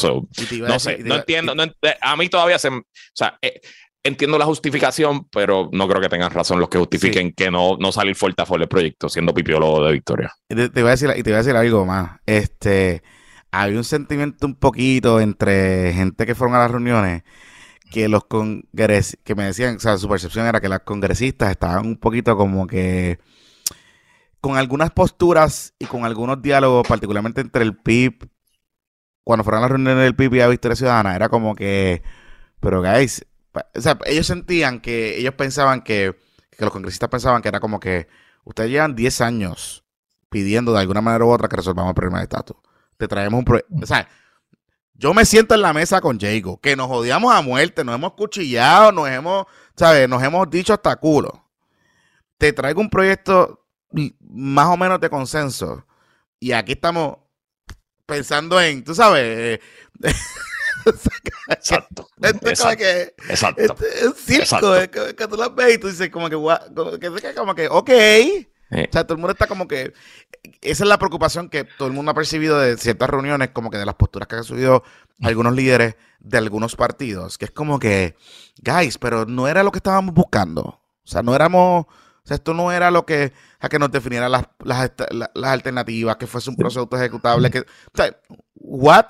no 0.61 0.79
sé, 0.79 0.97
no 0.99 1.15
entiendo. 1.15 1.53
a 2.01 2.15
mí 2.17 2.29
todavía 2.29 2.59
se. 2.59 2.69
O 2.69 2.83
sea, 3.13 3.37
eh, 3.41 3.61
entiendo 4.03 4.37
la 4.37 4.45
justificación, 4.45 5.27
pero 5.29 5.69
no 5.71 5.87
creo 5.87 6.01
que 6.01 6.09
tengan 6.09 6.31
razón 6.31 6.59
los 6.59 6.69
que 6.69 6.77
justifiquen 6.77 7.33
que 7.33 7.51
no, 7.51 7.77
no 7.79 7.91
salir 7.91 8.15
fuerte 8.15 8.41
a 8.41 8.45
fuerte 8.45 8.63
el 8.63 8.69
proyecto, 8.69 9.09
siendo 9.09 9.33
pipiólogo 9.33 9.85
de 9.85 9.93
Victoria. 9.93 10.33
Y 10.49 10.55
te, 10.55 10.81
voy 10.81 10.89
a 10.89 10.91
decir, 10.91 11.09
y 11.15 11.23
te 11.23 11.29
voy 11.29 11.35
a 11.35 11.37
decir 11.37 11.55
algo 11.55 11.85
más. 11.85 12.19
Este, 12.25 13.01
había 13.51 13.77
un 13.77 13.83
sentimiento 13.83 14.45
un 14.45 14.55
poquito 14.55 15.19
entre 15.19 15.93
gente 15.93 16.25
que 16.25 16.35
fueron 16.35 16.55
a 16.55 16.59
las 16.59 16.71
reuniones 16.71 17.23
que 17.91 18.07
los 18.09 18.25
congresistas, 18.25 19.19
que 19.23 19.35
me 19.35 19.45
decían, 19.45 19.77
o 19.77 19.79
sea, 19.79 19.97
su 19.97 20.07
percepción 20.09 20.45
era 20.45 20.59
que 20.61 20.69
las 20.69 20.81
congresistas 20.81 21.51
estaban 21.51 21.85
un 21.85 21.97
poquito 21.97 22.35
como 22.37 22.67
que 22.67 23.19
con 24.41 24.57
algunas 24.57 24.91
posturas 24.91 25.73
y 25.79 25.85
con 25.85 26.05
algunos 26.05 26.41
diálogos, 26.41 26.87
particularmente 26.87 27.41
entre 27.41 27.63
el 27.63 27.75
PIB, 27.75 28.29
cuando 29.23 29.43
fueron 29.43 29.61
las 29.61 29.71
reuniones 29.71 30.03
del 30.03 30.15
PIB 30.15 30.35
y 30.35 30.41
a 30.41 30.47
Victoria 30.47 30.75
Ciudadana, 30.75 31.15
era 31.15 31.29
como 31.29 31.55
que, 31.55 32.01
pero 32.59 32.81
guys, 32.81 33.25
o 33.75 33.81
sea, 33.81 33.97
ellos 34.05 34.27
sentían 34.27 34.79
que, 34.79 35.17
ellos 35.17 35.33
pensaban 35.33 35.81
que, 35.81 36.15
que 36.51 36.63
los 36.63 36.71
congresistas 36.71 37.09
pensaban 37.09 37.41
que 37.41 37.49
era 37.49 37.59
como 37.59 37.79
que 37.79 38.07
ustedes 38.45 38.69
llevan 38.69 38.95
10 38.95 39.21
años 39.21 39.83
pidiendo 40.29 40.73
de 40.73 40.79
alguna 40.79 41.01
manera 41.01 41.25
u 41.25 41.29
otra 41.29 41.47
que 41.47 41.55
resolvamos 41.55 41.89
el 41.91 41.95
problema 41.95 42.19
de 42.19 42.23
estatus. 42.23 42.57
Te 42.97 43.07
traemos 43.07 43.39
un 43.39 43.45
proyecto, 43.45 43.73
o 43.81 43.85
sea, 43.85 44.07
yo 44.97 45.13
me 45.13 45.25
siento 45.25 45.53
en 45.53 45.61
la 45.61 45.73
mesa 45.73 46.01
con 46.01 46.19
Jago, 46.19 46.59
que 46.59 46.75
nos 46.75 46.89
odiamos 46.89 47.33
a 47.33 47.41
muerte, 47.41 47.83
nos 47.83 47.95
hemos 47.95 48.13
cuchillado, 48.13 48.91
nos 48.91 49.07
hemos, 49.07 49.45
¿sabes? 49.75 50.09
Nos 50.09 50.23
hemos 50.23 50.49
dicho 50.49 50.73
hasta 50.73 50.95
culo. 50.95 51.45
Te 52.37 52.51
traigo 52.51 52.81
un 52.81 52.89
proyecto 52.89 53.63
más 54.19 54.67
o 54.67 54.77
menos 54.77 54.99
de 54.99 55.09
consenso. 55.09 55.85
Y 56.39 56.51
aquí 56.51 56.73
estamos 56.73 57.17
pensando 58.05 58.59
en, 58.59 58.83
tú 58.83 58.95
sabes. 58.95 59.59
exacto. 61.47 62.07
Esto 62.21 62.49
es 62.49 62.59
como 62.59 62.75
que. 62.75 63.13
Exacto. 63.29 63.61
es 63.61 64.15
circo, 64.15 64.75
Es 64.75 64.89
que, 64.89 65.27
tú 65.27 65.35
lo 65.35 65.53
ves 65.53 65.75
y 65.75 65.77
tú 65.77 65.87
dices, 65.87 66.09
como 66.09 66.29
que, 66.29 66.37
que, 66.99 67.33
como 67.35 67.55
que 67.55 67.67
ok. 67.67 67.89
O 68.69 68.91
sea, 68.91 69.03
todo 69.03 69.13
el 69.13 69.19
mundo 69.19 69.31
está 69.31 69.47
como 69.47 69.67
que. 69.67 69.93
Esa 70.61 70.83
es 70.83 70.89
la 70.89 70.97
preocupación 70.97 71.49
que 71.49 71.63
todo 71.63 71.87
el 71.87 71.93
mundo 71.93 72.11
ha 72.11 72.15
percibido 72.15 72.59
de 72.59 72.77
ciertas 72.77 73.09
reuniones, 73.09 73.49
como 73.49 73.69
que 73.69 73.77
de 73.77 73.85
las 73.85 73.95
posturas 73.95 74.27
que 74.27 74.35
han 74.35 74.43
subido 74.43 74.83
algunos 75.21 75.53
líderes 75.53 75.95
de 76.19 76.37
algunos 76.37 76.75
partidos, 76.75 77.37
que 77.37 77.45
es 77.45 77.51
como 77.51 77.79
que, 77.79 78.15
guys, 78.61 78.97
pero 78.97 79.25
no 79.25 79.47
era 79.47 79.63
lo 79.63 79.71
que 79.71 79.79
estábamos 79.79 80.13
buscando. 80.13 80.61
O 80.61 81.07
sea, 81.09 81.21
no 81.21 81.35
éramos. 81.35 81.85
O 81.85 82.27
sea, 82.27 82.35
esto 82.35 82.53
no 82.53 82.71
era 82.71 82.91
lo 82.91 83.05
que, 83.05 83.31
a 83.59 83.69
que 83.69 83.79
nos 83.79 83.91
definiera 83.91 84.27
las, 84.27 84.45
las, 84.59 84.91
las 85.33 85.51
alternativas, 85.51 86.17
que 86.17 86.27
fuese 86.27 86.49
un 86.49 86.57
proceso 86.57 86.81
auto 86.81 86.97
ejecutable. 86.97 87.49
Que, 87.49 87.59
o 87.59 87.65
sea, 87.93 88.17
¿what? 88.55 89.05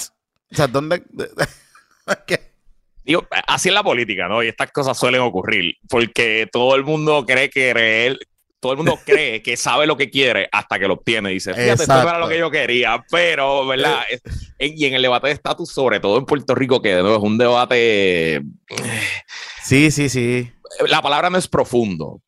O 0.52 0.56
sea, 0.56 0.68
¿dónde? 0.68 1.04
Digo, 3.04 3.26
así 3.48 3.70
es 3.70 3.74
la 3.74 3.84
política, 3.84 4.28
¿no? 4.28 4.44
Y 4.44 4.50
estas 4.50 4.72
cosas 4.72 4.98
suelen 4.98 5.22
ocurrir, 5.22 5.76
porque 5.90 6.48
todo 6.52 6.76
el 6.76 6.84
mundo 6.84 7.26
cree 7.26 7.50
que 7.50 7.70
todo 8.60 8.72
el 8.74 8.78
mundo 8.78 9.00
cree 9.06 9.42
que 9.42 9.58
sabe 9.58 9.88
lo 9.88 9.98
que 9.98 10.10
quiere 10.10 10.50
hasta 10.52 10.80
que 10.80 10.88
lo 10.88 10.96
obtiene. 10.96 11.30
Dice, 11.30 11.54
fíjate, 11.54 11.84
esto 11.84 12.02
era 12.02 12.20
lo 12.20 12.28
que 12.28 12.40
yo 12.40 12.52
quería, 12.52 13.04
pero, 13.10 13.66
¿verdad? 13.68 14.02
Eh. 14.60 14.74
y 14.76 14.86
en 14.86 14.94
el 14.94 15.02
debate 15.02 15.28
de 15.28 15.34
estatus, 15.34 15.70
sobre 15.72 16.00
todo 16.00 16.18
en 16.18 16.26
Puerto 16.26 16.56
Rico, 16.56 16.82
que 16.82 17.00
es 17.00 17.04
un 17.04 17.38
debate... 17.38 18.42
Sí, 19.64 19.92
sí, 19.92 20.10
sí. 20.10 20.50
La 20.88 21.02
palabra 21.02 21.30
no 21.30 21.38
es 21.38 21.48
profundo, 21.48 22.22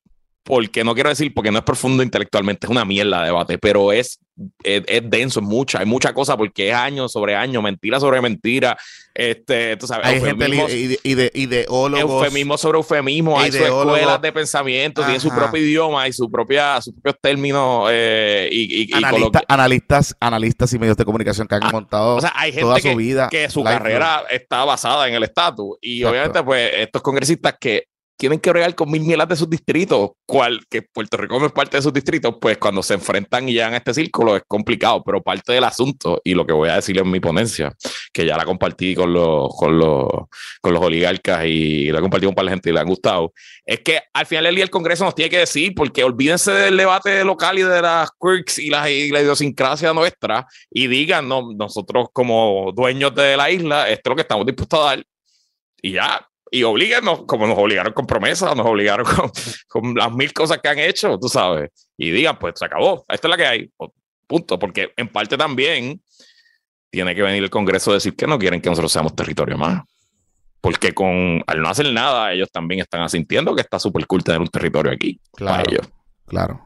porque 0.44 0.84
no 0.84 0.94
quiero 0.94 1.10
decir 1.10 1.34
porque 1.34 1.52
no 1.52 1.60
es 1.60 1.64
profundo 1.64 2.04
intelectualmente, 2.04 2.66
es 2.66 2.72
una 2.72 2.86
mierda 2.86 3.20
de 3.20 3.26
debate, 3.28 3.58
pero 3.58 3.92
es, 3.92 4.20
es, 4.64 5.10
denso, 5.10 5.40
es 5.40 5.46
mucha, 5.46 5.80
hay 5.80 5.86
mucha 5.86 6.14
cosa 6.14 6.38
porque 6.38 6.70
es 6.70 6.76
año 6.76 7.08
sobre 7.10 7.36
año, 7.36 7.62
mentira 7.62 8.00
sobre 8.00 8.22
mentira. 8.22 8.78
Este, 9.14 9.76
tú 9.78 9.86
sabes, 9.86 10.06
hay 10.08 10.22
gente 10.22 10.48
y 11.04 11.16
de, 11.16 11.32
ideólogos. 11.34 12.24
Eufemismo 12.24 12.58
sobre 12.58 12.78
eufemismo, 12.78 13.40
hay 13.40 13.52
sus 13.52 13.62
escuelas 13.62 14.22
de 14.22 14.32
pensamiento, 14.32 15.04
tiene 15.04 15.20
su 15.20 15.30
propio 15.30 15.62
idioma 15.62 16.08
y 16.08 16.14
su 16.14 16.30
propia, 16.30 16.82
sus 16.82 16.94
propios 16.94 17.16
términos. 17.22 17.90
Eh, 17.92 18.50
y, 18.52 18.92
analistas, 19.48 20.16
analistas 20.20 20.74
y 20.74 20.80
medios 20.80 20.98
de 20.98 21.06
comunicación 21.06 21.48
que 21.48 21.56
han 21.56 21.64
ah, 21.64 21.70
montado 21.72 22.16
o 22.16 22.22
sea, 22.22 22.32
hay 22.36 22.52
gente 22.52 22.64
toda 22.64 22.80
que, 22.80 22.92
su 22.92 22.98
vida. 22.98 23.30
Que 23.30 23.50
su 23.50 23.64
carrera 23.64 24.24
está 24.30 24.64
basada 24.66 25.08
en 25.08 25.16
el 25.16 25.24
estatus. 25.24 25.78
Y 25.82 26.04
obviamente, 26.04 26.44
pues, 26.44 26.72
estos 26.76 27.02
congresistas 27.02 27.56
que 27.60 27.86
tienen 28.20 28.42
que 28.42 28.50
bregar 28.50 28.76
con 28.76 28.92
mil 28.92 29.02
mielas 29.02 29.30
de 29.30 29.38
sus 29.38 29.50
distritos, 29.50 30.10
cual 30.26 30.60
que 30.70 30.82
Puerto 30.82 31.16
Rico 31.16 31.40
no 31.40 31.46
es 31.46 31.54
parte 31.54 31.78
de 31.78 31.84
sus 31.84 31.94
distritos, 31.94 32.36
pues 32.40 32.58
cuando 32.58 32.84
se 32.84 32.94
enfrentan 32.96 33.48
y 33.48 33.54
llegan 33.54 33.74
a 33.74 33.78
este 33.78 33.94
círculo 33.94 34.36
es 34.36 34.44
complicado, 34.46 35.02
pero 35.06 35.24
parte 35.24 35.54
del 35.54 35.64
asunto, 35.64 36.20
y 36.26 36.34
lo 36.34 36.46
que 36.46 36.52
voy 36.52 36.68
a 36.68 36.76
decir 36.76 36.98
en 36.98 37.10
mi 37.10 37.22
ponencia, 37.22 37.74
que 38.12 38.26
ya 38.26 38.36
la 38.36 38.44
compartí 38.44 38.94
con 38.94 39.14
los, 39.14 39.56
con 39.56 39.78
los, 39.80 40.06
con 40.60 40.74
los 40.74 40.84
oligarcas 40.84 41.46
y 41.46 41.92
la 41.94 42.02
compartí 42.02 42.26
con 42.26 42.34
un 42.34 42.36
par 42.36 42.44
de 42.44 42.52
gente 42.52 42.70
y 42.70 42.74
le 42.74 42.82
han 42.82 42.88
gustado, 42.88 43.32
es 43.66 43.80
que 43.80 44.02
al 44.14 44.26
final 44.26 44.44
del 44.44 44.56
día 44.56 44.66
el 44.66 44.70
Congreso 44.70 45.06
nos 45.06 45.16
tiene 45.16 45.30
que 45.30 45.40
decir, 45.40 45.74
porque 45.74 46.04
olvídense 46.04 46.52
del 46.52 46.76
debate 46.76 47.24
local 47.24 47.58
y 47.58 47.64
de 47.64 47.82
las 47.82 48.10
quirks 48.20 48.60
y 48.60 48.70
la, 48.70 48.92
y 48.92 49.12
la 49.12 49.22
idiosincrasia 49.22 49.94
nuestra, 49.94 50.46
y 50.70 50.88
digan, 50.88 51.26
no, 51.26 51.54
nosotros 51.56 52.10
como 52.12 52.74
dueños 52.76 53.16
de 53.16 53.38
la 53.38 53.50
isla, 53.50 53.88
esto 53.88 54.10
es 54.10 54.12
lo 54.12 54.16
que 54.18 54.24
estamos 54.24 54.46
dispuestos 54.46 54.78
a 54.78 54.84
dar, 54.84 55.06
y 55.82 55.94
ya, 55.94 56.29
y 56.52 56.64
oblíguenos, 56.64 57.26
como 57.26 57.48
nos 57.48 57.58
obligaron 57.58 57.94
con 57.94 58.08
promesas, 58.08 58.56
nos 58.56 58.66
obligaron 58.66 59.06
con, 59.68 59.96
las 59.96 60.12
mil 60.12 60.34
cosas 60.34 60.60
que 60.60 60.70
han 60.70 60.80
hecho, 60.80 61.18
tú 61.20 61.30
sabes, 61.30 61.70
y 61.98 62.12
digan, 62.12 62.38
pues 62.40 62.56
se 62.58 62.66
acabó, 62.66 63.06
esta 63.08 63.28
es 63.28 63.30
la 63.30 63.38
que 63.38 63.46
hay, 63.46 63.72
punto, 64.28 64.60
porque 64.60 64.94
en 64.96 65.08
parte 65.10 65.38
también 65.38 66.02
tiene 66.90 67.16
que 67.16 67.22
venir 67.22 67.44
el 67.44 67.50
Congreso 67.50 67.92
a 67.92 67.96
decir 67.96 68.16
que 68.16 68.28
no 68.28 68.40
quieren 68.40 68.62
que 68.62 68.70
nosotros 68.70 68.92
seamos 68.92 69.16
territorio 69.16 69.58
más. 69.58 69.84
Porque 70.62 70.94
con, 70.94 71.42
al 71.48 71.62
no 71.62 71.70
hacer 71.70 71.92
nada, 71.94 72.34
ellos 72.34 72.52
también 72.52 72.82
están 72.82 73.02
asintiendo 73.02 73.56
que 73.56 73.62
está 73.62 73.80
súper 73.80 74.06
cool 74.08 74.24
tener 74.24 74.42
un 74.42 74.50
territorio 74.50 74.92
aquí 74.92 75.20
claro, 75.34 75.64
para 75.64 75.72
ellos. 75.72 75.90
Claro, 76.26 76.62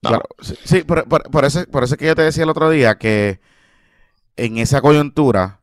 claro. 0.00 0.22
Sí, 0.40 0.82
por, 0.84 1.08
por, 1.08 1.44
eso, 1.44 1.64
por 1.70 1.82
eso 1.82 1.96
que 1.96 2.06
yo 2.06 2.14
te 2.14 2.22
decía 2.22 2.44
el 2.44 2.50
otro 2.50 2.70
día 2.70 2.96
que 2.96 3.40
en 4.36 4.58
esa 4.58 4.80
coyuntura, 4.80 5.60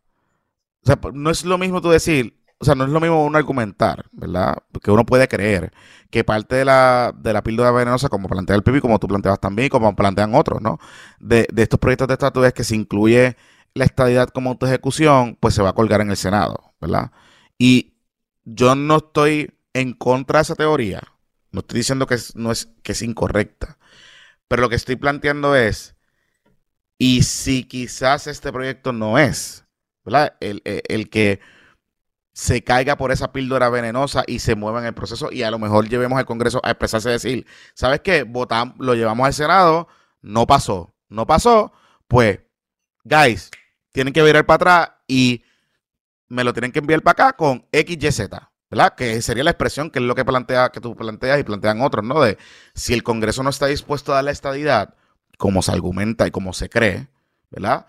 o 0.84 0.88
sea, 0.88 1.00
no 1.14 1.30
es 1.30 1.46
lo 1.46 1.58
mismo 1.58 1.82
tú 1.82 1.90
decir, 1.90 2.41
o 2.62 2.66
sea, 2.66 2.76
no 2.76 2.84
es 2.86 2.92
lo 2.92 3.00
mismo 3.00 3.26
uno 3.26 3.40
argumentar, 3.40 4.06
¿verdad? 4.12 4.56
Porque 4.72 4.92
uno 4.92 5.04
puede 5.04 5.28
creer 5.28 5.74
que 6.12 6.24
parte 6.24 6.58
de 6.58 6.66
la, 6.66 7.12
de 7.18 7.34
la 7.34 7.42
píldora 7.42 7.72
venenosa, 7.72 8.08
como 8.08 8.30
plantea 8.30 8.56
el 8.56 8.62
PIB, 8.62 8.82
como 8.82 9.00
tú 9.00 9.08
planteabas 9.08 9.40
también, 9.40 9.70
como 9.70 9.96
plantean 9.96 10.36
otros, 10.36 10.62
¿no? 10.62 10.80
De, 11.20 11.48
de 11.52 11.64
estos 11.64 11.80
proyectos 11.80 12.08
de 12.08 12.14
estatus 12.14 12.46
es 12.46 12.54
que 12.54 12.64
se 12.64 12.76
incluye 12.76 13.36
la 13.74 13.86
estadidad 13.86 14.30
como 14.30 14.52
autoejecución, 14.52 15.38
pues 15.40 15.56
se 15.56 15.64
va 15.64 15.70
a 15.70 15.74
colgar 15.74 16.02
en 16.02 16.12
el 16.12 16.18
Senado, 16.18 16.76
¿verdad? 16.80 17.12
Y 17.58 17.96
yo 18.46 18.76
no 18.76 18.98
estoy 18.98 19.58
en 19.74 19.94
contra 19.94 20.40
de 20.40 20.44
esa 20.44 20.56
teoría. 20.56 21.02
No 21.52 21.62
estoy 21.62 21.80
diciendo 21.80 22.06
que 22.06 22.16
es, 22.16 22.36
no 22.36 22.52
es, 22.52 22.70
que 22.84 22.92
es 22.92 23.02
incorrecta. 23.02 23.80
Pero 24.48 24.62
lo 24.62 24.70
que 24.70 24.76
estoy 24.76 24.98
planteando 24.98 25.56
es, 25.56 25.96
y 27.00 27.24
si 27.24 27.64
quizás 27.64 28.28
este 28.28 28.52
proyecto 28.52 28.94
no 28.94 29.18
es, 29.18 29.66
¿verdad? 30.06 30.36
el, 30.42 30.62
el 30.64 31.10
que 31.10 31.40
se 32.34 32.64
caiga 32.64 32.98
por 32.98 33.12
esa 33.12 33.32
píldora 33.32 33.70
venenosa 33.70 34.24
y 34.26 34.40
se 34.40 34.56
mueva 34.56 34.80
en 34.80 34.86
el 34.88 34.94
proceso 34.94 35.32
y 35.32 35.44
a 35.44 35.52
lo 35.52 35.60
mejor 35.60 35.90
llevemos 35.90 36.18
al 36.18 36.26
Congreso 36.26 36.62
a 36.64 36.72
expresarse 36.72 37.10
y 37.10 37.14
decir, 37.14 37.48
¿sabes 37.74 38.02
qué? 38.02 38.24
Votamos, 38.24 38.76
lo 38.80 38.96
llevamos 38.96 39.26
al 39.26 39.34
Senado, 39.34 39.88
no 40.22 40.48
pasó, 40.48 40.94
no 41.10 41.28
pasó, 41.28 41.74
pues, 42.08 42.40
guys, 43.04 43.52
tienen 43.92 44.14
que 44.14 44.24
virar 44.24 44.46
para 44.46 44.56
atrás 44.56 44.92
y 45.08 45.44
me 46.30 46.44
lo 46.44 46.54
tienen 46.54 46.72
que 46.72 46.80
enviar 46.80 47.02
para 47.02 47.28
acá 47.28 47.36
con 47.36 47.68
XYZ, 47.74 48.30
¿verdad? 48.70 48.96
Que 48.96 49.22
sería 49.22 49.44
la 49.44 49.52
expresión 49.52 49.90
que 49.90 50.00
es 50.00 50.06
lo 50.06 50.16
que 50.16 50.24
plantea, 50.24 50.70
que 50.70 50.80
tú 50.80 50.96
planteas 50.96 51.40
y 51.40 51.44
plantean 51.44 51.82
otros, 51.82 52.06
¿no? 52.06 52.22
De 52.22 52.38
si 52.74 52.94
el 52.94 53.04
Congreso 53.04 53.44
no 53.44 53.50
está 53.50 53.66
dispuesto 53.66 54.14
a 54.14 54.16
dar 54.16 54.24
la 54.24 54.32
estadidad, 54.32 54.96
como 55.38 55.62
se 55.62 55.72
argumenta 55.72 56.26
y 56.28 56.32
como 56.32 56.54
se 56.54 56.70
cree, 56.70 57.10
¿verdad? 57.50 57.88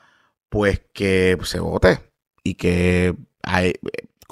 Pues 0.49 0.83
que 0.93 1.39
se 1.45 1.61
vote 1.61 2.01
y 2.43 2.55
que 2.55 3.15
hay, 3.43 3.75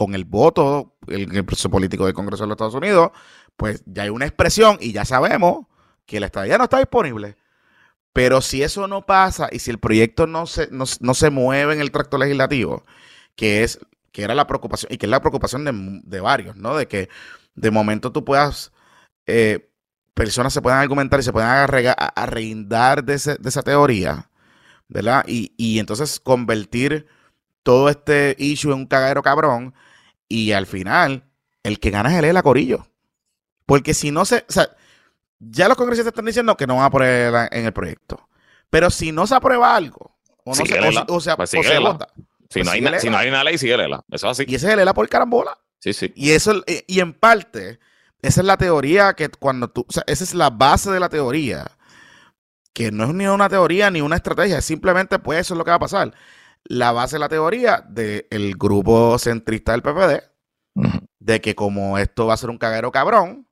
con 0.00 0.14
el 0.14 0.24
voto, 0.24 0.96
el, 1.08 1.30
el 1.36 1.44
proceso 1.44 1.68
político 1.68 2.06
del 2.06 2.14
Congreso 2.14 2.44
de 2.44 2.48
los 2.48 2.54
Estados 2.54 2.74
Unidos, 2.74 3.10
pues 3.58 3.82
ya 3.84 4.04
hay 4.04 4.08
una 4.08 4.24
expresión 4.24 4.78
y 4.80 4.92
ya 4.92 5.04
sabemos 5.04 5.66
que 6.06 6.20
la 6.20 6.24
estadía 6.24 6.56
no 6.56 6.64
está 6.64 6.78
disponible. 6.78 7.36
Pero 8.14 8.40
si 8.40 8.62
eso 8.62 8.88
no 8.88 9.04
pasa 9.04 9.50
y 9.52 9.58
si 9.58 9.70
el 9.70 9.78
proyecto 9.78 10.26
no 10.26 10.46
se, 10.46 10.70
no, 10.70 10.86
se 10.86 11.28
mueve 11.28 11.74
en 11.74 11.82
el 11.82 11.90
tracto 11.90 12.16
legislativo, 12.16 12.82
que 13.36 13.62
es 13.62 13.78
que 14.10 14.22
era 14.22 14.34
la 14.34 14.46
preocupación 14.46 14.90
y 14.90 14.96
que 14.96 15.04
es 15.04 15.10
la 15.10 15.20
preocupación 15.20 16.02
de, 16.02 16.20
varios, 16.20 16.56
¿no? 16.56 16.78
De 16.78 16.88
que 16.88 17.10
de 17.54 17.70
momento 17.70 18.10
tú 18.10 18.24
puedas, 18.24 18.72
eh, 19.26 19.68
personas 20.14 20.54
se 20.54 20.62
puedan 20.62 20.80
argumentar 20.80 21.20
y 21.20 21.24
se 21.24 21.32
puedan 21.32 21.68
arreindar 22.16 23.04
de, 23.04 23.18
de 23.38 23.48
esa 23.50 23.62
teoría, 23.62 24.30
¿verdad? 24.88 25.24
Y, 25.26 25.52
y 25.58 25.78
entonces 25.78 26.20
convertir 26.20 27.06
todo 27.62 27.90
este 27.90 28.34
issue 28.38 28.72
en 28.72 28.78
un 28.78 28.86
cagadero 28.86 29.22
cabrón 29.22 29.74
y 30.30 30.52
al 30.52 30.66
final, 30.66 31.24
el 31.64 31.80
que 31.80 31.90
gana 31.90 32.10
es 32.12 32.18
el 32.18 32.24
ELA 32.24 32.42
Corillo. 32.42 32.86
Porque 33.66 33.92
si 33.92 34.12
no 34.12 34.24
se. 34.24 34.46
O 34.48 34.52
sea, 34.52 34.70
ya 35.40 35.68
los 35.68 35.76
congresistas 35.76 36.12
están 36.12 36.24
diciendo 36.24 36.56
que 36.56 36.66
no 36.66 36.76
van 36.76 36.84
a 36.84 36.90
poner 36.90 37.48
en 37.50 37.66
el 37.66 37.72
proyecto. 37.72 38.28
Pero 38.70 38.90
si 38.90 39.10
no 39.10 39.26
se 39.26 39.34
aprueba 39.34 39.74
algo, 39.74 40.16
o 40.44 40.50
no 40.50 40.54
se, 40.54 40.62
o, 41.08 41.20
sea, 41.20 41.36
pues 41.36 41.52
vota. 41.80 42.06
Si, 42.48 42.62
no 42.62 42.70
hay, 42.70 42.80
si 43.00 43.10
no 43.10 43.18
hay 43.18 43.28
una 43.28 43.42
ley, 43.42 43.58
sigue 43.58 43.74
el 43.74 43.80
ELA. 43.80 44.04
Eso 44.10 44.28
así. 44.28 44.44
Y 44.46 44.54
ese 44.54 44.68
es 44.68 44.72
el 44.72 44.78
ELA 44.78 44.94
por 44.94 45.08
carambola. 45.08 45.58
Sí, 45.80 45.92
sí. 45.92 46.12
Y 46.14 46.30
eso, 46.30 46.62
y 46.86 47.00
en 47.00 47.12
parte, 47.12 47.80
esa 48.22 48.40
es 48.40 48.46
la 48.46 48.56
teoría 48.56 49.14
que 49.14 49.30
cuando 49.30 49.68
tú. 49.68 49.84
O 49.88 49.92
sea, 49.92 50.04
esa 50.06 50.22
es 50.22 50.32
la 50.34 50.50
base 50.50 50.92
de 50.92 51.00
la 51.00 51.08
teoría. 51.08 51.66
Que 52.72 52.92
no 52.92 53.04
es 53.04 53.14
ni 53.14 53.26
una 53.26 53.48
teoría 53.48 53.90
ni 53.90 54.00
una 54.00 54.14
estrategia. 54.14 54.60
Simplemente, 54.60 55.18
pues, 55.18 55.40
eso 55.40 55.54
es 55.54 55.58
lo 55.58 55.64
que 55.64 55.70
va 55.70 55.76
a 55.76 55.80
pasar 55.80 56.14
la 56.64 56.92
base 56.92 57.16
de 57.16 57.20
la 57.20 57.28
teoría 57.28 57.84
del 57.88 58.54
grupo 58.56 59.18
centrista 59.18 59.72
del 59.72 59.82
PPD, 59.82 60.22
de 61.18 61.40
que 61.40 61.54
como 61.54 61.98
esto 61.98 62.26
va 62.26 62.34
a 62.34 62.38
ser 62.38 62.50
un 62.50 62.58
caguero 62.58 62.90
cabrón, 62.92 63.46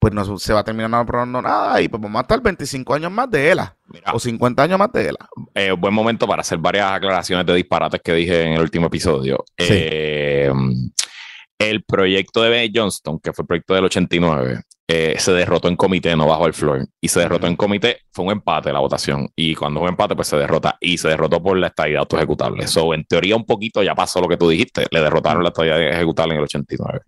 pues 0.00 0.14
no 0.14 0.38
se 0.38 0.52
va 0.54 0.60
a 0.60 0.64
terminar 0.64 0.88
no 0.88 0.96
aprobando 0.96 1.42
nada 1.42 1.80
y 1.82 1.88
pues 1.88 2.00
vamos 2.02 2.18
a 2.18 2.22
estar 2.22 2.40
25 2.40 2.94
años 2.94 3.12
más 3.12 3.30
de 3.30 3.50
ELA 3.50 3.76
o 4.14 4.18
50 4.18 4.62
años 4.62 4.78
más 4.78 4.90
de 4.92 5.08
ELA. 5.08 5.28
Eh, 5.54 5.72
buen 5.72 5.92
momento 5.92 6.26
para 6.26 6.40
hacer 6.40 6.58
varias 6.58 6.90
aclaraciones 6.90 7.44
de 7.44 7.54
disparates 7.54 8.00
que 8.02 8.14
dije 8.14 8.42
en 8.44 8.54
el 8.54 8.62
último 8.62 8.86
episodio. 8.86 9.44
Eh, 9.58 10.50
el 11.58 11.84
proyecto 11.84 12.42
de 12.42 12.48
Ben 12.48 12.72
Johnston, 12.74 13.20
que 13.20 13.34
fue 13.34 13.42
el 13.42 13.46
proyecto 13.46 13.74
del 13.74 13.84
89, 13.84 14.62
eh, 14.92 15.14
se 15.20 15.32
derrotó 15.32 15.68
en 15.68 15.76
comité, 15.76 16.16
no 16.16 16.26
bajo 16.26 16.48
el 16.48 16.52
floor. 16.52 16.84
Y 17.00 17.06
se 17.06 17.20
derrotó 17.20 17.46
en 17.46 17.54
comité, 17.54 17.98
fue 18.10 18.24
un 18.24 18.32
empate 18.32 18.72
la 18.72 18.80
votación. 18.80 19.28
Y 19.36 19.54
cuando 19.54 19.78
fue 19.78 19.86
un 19.86 19.92
empate, 19.92 20.16
pues 20.16 20.26
se 20.26 20.36
derrota. 20.36 20.76
Y 20.80 20.98
se 20.98 21.06
derrotó 21.06 21.40
por 21.40 21.56
la 21.56 21.68
estadía 21.68 22.00
autoejecutable. 22.00 22.64
Eso, 22.64 22.92
en 22.92 23.04
teoría, 23.04 23.36
un 23.36 23.46
poquito 23.46 23.84
ya 23.84 23.94
pasó 23.94 24.20
lo 24.20 24.26
que 24.26 24.36
tú 24.36 24.48
dijiste. 24.48 24.86
Le 24.90 25.00
derrotaron 25.00 25.44
la 25.44 25.50
estadía 25.50 25.90
ejecutable 25.90 26.34
en 26.34 26.38
el 26.38 26.44
89. 26.44 27.02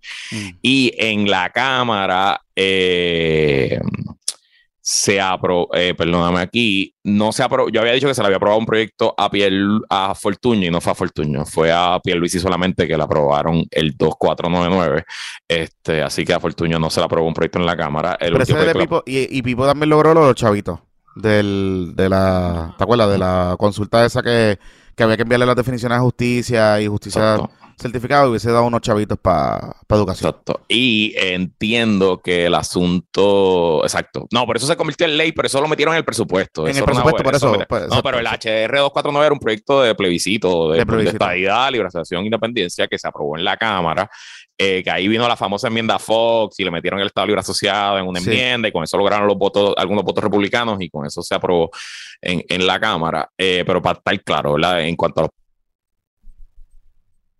Y 0.62 0.94
en 0.96 1.28
la 1.28 1.50
Cámara, 1.50 2.40
eh, 2.54 3.80
se 4.84 5.20
aprobó, 5.20 5.68
eh, 5.74 5.94
perdóname 5.96 6.40
aquí, 6.40 6.92
no 7.04 7.30
se 7.30 7.44
aprobó, 7.44 7.68
yo 7.68 7.80
había 7.80 7.92
dicho 7.92 8.08
que 8.08 8.14
se 8.14 8.20
le 8.20 8.26
había 8.26 8.38
aprobado 8.38 8.58
un 8.58 8.66
proyecto 8.66 9.14
a 9.16 9.30
Piel, 9.30 9.80
a 9.88 10.12
Fortuño 10.12 10.66
y 10.66 10.70
no 10.70 10.80
fue 10.80 10.90
a 10.90 10.94
Fortuño, 10.96 11.46
fue 11.46 11.70
a 11.70 12.00
Luis 12.16 12.34
y 12.34 12.40
solamente 12.40 12.88
que 12.88 12.96
le 12.96 13.02
aprobaron 13.02 13.64
el 13.70 13.96
2499, 13.96 15.04
este, 15.46 16.02
así 16.02 16.24
que 16.24 16.34
a 16.34 16.40
Fortuño 16.40 16.80
no 16.80 16.90
se 16.90 16.98
le 16.98 17.06
aprobó 17.06 17.28
un 17.28 17.34
proyecto 17.34 17.60
en 17.60 17.66
la 17.66 17.76
Cámara. 17.76 18.16
El 18.20 18.34
y, 19.06 19.38
y, 19.38 19.42
Pipo 19.42 19.66
también 19.66 19.88
logró 19.88 20.14
los 20.14 20.34
chavitos 20.34 20.80
del, 21.14 21.92
de 21.94 22.08
la, 22.08 22.74
¿te 22.76 22.82
acuerdas? 22.82 23.08
De 23.08 23.18
la 23.18 23.54
consulta 23.58 24.04
esa 24.04 24.20
que, 24.20 24.58
que 24.96 25.02
había 25.04 25.16
que 25.16 25.22
enviarle 25.22 25.46
las 25.46 25.56
definiciones 25.56 25.96
de 25.96 26.02
justicia 26.02 26.80
y 26.80 26.88
justicia 26.88 27.38
certificado 27.78 28.26
y 28.26 28.30
hubiese 28.30 28.50
dado 28.50 28.64
unos 28.64 28.80
chavitos 28.80 29.18
para 29.18 29.74
educación. 29.90 30.30
Exacto. 30.30 30.60
Y 30.68 31.14
entiendo 31.16 32.20
que 32.22 32.46
el 32.46 32.54
asunto. 32.54 33.82
Exacto. 33.82 34.26
No, 34.32 34.46
por 34.46 34.56
eso 34.56 34.66
se 34.66 34.76
convirtió 34.76 35.06
en 35.06 35.16
ley, 35.16 35.32
pero 35.32 35.46
eso 35.46 35.60
lo 35.60 35.68
metieron 35.68 35.94
en 35.94 35.98
el 35.98 36.04
presupuesto. 36.04 36.66
En 36.66 36.76
el 36.76 36.84
presupuesto, 36.84 37.22
por 37.22 37.34
eso. 37.34 37.58
Pues, 37.68 37.88
no, 37.88 38.02
pero 38.02 38.18
el 38.18 38.26
HR 38.26 38.78
249 38.78 39.26
era 39.26 39.32
un 39.32 39.38
proyecto 39.38 39.82
de 39.82 39.94
plebiscito, 39.94 40.70
de, 40.70 40.78
de, 40.78 40.86
plebiscito. 40.86 41.26
de 41.26 41.70
liberación, 41.70 42.24
independencia, 42.24 42.86
que 42.88 42.98
se 42.98 43.08
aprobó 43.08 43.36
en 43.36 43.44
la 43.44 43.56
Cámara. 43.56 44.10
Eh, 44.58 44.82
que 44.84 44.90
ahí 44.90 45.08
vino 45.08 45.26
la 45.26 45.36
famosa 45.36 45.68
enmienda 45.68 45.98
Fox 45.98 46.60
y 46.60 46.64
le 46.64 46.70
metieron 46.70 47.00
el 47.00 47.06
Estado 47.06 47.26
Libre 47.26 47.40
Asociado 47.40 47.98
en 47.98 48.06
una 48.06 48.20
enmienda 48.20 48.68
y 48.68 48.72
con 48.72 48.84
eso 48.84 48.96
lograron 48.96 49.26
los 49.26 49.36
votos, 49.36 49.74
algunos 49.76 50.04
votos 50.04 50.22
republicanos 50.22 50.80
y 50.80 50.88
con 50.88 51.04
eso 51.04 51.20
se 51.22 51.34
aprobó 51.34 51.70
en, 52.20 52.44
en 52.48 52.66
la 52.66 52.78
Cámara. 52.78 53.28
Eh, 53.36 53.64
pero 53.66 53.82
para 53.82 53.98
estar 53.98 54.22
claro, 54.22 54.52
¿verdad? 54.52 54.84
En 54.84 54.94
cuanto 54.94 55.20
a 55.20 55.22
los 55.24 55.30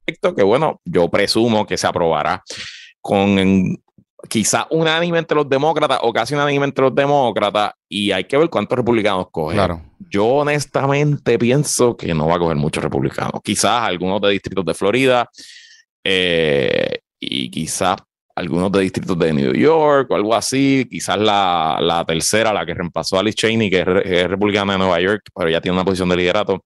que, 0.04 0.42
bueno, 0.42 0.80
yo 0.84 1.08
presumo 1.08 1.66
que 1.66 1.76
se 1.76 1.86
aprobará 1.86 2.42
con 3.00 3.76
quizá 4.28 4.66
unánime 4.70 5.18
entre 5.18 5.36
los 5.36 5.48
demócratas 5.48 5.98
o 6.02 6.12
casi 6.12 6.34
unánime 6.34 6.64
entre 6.64 6.84
los 6.84 6.94
demócratas 6.94 7.72
y 7.88 8.12
hay 8.12 8.24
que 8.24 8.36
ver 8.36 8.48
cuántos 8.48 8.76
republicanos 8.76 9.26
cogen. 9.30 9.56
Claro. 9.56 9.82
Yo 10.10 10.26
honestamente 10.26 11.38
pienso 11.38 11.96
que 11.96 12.14
no 12.14 12.28
va 12.28 12.36
a 12.36 12.38
coger 12.38 12.56
muchos 12.56 12.82
republicanos. 12.82 13.40
Quizás 13.42 13.82
algunos 13.82 14.20
de 14.20 14.30
distritos 14.30 14.64
de 14.64 14.74
Florida 14.74 15.28
eh, 16.04 16.98
y 17.18 17.50
quizás 17.50 17.96
algunos 18.34 18.72
de 18.72 18.80
distritos 18.80 19.18
de 19.18 19.32
New 19.32 19.52
York 19.54 20.10
o 20.10 20.14
algo 20.14 20.34
así. 20.34 20.86
Quizás 20.90 21.18
la, 21.18 21.78
la 21.80 22.04
tercera, 22.04 22.52
la 22.52 22.64
que 22.64 22.74
reemplazó 22.74 23.16
a 23.16 23.20
Alice 23.20 23.36
Cheney, 23.36 23.70
que 23.70 23.80
es, 23.80 23.86
es, 24.04 24.28
republicana 24.28 24.72
de 24.74 24.78
Nueva 24.78 25.00
York, 25.00 25.22
pero 25.34 25.50
ya 25.50 25.60
tiene 25.60 25.76
una 25.76 25.84
posición 25.84 26.08
de 26.08 26.16
liderato. 26.16 26.62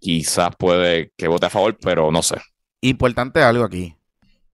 Quizás 0.00 0.50
puede 0.56 1.12
que 1.16 1.28
vote 1.28 1.46
a 1.46 1.50
favor, 1.50 1.76
pero 1.80 2.10
no 2.10 2.22
sé. 2.22 2.36
Importante 2.80 3.42
algo 3.42 3.64
aquí. 3.64 3.96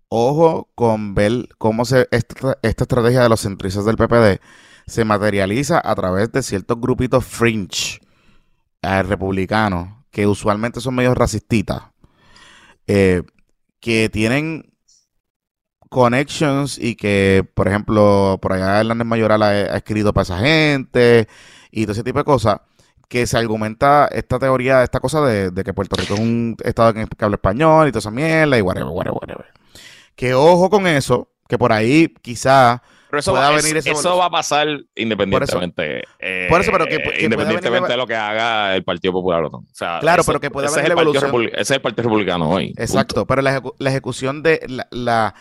Ojo 0.09 0.71
con 0.75 1.15
ver 1.15 1.49
cómo 1.59 1.85
se, 1.85 2.09
esta, 2.11 2.59
estrategia 2.63 3.23
de 3.23 3.29
los 3.29 3.41
centristas 3.41 3.85
del 3.85 3.97
PPD 3.97 4.41
se 4.87 5.05
materializa 5.05 5.81
a 5.83 5.95
través 5.95 6.31
de 6.33 6.43
ciertos 6.43 6.81
grupitos 6.81 7.25
fringe 7.25 8.01
eh, 8.83 9.03
republicanos, 9.03 9.89
que 10.11 10.27
usualmente 10.27 10.81
son 10.81 10.95
medios 10.95 11.17
racistas, 11.17 11.83
eh, 12.87 13.23
que 13.81 14.09
tienen 14.11 14.73
connections 15.89 16.79
y 16.79 16.97
que, 16.97 17.49
por 17.55 17.69
ejemplo, 17.69 18.39
por 18.41 18.53
allá 18.53 18.81
Hernández 18.81 19.07
Mayoral 19.07 19.43
ha, 19.43 19.49
ha 19.49 19.77
escrito 19.77 20.13
para 20.13 20.23
esa 20.23 20.39
gente 20.39 21.29
y 21.71 21.85
todo 21.85 21.93
ese 21.93 22.05
tipo 22.05 22.19
de 22.19 22.25
cosas 22.25 22.61
que 23.09 23.27
se 23.27 23.39
argumenta 23.39 24.09
esta 24.13 24.39
teoría, 24.39 24.83
esta 24.83 25.01
cosa 25.01 25.21
de, 25.23 25.53
que 25.65 25.75
Puerto 25.75 25.97
Rico 25.97 26.15
es 26.15 26.21
un 26.21 26.57
estado 26.65 26.95
que 26.95 27.25
habla 27.25 27.37
español 27.37 27.89
y 27.89 27.93
toda 27.93 28.01
esa 28.01 28.11
mierda 28.11 28.59
y 28.59 28.63
whatever, 28.63 28.91
whatever, 28.91 29.19
whatever. 29.21 29.47
Que 30.15 30.35
ojo 30.35 30.71
con 30.71 30.87
eso, 30.87 31.29
que 31.49 31.59
por 31.59 31.73
ahí 31.73 32.13
quizá 32.23 32.83
pero 33.15 33.21
eso, 33.21 33.33
va, 33.33 33.51
venir 33.51 33.77
eso 33.77 34.17
va 34.17 34.25
a 34.25 34.31
pasar 34.31 34.67
independientemente. 34.97 36.03
Por 36.49 36.61
eso, 36.61 36.73
pero 36.73 36.87
que, 36.87 36.97
independientemente 37.21 37.93
de 37.93 37.97
lo 37.97 38.09
que 38.09 38.17
haga 38.17 38.75
el 38.75 38.83
Partido 38.83 39.13
Popular 39.13 39.45
o 39.45 39.51
no. 39.51 39.65
claro, 40.01 40.25
pero 40.27 40.41
que 40.41 40.51
puede 40.51 40.67
haber 40.67 40.89
la 40.89 40.95
evolución. 40.95 41.45
ese 41.53 41.61
es 41.61 41.71
el 41.71 41.81
Partido 41.81 42.09
Republicano 42.09 42.51
hoy. 42.51 42.75
Exacto, 42.77 43.25
pero 43.25 43.41
la, 43.41 43.63
ejecución 43.87 44.43
de 44.43 44.61
la, 44.67 44.89
la, 44.91 45.35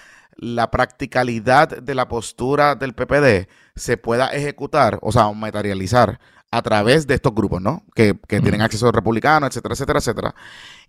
practicalidad 0.71 1.69
de 1.69 1.95
la 1.95 2.07
postura 2.07 2.75
del 2.75 2.93
PPD 2.93 3.47
se 3.75 3.97
pueda 3.97 4.27
ejecutar, 4.27 4.99
o 5.01 5.11
sea, 5.11 5.31
materializar 5.31 6.19
a 6.51 6.61
través 6.61 7.07
de 7.07 7.15
estos 7.15 7.33
grupos, 7.33 7.61
¿no? 7.61 7.83
Que, 7.95 8.13
tienen 8.27 8.61
acceso 8.61 8.87
a 8.87 8.91
republicanos, 8.91 9.49
etcétera, 9.49 9.73
etcétera, 9.73 9.99
etcétera. 9.99 10.35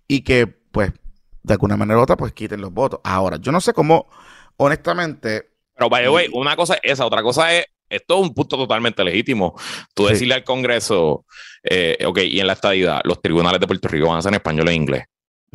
Y 0.07 0.21
que, 0.21 0.45
pues, 0.45 0.93
de 1.41 1.53
alguna 1.53 1.75
manera 1.75 1.99
u 1.99 2.03
otra, 2.03 2.15
pues 2.15 2.33
quiten 2.33 2.61
los 2.61 2.71
votos. 2.71 2.99
Ahora, 3.03 3.37
yo 3.37 3.51
no 3.51 3.59
sé 3.59 3.73
cómo, 3.73 4.07
honestamente. 4.57 5.49
Pero, 5.75 5.89
by 5.89 6.03
the 6.03 6.09
way, 6.09 6.29
una 6.33 6.55
cosa 6.55 6.75
es 6.75 6.93
esa, 6.93 7.05
otra 7.05 7.23
cosa 7.23 7.53
es. 7.53 7.65
Esto 7.89 8.15
es 8.15 8.21
un 8.21 8.33
punto 8.33 8.57
totalmente 8.57 9.03
legítimo. 9.03 9.55
Tú 9.93 10.05
decirle 10.07 10.33
al 10.33 10.43
Congreso, 10.43 11.25
eh, 11.63 11.97
ok, 12.05 12.19
y 12.19 12.39
en 12.39 12.47
la 12.47 12.53
estadidad, 12.53 13.01
los 13.03 13.21
tribunales 13.21 13.59
de 13.59 13.67
Puerto 13.67 13.87
Rico 13.87 14.07
van 14.07 14.17
a 14.17 14.21
ser 14.21 14.29
en 14.29 14.35
español 14.35 14.69
e 14.69 14.73
inglés. 14.73 15.05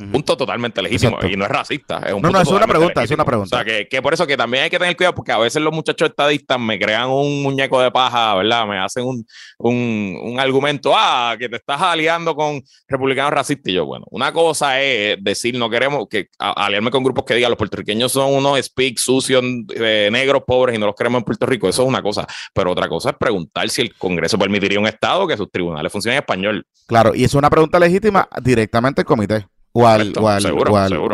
Punto 0.08 0.36
totalmente 0.36 0.80
legítimo. 0.80 1.18
Y 1.22 1.36
no 1.36 1.44
es 1.44 1.50
racista. 1.50 1.98
Es 2.06 2.12
un 2.12 2.22
no, 2.22 2.30
no, 2.30 2.40
es 2.40 2.48
una 2.48 2.66
pregunta, 2.66 3.02
es 3.02 3.10
una 3.10 3.24
pregunta. 3.24 3.60
O 3.60 3.64
sea, 3.64 3.86
que, 3.88 4.02
por 4.02 4.14
eso 4.14 4.26
que 4.26 4.36
también 4.36 4.64
hay 4.64 4.70
que 4.70 4.78
tener 4.78 4.96
cuidado, 4.96 5.14
porque 5.14 5.32
a 5.32 5.38
veces 5.38 5.60
los 5.62 5.72
muchachos 5.72 6.08
estadistas 6.08 6.58
me 6.58 6.78
crean 6.78 7.08
un 7.10 7.42
muñeco 7.42 7.80
de 7.80 7.90
paja, 7.90 8.34
¿verdad? 8.36 8.66
Me 8.66 8.78
hacen 8.78 9.04
un, 9.04 9.26
un, 9.58 10.18
un 10.22 10.40
argumento, 10.40 10.92
ah, 10.96 11.36
que 11.38 11.48
te 11.48 11.56
estás 11.56 11.80
aliando 11.80 12.34
con 12.34 12.62
republicanos 12.88 13.32
racistas. 13.32 13.70
Y 13.70 13.74
yo, 13.74 13.86
bueno, 13.86 14.06
una 14.10 14.32
cosa 14.32 14.80
es 14.80 15.22
decir, 15.22 15.56
no 15.56 15.68
queremos 15.68 16.06
que 16.08 16.28
aliarme 16.38 16.90
con 16.90 17.04
grupos 17.04 17.24
que 17.24 17.34
digan 17.34 17.50
los 17.50 17.58
puertorriqueños 17.58 18.12
son 18.12 18.32
unos 18.32 18.58
speak 18.64 18.98
sucios, 18.98 19.44
eh, 19.74 20.08
negros, 20.10 20.42
pobres 20.46 20.76
y 20.76 20.78
no 20.78 20.86
los 20.86 20.94
queremos 20.94 21.18
en 21.20 21.24
Puerto 21.24 21.46
Rico. 21.46 21.68
Eso 21.68 21.82
es 21.82 21.88
una 21.88 22.02
cosa. 22.02 22.26
Pero 22.54 22.72
otra 22.72 22.88
cosa 22.88 23.10
es 23.10 23.16
preguntar 23.16 23.68
si 23.68 23.82
el 23.82 23.94
Congreso 23.94 24.38
permitiría 24.38 24.80
un 24.80 24.86
Estado 24.86 25.26
que 25.26 25.36
sus 25.36 25.50
tribunales 25.50 25.92
funcionen 25.92 26.16
en 26.16 26.22
español. 26.22 26.66
Claro, 26.86 27.14
y 27.14 27.24
es 27.24 27.34
una 27.34 27.50
pregunta 27.50 27.78
legítima 27.78 28.28
directamente 28.42 29.02
al 29.02 29.04
comité 29.04 29.46
o 29.72 29.86
al, 29.86 30.12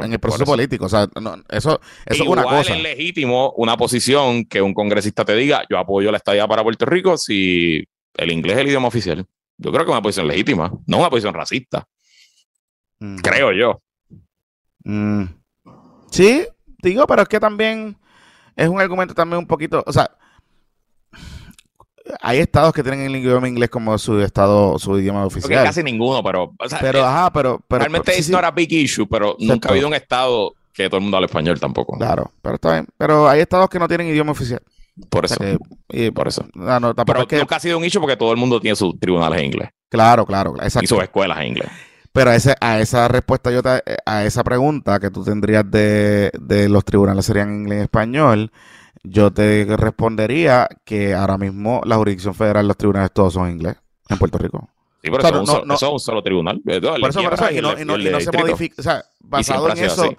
en 0.05 0.13
el 0.13 0.21
proceso 0.21 0.45
político. 0.45 0.87
O 0.87 0.89
sea, 0.89 1.09
eso, 1.49 1.81
eso 2.07 2.23
es 2.23 2.29
una 2.29 2.45
cosa. 2.45 2.75
es 2.75 2.83
legítimo 2.83 3.53
una 3.57 3.77
posición 3.77 4.45
que 4.45 4.63
un 4.63 4.75
congresista 4.75 5.25
te 5.25 5.35
diga, 5.35 5.65
yo 5.69 5.79
apoyo 5.79 6.11
la 6.11 6.17
estadía 6.19 6.47
para 6.47 6.63
Puerto 6.63 6.87
Rico 6.87 7.19
si 7.19 7.85
el 8.15 8.33
inglés 8.33 8.57
es 8.57 8.63
el 8.63 8.69
idioma 8.69 8.89
oficial. 8.89 9.27
Yo 9.59 9.71
creo 9.71 9.85
que 9.85 9.91
es 9.91 9.95
una 9.95 10.03
posición 10.03 10.29
legítima, 10.29 10.73
no 10.87 10.99
una 10.99 11.11
posición 11.11 11.35
racista. 11.35 11.87
Mm. 12.99 13.17
Creo 13.17 13.53
yo. 13.53 13.83
Mm. 14.85 15.25
Sí, 16.11 16.47
digo, 16.83 17.07
pero 17.07 17.23
es 17.23 17.29
que 17.29 17.41
también 17.41 17.97
es 18.55 18.69
un 18.69 18.81
argumento 18.81 19.15
también 19.15 19.39
un 19.39 19.47
poquito, 19.47 19.83
o 19.87 19.93
sea, 19.93 20.11
hay 22.21 22.39
estados 22.39 22.73
que 22.73 22.83
tienen 22.83 23.01
el 23.03 23.17
idioma 23.17 23.49
inglés 23.49 23.71
como 23.71 23.97
su 23.99 24.21
estado, 24.21 24.79
su 24.79 24.99
idioma 24.99 25.25
oficial. 25.25 25.43
Porque 25.43 25.65
casi 25.65 25.83
ninguno, 25.83 26.23
pero. 26.23 26.53
pero, 26.81 27.05
ajá, 27.05 27.33
pero. 27.33 27.61
realmente 27.69 28.19
es 28.19 28.29
no 28.29 28.39
era 28.39 28.51
big 28.51 28.73
issue, 28.73 29.07
pero 29.07 29.37
nunca 29.39 29.69
ha 29.69 29.73
habido 29.73 29.89
un 29.89 29.95
estado 29.95 30.55
que 30.73 30.89
todo 30.89 30.99
el 30.99 31.03
mundo 31.03 31.17
hable 31.17 31.27
español 31.27 31.59
tampoco. 31.59 31.97
Claro, 31.97 32.31
pero 32.43 32.57
está 32.57 32.73
bien. 32.73 32.87
Pero 32.99 33.29
hay 33.29 33.41
estados 33.41 33.69
que 33.69 33.79
no 33.79 33.89
tienen 33.89 34.09
idioma 34.09 34.33
oficial. 34.33 34.61
Por 35.11 35.27
eso. 35.27 35.37
y, 35.91 36.11
por 36.11 36.29
eso. 36.29 36.47
Ah, 36.61 36.79
no, 36.81 36.95
pero 36.95 37.27
que... 37.27 37.39
nunca 37.39 37.57
ha 37.57 37.61
sido 37.61 37.79
un 37.79 37.85
issue 37.85 38.01
porque 38.01 38.17
todo 38.17 38.33
el 38.33 38.39
mundo 38.39 38.61
tiene 38.61 38.77
sus 38.77 38.99
tribunales 38.99 39.39
en 39.41 39.47
inglés. 39.47 39.69
Claro, 39.89 40.25
claro. 40.25 40.55
Exacto. 40.57 40.85
Y 40.85 40.87
sus 40.87 41.03
escuelas 41.03 41.39
en 41.41 41.49
inglés. 41.49 41.69
Pero 42.13 42.31
a, 42.31 42.35
ese, 42.35 42.55
a 42.61 42.81
esa 42.81 43.09
respuesta, 43.09 43.51
yo 43.51 43.61
a 44.07 44.25
esa 44.25 44.43
pregunta 44.43 44.99
que 44.99 45.11
tú 45.11 45.23
tendrías 45.23 45.71
de, 45.71 46.31
de 46.41 46.69
los 46.71 46.83
tribunales 46.83 47.27
serían 47.27 47.51
en 47.51 47.61
inglés 47.61 47.79
y 47.81 47.83
español, 47.83 48.51
yo 49.03 49.33
te 49.33 49.65
respondería 49.77 50.69
que 50.85 51.15
ahora 51.15 51.39
mismo 51.39 51.81
la 51.85 51.97
jurisdicción 51.97 52.35
federal, 52.35 52.67
los 52.67 52.77
tribunales 52.77 53.13
todos 53.13 53.35
son 53.35 53.51
inglés 53.51 53.77
en 54.09 54.19
Puerto 54.19 54.39
Rico. 54.39 54.69
Sí, 55.03 55.11
pero 55.11 55.43
eso, 55.43 55.65
es 55.65 55.83
un 55.83 56.01
solo 56.01 56.23
tribunal. 56.23 56.61
Por 56.65 56.75
eso, 56.75 57.23
por 57.23 57.35
eso, 57.35 57.51
y 57.53 57.61
no, 57.61 57.79
y 57.79 57.85
no, 57.85 58.21
se 58.21 58.33
modifica, 58.33 58.75
o 58.79 58.83
sea, 58.83 59.05
basado 59.21 59.71
en 59.71 59.79
eso, 59.79 60.17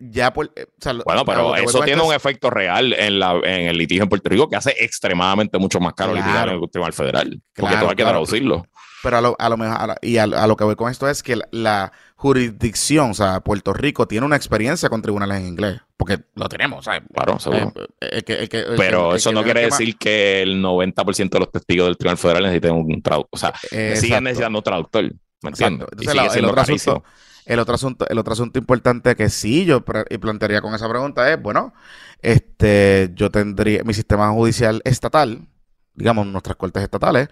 ya 0.00 0.32
por, 0.32 0.50
eh, 0.56 0.66
bueno, 1.04 1.24
pero 1.24 1.54
eso 1.56 1.80
tiene 1.80 2.02
un 2.02 2.14
efecto 2.14 2.48
real 2.50 2.92
en, 2.92 3.18
la, 3.18 3.34
en 3.44 3.68
el 3.68 3.76
litigio 3.76 4.04
en 4.04 4.08
Puerto 4.08 4.28
Rico 4.28 4.48
que 4.48 4.56
hace 4.56 4.74
extremadamente 4.78 5.58
mucho 5.58 5.80
más 5.80 5.92
caro 5.94 6.14
litigar 6.14 6.48
en 6.48 6.62
el 6.62 6.70
tribunal 6.70 6.92
federal, 6.92 7.42
porque 7.54 7.72
claro, 7.72 7.86
tú 7.86 7.90
hay 7.90 7.96
que 7.96 8.04
traducirlo. 8.04 8.66
Pero 9.02 9.18
a 9.18 9.20
lo, 9.20 9.36
a 9.38 9.48
lo 9.48 9.56
mejor, 9.56 9.96
y 10.02 10.16
a, 10.16 10.26
lo 10.26 10.56
que 10.56 10.64
voy 10.64 10.76
con 10.76 10.90
esto 10.90 11.08
es 11.08 11.22
que 11.22 11.38
la, 11.50 11.92
jurisdicción, 12.16 13.10
o 13.10 13.14
sea, 13.14 13.40
Puerto 13.40 13.74
Rico 13.74 14.08
tiene 14.08 14.24
una 14.24 14.36
experiencia 14.36 14.88
con 14.88 15.02
tribunales 15.02 15.38
en 15.38 15.48
inglés, 15.48 15.80
porque 15.98 16.18
lo 16.34 16.48
tenemos, 16.48 16.86
¿sabes? 16.86 17.02
Claro, 17.14 17.38
seguro. 17.38 17.72
Eh, 18.00 18.22
eh, 18.26 18.64
Pero 18.76 19.14
eso 19.14 19.32
no 19.32 19.44
quiere 19.44 19.66
decir 19.66 19.96
que 19.98 20.40
el 20.42 20.62
90% 20.62 21.28
de 21.28 21.38
los 21.38 21.52
testigos 21.52 21.86
del 21.88 21.98
Tribunal 21.98 22.16
Federal 22.16 22.42
necesiten 22.44 22.72
un 22.72 23.02
traductor, 23.02 23.28
o 23.30 23.36
sea, 23.36 23.52
siguen 23.94 24.24
necesitando 24.24 24.58
un 24.58 24.64
traductor, 24.64 25.04
¿me 25.42 25.50
entiendes? 25.50 25.88
Entonces, 25.92 26.36
el, 26.36 26.46
otro 26.46 26.60
asunto, 26.62 27.04
el, 27.44 27.58
otro 27.58 27.74
asunto, 27.74 28.08
el 28.08 28.18
otro 28.18 28.32
asunto 28.32 28.58
importante 28.58 29.14
que 29.14 29.28
sí 29.28 29.66
yo 29.66 29.84
plantearía 29.84 30.62
con 30.62 30.74
esa 30.74 30.88
pregunta 30.88 31.30
es, 31.30 31.40
bueno, 31.40 31.74
este, 32.22 33.10
yo 33.14 33.30
tendría 33.30 33.84
mi 33.84 33.92
sistema 33.92 34.30
judicial 34.30 34.80
estatal, 34.84 35.46
digamos, 35.94 36.26
nuestras 36.26 36.56
cortes 36.56 36.82
estatales, 36.82 37.28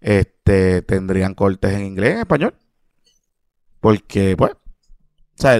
este, 0.00 0.82
tendrían 0.82 1.34
cortes 1.34 1.72
en 1.72 1.84
inglés, 1.84 2.14
en 2.14 2.18
español. 2.20 2.54
Porque, 3.80 4.36
pues, 4.36 4.52
o 4.52 4.58
sea, 5.36 5.56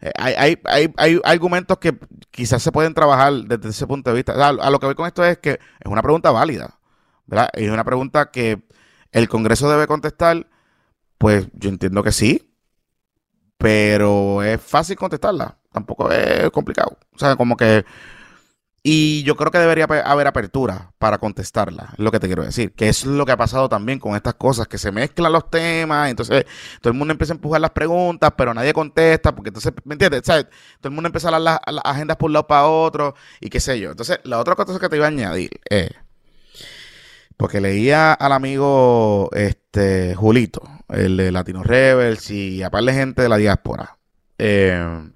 eh, 0.00 0.12
hay, 0.16 0.58
hay, 0.64 0.92
hay, 0.96 1.20
argumentos 1.24 1.78
que 1.78 1.98
quizás 2.30 2.62
se 2.62 2.72
pueden 2.72 2.94
trabajar 2.94 3.32
desde 3.32 3.68
ese 3.68 3.86
punto 3.86 4.10
de 4.10 4.16
vista. 4.16 4.32
a 4.32 4.70
lo 4.70 4.78
que 4.78 4.86
voy 4.86 4.94
con 4.94 5.06
esto 5.06 5.24
es 5.24 5.38
que 5.38 5.52
es 5.52 5.86
una 5.86 6.02
pregunta 6.02 6.30
válida, 6.30 6.78
¿verdad? 7.26 7.50
Es 7.52 7.70
una 7.70 7.84
pregunta 7.84 8.30
que 8.30 8.62
el 9.12 9.28
Congreso 9.28 9.70
debe 9.70 9.86
contestar. 9.86 10.46
Pues 11.18 11.48
yo 11.52 11.68
entiendo 11.68 12.02
que 12.02 12.12
sí, 12.12 12.54
pero 13.58 14.42
es 14.42 14.60
fácil 14.60 14.96
contestarla. 14.96 15.58
Tampoco 15.70 16.10
es 16.10 16.50
complicado. 16.50 16.96
O 17.14 17.18
sea, 17.18 17.36
como 17.36 17.56
que 17.56 17.84
y 18.82 19.22
yo 19.24 19.36
creo 19.36 19.50
que 19.50 19.58
debería 19.58 19.84
haber 19.84 20.26
apertura 20.26 20.92
para 20.98 21.18
contestarla, 21.18 21.90
es 21.92 21.98
lo 21.98 22.10
que 22.10 22.18
te 22.18 22.28
quiero 22.28 22.44
decir. 22.44 22.72
Que 22.72 22.88
es 22.88 23.04
lo 23.04 23.26
que 23.26 23.32
ha 23.32 23.36
pasado 23.36 23.68
también 23.68 23.98
con 23.98 24.16
estas 24.16 24.34
cosas, 24.34 24.68
que 24.68 24.78
se 24.78 24.90
mezclan 24.90 25.32
los 25.32 25.50
temas, 25.50 26.10
entonces 26.10 26.46
todo 26.80 26.92
el 26.92 26.98
mundo 26.98 27.12
empieza 27.12 27.34
a 27.34 27.36
empujar 27.36 27.60
las 27.60 27.72
preguntas, 27.72 28.32
pero 28.36 28.54
nadie 28.54 28.72
contesta, 28.72 29.34
porque 29.34 29.48
entonces, 29.48 29.72
¿me 29.84 29.94
entiendes? 29.94 30.22
Todo 30.22 30.44
el 30.84 30.90
mundo 30.92 31.08
empieza 31.08 31.28
a 31.28 31.32
dar 31.32 31.40
las, 31.40 31.60
agendas 31.84 32.16
por 32.16 32.28
un 32.28 32.34
lado 32.34 32.46
para 32.46 32.66
otro, 32.66 33.14
y 33.40 33.50
qué 33.50 33.60
sé 33.60 33.78
yo. 33.78 33.90
Entonces, 33.90 34.18
la 34.24 34.38
otra 34.38 34.54
cosa 34.54 34.78
que 34.78 34.88
te 34.88 34.96
iba 34.96 35.04
a 35.04 35.08
añadir 35.08 35.50
es, 35.68 35.90
porque 37.36 37.60
leía 37.60 38.14
al 38.14 38.32
amigo 38.32 39.28
este 39.32 40.14
Julito, 40.14 40.62
el 40.88 41.18
de 41.18 41.32
Latino 41.32 41.62
Rebels, 41.62 42.30
y 42.30 42.62
aparte 42.62 42.94
gente 42.94 43.22
de 43.22 43.28
la 43.28 43.36
diáspora. 43.36 43.98
Eh, 44.38 45.10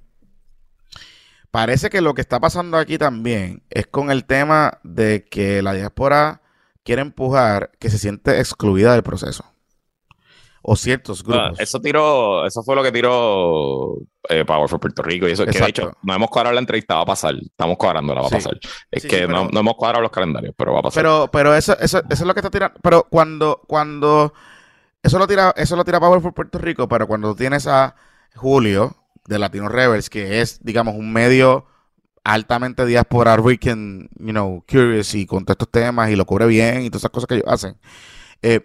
Parece 1.54 1.88
que 1.88 2.00
lo 2.00 2.14
que 2.14 2.20
está 2.20 2.40
pasando 2.40 2.76
aquí 2.76 2.98
también 2.98 3.62
es 3.70 3.86
con 3.86 4.10
el 4.10 4.24
tema 4.24 4.80
de 4.82 5.24
que 5.24 5.62
la 5.62 5.72
diáspora 5.72 6.42
quiere 6.82 7.00
empujar 7.00 7.70
que 7.78 7.90
se 7.90 7.98
siente 7.98 8.40
excluida 8.40 8.92
del 8.92 9.04
proceso. 9.04 9.44
O 10.62 10.74
ciertos 10.74 11.20
ah, 11.20 11.24
grupos. 11.24 11.60
eso 11.60 11.80
tiró, 11.80 12.44
eso 12.44 12.64
fue 12.64 12.74
lo 12.74 12.82
que 12.82 12.90
tiró 12.90 13.98
eh, 14.28 14.44
Power 14.44 14.68
for 14.68 14.80
Puerto 14.80 15.04
Rico. 15.04 15.28
Y 15.28 15.30
eso 15.30 15.46
que 15.46 15.56
de 15.56 15.68
hecho, 15.68 15.92
no 16.02 16.14
hemos 16.16 16.28
cuadrado 16.28 16.54
la 16.54 16.60
entrevista, 16.60 16.96
va 16.96 17.02
a 17.02 17.06
pasar. 17.06 17.36
Estamos 17.36 17.76
cuadrando, 17.76 18.16
la 18.16 18.22
va 18.22 18.26
a 18.26 18.30
pasar. 18.30 18.58
Es 18.90 19.06
que 19.06 19.28
no, 19.28 19.48
hemos 19.48 19.74
cuadrado 19.74 20.02
los 20.02 20.10
calendarios, 20.10 20.56
pero 20.58 20.72
va 20.72 20.80
a 20.80 20.82
pasar. 20.82 21.04
Pero, 21.04 21.30
pero 21.30 21.54
eso, 21.54 21.78
eso, 21.78 21.98
eso 21.98 22.04
es 22.08 22.22
lo 22.22 22.34
que 22.34 22.40
está 22.40 22.50
tirando. 22.50 22.80
Pero 22.82 23.06
cuando, 23.08 23.62
cuando 23.68 24.34
eso 25.04 25.20
lo 25.20 25.28
tira, 25.28 25.54
eso 25.56 25.76
lo 25.76 25.84
tira 25.84 26.00
Power 26.00 26.20
for 26.20 26.34
Puerto 26.34 26.58
Rico, 26.58 26.88
pero 26.88 27.06
cuando 27.06 27.32
tienes 27.36 27.68
a 27.68 27.94
Julio, 28.34 29.03
de 29.26 29.38
Latino 29.38 29.68
Rebels, 29.68 30.10
que 30.10 30.40
es, 30.40 30.60
digamos, 30.62 30.94
un 30.94 31.12
medio 31.12 31.66
altamente 32.24 32.86
diáspora, 32.86 33.38
weekend, 33.40 34.08
you 34.18 34.32
know, 34.32 34.64
curious 34.66 35.14
y 35.14 35.26
con 35.26 35.44
todos 35.44 35.54
estos 35.54 35.70
temas 35.70 36.10
y 36.10 36.16
lo 36.16 36.24
cubre 36.24 36.46
bien 36.46 36.82
y 36.82 36.90
todas 36.90 37.02
esas 37.02 37.10
cosas 37.10 37.28
que 37.28 37.34
ellos 37.34 37.48
hacen. 37.48 37.76
Eh, 38.42 38.60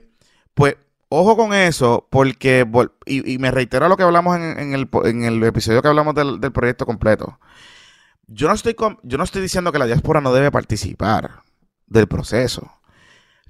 pues, 0.53 0.75
ojo 1.09 1.35
con 1.35 1.53
eso, 1.53 2.07
porque, 2.09 2.65
y, 3.05 3.37
me 3.37 3.51
reitero 3.51 3.89
lo 3.89 3.97
que 3.97 4.03
hablamos 4.03 4.37
en, 4.37 4.73
el, 4.73 5.43
episodio 5.43 5.81
que 5.81 5.87
hablamos 5.87 6.15
del, 6.15 6.39
proyecto 6.51 6.85
completo. 6.85 7.39
Yo 8.27 8.47
no, 8.47 8.53
estoy 8.53 8.75
yo 9.03 9.17
no 9.17 9.23
estoy 9.23 9.41
diciendo 9.41 9.71
que 9.71 9.79
la 9.79 9.87
diáspora 9.87 10.21
no 10.21 10.33
debe 10.33 10.51
participar 10.51 11.41
del 11.87 12.07
proceso. 12.07 12.71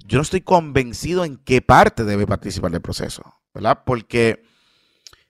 Yo 0.06 0.16
no 0.16 0.22
estoy 0.22 0.40
convencido 0.40 1.24
en 1.24 1.36
qué 1.36 1.60
parte 1.60 2.04
debe 2.04 2.26
participar 2.26 2.70
del 2.70 2.80
proceso, 2.80 3.22
¿verdad? 3.54 3.82
Porque 3.84 4.42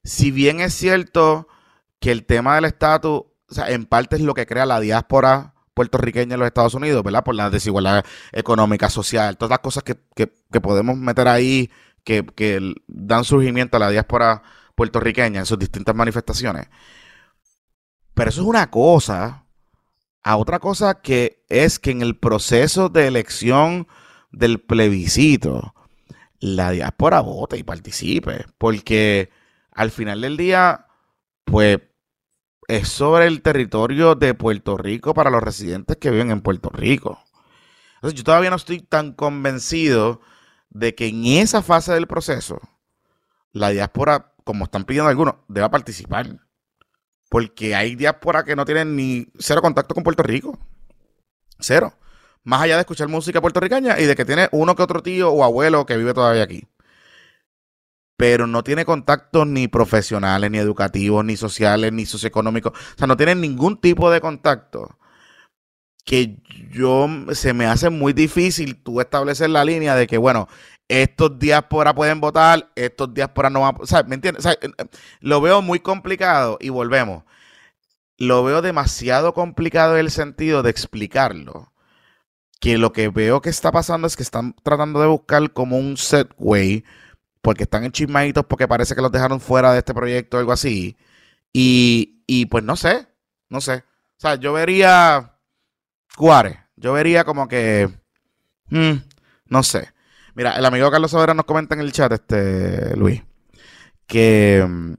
si 0.05 0.31
bien 0.31 0.61
es 0.61 0.73
cierto 0.73 1.49
que 2.01 2.11
el 2.11 2.25
tema 2.25 2.57
del 2.57 2.65
estatus, 2.65 3.13
o 3.13 3.55
sea, 3.55 3.71
en 3.71 3.85
parte 3.85 4.17
es 4.17 4.23
lo 4.23 4.35
que 4.35 4.47
crea 4.47 4.67
la 4.67 4.81
diáspora 4.81 5.55
puertorriqueña 5.75 6.35
en 6.35 6.41
los 6.41 6.47
Estados 6.47 6.75
Unidos, 6.75 7.03
¿verdad? 7.03 7.25
Por 7.25 7.35
la 7.35 7.51
desigualdad 7.51 8.05
económica, 8.33 8.91
social, 8.91 9.37
todas 9.37 9.51
las 9.51 9.59
cosas 9.61 9.85
que, 9.85 9.97
podemos 10.61 10.97
meter 10.97 11.29
ahí 11.29 11.71
que, 12.05 12.25
que, 12.25 12.75
dan 12.87 13.25
surgimiento 13.25 13.77
a 13.77 13.81
la 13.81 13.91
diáspora 13.91 14.43
puertorriqueña 14.75 15.41
en 15.41 15.47
sus 15.47 15.59
distintas 15.59 15.95
manifestaciones. 15.95 16.69
Pero 18.15 18.31
eso 18.31 18.43
es 18.43 18.47
una 18.47 18.71
cosa, 18.71 19.47
a 20.23 20.37
otra 20.37 20.59
cosa 20.59 21.01
que 21.01 21.45
es 21.49 21.79
que 21.79 21.91
en 21.91 22.03
el 22.03 22.19
proceso 22.19 22.89
de 22.89 23.07
elección 23.07 23.89
del 24.33 24.61
plebiscito, 24.61 25.75
la 26.41 26.71
diáspora 26.71 27.21
vote 27.21 27.59
y 27.59 27.63
participe, 27.63 28.47
porque 28.59 29.31
al 29.73 29.91
final 29.91 30.23
del 30.23 30.37
día, 30.37 30.87
pues 31.45 31.79
es 32.71 32.89
sobre 32.89 33.27
el 33.27 33.43
territorio 33.43 34.15
de 34.15 34.35
Puerto 34.35 34.77
Rico 34.77 35.13
para 35.15 35.31
los 35.31 35.43
residentes 35.43 35.97
que 35.97 36.11
viven 36.11 36.31
en 36.31 36.41
Puerto 36.41 36.71
Rico. 36.71 37.23
Entonces, 37.97 38.17
yo 38.19 38.25
todavía 38.25 38.51
no 38.51 38.57
estoy 38.57 38.81
tan 38.81 39.13
convencido 39.13 40.21
de 40.71 40.95
que 40.95 41.09
en 41.09 41.27
esa 41.27 41.63
fase 41.63 41.93
del 41.93 42.07
proceso 42.07 42.61
la 43.53 43.71
diáspora, 43.71 44.33
como 44.45 44.65
están 44.65 44.85
pidiendo 44.85 45.11
algunos, 45.11 45.35
deba 45.49 45.71
participar. 45.71 46.39
Porque 47.29 47.75
hay 47.75 47.97
diáspora 47.97 48.45
que 48.45 48.57
no 48.57 48.65
tienen 48.65 48.97
ni 48.97 49.27
cero 49.39 49.63
contacto 49.63 49.95
con 49.95 50.05
Puerto 50.05 50.23
Rico. 50.23 50.59
Cero. 51.59 51.93
Más 52.43 52.63
allá 52.63 52.77
de 52.77 52.81
escuchar 52.81 53.09
música 53.09 53.41
puertorriqueña 53.41 53.99
y 54.01 54.07
de 54.07 54.17
que 54.17 54.25
tiene 54.25 54.49
uno 54.53 54.75
que 54.75 54.83
otro 54.83 55.03
tío 55.03 55.31
o 55.31 55.45
abuelo 55.45 55.85
que 55.85 55.97
vive 55.97 56.15
todavía 56.15 56.43
aquí. 56.43 56.67
Pero 58.21 58.47
no 58.47 58.63
tiene 58.63 58.85
contactos 58.85 59.47
ni 59.47 59.67
profesionales, 59.67 60.51
ni 60.51 60.59
educativos, 60.59 61.25
ni 61.25 61.39
sociales, 61.39 61.91
ni 61.91 62.05
socioeconómicos. 62.05 62.75
O 62.75 62.99
sea, 62.99 63.07
no 63.07 63.17
tiene 63.17 63.35
ningún 63.35 63.81
tipo 63.81 64.11
de 64.11 64.21
contacto 64.21 64.99
que 66.05 66.37
yo 66.71 67.09
se 67.33 67.55
me 67.55 67.65
hace 67.65 67.89
muy 67.89 68.13
difícil 68.13 68.77
tú 68.83 69.01
establecer 69.01 69.49
la 69.49 69.65
línea 69.65 69.95
de 69.95 70.07
que, 70.07 70.19
bueno, 70.19 70.49
estos 70.87 71.39
diásporas 71.39 71.95
pueden 71.95 72.21
votar, 72.21 72.71
estos 72.77 73.15
diásporas 73.15 73.53
no 73.53 73.63
van 73.63 73.77
a... 73.77 73.79
O 73.79 74.07
¿me 74.07 74.17
entiendes? 74.17 74.47
Lo 75.21 75.41
veo 75.41 75.63
muy 75.63 75.81
complicado 75.81 76.59
y 76.61 76.69
volvemos. 76.69 77.25
Lo 78.19 78.45
veo 78.45 78.61
demasiado 78.61 79.33
complicado 79.33 79.95
en 79.95 80.01
el 80.01 80.11
sentido 80.11 80.63
de 80.63 80.69
explicarlo. 80.69 81.73
Que 82.61 82.77
lo 82.77 82.93
que 82.93 83.09
veo 83.09 83.41
que 83.41 83.49
está 83.49 83.73
pasando 83.73 84.07
es 84.07 84.15
que 84.15 84.23
están 84.23 84.55
tratando 84.63 85.01
de 85.01 85.07
buscar 85.07 85.55
como 85.55 85.79
un 85.79 85.97
set 85.97 86.29
way 86.37 86.85
porque 87.43 87.65
están 87.65 87.85
en 87.85 87.93
chismaditos 87.93 88.45
porque 88.47 88.69
parece 88.69 88.95
que 88.95 89.03
los 89.03 89.13
dejaron 89.13 89.41
fuera 89.41 89.73
de 89.73 89.79
este 89.79 89.95
proyecto 89.95 90.37
o 90.37 90.41
algo 90.41 90.53
así. 90.53 90.97
Y, 91.53 92.23
y 92.27 92.47
pues 92.47 92.65
no 92.65 92.77
sé, 92.77 93.07
no 93.49 93.61
sé. 93.61 93.85
O 94.19 94.21
sea, 94.21 94.35
yo 94.37 94.53
vería 94.53 95.39
Juárez, 96.17 96.59
yo 96.77 96.93
vería 96.93 97.25
como 97.25 97.49
que, 97.49 97.91
hmm, 98.69 98.93
no 99.47 99.63
sé. 99.63 99.89
Mira, 100.35 100.57
el 100.57 100.65
amigo 100.65 100.91
Carlos 100.91 101.11
Sobera 101.11 101.35
nos 101.35 101.47
comenta 101.47 101.75
en 101.75 101.81
el 101.81 101.93
chat, 101.93 102.13
este 102.13 102.97
Luis, 102.97 103.23
que, 104.07 104.97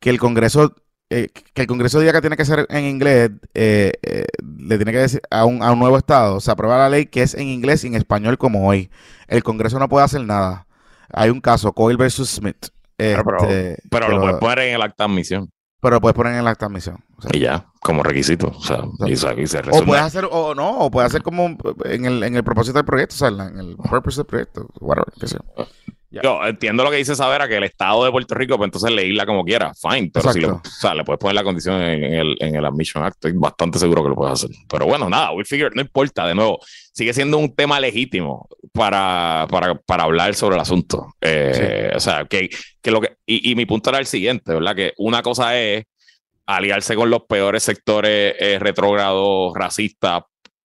que 0.00 0.10
el 0.10 0.18
Congreso 0.18 0.74
eh, 1.10 1.28
que 1.54 1.62
el 1.62 1.66
Congreso 1.66 2.00
diga 2.00 2.12
que 2.12 2.20
tiene 2.20 2.36
que 2.36 2.44
ser 2.44 2.66
en 2.68 2.84
inglés, 2.84 3.30
eh, 3.54 3.92
eh, 4.02 4.26
le 4.58 4.76
tiene 4.76 4.92
que 4.92 4.98
decir 4.98 5.22
a 5.30 5.46
un, 5.46 5.62
a 5.62 5.72
un 5.72 5.78
nuevo 5.78 5.96
Estado, 5.96 6.38
se 6.40 6.50
aprueba 6.50 6.76
la 6.76 6.90
ley 6.90 7.06
que 7.06 7.22
es 7.22 7.34
en 7.34 7.48
inglés 7.48 7.82
y 7.84 7.86
en 7.86 7.94
español 7.94 8.36
como 8.36 8.68
hoy. 8.68 8.90
El 9.26 9.42
Congreso 9.42 9.78
no 9.78 9.88
puede 9.88 10.04
hacer 10.04 10.20
nada. 10.22 10.66
Hay 11.10 11.30
un 11.30 11.40
caso, 11.40 11.72
Coyle 11.72 11.96
versus 11.96 12.28
Smith. 12.28 12.68
pero, 12.96 13.38
este, 13.48 13.78
lo 13.90 14.20
puedes 14.20 14.36
poner 14.36 14.58
en 14.58 14.74
el 14.74 14.82
acta 14.82 15.04
de 15.06 15.12
admisión. 15.12 15.50
Pero 15.80 15.94
lo 15.94 16.00
puedes 16.02 16.14
poner 16.14 16.34
en 16.34 16.40
el 16.40 16.46
acta 16.46 16.66
de 16.66 16.72
admisión. 16.72 17.04
y 17.32 17.38
ya, 17.38 17.66
como 17.80 18.02
requisito. 18.02 18.48
O 18.48 18.62
sea, 18.62 18.82
y 19.06 19.16
se 19.16 19.28
o 19.70 19.84
puedes 19.86 20.04
hacer, 20.04 20.28
o 20.30 20.54
no, 20.54 20.78
o 20.78 20.90
puedes 20.90 21.08
hacer 21.08 21.22
como 21.22 21.56
en 21.84 22.04
el, 22.04 22.22
en 22.22 22.36
el 22.36 22.44
propósito 22.44 22.78
del 22.78 22.84
proyecto, 22.84 23.14
o 23.14 23.18
sea, 23.18 23.28
en 23.28 23.58
el 23.58 23.76
purpose 23.76 24.18
del 24.18 24.26
proyecto, 24.26 24.68
whatever, 24.80 25.10
qué 25.18 25.26
sé 25.26 25.38
yo. 25.38 25.64
Yo 26.10 26.44
entiendo 26.46 26.84
lo 26.84 26.90
que 26.90 26.96
dice 26.96 27.14
saber 27.14 27.42
a 27.42 27.48
que 27.48 27.56
el 27.56 27.64
Estado 27.64 28.04
de 28.04 28.10
Puerto 28.10 28.34
Rico, 28.34 28.56
pues 28.56 28.68
entonces 28.68 28.90
leíla 28.90 29.26
como 29.26 29.44
quiera, 29.44 29.72
fine, 29.74 30.10
pero 30.12 30.32
si 30.32 30.42
o 30.44 30.60
sea, 30.64 30.94
le 30.94 31.04
puedes 31.04 31.18
poner 31.18 31.34
la 31.34 31.44
condición 31.44 31.82
en, 31.82 32.02
el, 32.02 32.36
en 32.40 32.56
el 32.56 32.64
Admission 32.64 33.04
Act, 33.04 33.16
estoy 33.16 33.32
bastante 33.32 33.78
seguro 33.78 34.02
que 34.02 34.08
lo 34.08 34.14
puedes 34.14 34.32
hacer. 34.32 34.50
Pero 34.68 34.86
bueno, 34.86 35.10
nada, 35.10 35.32
we 35.32 35.44
figure, 35.44 35.70
no 35.74 35.82
importa, 35.82 36.26
de 36.26 36.34
nuevo, 36.34 36.60
sigue 36.92 37.12
siendo 37.12 37.36
un 37.36 37.54
tema 37.54 37.78
legítimo 37.78 38.48
para, 38.72 39.46
para, 39.50 39.74
para 39.74 40.04
hablar 40.04 40.34
sobre 40.34 40.56
el 40.56 40.62
asunto. 40.62 41.14
Eh, 41.20 41.92
o 41.94 42.00
sea, 42.00 42.24
que, 42.24 42.48
que 42.80 42.90
lo 42.90 43.00
que, 43.02 43.16
y, 43.26 43.50
y, 43.50 43.54
mi 43.54 43.66
punto 43.66 43.90
era 43.90 43.98
el 43.98 44.06
siguiente, 44.06 44.54
¿verdad? 44.54 44.74
Que 44.74 44.94
una 44.96 45.22
cosa 45.22 45.58
es 45.58 45.84
aliarse 46.46 46.94
con 46.94 47.10
los 47.10 47.24
peores 47.28 47.62
sectores 47.62 48.34
eh, 48.38 48.58
retrógrados, 48.58 49.52
racistas, 49.54 50.22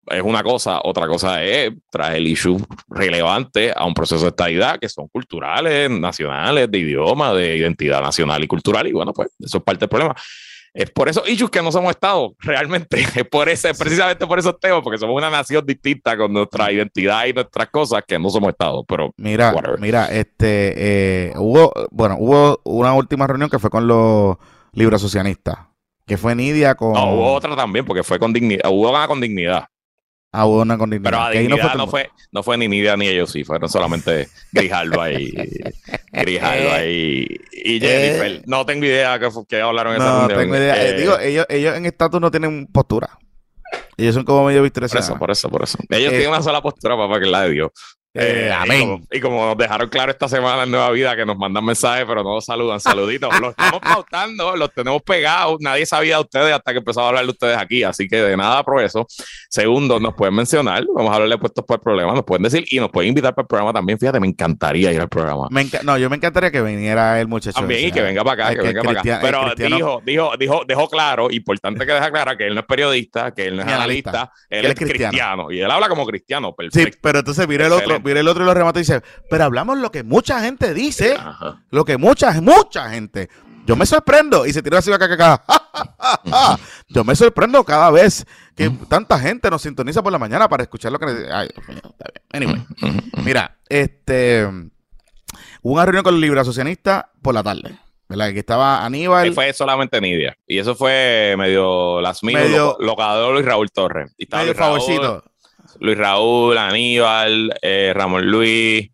es 0.07 0.21
una 0.21 0.43
cosa, 0.43 0.81
otra 0.83 1.07
cosa 1.07 1.43
es 1.43 1.71
traer 1.89 2.17
el 2.17 2.27
issue 2.27 2.57
relevante 2.89 3.73
a 3.75 3.85
un 3.85 3.93
proceso 3.93 4.23
de 4.23 4.29
estabilidad 4.29 4.79
que 4.79 4.89
son 4.89 5.07
culturales, 5.07 5.89
nacionales, 5.89 6.69
de 6.69 6.77
idioma, 6.77 7.33
de 7.33 7.57
identidad 7.57 8.01
nacional 8.01 8.43
y 8.43 8.47
cultural, 8.47 8.87
y 8.87 8.91
bueno, 8.91 9.13
pues 9.13 9.29
eso 9.39 9.57
es 9.57 9.63
parte 9.63 9.81
del 9.81 9.89
problema. 9.89 10.15
Es 10.73 10.89
por 10.89 11.07
esos 11.07 11.29
issues 11.29 11.51
que 11.51 11.61
no 11.61 11.71
somos 11.71 11.91
Estado, 11.91 12.33
realmente. 12.39 12.97
Es 13.15 13.25
por 13.25 13.47
ese, 13.47 13.75
precisamente 13.75 14.25
por 14.25 14.39
esos 14.39 14.59
temas, 14.59 14.81
porque 14.83 14.97
somos 14.97 15.15
una 15.15 15.29
nación 15.29 15.63
distinta 15.63 16.17
con 16.17 16.33
nuestra 16.33 16.71
identidad 16.71 17.27
y 17.27 17.33
nuestras 17.33 17.69
cosas 17.69 18.03
que 18.07 18.17
no 18.17 18.29
somos 18.31 18.49
Estado. 18.49 18.83
Pero 18.83 19.11
mira, 19.17 19.53
mira, 19.79 20.07
este 20.07 20.73
eh, 21.27 21.33
hubo, 21.37 21.71
bueno, 21.91 22.17
hubo 22.19 22.59
una 22.63 22.93
última 22.93 23.27
reunión 23.27 23.51
que 23.51 23.59
fue 23.59 23.69
con 23.69 23.85
los 23.85 24.37
libros 24.71 24.99
socialistas, 24.99 25.59
que 26.07 26.17
fue 26.17 26.33
Nidia 26.33 26.73
con. 26.73 26.93
No, 26.93 27.13
hubo 27.13 27.33
otra 27.33 27.55
también, 27.55 27.85
porque 27.85 28.01
fue 28.01 28.17
con 28.17 28.33
dignidad, 28.33 28.71
hubo 28.71 28.89
una 28.89 29.07
con 29.07 29.21
dignidad 29.21 29.67
a 30.33 30.47
una 30.47 30.79
con 30.79 30.89
Pero 30.89 31.17
a 31.19 31.31
no 31.75 31.87
fue, 31.87 32.09
no, 32.31 32.41
fue, 32.41 32.57
ni 32.57 32.67
Nidia 32.67 32.97
ni 32.97 33.07
ellos, 33.07 33.31
sí, 33.31 33.43
fueron 33.43 33.69
solamente 33.69 34.27
Grijalva 34.51 35.11
y 35.11 35.31
Grijalva 36.11 36.83
y, 36.85 37.39
y 37.51 37.79
Jennifer. 37.79 38.31
Eh. 38.31 38.41
no 38.47 38.65
tengo 38.65 38.83
idea 38.83 39.19
que, 39.19 39.29
que 39.47 39.61
hablaron 39.61 39.95
esa. 39.95 40.23
No 40.23 40.27
tengo 40.27 40.55
idea. 40.55 40.89
Eh, 40.89 40.93
digo, 40.97 41.19
ellos, 41.19 41.45
ellos 41.49 41.77
en 41.77 41.85
estatus 41.85 42.19
no 42.19 42.31
tienen 42.31 42.65
postura. 42.65 43.19
Ellos 43.95 44.15
son 44.15 44.25
como 44.25 44.45
medio 44.45 44.63
victoriosos. 44.63 44.99
Por 44.99 45.03
eso, 45.03 45.19
por 45.19 45.31
eso, 45.31 45.49
por 45.49 45.63
eso. 45.63 45.77
Ellos 45.89 46.11
eh, 46.11 46.15
tienen 46.15 46.29
una 46.29 46.41
sola 46.41 46.61
postura, 46.61 46.97
papá, 46.97 47.19
que 47.19 47.25
es 47.25 47.31
la 47.31 47.43
de 47.43 47.51
Dios. 47.51 47.71
Eh, 48.15 48.53
amén. 48.55 49.03
Y 49.11 49.19
como, 49.19 49.43
nos 49.45 49.57
dejaron 49.57 49.89
claro 49.89 50.11
esta 50.11 50.27
semana 50.27 50.63
en 50.63 50.71
Nueva 50.71 50.91
Vida 50.91 51.15
que 51.15 51.25
nos 51.25 51.35
mandan 51.35 51.65
mensajes, 51.65 52.05
pero 52.07 52.23
no 52.23 52.35
nos 52.35 52.45
saludan, 52.45 52.79
saluditos. 52.79 53.29
los 53.39 53.49
estamos 53.49 53.79
pautando, 53.81 54.55
los 54.55 54.71
tenemos 54.71 55.01
pegados. 55.01 55.57
Nadie 55.61 55.85
sabía 55.85 56.17
de 56.17 56.21
ustedes 56.21 56.53
hasta 56.53 56.71
que 56.71 56.77
empezó 56.77 57.01
a 57.01 57.07
hablar 57.09 57.23
de 57.23 57.31
ustedes 57.31 57.57
aquí. 57.57 57.83
Así 57.83 58.07
que 58.07 58.17
de 58.17 58.37
nada 58.37 58.63
por 58.63 58.83
eso. 58.83 59.07
Segundo, 59.49 59.99
nos 59.99 60.13
pueden 60.13 60.35
mencionar. 60.35 60.83
Vamos 60.93 61.11
a 61.11 61.15
hablarle 61.15 61.39
puestos 61.39 61.65
por 61.65 61.77
el 61.77 61.81
programa. 61.81 62.13
Nos 62.13 62.23
pueden 62.23 62.43
decir 62.43 62.65
y 62.69 62.79
nos 62.79 62.91
pueden 62.91 63.09
invitar 63.09 63.33
para 63.33 63.43
el 63.43 63.47
programa 63.47 63.73
también. 63.73 63.97
Fíjate, 63.97 64.19
me 64.19 64.27
encantaría 64.27 64.91
ir 64.91 65.01
al 65.01 65.09
programa. 65.09 65.49
no, 65.83 65.97
yo 65.97 66.09
me 66.09 66.17
encantaría 66.17 66.51
que 66.51 66.61
viniera 66.61 67.19
el 67.19 67.27
muchacho. 67.27 67.59
También 67.59 67.87
y 67.87 67.91
que 67.91 68.01
venga 68.01 68.23
para 68.23 68.49
acá, 68.49 68.55
que, 68.55 68.67
venga 68.67 68.83
para 68.83 68.99
acá. 68.99 69.19
Pero 69.21 69.55
dijo, 69.55 70.01
dijo, 70.05 70.31
dijo, 70.37 70.61
dejó 70.67 70.87
claro, 70.87 71.31
importante 71.31 71.83
que 71.85 71.93
deja 71.93 72.11
clara 72.11 72.37
que 72.37 72.45
él 72.45 72.53
no 72.53 72.61
es 72.61 72.67
periodista, 72.67 73.31
que 73.33 73.47
él 73.47 73.55
no 73.55 73.63
es 73.63 73.67
analista, 73.67 74.31
él, 74.49 74.65
es 74.65 74.75
cristiano. 74.75 75.51
Y 75.51 75.61
él 75.61 75.71
habla 75.71 75.89
como 75.89 76.05
cristiano. 76.05 76.53
Perfecto. 76.53 76.91
Sí, 76.91 76.99
pero 77.01 77.19
entonces 77.19 77.47
mire 77.47 77.65
el 77.65 77.71
otro, 77.71 78.02
mire 78.03 78.19
el 78.19 78.27
otro 78.27 78.43
y 78.43 78.45
lo 78.45 78.53
remata 78.53 78.79
dice, 78.79 79.01
pero 79.29 79.45
hablamos 79.45 79.77
lo 79.77 79.91
que 79.91 80.03
mucha 80.03 80.41
gente 80.41 80.73
dice, 80.73 81.17
lo 81.71 81.85
que 81.85 81.97
mucha, 81.97 82.31
mucha 82.41 82.89
gente. 82.89 83.29
Yo 83.65 83.75
me 83.75 83.85
sorprendo 83.85 84.45
y 84.45 84.51
se 84.51 84.61
tiró 84.61 84.77
así 84.77 84.91
acá, 84.91 85.05
acá, 85.05 85.33
acá. 85.33 86.59
Yo 86.89 87.03
me 87.03 87.15
sorprendo 87.15 87.63
cada 87.63 87.91
vez 87.91 88.25
que 88.55 88.69
tanta 88.89 89.17
gente 89.17 89.49
nos 89.49 89.61
sintoniza 89.61 90.03
por 90.03 90.11
la 90.11 90.19
mañana 90.19 90.49
para 90.49 90.63
escuchar 90.63 90.91
lo 90.91 90.99
que. 90.99 91.05
Ay, 91.31 91.49
Anyway, 92.33 92.65
mira, 93.23 93.57
este. 93.69 94.45
Hubo 95.61 95.73
una 95.75 95.85
reunión 95.85 96.03
con 96.03 96.13
los 96.13 96.21
libros 96.21 96.45
socialistas 96.45 97.05
por 97.21 97.33
la 97.33 97.41
tarde. 97.41 97.77
¿verdad? 98.09 98.33
Que 98.33 98.39
estaba 98.39 98.85
Aníbal. 98.85 99.27
Y 99.27 99.31
fue 99.31 99.53
solamente 99.53 99.99
Nidia. 99.99 100.37
Y 100.45 100.59
eso 100.59 100.75
fue 100.75 101.35
medio 101.37 102.01
las 102.01 102.23
mismas. 102.23 102.43
Medio, 102.43 102.75
locador 102.79 103.33
Luis 103.33 103.45
Raúl 103.45 103.71
Torres. 103.71 104.13
Y 104.17 104.23
estaba 104.23 104.43
medio 104.43 104.55
favorcito. 104.55 105.23
Luis 105.79 105.97
Raúl, 105.97 106.57
Aníbal, 106.57 107.53
eh, 107.61 107.93
Ramón 107.95 108.25
Luis 108.25 108.89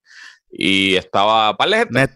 y 0.51 0.95
estaba 0.95 1.55
par 1.55 1.69
de 1.69 1.77
gente. 1.77 2.09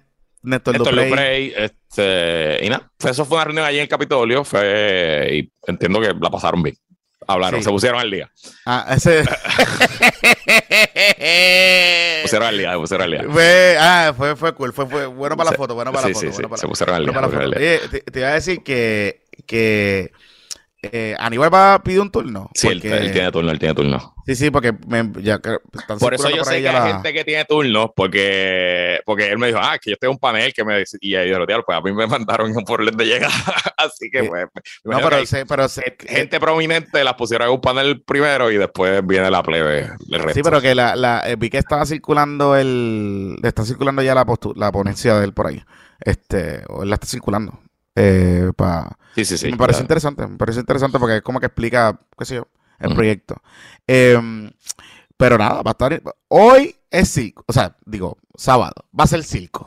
Néstor, 0.43 0.75
este, 0.75 2.65
y 2.65 2.69
nada, 2.69 2.91
eso 2.99 3.23
fue 3.23 3.37
una 3.37 3.45
reunión 3.45 3.65
allí 3.65 3.77
en 3.77 3.83
el 3.83 3.87
Capitolio, 3.87 4.43
fue, 4.43 5.29
y 5.31 5.49
entiendo 5.65 6.01
que 6.01 6.13
la 6.19 6.29
pasaron 6.29 6.61
bien. 6.61 6.75
Hablaron, 7.25 7.63
se 7.63 7.69
pusieron 7.69 8.01
al 8.01 8.11
día. 8.11 8.29
Ah, 8.65 8.93
ese. 8.93 9.23
pusieron 12.23 12.47
al 12.47 12.57
día, 12.57 12.73
se 12.73 12.77
pusieron 12.77 13.05
al 13.05 13.11
día. 13.11 13.23
Fue, 13.31 13.77
ah, 13.79 14.13
fue, 14.17 14.35
fue 14.35 14.53
cool, 14.53 14.73
fue, 14.73 14.85
fue 14.87 15.05
bueno 15.05 15.37
para 15.37 15.51
la 15.51 15.57
foto, 15.57 15.75
bueno 15.75 15.93
para 15.93 16.09
la 16.09 16.13
foto. 16.13 16.57
Se 16.57 16.67
pusieron 16.67 16.95
al 16.95 17.05
día. 17.51 17.79
Te, 18.11 18.19
iba 18.19 18.27
a 18.27 18.33
decir 18.33 18.63
que, 18.63 19.23
que 19.45 20.11
eh, 20.91 21.15
Aníbal 21.17 21.53
va 21.53 21.75
a 21.75 21.83
pedir 21.83 22.01
un 22.01 22.11
turno. 22.11 22.49
Sí, 22.53 22.67
él, 22.67 22.81
tiene 22.81 23.31
turno, 23.31 23.51
él 23.51 23.59
tiene 23.59 23.73
turno. 23.73 24.13
Sí, 24.25 24.35
sí, 24.35 24.51
porque 24.51 24.73
ya, 25.21 25.39
Por 25.99 26.13
eso 26.13 26.29
yo 26.29 26.43
sé 26.43 26.61
que 26.61 26.69
hay 26.69 26.93
gente 26.93 27.13
que 27.13 27.23
tiene 27.23 27.45
turnos, 27.45 27.91
porque, 27.95 28.99
porque 29.05 29.31
él 29.31 29.37
me 29.37 29.47
dijo, 29.47 29.59
ah, 29.61 29.77
que 29.79 29.91
yo 29.91 29.97
tengo 29.97 30.13
un 30.13 30.19
panel 30.19 30.53
que 30.53 30.65
me 30.65 30.79
dice, 30.79 30.97
y 30.99 31.15
dije, 31.15 31.35
pues 31.65 31.77
a 31.77 31.81
mí 31.81 31.93
me 31.93 32.05
mandaron 32.05 32.55
un 32.55 32.63
por 32.65 32.83
de 32.83 33.05
llegada, 33.05 33.33
así 33.77 34.09
que 34.11 34.25
pues. 34.25 34.45
No, 34.83 34.99
pero, 35.01 35.17
pero 35.47 35.67
gente 35.99 36.39
prominente 36.39 37.03
las 37.03 37.13
pusieron 37.13 37.47
en 37.47 37.53
un 37.53 37.61
panel 37.61 38.01
primero 38.01 38.51
y 38.51 38.57
después 38.57 39.05
viene 39.05 39.31
la 39.31 39.41
plebe 39.41 39.91
resto. 40.09 40.33
Sí, 40.33 40.41
pero 40.43 40.61
que 40.61 40.75
la, 40.75 40.95
la 40.95 41.21
eh, 41.29 41.35
vi 41.37 41.49
que 41.49 41.57
estaba 41.57 41.85
circulando 41.85 42.55
el, 42.57 43.37
está 43.43 43.63
circulando 43.63 44.01
ya 44.01 44.15
la, 44.15 44.25
la 44.55 44.71
ponencia 44.71 45.15
de 45.15 45.25
él 45.25 45.33
por 45.33 45.47
ahí, 45.47 45.63
este, 46.01 46.63
o 46.67 46.83
él 46.83 46.89
la 46.89 46.95
está 46.95 47.07
circulando. 47.07 47.59
Eh, 47.95 48.51
sí, 49.15 49.25
sí, 49.25 49.37
sí. 49.37 49.51
Me 49.51 49.57
parece 49.57 49.81
interesante, 49.81 50.25
me 50.27 50.37
parece 50.37 50.59
interesante 50.59 50.99
porque 50.99 51.17
es 51.17 51.21
como 51.21 51.39
que 51.39 51.47
explica, 51.47 51.99
qué 52.17 52.25
sé 52.25 52.35
yo, 52.35 52.47
el 52.79 52.93
proyecto. 52.93 53.41
Em, 53.87 54.51
pero 55.17 55.37
nada, 55.37 55.61
va 55.61 55.71
a 55.71 55.73
estar. 55.73 56.01
Hoy 56.27 56.75
es 56.89 57.09
circo, 57.09 57.43
o 57.47 57.53
sea, 57.53 57.77
digo, 57.85 58.17
sábado, 58.35 58.85
va 58.97 59.03
a 59.03 59.07
ser 59.07 59.23
circo. 59.23 59.65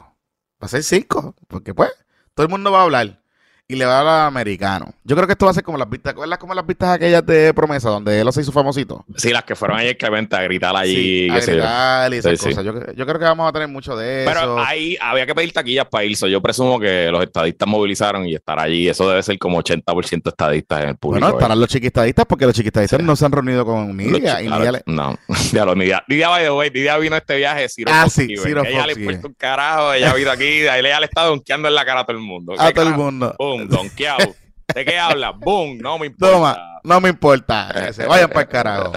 Va 0.63 0.67
a 0.67 0.69
ser 0.69 0.83
circo, 0.83 1.35
porque 1.49 1.75
pues, 1.75 1.91
todo 2.35 2.47
el 2.47 2.51
mundo 2.51 2.73
va 2.73 2.81
a 2.81 2.85
hablar. 2.85 3.23
Y 3.69 3.75
le 3.75 3.85
va 3.85 4.01
a 4.01 4.05
los 4.05 4.29
americanos. 4.29 4.91
Yo 5.03 5.17
creo 5.17 5.27
que 5.27 5.33
esto 5.33 5.47
va 5.47 5.51
a 5.51 5.55
ser 5.55 5.65
como 5.65 5.77
las 5.77 5.91
vistas, 5.91 6.15
¿verdad? 6.15 6.39
Como 6.39 6.55
las 6.55 6.65
vistas 6.65 6.91
aquellas 6.91 7.27
de 7.27 7.53
promesa, 7.53 7.91
donde 7.91 8.21
él 8.21 8.33
se 8.33 8.43
hizo 8.43 8.53
famosito. 8.53 9.05
Sí, 9.17 9.31
las 9.31 9.43
que 9.43 9.57
fueron 9.57 9.79
ayer 9.79 9.97
Clemente 9.97 10.37
a 10.37 10.43
gritar 10.43 10.77
allí. 10.77 11.29
a 11.29 11.41
gritar 11.41 12.15
y 12.15 12.17
esas 12.19 12.41
cosas. 12.41 12.65
Yo, 12.65 12.73
creo 13.07 13.19
que 13.19 13.25
vamos 13.25 13.49
a 13.49 13.53
tener 13.53 13.69
mucho 13.69 13.97
de 13.97 14.23
eso. 14.23 14.33
Pero 14.33 14.59
ahí 14.59 14.97
había 15.01 15.27
que 15.27 15.35
pedir 15.35 15.53
taquillas 15.53 15.87
para 15.87 16.05
irse. 16.05 16.31
Yo 16.31 16.41
presumo 16.41 16.79
que 16.79 17.09
los 17.11 17.23
estadistas 17.23 17.69
movilizaron 17.69 18.27
y 18.27 18.35
estar 18.35 18.59
allí. 18.59 18.89
Eso 18.89 19.09
debe 19.09 19.23
ser 19.23 19.39
como 19.39 19.61
80% 19.61 20.29
estadistas 20.29 20.83
en 20.83 20.89
el 20.91 20.97
público. 20.97 21.25
Bueno, 21.25 21.39
estarán 21.39 21.59
los 21.59 21.69
chiquistadistas 21.69 22.25
porque 22.27 22.47
los 22.47 22.55
chiquistadistas 22.55 23.03
no 23.03 23.17
se 23.17 23.25
han 23.25 23.33
reunido 23.33 23.65
con 23.65 23.97
Nidia. 23.97 24.43
y 24.43 24.49
Nidia 24.49 24.83
No, 24.87 25.19
ya 25.53 25.65
lo 25.65 25.75
Nidia. 25.75 26.05
Nidia, 26.07 26.29
by 26.29 26.45
the 26.45 26.51
way, 26.51 26.71
Nidia 26.71 26.99
vino 26.99 27.17
a 27.17 27.19
este 27.19 27.37
viaje. 27.37 27.69
Ciro 27.69 27.91
ah, 27.93 28.09
sí, 28.09 28.29
Ciro 28.37 28.65
Ella 28.65 28.87
le 28.87 28.93
ha 28.93 29.05
puesto 29.05 29.27
un 29.27 29.35
carajo. 29.35 29.93
Ella 29.93 30.11
ha 30.11 30.13
venido 30.13 30.31
aquí. 30.31 30.45
Ella 30.45 31.01
le 31.01 31.07
está 31.07 31.25
donkeando 31.25 31.67
en 31.67 31.75
la 31.75 31.85
cara 31.85 32.01
a 32.01 32.07
todo 32.07 32.17
el 32.17 32.23
mundo. 32.23 32.55
A 32.67 32.73
todo 32.73 32.89
el 32.89 32.95
mundo. 32.95 33.35
Boom, 33.39 33.56
donkeado. 33.65 34.35
¿De 34.75 34.85
qué 34.85 34.99
habla? 34.99 35.31
Boom, 35.31 35.79
no 35.79 35.99
me 35.99 36.07
importa. 36.07 36.35
Toma, 36.35 36.81
no 36.85 37.01
me 37.01 37.09
importa. 37.09 37.93
Se 37.93 38.07
vayan 38.07 38.29
para 38.29 38.43
el 38.43 38.49
carajo. 38.49 38.93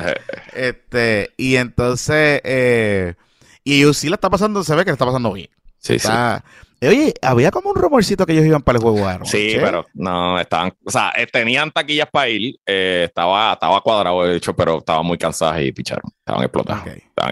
Este, 0.53 1.31
y 1.37 1.55
entonces, 1.55 2.41
eh, 2.43 3.13
y 3.63 3.93
sí 3.93 4.09
la 4.09 4.15
está 4.15 4.29
pasando, 4.29 4.63
se 4.63 4.75
ve 4.75 4.83
que 4.83 4.91
le 4.91 4.93
está 4.93 5.05
pasando 5.05 5.31
bien. 5.31 5.49
Sí, 5.77 5.99
sí. 5.99 6.09
Oye, 6.81 7.13
había 7.21 7.51
como 7.51 7.71
un 7.71 7.75
rumorcito 7.75 8.25
que 8.25 8.33
ellos 8.33 8.45
iban 8.45 8.61
para 8.61 8.77
el 8.77 8.83
juego 8.83 9.05
Sí, 9.25 9.57
pero 9.59 9.85
no, 9.93 10.39
estaban, 10.39 10.73
o 10.85 10.91
sea, 10.91 11.11
eh, 11.15 11.27
tenían 11.27 11.71
taquillas 11.71 12.07
para 12.09 12.29
ir, 12.29 12.55
eh, 12.65 13.05
estaba, 13.07 13.53
estaba 13.53 13.81
cuadrado 13.81 14.23
de 14.23 14.37
hecho, 14.37 14.55
pero 14.55 14.77
estaban 14.77 15.05
muy 15.05 15.17
cansadas 15.17 15.61
y 15.61 15.71
picharon, 15.73 16.09
estaban 16.19 16.43
explotados. 16.43 16.83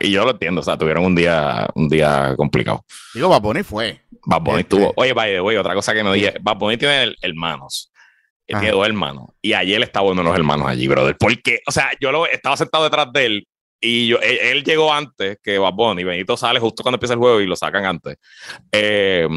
Y 0.02 0.12
yo 0.12 0.26
lo 0.26 0.32
entiendo, 0.32 0.62
o 0.62 0.64
sea, 0.64 0.78
tuvieron 0.78 1.06
un 1.06 1.16
día, 1.16 1.66
un 1.76 1.88
día 1.88 2.34
complicado. 2.36 2.84
Digo, 3.14 3.30
Bad 3.30 3.64
fue. 3.64 4.02
Bad 4.26 4.42
Bunny 4.42 4.60
este 4.60 4.76
tuvo, 4.76 4.94
oye, 4.98 5.14
vaya, 5.14 5.42
oye, 5.42 5.58
otra 5.58 5.74
cosa 5.74 5.94
que 5.94 6.04
me 6.04 6.14
dije, 6.14 6.34
Bad 6.42 6.58
Bunny 6.58 6.78
tiene 6.78 7.16
hermanos. 7.22 7.92
Él 8.46 8.60
tiene 8.60 8.76
dos 8.76 8.88
hermanos. 8.88 9.28
Y 9.42 9.54
ayer 9.54 9.82
estaba 9.82 10.06
bueno 10.06 10.24
los 10.24 10.36
hermanos 10.36 10.68
allí, 10.68 10.88
brother. 10.88 11.16
Porque, 11.18 11.60
o 11.68 11.72
sea, 11.72 11.92
yo 12.00 12.12
lo 12.12 12.26
estaba 12.26 12.56
sentado 12.56 12.86
detrás 12.86 13.12
de 13.12 13.26
él 13.26 13.48
y 13.80 14.08
yo, 14.08 14.18
él, 14.20 14.64
llegó 14.64 14.94
antes 14.94 15.40
que 15.44 15.58
Bad 15.58 15.74
Bunny. 15.74 16.04
Benito 16.04 16.36
sale 16.36 16.60
justo 16.60 16.84
cuando 16.84 16.96
empieza 16.96 17.14
el 17.14 17.20
juego 17.20 17.40
y 17.42 17.46
lo 17.46 17.56
sacan 17.56 17.86
antes. 17.86 18.18
Eh, 18.72 19.28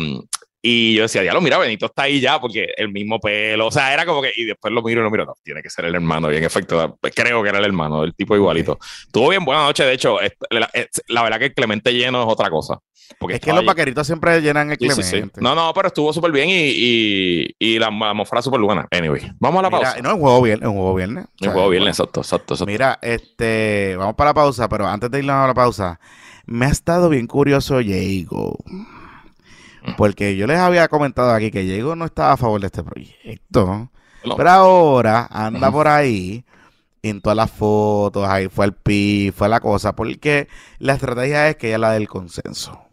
y 0.63 0.95
yo 0.95 1.03
decía, 1.03 1.23
ya 1.23 1.33
lo 1.33 1.41
mira, 1.41 1.57
Benito 1.57 1.87
está 1.87 2.03
ahí 2.03 2.21
ya 2.21 2.39
porque 2.39 2.69
el 2.77 2.93
mismo 2.93 3.19
pelo, 3.19 3.69
o 3.69 3.71
sea, 3.71 3.95
era 3.95 4.05
como 4.05 4.21
que, 4.21 4.31
y 4.37 4.45
después 4.45 4.73
lo 4.73 4.83
miro 4.83 5.01
y 5.01 5.05
lo 5.05 5.11
miro, 5.11 5.25
no, 5.25 5.35
tiene 5.43 5.63
que 5.63 5.71
ser 5.71 5.87
el 5.87 5.95
hermano, 5.95 6.31
y 6.31 6.37
en 6.37 6.45
efecto, 6.45 6.99
creo 7.15 7.43
que 7.43 7.49
era 7.49 7.59
el 7.59 7.65
hermano, 7.65 8.05
el 8.05 8.15
tipo 8.15 8.37
igualito. 8.37 8.79
Tuvo 9.11 9.31
bien 9.31 9.45
buena 9.45 9.65
noche, 9.65 9.85
de 9.85 9.95
hecho, 9.95 10.19
la, 10.51 11.23
verdad 11.23 11.39
que 11.39 11.55
Clemente 11.55 11.95
lleno 11.95 12.23
es 12.23 12.29
otra 12.29 12.51
cosa. 12.51 12.79
Porque 13.19 13.37
es 13.37 13.41
que 13.41 13.53
los 13.53 13.65
vaqueritos 13.65 14.07
siempre 14.07 14.41
llenan 14.41 14.71
el 14.71 14.79
Clemente. 14.79 15.41
No, 15.41 15.55
no, 15.55 15.73
pero 15.75 15.89
estuvo 15.89 16.13
súper 16.13 16.31
bien 16.31 16.49
y, 16.51 17.49
y, 17.59 17.79
la, 17.79 17.91
la 17.91 18.43
súper 18.43 18.61
buena. 18.61 18.87
Anyway, 18.91 19.33
vamos 19.41 19.61
a 19.61 19.63
la 19.63 19.71
pausa. 19.71 20.01
No, 20.01 20.11
es 20.11 20.15
un 20.15 20.21
juego 20.21 20.43
viernes, 20.43 20.69
un 20.69 20.75
juego 20.75 20.95
viernes. 20.95 21.27
Un 21.41 21.51
juego 21.51 21.69
viernes, 21.71 21.99
exacto, 21.99 22.21
exacto, 22.21 22.55
exacto. 22.55 22.71
Mira, 22.71 22.99
este, 23.03 23.97
vamos 23.97 24.15
para 24.15 24.31
la 24.31 24.35
pausa, 24.35 24.69
pero 24.69 24.87
antes 24.87 25.11
de 25.11 25.19
irnos 25.19 25.35
a 25.35 25.47
la 25.47 25.55
pausa, 25.55 25.99
me 26.45 26.67
ha 26.67 26.69
estado 26.71 27.09
bien 27.09 27.27
curioso 27.27 27.79
Diego. 27.79 28.59
Porque 29.97 30.37
yo 30.37 30.47
les 30.47 30.59
había 30.59 30.89
comentado 30.89 31.33
aquí 31.33 31.51
que 31.51 31.63
Diego 31.63 31.97
no 31.97 32.05
estaba 32.05 32.33
a 32.33 32.37
favor 32.37 32.61
de 32.61 32.67
este 32.67 32.83
proyecto. 32.83 33.91
Pero 34.37 34.51
ahora 34.51 35.27
anda 35.31 35.71
por 35.71 35.89
ahí 35.89 36.45
en 37.03 37.21
todas 37.21 37.37
las 37.37 37.51
fotos, 37.51 38.29
ahí 38.29 38.49
fue 38.49 38.67
el 38.67 38.75
pi, 38.75 39.33
fue 39.35 39.49
la 39.49 39.61
cosa, 39.61 39.95
porque 39.95 40.49
la 40.79 40.95
estrategia 40.95 41.49
es 41.49 41.57
que 41.57 41.69
ella 41.69 41.77
es 41.77 41.81
la 41.81 41.93
del 41.93 42.09
consenso. 42.09 42.87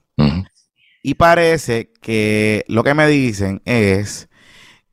Y 1.04 1.14
parece 1.14 1.94
que 2.02 2.66
lo 2.68 2.84
que 2.84 2.94
me 2.94 3.08
dicen 3.08 3.62
es 3.64 4.28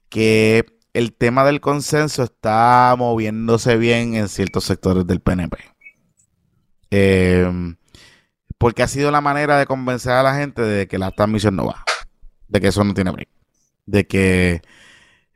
que 0.08 0.64
el 0.92 1.12
tema 1.12 1.44
del 1.44 1.60
consenso 1.60 2.22
está 2.22 2.94
moviéndose 2.96 3.76
bien 3.76 4.14
en 4.14 4.28
ciertos 4.28 4.64
sectores 4.64 5.06
del 5.08 5.20
PNP. 5.20 5.58
Em, 6.90 7.76
porque 8.58 8.82
ha 8.82 8.88
sido 8.88 9.10
la 9.10 9.20
manera 9.20 9.58
de 9.58 9.66
convencer 9.66 10.12
a 10.12 10.22
la 10.22 10.34
gente 10.34 10.62
de 10.62 10.86
que 10.86 10.98
la 10.98 11.10
transmisión 11.10 11.56
no 11.56 11.66
va 11.66 11.84
de 12.54 12.60
que 12.60 12.68
eso 12.68 12.84
no 12.84 12.94
tiene 12.94 13.10
break. 13.10 13.28
De 13.86 14.06
que 14.06 14.62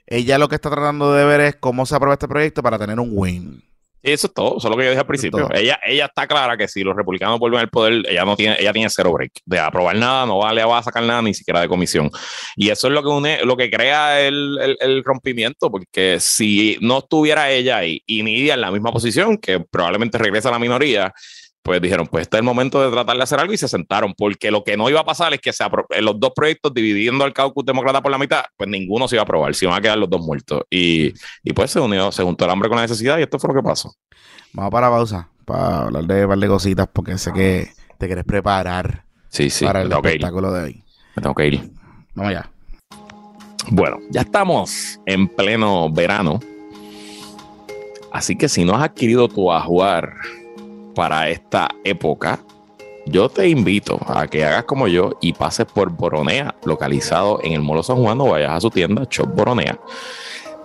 ella 0.07 0.39
lo 0.39 0.49
que 0.49 0.55
está 0.55 0.71
tratando 0.71 1.13
de 1.13 1.25
ver 1.25 1.41
es 1.41 1.57
cómo 1.57 1.85
se 1.85 1.95
aprueba 1.95 2.15
este 2.15 2.29
proyecto 2.29 2.63
para 2.63 2.79
tener 2.79 2.99
un 2.99 3.11
win. 3.13 3.65
Eso 4.01 4.29
es 4.29 4.33
todo, 4.33 4.59
eso 4.59 4.69
es 4.69 4.71
lo 4.71 4.77
que 4.77 4.85
yo 4.85 4.91
dije 4.91 5.01
al 5.01 5.07
principio. 5.07 5.49
Ella, 5.53 5.81
ella 5.85 6.07
está 6.07 6.29
clara 6.29 6.57
que 6.57 6.69
si 6.69 6.85
los 6.85 6.95
republicanos 6.95 7.41
vuelven 7.41 7.61
al 7.61 7.69
poder, 7.69 8.05
ella 8.09 8.25
no 8.25 8.37
tiene, 8.37 8.57
ella 8.59 8.73
tiene 8.73 8.89
cero 8.89 9.13
break. 9.13 9.33
De 9.45 9.59
aprobar 9.59 9.97
nada, 9.97 10.25
no 10.25 10.39
vale, 10.39 10.65
va 10.65 10.79
a 10.79 10.83
sacar 10.85 11.03
nada, 11.03 11.21
ni 11.21 11.35
siquiera 11.35 11.61
de 11.61 11.69
comisión. 11.69 12.09
Y 12.55 12.71
eso 12.71 12.87
es 12.87 12.95
lo 12.95 13.03
que 13.03 13.09
une, 13.09 13.45
lo 13.45 13.57
que 13.57 13.69
crea 13.69 14.21
el, 14.21 14.77
el, 14.81 15.03
rompimiento, 15.03 15.69
porque 15.71 16.21
si 16.21 16.79
no 16.81 16.99
estuviera 16.99 17.51
ella 17.51 17.79
ahí 17.79 18.01
y 18.07 18.23
Nidia 18.23 18.55
en 18.55 18.61
la 18.61 18.71
misma 18.71 18.93
posición, 18.93 19.37
que 19.37 19.59
probablemente 19.59 20.17
regresa 20.17 20.49
a 20.49 20.53
la 20.53 20.61
minoría, 20.61 21.13
pues 21.69 21.83
dijeron, 21.83 22.07
pues 22.07 22.23
este 22.23 22.39
es 22.39 22.39
el 22.39 22.45
momento 22.45 22.83
de 22.83 22.91
tratar 22.91 23.15
de 23.15 23.23
hacer 23.23 23.39
algo 23.39 23.53
y 23.53 23.59
se 23.59 23.69
sentaron, 23.69 24.15
porque 24.17 24.51
lo 24.51 24.65
que 24.65 24.75
no 24.79 24.89
iba 24.89 25.01
a 25.01 25.05
pasar 25.05 25.35
es 25.35 25.41
que 25.41 25.53
se 25.53 25.63
los 26.01 26.19
dos 26.19 26.33
proyectos 26.35 26.73
dividiendo 26.73 27.25
al 27.25 27.35
caucus 27.35 27.63
demócrata 27.63 28.01
por 28.01 28.11
la 28.11 28.17
mitad, 28.17 28.43
pues 28.57 28.71
ninguno 28.71 29.07
se 29.07 29.17
iba 29.17 29.21
a 29.21 29.25
aprobar, 29.25 29.55
se 29.55 29.67
iban 29.67 29.77
a 29.77 29.81
quedar 29.83 29.99
los 29.99 30.09
dos 30.09 30.23
muertos. 30.23 30.63
Y, 30.71 31.13
y 31.45 31.53
pues 31.53 31.71
se 31.71 31.79
unió, 31.79 32.11
se 32.11 32.23
juntó 32.23 32.47
el 32.47 32.53
hambre 32.53 32.71
con 32.71 32.77
la 32.77 32.83
necesidad 32.85 33.19
y 33.19 33.23
esto 33.23 33.39
fue 33.39 33.49
lo 33.49 33.61
que 33.61 33.63
pasó. 33.63 33.93
Vamos 34.55 34.73
para 34.73 34.87
la 34.87 34.97
pausa, 34.97 35.29
para 35.45 35.83
hablar 35.83 36.05
de 36.05 36.23
un 36.23 36.31
par 36.31 36.39
de 36.39 36.49
cositas, 36.49 36.89
porque 36.91 37.19
sé 37.19 37.35
que 37.35 37.69
te 37.99 38.07
quieres 38.07 38.25
preparar 38.25 39.05
sí, 39.29 39.51
sí, 39.51 39.67
para 39.67 39.83
el 39.83 39.93
espectáculo 39.93 40.51
de 40.51 40.63
hoy. 40.63 40.85
Me 41.17 41.23
tengo 41.23 41.35
que 41.35 41.49
ir. 41.49 41.71
Vamos 42.15 42.31
allá. 42.31 42.51
Bueno, 43.71 43.99
ya 44.09 44.23
estamos 44.23 44.99
en 45.05 45.29
pleno 45.29 45.93
verano. 45.93 46.41
Así 48.11 48.37
que 48.37 48.49
si 48.49 48.65
no 48.65 48.75
has 48.75 48.85
adquirido 48.85 49.29
tu 49.29 49.53
ajuar 49.53 50.15
para 50.99 51.29
esta 51.29 51.69
época, 51.85 52.41
yo 53.07 53.29
te 53.29 53.49
invito 53.49 54.01
a 54.05 54.27
que 54.27 54.45
hagas 54.45 54.65
como 54.65 54.89
yo 54.89 55.13
y 55.21 55.33
pases 55.33 55.65
por 55.67 55.91
Boronea, 55.91 56.57
localizado 56.65 57.39
en 57.45 57.53
el 57.53 57.61
Molo 57.61 57.85
San 57.85 58.03
Juan, 58.03 58.21
o 58.21 58.31
vayas 58.31 58.51
a 58.51 58.61
su 58.61 58.69
tienda 58.69 59.07
Shop 59.09 59.29
Boronea, 59.33 59.79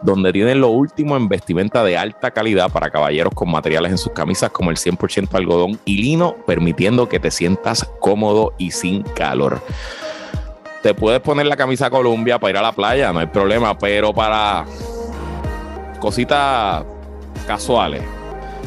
donde 0.01 0.34
tienen 0.34 0.59
lo 0.59 0.69
último 0.69 1.15
en 1.17 1.29
vestimenta 1.29 1.84
de 1.84 1.99
alta 1.99 2.31
calidad 2.31 2.71
para 2.71 2.89
caballeros 2.89 3.31
con 3.36 3.51
materiales 3.51 3.91
en 3.91 3.99
sus 3.99 4.11
camisas 4.11 4.49
como 4.49 4.71
el 4.71 4.77
100% 4.77 5.36
algodón 5.36 5.79
y 5.86 5.97
lino, 5.97 6.36
permitiendo 6.47 7.07
que 7.07 7.19
te 7.19 7.29
sientas 7.29 7.88
cómodo 7.99 8.55
y 8.57 8.71
sin 8.71 9.03
calor. 9.03 9.61
Te 10.81 10.95
puedes 10.95 11.21
poner 11.21 11.45
la 11.45 11.57
camisa 11.57 11.91
Columbia 11.91 12.39
para 12.39 12.49
ir 12.49 12.57
a 12.57 12.63
la 12.63 12.71
playa, 12.71 13.13
no 13.13 13.19
hay 13.19 13.27
problema, 13.27 13.77
pero 13.77 14.11
para 14.11 14.65
cositas 15.99 16.84
casuales, 17.45 18.01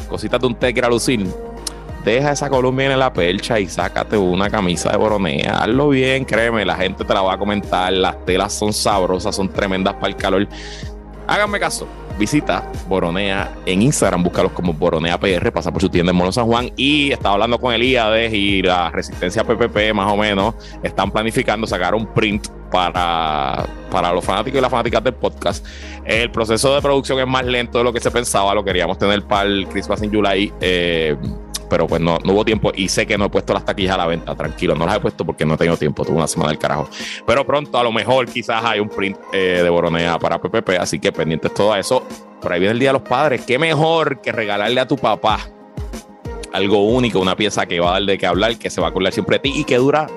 cositas 0.07 0.39
de 0.39 0.47
un 0.47 0.55
té 0.55 0.73
que 0.73 0.81
lucir, 0.83 1.27
deja 2.07 2.31
esa 2.31 2.49
Columbia 2.49 2.91
en 2.91 2.99
la 2.99 3.11
percha 3.11 3.59
y 3.59 3.67
sácate 3.67 4.17
una 4.17 4.49
camisa 4.49 4.91
de 4.91 4.97
boronea. 4.97 5.57
Hazlo 5.57 5.89
bien, 5.89 6.23
créeme, 6.23 6.65
la 6.65 6.75
gente 6.75 7.03
te 7.03 7.13
la 7.13 7.21
va 7.21 7.33
a 7.33 7.37
comentar. 7.37 7.91
Las 7.91 8.25
telas 8.25 8.53
son 8.53 8.71
sabrosas, 8.73 9.35
son 9.35 9.49
tremendas 9.49 9.93
para 9.95 10.07
el 10.07 10.15
calor. 10.15 10.47
Háganme 11.27 11.59
caso. 11.59 11.87
Visita 12.17 12.63
Boronea 12.87 13.53
en 13.67 13.83
Instagram, 13.83 14.23
búscalos 14.23 14.51
como 14.53 14.73
Boronea 14.73 15.19
PR, 15.19 15.51
pasa 15.51 15.71
por 15.71 15.81
su 15.81 15.89
tienda 15.89 16.11
en 16.11 16.15
Mono 16.15 16.31
San 16.31 16.47
Juan 16.47 16.71
y 16.75 17.11
estaba 17.11 17.33
hablando 17.33 17.59
con 17.59 17.71
Elíades 17.71 18.33
y 18.33 18.63
la 18.63 18.89
Resistencia 18.89 19.43
PPP 19.43 19.93
más 19.93 20.11
o 20.11 20.17
menos 20.17 20.55
están 20.81 21.11
planificando 21.11 21.67
sacar 21.67 21.93
un 21.93 22.07
print 22.07 22.47
para, 22.71 23.67
para 23.91 24.11
los 24.13 24.25
fanáticos 24.25 24.57
y 24.57 24.61
las 24.61 24.71
fanáticas 24.71 25.03
del 25.03 25.13
podcast. 25.13 25.63
El 26.05 26.31
proceso 26.31 26.73
de 26.73 26.81
producción 26.81 27.19
es 27.19 27.27
más 27.27 27.45
lento 27.45 27.77
de 27.77 27.83
lo 27.83 27.93
que 27.93 27.99
se 27.99 28.09
pensaba, 28.09 28.55
lo 28.55 28.63
queríamos 28.63 28.97
tener 28.97 29.21
para 29.23 29.43
el 29.43 29.67
Christmas 29.67 30.01
in 30.01 30.11
July. 30.11 30.51
Eh, 30.59 31.15
pero 31.69 31.87
pues 31.87 32.01
no, 32.01 32.17
no, 32.23 32.33
hubo 32.33 32.45
tiempo 32.45 32.71
y 32.75 32.89
sé 32.89 33.05
que 33.05 33.17
no 33.17 33.25
he 33.25 33.29
puesto 33.29 33.53
las 33.53 33.65
taquillas 33.65 33.95
a 33.95 33.97
la 33.97 34.07
venta, 34.07 34.35
tranquilo, 34.35 34.75
no 34.75 34.85
las 34.85 34.97
he 34.97 34.99
puesto 34.99 35.25
porque 35.25 35.45
no 35.45 35.55
he 35.55 35.57
tenido 35.57 35.77
tiempo, 35.77 36.05
tuve 36.05 36.17
una 36.17 36.27
semana 36.27 36.49
del 36.51 36.59
carajo. 36.59 36.89
Pero 37.25 37.45
pronto 37.45 37.77
a 37.77 37.83
lo 37.83 37.91
mejor 37.91 38.27
quizás 38.27 38.63
hay 38.63 38.79
un 38.79 38.89
print 38.89 39.17
eh, 39.33 39.61
de 39.63 39.69
Boronea 39.69 40.19
para 40.19 40.39
PPP, 40.39 40.71
así 40.79 40.99
que 40.99 41.11
pendientes 41.11 41.53
todo 41.53 41.75
eso. 41.75 42.05
Por 42.41 42.53
ahí 42.53 42.59
viene 42.59 42.73
el 42.73 42.79
Día 42.79 42.89
de 42.89 42.99
los 42.99 43.07
Padres, 43.07 43.41
qué 43.45 43.57
mejor 43.57 44.21
que 44.21 44.31
regalarle 44.31 44.79
a 44.79 44.87
tu 44.87 44.97
papá 44.97 45.39
algo 46.53 46.87
único, 46.87 47.19
una 47.19 47.35
pieza 47.35 47.65
que 47.65 47.79
va 47.79 47.89
a 47.89 47.93
dar 47.93 48.03
de 48.03 48.17
qué 48.17 48.25
hablar, 48.25 48.57
que 48.57 48.69
se 48.69 48.81
va 48.81 48.87
a 48.87 48.89
acordar 48.89 49.13
siempre 49.13 49.35
de 49.35 49.39
ti 49.39 49.53
y 49.55 49.63
que 49.63 49.77
dura 49.77 50.07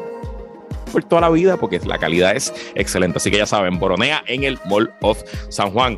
por 0.91 1.05
toda 1.05 1.21
la 1.21 1.31
vida 1.31 1.57
porque 1.57 1.81
la 1.85 1.99
calidad 1.99 2.35
es 2.35 2.53
excelente. 2.75 3.19
Así 3.19 3.31
que 3.31 3.39
ya 3.39 3.47
saben, 3.47 3.79
Boronea 3.79 4.23
en 4.27 4.45
el 4.45 4.59
Mall 4.67 4.93
of 5.01 5.23
San 5.49 5.71
Juan. 5.71 5.97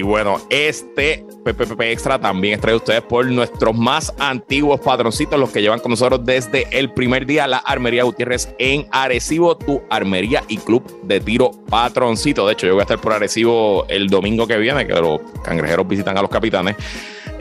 Y 0.00 0.02
bueno, 0.02 0.40
este 0.48 1.26
PPP 1.44 1.78
Extra 1.82 2.18
también 2.18 2.54
es 2.54 2.60
traído 2.62 2.78
ustedes 2.78 3.02
por 3.02 3.26
nuestros 3.26 3.76
más 3.76 4.14
antiguos 4.18 4.80
patroncitos, 4.80 5.38
los 5.38 5.50
que 5.50 5.60
llevan 5.60 5.78
con 5.80 5.90
nosotros 5.90 6.24
desde 6.24 6.66
el 6.70 6.90
primer 6.90 7.26
día, 7.26 7.46
la 7.46 7.58
Armería 7.58 8.04
Gutiérrez 8.04 8.48
en 8.58 8.86
Arecibo, 8.92 9.58
tu 9.58 9.82
armería 9.90 10.42
y 10.48 10.56
club 10.56 11.02
de 11.02 11.20
tiro 11.20 11.50
patroncito. 11.68 12.46
De 12.46 12.54
hecho, 12.54 12.66
yo 12.66 12.72
voy 12.72 12.80
a 12.80 12.84
estar 12.84 12.98
por 12.98 13.12
Arecibo 13.12 13.84
el 13.88 14.06
domingo 14.06 14.46
que 14.46 14.56
viene, 14.56 14.86
que 14.86 14.94
los 14.94 15.20
cangrejeros 15.44 15.86
visitan 15.86 16.16
a 16.16 16.22
los 16.22 16.30
capitanes. 16.30 16.76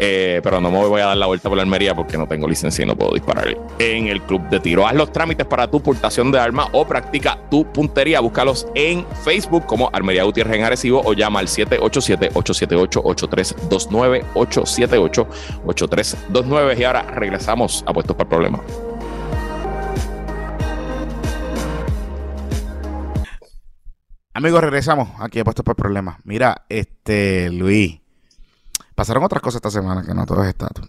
Eh, 0.02 0.40
pero 0.42 0.62
no 0.62 0.72
me 0.72 0.78
voy 0.78 1.02
a 1.02 1.08
dar 1.08 1.18
la 1.18 1.26
vuelta 1.26 1.50
por 1.50 1.58
la 1.58 1.64
Almería 1.64 1.94
porque 1.94 2.18
no 2.18 2.26
tengo 2.26 2.48
licencia 2.48 2.84
y 2.84 2.86
no 2.86 2.96
puedo 2.96 3.14
disparar 3.14 3.58
en 3.80 4.08
el 4.08 4.22
club 4.22 4.48
de 4.50 4.62
tiro. 4.62 4.88
Haz 4.88 4.96
los 4.96 5.12
trámites 5.12 5.46
para 5.46 5.70
tu 5.70 5.84
portación 5.84 6.32
de 6.32 6.40
armas 6.40 6.70
o 6.72 6.88
practica 6.88 7.38
tu 7.52 7.66
puntería. 7.66 8.22
Búscalos 8.22 8.66
en 8.76 9.06
Facebook 9.26 9.66
como 9.66 9.90
Armería 9.92 10.24
Gutiérrez 10.24 10.56
en 10.56 10.64
Arecibo 10.64 11.02
o 11.04 11.12
llama 11.12 11.42
al 11.42 11.48
787-878-8329, 11.48 14.24
878-8329. 14.36 16.80
Y 16.80 16.86
ahora 16.86 17.02
regresamos 17.02 17.84
a 17.86 17.92
Puestos 17.92 18.16
para 18.16 18.24
el 18.24 18.30
Problema. 18.30 18.62
Amigos, 24.34 24.62
regresamos 24.62 25.10
aquí 25.20 25.40
a 25.40 25.44
Puestos 25.44 25.66
para 25.66 25.74
el 25.74 25.82
Problema. 25.82 26.20
Mira, 26.24 26.64
este, 26.70 27.50
Luis. 27.50 28.00
Pasaron 29.00 29.24
otras 29.24 29.42
cosas 29.42 29.60
esta 29.60 29.72
semana 29.72 30.04
que 30.06 30.14
no 30.14 30.26
todo 30.26 30.44
es 30.44 30.50
estatus. 30.50 30.86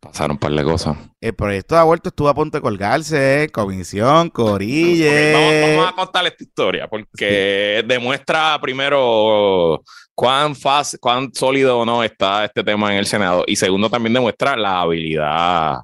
Pasaron 0.00 0.32
un 0.32 0.38
par 0.38 0.50
de 0.50 0.64
cosas. 0.64 0.96
El 1.20 1.34
proyecto 1.34 1.76
de 1.76 1.82
aborto 1.82 2.08
estuvo 2.08 2.28
a 2.28 2.34
punto 2.34 2.58
de 2.58 2.62
colgarse, 2.62 3.48
comisión, 3.52 4.28
corille. 4.30 5.32
vamos, 5.76 5.88
a 5.88 5.94
contar 5.94 6.26
esta 6.26 6.42
historia 6.42 6.88
porque 6.88 7.84
demuestra 7.86 8.58
primero 8.60 9.84
cuán 10.16 10.56
fácil, 10.56 10.98
cuán 10.98 11.32
sólido 11.32 11.78
o 11.78 11.84
no 11.84 12.02
está 12.02 12.44
este 12.44 12.64
tema 12.64 12.90
en 12.90 12.98
el 12.98 13.06
Senado 13.06 13.44
y 13.46 13.54
segundo 13.54 13.88
también 13.88 14.14
demuestra 14.14 14.56
la 14.56 14.80
habilidad 14.80 15.76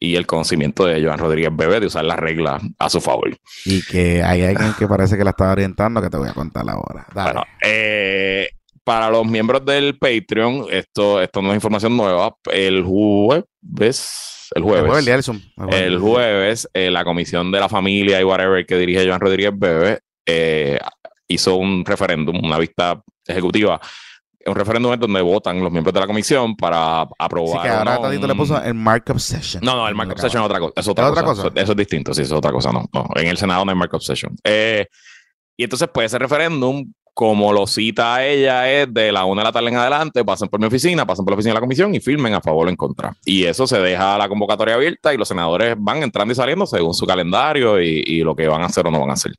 y 0.00 0.16
el 0.16 0.26
conocimiento 0.26 0.86
de 0.86 1.04
Joan 1.04 1.20
Rodríguez 1.20 1.50
Bebé 1.54 1.78
de 1.78 1.86
usar 1.86 2.04
las 2.04 2.18
reglas 2.18 2.60
a 2.80 2.90
su 2.90 3.00
favor. 3.00 3.30
Y 3.64 3.80
que 3.82 4.24
hay 4.24 4.42
alguien 4.42 4.74
que 4.76 4.88
parece 4.88 5.16
que 5.16 5.22
la 5.22 5.30
está 5.30 5.52
orientando 5.52 6.02
que 6.02 6.10
te 6.10 6.16
voy 6.16 6.28
a 6.28 6.34
contar 6.34 6.68
ahora. 6.68 7.06
Bueno, 7.14 7.44
eh, 7.62 8.48
para 8.86 9.10
los 9.10 9.26
miembros 9.26 9.64
del 9.64 9.98
Patreon, 9.98 10.66
esto, 10.70 11.20
esto 11.20 11.42
no 11.42 11.48
es 11.48 11.56
información 11.56 11.96
nueva. 11.96 12.36
El 12.52 12.84
jueves, 12.84 14.48
el 14.54 14.62
jueves, 14.62 15.28
el 15.72 15.98
jueves, 15.98 16.68
eh, 16.72 16.88
la 16.92 17.04
Comisión 17.04 17.50
de 17.50 17.58
la 17.58 17.68
Familia 17.68 18.20
y 18.20 18.24
whatever 18.24 18.64
que 18.64 18.78
dirige 18.78 19.04
Joan 19.04 19.20
Rodríguez 19.20 19.50
Bebe 19.56 19.98
eh, 20.24 20.78
hizo 21.26 21.56
un 21.56 21.84
referéndum, 21.84 22.38
una 22.44 22.58
vista 22.58 23.02
ejecutiva 23.26 23.80
un 24.46 24.54
referéndum 24.54 24.96
donde 24.96 25.20
votan 25.20 25.60
los 25.60 25.72
miembros 25.72 25.92
de 25.92 25.98
la 25.98 26.06
comisión 26.06 26.54
para 26.54 27.08
aprobar. 27.18 27.62
Sí, 27.62 27.62
que 27.64 27.68
ahora 27.68 28.00
Tadito 28.00 28.28
le 28.28 28.36
puso 28.36 28.62
el 28.62 28.74
markup 28.74 29.18
session. 29.18 29.64
No, 29.64 29.74
no, 29.74 29.88
el 29.88 29.96
markup 29.96 30.20
session 30.20 30.42
es 30.42 30.46
otra 30.46 30.60
cosa. 30.60 30.72
Es 30.76 30.86
otra, 30.86 31.24
cosa? 31.24 31.50
Eso, 31.56 31.72
es 31.72 31.76
distinto, 31.76 32.14
sí, 32.14 32.22
es 32.22 32.30
otra 32.30 32.52
cosa, 32.52 32.70
no. 32.70 32.88
En 33.16 33.26
el 33.26 33.36
Senado 33.36 33.64
no 33.64 33.72
hay 33.72 33.76
markup 33.76 34.00
session. 34.00 34.36
Eh, 34.44 34.86
y 35.56 35.64
entonces, 35.64 35.88
pues 35.92 36.06
ese 36.06 36.20
referéndum 36.20 36.92
como 37.16 37.50
lo 37.50 37.66
cita 37.66 38.26
ella, 38.26 38.70
es 38.70 38.92
de 38.92 39.10
la 39.10 39.24
una 39.24 39.40
de 39.40 39.46
la 39.46 39.52
tarde 39.52 39.70
en 39.70 39.76
adelante, 39.76 40.22
pasen 40.22 40.48
por 40.48 40.60
mi 40.60 40.66
oficina, 40.66 41.06
pasen 41.06 41.24
por 41.24 41.32
la 41.32 41.36
oficina 41.36 41.52
de 41.52 41.54
la 41.54 41.60
comisión 41.62 41.94
y 41.94 41.98
firmen 41.98 42.34
a 42.34 42.42
favor 42.42 42.66
o 42.66 42.70
en 42.70 42.76
contra. 42.76 43.16
Y 43.24 43.44
eso 43.44 43.66
se 43.66 43.78
deja 43.78 44.18
la 44.18 44.28
convocatoria 44.28 44.74
abierta 44.74 45.14
y 45.14 45.16
los 45.16 45.26
senadores 45.26 45.76
van 45.78 46.02
entrando 46.02 46.32
y 46.32 46.34
saliendo 46.34 46.66
según 46.66 46.92
su 46.92 47.06
calendario 47.06 47.80
y, 47.80 48.04
y 48.06 48.20
lo 48.20 48.36
que 48.36 48.46
van 48.46 48.60
a 48.60 48.66
hacer 48.66 48.86
o 48.86 48.90
no 48.90 49.00
van 49.00 49.08
a 49.08 49.14
hacer. 49.14 49.32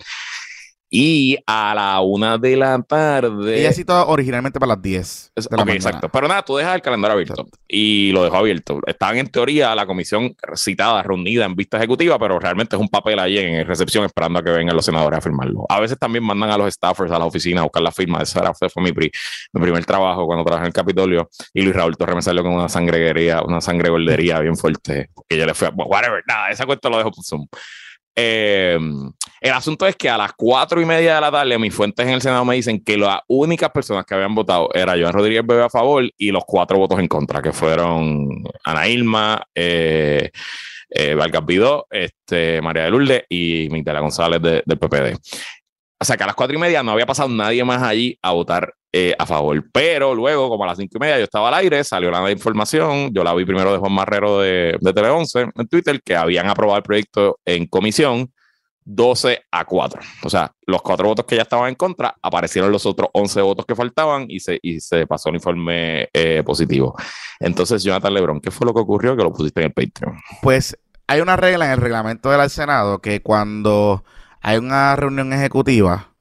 Y 0.90 1.38
a 1.46 1.74
la 1.76 2.00
una 2.00 2.38
de 2.38 2.56
la 2.56 2.82
tarde. 2.82 3.60
Ella 3.60 3.74
citó 3.74 4.08
originalmente 4.08 4.58
para 4.58 4.74
las 4.74 4.82
10. 4.82 5.34
exacto. 5.36 6.10
Pero 6.10 6.28
nada, 6.30 6.44
tú 6.44 6.56
dejas 6.56 6.76
el 6.76 6.82
calendario 6.82 7.14
abierto. 7.14 7.46
Y 7.68 8.12
lo 8.14 8.24
dejó 8.24 8.38
abierto. 8.38 8.80
Estaban 8.88 9.18
en 9.18 9.28
teoría 9.28 9.76
la 9.76 9.86
comisión 9.86 10.34
citada, 10.56 11.04
reunida 11.04 11.44
en 11.44 11.56
vista 11.56 11.78
ejecutiva, 11.78 12.18
pero 12.18 12.40
realmente 12.40 12.78
es 12.78 12.82
un 12.82 12.88
papel 12.88 13.20
ahí 13.20 13.38
en 13.38 13.68
recepción 13.68 14.06
esperando 14.06 14.40
a 14.40 14.44
que 14.44 14.52
vengan 14.52 14.76
los 14.76 14.86
senadores 14.86 15.18
a 15.18 15.22
firmarlo. 15.22 15.66
A 15.68 15.82
veces 15.82 15.98
también 16.00 16.24
mandan 16.24 16.52
a 16.52 16.58
los 16.58 16.74
staffers 16.74 17.12
a 17.12 17.20
la 17.20 17.26
oficina 17.26 17.62
a 17.62 17.64
buscar 17.64 17.84
la 17.84 17.92
firma. 17.92 18.22
Ese 18.22 18.40
fue 18.70 18.84
mi, 18.84 18.94
primer 18.94 19.86
trabajo 19.86 20.26
cuando 20.26 20.46
trabajé 20.46 20.64
en 20.64 20.68
el 20.68 20.74
Capitolio. 20.74 21.30
Y 21.54 21.64
Luis 21.64 21.76
Raúl 21.76 21.98
Torres 21.98 22.16
me 22.16 22.22
salió 22.22 22.44
con 22.44 22.54
una 22.54 22.70
sangreguería, 22.70 23.42
una 23.42 23.60
sangre 23.60 23.90
gordería 23.90 24.40
bien 24.40 24.56
fuerte. 24.56 25.10
Que 25.28 25.36
ella 25.36 25.48
le 25.48 25.54
fue, 25.54 25.70
whatever, 25.70 26.24
nada, 26.28 26.50
esa 26.50 26.66
cuenta 26.66 26.90
lo 26.90 26.98
dejo 26.98 27.12
por 27.12 27.26
Zoom. 27.26 27.46
Eh, 28.20 28.80
el 29.42 29.54
asunto 29.54 29.86
es 29.86 29.96
que 29.96 30.10
a 30.10 30.18
las 30.18 30.34
cuatro 30.34 30.82
y 30.82 30.86
media 30.86 31.16
de 31.16 31.22
la 31.22 31.32
tarde, 31.32 31.60
mis 31.60 31.74
fuentes 31.74 32.04
en 32.04 32.14
el 32.14 32.22
Senado 32.22 32.44
me 32.46 32.56
dicen 32.56 32.84
que 32.84 32.98
las 32.98 33.20
únicas 33.28 33.70
personas 33.70 34.06
que 34.06 34.16
habían 34.16 34.34
votado 34.34 34.70
era 34.74 34.94
Joan 35.00 35.14
Rodríguez 35.14 35.46
Bebe 35.46 35.64
a 35.64 35.70
favor 35.70 36.04
y 36.18 36.32
los 36.32 36.44
cuatro 36.44 36.80
votos 36.80 37.00
en 37.00 37.08
contra, 37.08 37.44
que 37.44 37.54
fueron 37.54 38.44
Ana 38.64 38.88
Ilma, 38.88 39.44
eh, 39.54 40.32
eh 40.90 41.16
este, 41.92 42.60
María 42.60 42.86
de 42.86 42.90
Lourdes 42.90 43.24
y 43.30 43.68
Migdala 43.70 44.00
González 44.00 44.42
del 44.42 44.80
PPD. 44.80 45.16
O 46.00 46.06
sea 46.06 46.16
que 46.16 46.24
a 46.24 46.28
las 46.28 46.36
cuatro 46.36 46.56
y 46.56 46.60
media 46.60 46.84
no 46.84 46.92
había 46.92 47.06
pasado 47.06 47.30
nadie 47.30 47.64
más 47.64 47.82
allí 47.82 48.18
a 48.22 48.32
votar 48.32 48.74
eh, 48.94 49.16
a 49.18 49.26
favor. 49.26 49.64
Pero 49.72 50.14
luego, 50.16 50.50
como 50.50 50.64
a 50.64 50.68
las 50.68 50.78
cinco 50.78 50.98
y 50.98 51.00
media, 51.00 51.18
yo 51.18 51.24
estaba 51.24 51.50
al 51.50 51.56
aire, 51.56 51.84
salió 51.84 52.12
la 52.12 52.32
información. 52.32 53.14
Yo 53.14 53.24
la 53.24 53.34
vi 53.34 53.46
primero 53.46 53.72
de 53.72 53.78
Juan 53.80 53.94
Marrero 53.94 54.40
de, 54.40 54.78
de 54.80 54.94
Tele 54.94 55.10
11 55.10 55.48
en 55.56 55.68
Twitter, 55.68 56.02
que 56.04 56.16
habían 56.16 56.48
aprobado 56.48 56.78
el 56.78 56.84
proyecto 56.84 57.40
en 57.46 57.68
comisión 57.68 58.32
12 58.88 59.42
a 59.52 59.66
4. 59.66 60.02
O 60.24 60.30
sea, 60.30 60.52
los 60.66 60.82
cuatro 60.82 61.10
votos 61.10 61.26
que 61.26 61.36
ya 61.36 61.42
estaban 61.42 61.68
en 61.68 61.76
contra, 61.76 62.16
aparecieron 62.22 62.72
los 62.72 62.86
otros 62.86 63.10
11 63.12 63.42
votos 63.42 63.66
que 63.66 63.76
faltaban 63.76 64.26
y 64.30 64.40
se, 64.40 64.60
y 64.62 64.80
se 64.80 65.06
pasó 65.06 65.30
el 65.30 65.36
informe 65.36 66.08
eh, 66.14 66.42
positivo. 66.46 66.96
Entonces, 67.40 67.84
Jonathan 67.84 68.14
Lebron, 68.14 68.40
¿qué 68.40 68.50
fue 68.50 68.66
lo 68.66 68.74
que 68.74 68.80
ocurrió 68.80 69.18
que 69.18 69.24
lo 69.24 69.34
pusiste 69.34 69.60
en 69.60 69.66
el 69.68 69.74
Patreon? 69.74 70.18
Pues 70.42 70.78
hay 71.06 71.20
una 71.20 71.36
regla 71.36 71.66
en 71.66 71.72
el 71.72 71.82
reglamento 71.82 72.32
del 72.32 72.50
Senado 72.50 73.00
que 73.00 73.22
cuando 73.22 74.06
hay 74.48 74.58
una 74.60 74.96
reunión 74.96 75.34
ejecutiva 75.34 76.14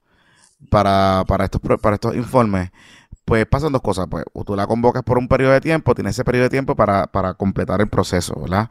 para, 0.69 1.23
para, 1.29 1.45
estos, 1.45 1.61
para 1.81 1.93
estos 1.93 2.13
informes, 2.13 2.71
pues 3.23 3.45
pasan 3.45 3.71
dos 3.71 3.81
cosas. 3.81 4.07
Pues 4.09 4.25
tú 4.45 4.53
la 4.53 4.67
convocas 4.67 5.01
por 5.03 5.17
un 5.17 5.29
periodo 5.29 5.53
de 5.53 5.61
tiempo, 5.61 5.95
tienes 5.95 6.15
ese 6.15 6.25
periodo 6.25 6.43
de 6.43 6.49
tiempo 6.49 6.75
para, 6.75 7.07
para 7.07 7.35
completar 7.35 7.79
el 7.79 7.87
proceso, 7.87 8.37
¿verdad? 8.37 8.69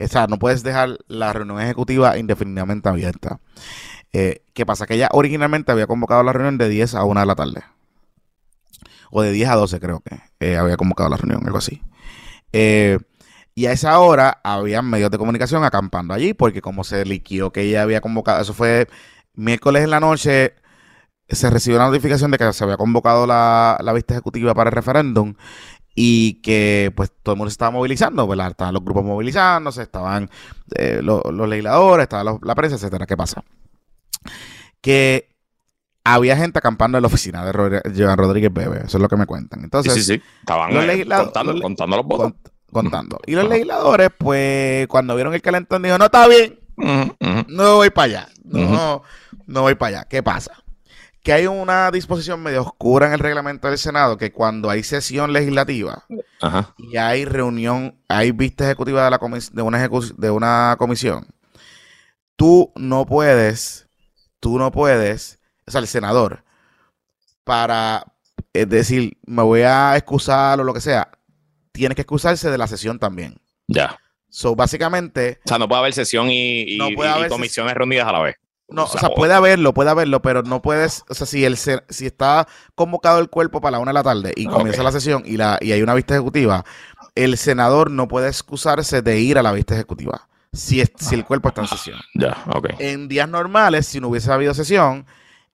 O 0.00 0.08
sea, 0.08 0.26
no 0.26 0.40
puedes 0.40 0.64
dejar 0.64 0.98
la 1.06 1.32
reunión 1.32 1.60
ejecutiva 1.60 2.18
indefinidamente 2.18 2.88
abierta. 2.88 3.38
Eh, 4.12 4.42
¿Qué 4.54 4.66
pasa? 4.66 4.86
Que 4.86 4.94
ella 4.94 5.08
originalmente 5.12 5.70
había 5.70 5.86
convocado 5.86 6.24
la 6.24 6.32
reunión 6.32 6.58
de 6.58 6.68
10 6.68 6.96
a 6.96 7.04
1 7.04 7.20
de 7.20 7.26
la 7.26 7.36
tarde. 7.36 7.62
O 9.12 9.22
de 9.22 9.30
10 9.30 9.50
a 9.50 9.54
12 9.54 9.78
creo 9.78 10.00
que 10.00 10.18
eh, 10.40 10.56
había 10.56 10.76
convocado 10.76 11.10
la 11.10 11.16
reunión, 11.16 11.46
algo 11.46 11.58
así. 11.58 11.80
Eh, 12.52 12.98
y 13.56 13.66
a 13.66 13.72
esa 13.72 13.98
hora 13.98 14.38
había 14.44 14.82
medios 14.82 15.10
de 15.10 15.16
comunicación 15.16 15.64
acampando 15.64 16.12
allí, 16.12 16.34
porque 16.34 16.60
como 16.60 16.84
se 16.84 17.06
liquió 17.06 17.52
que 17.52 17.62
ella 17.62 17.82
había 17.82 18.02
convocado, 18.02 18.42
eso 18.42 18.52
fue 18.52 18.86
miércoles 19.34 19.82
en 19.82 19.90
la 19.90 19.98
noche, 19.98 20.54
se 21.26 21.48
recibió 21.48 21.78
la 21.78 21.86
notificación 21.86 22.30
de 22.30 22.36
que 22.38 22.52
se 22.52 22.64
había 22.64 22.76
convocado 22.76 23.26
la, 23.26 23.78
la 23.80 23.94
vista 23.94 24.12
ejecutiva 24.12 24.54
para 24.54 24.68
el 24.68 24.76
referéndum 24.76 25.34
y 25.94 26.34
que 26.42 26.92
pues 26.94 27.10
todo 27.22 27.32
el 27.32 27.38
mundo 27.38 27.50
se 27.50 27.54
estaba 27.54 27.70
movilizando, 27.70 28.26
¿verdad? 28.28 28.50
Estaban 28.50 28.74
los 28.74 28.84
grupos 28.84 29.02
movilizándose, 29.02 29.82
estaban 29.82 30.28
eh, 30.74 31.00
los, 31.02 31.24
legisladores, 31.48 32.04
estaba 32.04 32.38
la 32.42 32.54
prensa, 32.54 32.76
etcétera. 32.76 33.06
¿Qué 33.06 33.16
pasa? 33.16 33.42
Que 34.82 35.30
había 36.04 36.36
gente 36.36 36.58
acampando 36.58 36.98
en 36.98 37.02
la 37.02 37.08
oficina 37.08 37.42
de 37.46 37.80
Joan 37.96 38.18
Rodríguez 38.18 38.52
Bebe, 38.52 38.82
eso 38.84 38.98
es 38.98 39.02
lo 39.02 39.08
que 39.08 39.16
me 39.16 39.24
cuentan. 39.24 39.64
Entonces, 39.64 39.94
sí, 39.94 40.02
sí, 40.02 40.22
estaban 40.40 40.74
los 40.74 40.84
eh, 40.84 41.06
contando, 41.08 41.62
contando, 41.62 41.96
los 41.96 42.06
votos. 42.06 42.32
Contando. 42.72 43.20
Y 43.26 43.32
los 43.32 43.48
legisladores, 43.48 44.10
pues, 44.16 44.86
cuando 44.88 45.14
vieron 45.14 45.34
el 45.34 45.42
calentón, 45.42 45.82
dijo, 45.82 45.98
no 45.98 46.06
está 46.06 46.26
bien, 46.28 46.58
no 47.48 47.76
voy 47.76 47.90
para 47.90 48.04
allá, 48.04 48.28
no, 48.44 49.02
no 49.46 49.62
voy 49.62 49.74
para 49.74 49.98
allá. 49.98 50.08
¿Qué 50.08 50.22
pasa? 50.22 50.52
que 51.26 51.32
hay 51.32 51.48
una 51.48 51.90
disposición 51.90 52.40
medio 52.40 52.62
oscura 52.62 53.08
en 53.08 53.14
el 53.14 53.18
reglamento 53.18 53.66
del 53.66 53.78
Senado 53.78 54.16
que 54.16 54.30
cuando 54.30 54.70
hay 54.70 54.84
sesión 54.84 55.32
legislativa 55.32 56.04
y 56.78 56.98
hay 56.98 57.24
reunión, 57.24 58.00
hay 58.06 58.30
vista 58.30 58.62
ejecutiva 58.62 59.04
de, 59.04 59.10
la 59.10 59.18
de, 59.18 59.62
una 59.62 59.88
de 59.88 60.30
una 60.30 60.76
comisión, 60.78 61.26
tú 62.36 62.70
no 62.76 63.06
puedes, 63.06 63.88
tú 64.38 64.56
no 64.56 64.70
puedes, 64.70 65.40
o 65.66 65.72
sea, 65.72 65.80
el 65.80 65.88
senador, 65.88 66.44
para 67.42 68.04
es 68.52 68.68
decir, 68.68 69.18
me 69.26 69.42
voy 69.42 69.62
a 69.62 69.96
excusar 69.96 70.60
o 70.60 70.64
lo 70.64 70.74
que 70.74 70.80
sea, 70.80 71.10
tiene 71.76 71.94
que 71.94 72.02
excusarse 72.02 72.50
de 72.50 72.58
la 72.58 72.66
sesión 72.66 72.98
también. 72.98 73.38
Ya. 73.68 73.98
So, 74.28 74.56
básicamente. 74.56 75.40
O 75.44 75.48
sea, 75.48 75.58
no 75.58 75.68
puede 75.68 75.80
haber 75.80 75.92
sesión 75.92 76.28
y, 76.30 76.78
comisiones 77.28 77.74
reunidas 77.74 78.08
a 78.08 78.12
la 78.12 78.20
vez. 78.20 78.36
No, 78.68 78.82
o 78.82 78.88
sea, 78.88 79.10
puede 79.10 79.32
haberlo, 79.32 79.72
puede 79.74 79.90
haberlo, 79.90 80.22
pero 80.22 80.42
no 80.42 80.60
puedes, 80.60 81.04
o 81.08 81.14
sea, 81.14 81.24
si 81.24 81.44
el 81.44 81.56
si 81.56 82.06
está 82.06 82.48
convocado 82.74 83.20
el 83.20 83.30
cuerpo 83.30 83.60
para 83.60 83.72
la 83.72 83.78
una 83.78 83.90
de 83.90 83.94
la 83.94 84.02
tarde 84.02 84.32
y 84.34 84.46
comienza 84.46 84.82
la 84.82 84.90
sesión 84.90 85.22
y 85.24 85.36
la 85.36 85.56
y 85.60 85.70
hay 85.70 85.82
una 85.82 85.94
vista 85.94 86.14
ejecutiva, 86.14 86.64
el 87.14 87.36
senador 87.36 87.92
no 87.92 88.08
puede 88.08 88.26
excusarse 88.26 89.02
de 89.02 89.20
ir 89.20 89.38
a 89.38 89.44
la 89.44 89.52
vista 89.52 89.74
ejecutiva 89.74 90.26
si 90.52 90.82
si 90.96 91.14
el 91.14 91.24
cuerpo 91.24 91.50
está 91.50 91.60
en 91.60 91.68
sesión. 91.68 92.00
Ya, 92.14 92.42
ok. 92.52 92.70
En 92.80 93.06
días 93.06 93.28
normales, 93.28 93.86
si 93.86 94.00
no 94.00 94.08
hubiese 94.08 94.32
habido 94.32 94.52
sesión, 94.52 95.06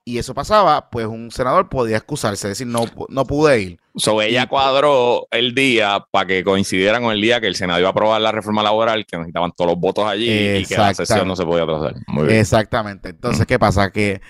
y 0.04 0.18
eso 0.18 0.34
pasaba, 0.34 0.90
pues 0.90 1.06
un 1.06 1.30
senador 1.30 1.68
podía 1.68 1.96
excusarse, 1.96 2.48
decir, 2.48 2.66
no, 2.66 2.84
no 3.08 3.24
pude 3.24 3.60
ir. 3.60 3.80
So, 3.94 4.20
ella 4.20 4.46
cuadró 4.46 5.28
el 5.30 5.54
día 5.54 6.04
para 6.10 6.26
que 6.26 6.42
coincidiera 6.42 7.00
con 7.00 7.12
el 7.12 7.20
día 7.20 7.40
que 7.40 7.46
el 7.46 7.54
Senado 7.54 7.78
iba 7.78 7.88
a 7.88 7.92
aprobar 7.92 8.20
la 8.20 8.32
reforma 8.32 8.62
laboral, 8.62 9.06
que 9.06 9.16
necesitaban 9.16 9.52
todos 9.52 9.70
los 9.70 9.78
votos 9.78 10.06
allí 10.06 10.28
y 10.28 10.64
que 10.64 10.76
la 10.76 10.94
sesión 10.94 11.28
no 11.28 11.36
se 11.36 11.44
podía 11.44 11.64
atrasar. 11.64 11.94
Exactamente. 12.30 13.10
Entonces, 13.10 13.46
¿qué 13.46 13.58
pasa? 13.58 13.92
Que 13.92 14.20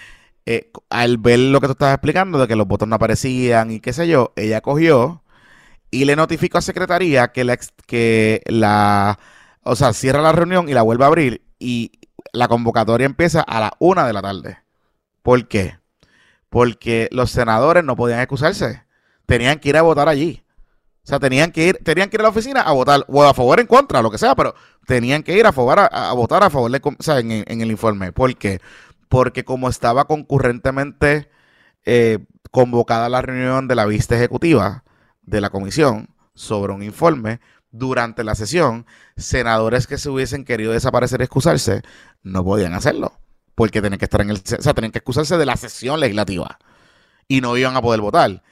eh, 0.45 0.71
al 0.91 1.19
ver 1.19 1.39
lo 1.39 1.61
que 1.61 1.69
tú 1.69 1.73
estabas 1.73 1.95
explicando, 1.95 2.39
de 2.39 2.49
que 2.49 2.57
los 2.57 2.67
votos 2.67 2.89
no 2.89 2.97
aparecían 2.97 3.71
y 3.71 3.81
qué 3.81 3.93
sé 3.93 4.09
yo, 4.09 4.33
ella 4.37 4.61
cogió 4.61 5.23
y 5.91 6.05
le 6.05 6.17
notificó 6.17 6.59
a 6.59 6.63
Secretaría 6.63 7.29
que 7.29 7.45
la, 7.45 7.59
que 7.87 8.43
la, 8.47 9.19
o 9.63 9.77
sea, 9.77 9.93
cierra 9.93 10.21
la 10.21 10.33
reunión 10.33 10.69
y 10.69 10.75
la 10.75 10.83
vuelve 10.83 11.05
a 11.05 11.07
abrir 11.07 11.43
y 11.59 11.93
la 12.33 12.49
convocatoria 12.49 13.07
empieza 13.07 13.41
a 13.41 13.61
las 13.61 13.71
una 13.79 14.07
de 14.07 14.13
la 14.13 14.23
tarde. 14.23 14.59
¿Por 15.23 15.49
qué? 15.49 15.79
Porque 16.49 17.09
los 17.13 17.31
senadores 17.31 17.85
no 17.85 17.97
podían 17.97 18.21
excusarse. 18.21 18.85
Tenían 19.27 19.59
que 19.59 19.71
ir 19.71 19.77
a 19.77 19.83
votar 19.83 20.09
allí. 20.09 20.45
O 21.05 21.09
sea, 21.09 21.19
tenían 21.19 21.51
que 21.51 21.69
ir, 21.69 21.79
tenían 21.83 22.09
que 22.09 22.17
ir 22.17 22.21
a 22.21 22.25
la 22.25 22.29
oficina 22.29 22.61
a 22.61 22.73
votar, 22.73 23.05
o 23.09 23.25
a 23.25 23.35
favor, 23.35 23.59
en 23.59 23.67
contra, 23.67 24.03
lo 24.03 24.11
que 24.11 24.19
sea, 24.19 24.37
pero 24.37 24.55
tenían 24.87 25.25
que 25.25 25.37
ir 25.37 25.47
a, 25.47 25.53
favor, 25.53 25.81
a, 25.81 26.13
votar 26.13 26.45
a 26.45 26.51
favor 26.51 26.71
o 26.71 27.03
sea, 27.03 27.19
en, 27.19 27.33
el 27.47 27.71
informe. 27.71 28.13
¿Por 28.13 28.37
qué? 28.37 28.61
Porque 29.09 29.45
como 29.45 29.69
estaba 29.69 30.05
concurrentemente 30.05 31.29
eh, 31.85 32.21
convocada 32.53 33.09
la 33.09 33.21
reunión 33.21 33.67
de 33.67 33.75
la 33.75 33.85
vista 33.87 34.15
ejecutiva 34.15 34.85
de 35.23 35.41
la 35.41 35.51
comisión 35.51 36.09
sobre 36.35 36.73
un 36.73 36.83
informe, 36.85 37.41
durante 37.73 38.23
la 38.23 38.35
sesión, 38.35 38.87
senadores 39.17 39.87
que 39.87 39.99
se 39.99 40.11
hubiesen 40.11 40.45
querido 40.45 40.73
desaparecer 40.73 41.21
y 41.21 41.25
excusarse 41.25 41.83
no 42.23 42.45
podían 42.45 42.75
hacerlo. 42.75 43.19
Porque 43.55 43.83
tenían 43.83 43.99
que 43.99 44.07
estar 44.07 44.21
en 44.21 44.31
el. 44.31 44.37
O 44.37 44.63
sea, 44.63 44.75
tenían 44.75 44.93
que 44.93 44.99
excusarse 44.99 45.37
de 45.37 45.47
la 45.47 45.57
sesión 45.57 46.01
legislativa. 46.01 46.59
Y 47.29 47.41
no 47.41 47.57
iban 47.57 47.77
a 47.77 47.83
poder 47.83 48.01
votar. 48.01 48.43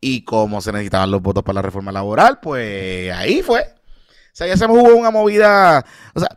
Y 0.00 0.24
como 0.24 0.60
se 0.60 0.72
necesitaban 0.72 1.10
los 1.10 1.22
votos 1.22 1.42
para 1.42 1.54
la 1.54 1.62
reforma 1.62 1.92
laboral, 1.92 2.38
pues 2.40 3.12
ahí 3.12 3.42
fue. 3.42 3.60
O 3.60 4.32
sea, 4.32 4.46
ya 4.46 4.56
se 4.56 4.66
hubo 4.66 4.94
una 4.94 5.10
movida. 5.10 5.84
O 6.14 6.20
sea, 6.20 6.28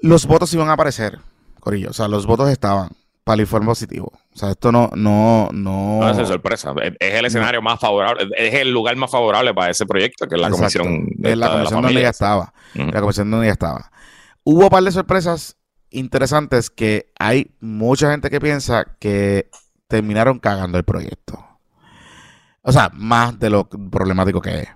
los 0.00 0.26
votos 0.26 0.52
iban 0.54 0.68
a 0.68 0.72
aparecer, 0.72 1.18
Corillo. 1.60 1.90
O 1.90 1.92
sea, 1.92 2.08
los 2.08 2.26
votos 2.26 2.48
estaban 2.50 2.90
para 3.24 3.34
el 3.34 3.40
informe 3.42 3.66
positivo. 3.66 4.12
O 4.34 4.38
sea, 4.38 4.50
esto 4.50 4.72
no, 4.72 4.90
no, 4.94 5.48
no. 5.52 6.00
No 6.00 6.10
es 6.10 6.28
sorpresa. 6.28 6.74
Es 6.98 7.14
el 7.14 7.24
escenario 7.26 7.62
más 7.62 7.78
favorable, 7.78 8.28
es 8.36 8.54
el 8.54 8.72
lugar 8.72 8.96
más 8.96 9.10
favorable 9.10 9.54
para 9.54 9.70
ese 9.70 9.86
proyecto, 9.86 10.26
que 10.26 10.36
es 10.36 10.40
la 10.40 10.50
comisión. 10.50 11.06
De, 11.16 11.36
la 11.36 11.50
comisión 11.50 11.82
donde 11.82 12.02
ya 12.02 12.08
estaba. 12.08 12.52
La 12.74 13.00
comisión 13.00 13.30
donde 13.30 13.46
ya 13.46 13.52
estaba. 13.52 13.90
Hubo 14.44 14.64
un 14.64 14.70
par 14.70 14.82
de 14.82 14.90
sorpresas 14.90 15.56
interesantes 15.92 16.70
que 16.70 17.12
hay 17.18 17.50
mucha 17.60 18.10
gente 18.10 18.30
que 18.30 18.40
piensa 18.40 18.96
que 18.98 19.48
terminaron 19.88 20.38
cagando 20.38 20.78
el 20.78 20.84
proyecto. 20.84 21.44
O 22.62 22.72
sea, 22.72 22.90
más 22.94 23.38
de 23.38 23.50
lo 23.50 23.68
problemático 23.68 24.40
que 24.40 24.60
es. 24.60 24.68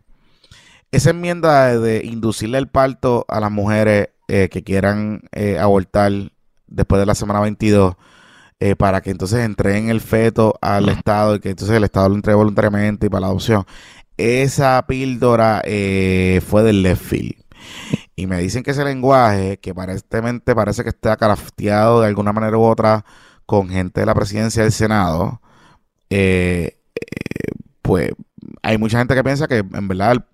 Esa 0.91 1.11
enmienda 1.11 1.79
de 1.79 2.05
inducirle 2.05 2.59
el 2.59 2.69
parto 2.69 3.25
a 3.29 3.41
las 3.41 3.51
mujeres 3.51 4.09
eh, 4.29 4.49
que 4.51 4.65
quieran 4.65 5.23
eh, 5.33 5.59
abortar 5.59 6.13
después 6.67 6.99
de 6.99 7.07
la 7.07 7.15
semana 7.15 7.41
22 7.41 7.95
eh, 8.59 8.77
para 8.77 9.01
que 9.01 9.11
entonces 9.11 9.45
entreguen 9.45 9.89
el 9.89 10.01
feto 10.01 10.55
al 10.61 10.89
Estado 10.89 11.37
y 11.37 11.41
que 11.41 11.51
entonces 11.51 11.77
el 11.77 11.85
Estado 11.85 12.09
lo 12.09 12.15
entregue 12.15 12.37
voluntariamente 12.37 13.07
y 13.07 13.09
para 13.09 13.23
la 13.23 13.27
adopción. 13.29 13.65
Esa 14.17 14.85
píldora 14.87 15.63
fue 15.63 16.63
del 16.63 16.83
left 16.83 17.03
field. 17.03 17.37
Y 18.17 18.27
me 18.27 18.39
dicen 18.39 18.63
que 18.63 18.71
ese 18.71 18.85
lenguaje, 18.85 19.59
que 19.59 19.71
aparentemente 19.71 20.55
parece 20.55 20.83
que 20.83 20.89
está 20.89 21.17
crafteado 21.17 22.01
de 22.01 22.09
alguna 22.09 22.33
manera 22.33 22.57
u 22.57 22.63
otra 22.63 23.05
con 23.45 23.69
gente 23.69 24.01
de 24.01 24.07
la 24.07 24.15
presidencia 24.15 24.63
del 24.63 24.73
Senado, 24.73 25.43
eh, 26.09 26.79
pues 27.83 28.13
hay 28.63 28.79
mucha 28.79 28.99
gente 28.99 29.15
que 29.15 29.23
piensa 29.23 29.47
que 29.47 29.59
en 29.59 29.89
verdad 29.89 30.27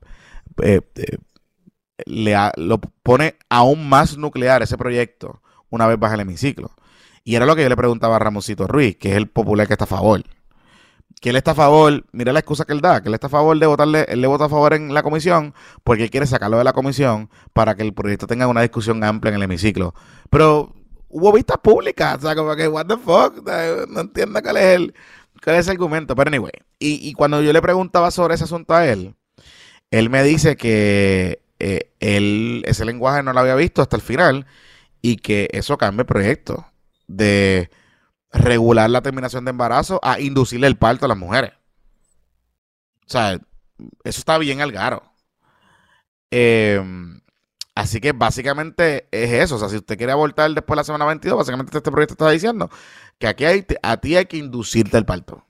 le 2.07 2.37
lo 2.57 2.81
pone 3.03 3.37
aún 3.49 3.89
más 3.89 4.17
nuclear 4.17 4.63
ese 4.63 4.79
proyecto 4.79 5.43
una 5.71 5.87
vez 5.87 5.99
baja 5.99 6.15
el 6.15 6.21
hemiciclo. 6.21 6.71
Y 7.25 7.35
era 7.37 7.47
lo 7.47 7.57
que 7.57 7.63
yo 7.63 7.69
le 7.69 7.77
preguntaba 7.77 8.17
a 8.17 8.19
Ramosito 8.19 8.67
Ruiz, 8.67 8.97
que 8.97 9.11
es 9.11 9.17
el 9.17 9.29
popular 9.29 9.67
que 9.67 9.75
está 9.75 9.85
a 9.85 9.89
favor. 9.89 10.23
Que 11.23 11.31
él 11.31 11.37
está 11.37 11.53
a 11.53 11.55
favor, 11.55 12.05
mira 12.11 12.33
la 12.33 12.41
excusa 12.41 12.65
que 12.65 12.73
él 12.73 12.81
da, 12.81 13.01
que 13.01 13.09
él 13.09 13.15
está 13.15 13.29
a 13.29 13.31
favor 13.31 13.57
de 13.57 13.67
votarle, 13.67 14.05
él 14.09 14.21
le 14.21 14.27
vota 14.27 14.47
a 14.47 14.49
favor 14.49 14.75
en 14.75 14.93
la 14.93 15.05
comisión 15.05 15.55
porque 15.85 16.03
él 16.03 16.11
quiere 16.11 16.27
sacarlo 16.27 16.59
de 16.59 16.65
la 16.65 16.73
comisión 16.73 17.31
para 17.53 17.77
que 17.77 17.83
el 17.83 17.95
proyecto 17.95 18.27
tenga 18.27 18.49
una 18.49 18.61
discusión 18.61 19.05
amplia 19.05 19.31
en 19.31 19.37
el 19.37 19.45
hemiciclo. 19.45 19.95
Pero 20.31 20.75
hubo 21.09 21.33
vistas 21.33 21.59
públicas, 21.59 22.19
o 22.19 22.21
sea, 22.23 22.35
como 22.35 22.57
que, 22.57 22.67
what 22.67 22.87
the 22.87 22.97
fuck, 22.97 23.47
no 23.89 24.01
entiendo 24.01 24.43
cuál 24.43 24.57
es 24.57 24.65
el, 24.75 24.95
cuál 25.45 25.57
es 25.57 25.69
el 25.69 25.73
argumento. 25.73 26.17
Pero 26.17 26.29
anyway, 26.29 26.53
y, 26.81 27.13
cuando 27.13 27.41
yo 27.41 27.53
le 27.53 27.63
preguntaba 27.63 28.11
sobre 28.11 28.35
ese 28.35 28.45
asunto 28.45 28.75
a 28.75 28.87
él, 28.89 29.15
él 29.93 30.11
me 30.11 30.25
dice 30.25 30.57
que 30.57 31.43
eh, 31.61 31.93
él 32.01 32.65
ese 32.67 32.85
lenguaje 32.85 33.23
no 33.23 33.33
lo 33.33 33.41
había 33.41 33.55
visto 33.55 33.81
hasta 33.81 33.95
el 33.95 34.03
final 34.03 34.47
y 35.03 35.17
que 35.17 35.49
eso 35.53 35.79
cambia 35.79 36.03
el 36.03 36.07
proyecto 36.07 36.67
de 37.07 37.71
regular 38.33 38.89
la 38.91 39.03
terminación 39.03 39.45
de 39.45 39.51
embarazo 39.51 40.01
a 40.03 40.19
inducirle 40.19 40.67
el 40.67 40.77
parto 40.77 41.05
a 41.05 41.09
las 41.09 41.19
mujeres. 41.19 41.53
O 43.07 43.11
sea, 43.11 43.33
eso 43.33 44.19
está 44.19 44.39
bien 44.39 44.61
al 44.61 44.73
garo. 44.73 45.03
Em, 46.31 47.21
así 47.75 48.01
que 48.01 48.13
básicamente 48.13 49.07
es 49.11 49.31
eso. 49.33 49.57
O 49.57 49.59
sea, 49.59 49.69
si 49.69 49.77
usted 49.77 49.99
quiere 49.99 50.13
abortar 50.13 50.51
después 50.51 50.77
de 50.77 50.81
la 50.81 50.85
semana 50.85 51.05
22, 51.05 51.37
básicamente 51.37 51.77
este 51.77 51.91
proyecto 51.91 52.15
está 52.15 52.31
diciendo 52.31 52.71
que 53.19 53.27
aquí 53.27 53.45
hay, 53.45 53.67
a 53.83 53.97
ti 53.99 54.17
hay 54.17 54.27
que 54.27 54.39
inducirte 54.39 54.97
el 54.97 55.05
parto. 55.05 55.45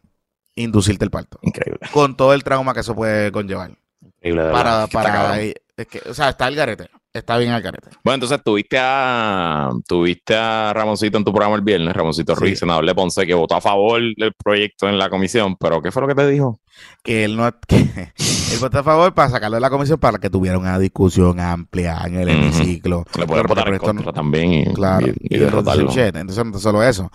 Inducirte 0.54 1.04
el 1.04 1.10
parto. 1.10 1.38
Increíble. 1.42 1.80
Con 1.92 2.16
todo 2.16 2.34
el 2.34 2.42
trauma 2.42 2.74
que 2.74 2.80
eso 2.80 2.94
puede 2.94 3.30
conllevar. 3.32 3.78
Increíble. 4.00 4.50
Para, 4.50 4.86
para, 4.88 5.40
es 5.40 5.54
que, 5.88 6.02
o 6.08 6.14
sea, 6.14 6.30
está 6.30 6.48
el 6.48 6.56
garete. 6.56 6.90
Está 7.14 7.36
bien 7.36 7.50
al 7.50 7.62
carete. 7.62 7.90
Bueno, 8.02 8.14
entonces 8.14 8.40
tuviste 8.42 8.78
a 8.80 9.68
tuviste 9.86 10.34
a 10.34 10.72
Ramoncito 10.72 11.18
en 11.18 11.24
tu 11.24 11.30
programa 11.30 11.56
el 11.56 11.60
viernes, 11.60 11.94
Ramoncito 11.94 12.34
Ruiz, 12.34 12.58
senador 12.58 12.86
de 12.86 12.94
Ponce, 12.94 13.26
que 13.26 13.34
votó 13.34 13.54
a 13.54 13.60
favor 13.60 14.00
del 14.16 14.32
proyecto 14.32 14.88
en 14.88 14.96
la 14.96 15.10
comisión, 15.10 15.56
pero 15.56 15.82
¿qué 15.82 15.90
fue 15.90 16.00
lo 16.00 16.08
que 16.08 16.14
te 16.14 16.26
dijo? 16.26 16.60
Que 17.02 17.24
él 17.24 17.36
no 17.36 17.50
que 17.68 17.76
él 17.76 18.58
votó 18.58 18.78
a 18.78 18.82
favor 18.82 19.12
para 19.12 19.28
sacarlo 19.28 19.56
de 19.56 19.60
la 19.60 19.68
comisión 19.68 20.00
para 20.00 20.16
que 20.18 20.30
tuviera 20.30 20.56
una 20.56 20.78
discusión 20.78 21.38
amplia 21.38 22.00
en 22.06 22.16
el 22.16 22.30
hemiciclo. 22.30 23.04
Le 23.18 23.26
puede 23.26 23.42
votar 23.42 23.68
en 23.68 23.78
contra 23.78 24.10
también 24.14 24.52
y, 24.52 24.72
claro, 24.72 25.08
y, 25.20 25.36
derrotarlo. 25.36 25.92
Entonces, 25.94 26.46
no 26.46 26.58
solo 26.58 26.82
eso, 26.82 27.12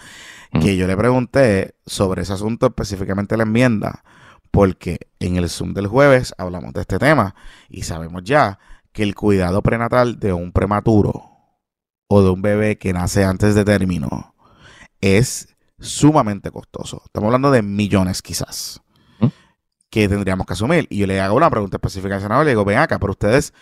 que 0.62 0.78
yo 0.78 0.86
le 0.86 0.96
pregunté 0.96 1.74
sobre 1.88 2.22
ese 2.22 2.34
asunto 2.34 2.68
específicamente 2.68 3.36
la 3.36 3.44
enmienda, 3.44 4.04
porque 4.52 5.00
en 5.20 5.38
el 5.38 5.50
Zoom 5.50 5.74
del 5.74 5.88
jueves 5.88 6.36
hablamos 6.38 6.74
de 6.74 6.82
este 6.82 7.00
tema 7.00 7.34
y 7.68 7.82
sabemos 7.82 8.24
ya 8.24 8.60
que 8.98 9.04
el 9.04 9.14
cuidado 9.14 9.62
prenatal 9.62 10.20
de 10.20 10.34
un 10.34 10.52
prematuro 10.52 11.30
o 12.08 12.24
de 12.24 12.32
un 12.32 12.42
bebé 12.42 12.80
que 12.80 12.94
nace 12.94 13.24
antes 13.24 13.54
de 13.54 13.64
término 13.64 14.34
es 15.02 15.56
sumamente 15.78 16.50
costoso. 16.50 17.04
Estamos 17.06 17.28
hablando 17.28 17.52
de 17.52 17.62
millones 17.62 18.24
quizás 18.24 18.82
¿Mm? 19.20 19.28
que 19.92 20.10
tendríamos 20.10 20.48
que 20.48 20.54
asumir. 20.54 20.88
Y 20.90 20.98
yo 20.98 21.06
le 21.06 21.22
hago 21.22 21.38
una 21.38 21.52
pregunta 21.52 21.78
específica 21.78 22.16
al 22.16 22.22
senador, 22.24 22.44
le 22.44 22.54
digo, 22.54 22.66
ven 22.66 22.80
acá, 22.80 22.98
pero 22.98 23.12
ustedes 23.12 23.54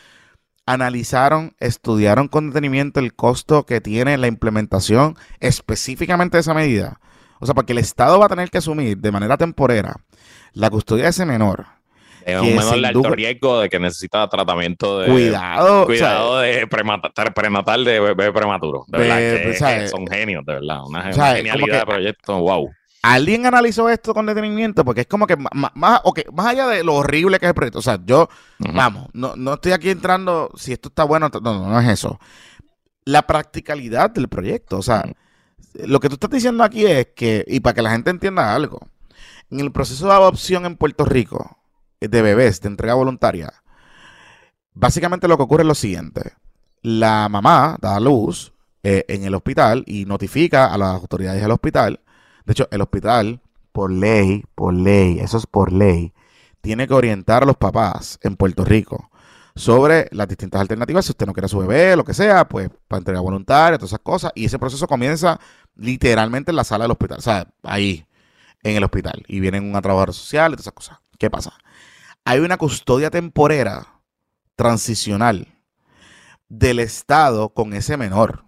analizaron, 0.66 1.54
estudiaron 1.60 2.30
con 2.30 2.52
detenimiento 2.52 3.02
el 3.02 3.14
costo 3.14 3.66
que 3.66 3.82
tiene 3.82 4.18
la 4.18 4.28
implementación 4.28 5.18
específicamente 5.42 6.38
de 6.38 6.42
esa 6.42 6.54
medida. 6.54 7.02
O 7.42 7.46
sea, 7.46 7.54
porque 7.54 7.74
el 7.74 7.80
Estado 7.80 8.18
va 8.20 8.28
a 8.28 8.30
tener 8.30 8.50
que 8.50 8.60
asumir 8.60 9.00
de 9.00 9.12
manera 9.12 9.36
temporera 9.36 9.98
la 10.54 10.70
custodia 10.70 11.04
de 11.04 11.10
ese 11.10 11.26
menor 11.26 11.75
es 12.26 12.42
un 12.42 12.56
menor 12.56 12.82
de 12.82 12.88
alto 12.88 13.10
riesgo 13.12 13.60
de 13.60 13.70
que 13.70 13.80
necesita 13.80 14.28
tratamiento 14.28 15.00
de 15.00 15.12
cuidado, 15.12 15.86
cuidado 15.86 16.40
de 16.40 16.66
prenatal 16.68 17.86
de 17.86 18.00
bebé 18.00 18.34
prematuro. 18.34 18.84
De 18.88 18.98
verdad, 18.98 19.18
que, 19.18 19.88
son 19.88 20.08
genios, 20.08 20.44
de 20.44 20.54
verdad. 20.54 20.80
Una, 20.88 21.14
genialidad 21.14 21.82
de 21.82 21.86
proyecto, 21.86 22.40
wow. 22.40 22.72
¿Alguien 23.04 23.46
analizó 23.46 23.88
esto 23.90 24.16
con 24.16 24.26
detenimiento? 24.26 24.84
Porque 24.84 25.02
es 25.02 25.08
como 25.08 25.28
que 25.28 25.38
más, 25.38 25.72
más, 25.76 26.02
más 26.34 26.46
allá 26.48 26.66
de 26.66 26.84
lo 26.84 26.96
horrible 26.96 27.38
que 27.38 27.46
es 27.46 27.50
el 27.50 27.56
proyecto. 27.56 27.78
O 27.78 27.84
sea, 27.84 28.00
yo, 28.04 28.28
vamos, 28.58 29.10
no, 29.14 29.36
no 29.36 29.54
estoy 29.54 29.74
aquí 29.74 29.92
entrando 29.92 30.50
si 30.56 30.74
esto 30.74 30.90
está 30.90 31.04
bueno. 31.04 31.30
No, 31.32 31.40
no, 31.40 31.70
no 31.70 31.80
es 31.80 31.88
eso. 31.88 32.20
La 33.04 33.28
practicalidad 33.28 34.10
del 34.10 34.28
proyecto. 34.28 34.80
O 34.80 34.82
sea, 34.82 35.06
lo 35.76 36.00
que 36.00 36.10
tú 36.10 36.16
estás 36.16 36.32
diciendo 36.32 36.64
aquí 36.64 36.88
es 36.88 37.10
que, 37.16 37.46
y 37.48 37.60
para 37.60 37.76
que 37.76 37.84
la 37.84 37.92
gente 37.92 38.10
entienda 38.10 38.56
algo, 38.56 38.80
en 39.52 39.60
el 39.60 39.72
proceso 39.72 40.08
de 40.08 40.14
adopción 40.14 40.66
en 40.66 40.76
Puerto 40.76 41.06
Rico, 41.06 41.60
de 42.00 42.22
bebés 42.22 42.62
de 42.62 42.70
entrega 42.70 42.94
voluntaria, 42.94 43.54
básicamente 44.74 45.28
lo 45.28 45.38
que 45.38 45.44
ocurre 45.44 45.64
es 45.64 45.68
lo 45.68 45.76
siguiente. 45.76 46.34
La 46.82 47.28
mamá 47.30 47.78
da 47.82 47.96
a 47.96 48.00
luz 48.00 48.54
eh, 48.84 49.06
en 49.08 49.24
el 49.24 49.34
hospital 49.34 49.84
y 49.88 50.06
notifica 50.06 50.72
a 50.72 50.78
las 50.78 50.90
autoridades 50.90 51.42
del 51.42 51.52
hospital. 51.52 52.02
De 52.46 52.52
hecho, 52.52 52.68
el 52.70 52.82
hospital, 52.82 53.42
por 53.72 53.92
ley, 53.92 54.44
por 54.54 54.74
ley, 54.74 55.20
eso 55.20 55.38
es 55.38 55.48
por 55.48 55.72
ley, 55.72 56.14
tiene 56.62 56.88
que 56.88 56.94
orientar 56.94 57.44
a 57.44 57.46
los 57.46 57.58
papás 57.58 58.20
en 58.24 58.36
Puerto 58.36 58.64
Rico 58.64 59.10
sobre 59.56 60.08
las 60.12 60.28
distintas 60.28 60.62
alternativas. 60.62 61.06
Si 61.06 61.12
usted 61.12 61.26
no 61.26 61.34
quiere 61.34 61.46
a 61.46 61.50
su 61.50 61.60
bebé, 61.60 61.96
lo 61.96 62.04
que 62.04 62.14
sea, 62.14 62.48
pues 62.48 62.70
para 62.88 63.00
entrega 63.00 63.22
voluntaria, 63.22 63.78
todas 63.78 63.92
esas 63.92 64.00
cosas. 64.02 64.32
Y 64.36 64.46
ese 64.46 64.60
proceso 64.60 64.88
comienza 64.88 65.40
literalmente 65.76 66.52
en 66.52 66.58
la 66.58 66.64
sala 66.64 66.84
del 66.84 66.92
hospital, 66.92 67.20
o 67.20 67.22
sea, 67.22 67.48
ahí, 67.64 68.06
en 68.64 68.76
el 68.76 68.84
hospital. 68.84 69.24
Y 69.28 69.40
vienen 69.40 69.70
una 69.70 69.82
trabajadora 69.82 70.14
social 70.14 70.52
todas 70.52 70.64
esas 70.64 70.74
cosas. 70.74 71.00
¿Qué 71.18 71.30
pasa? 71.30 71.54
Hay 72.26 72.40
una 72.40 72.58
custodia 72.58 73.12
temporera 73.12 74.02
transicional 74.56 75.48
del 76.50 76.80
Estado 76.80 77.50
con 77.50 77.74
ese 77.74 77.98
menor 77.98 78.46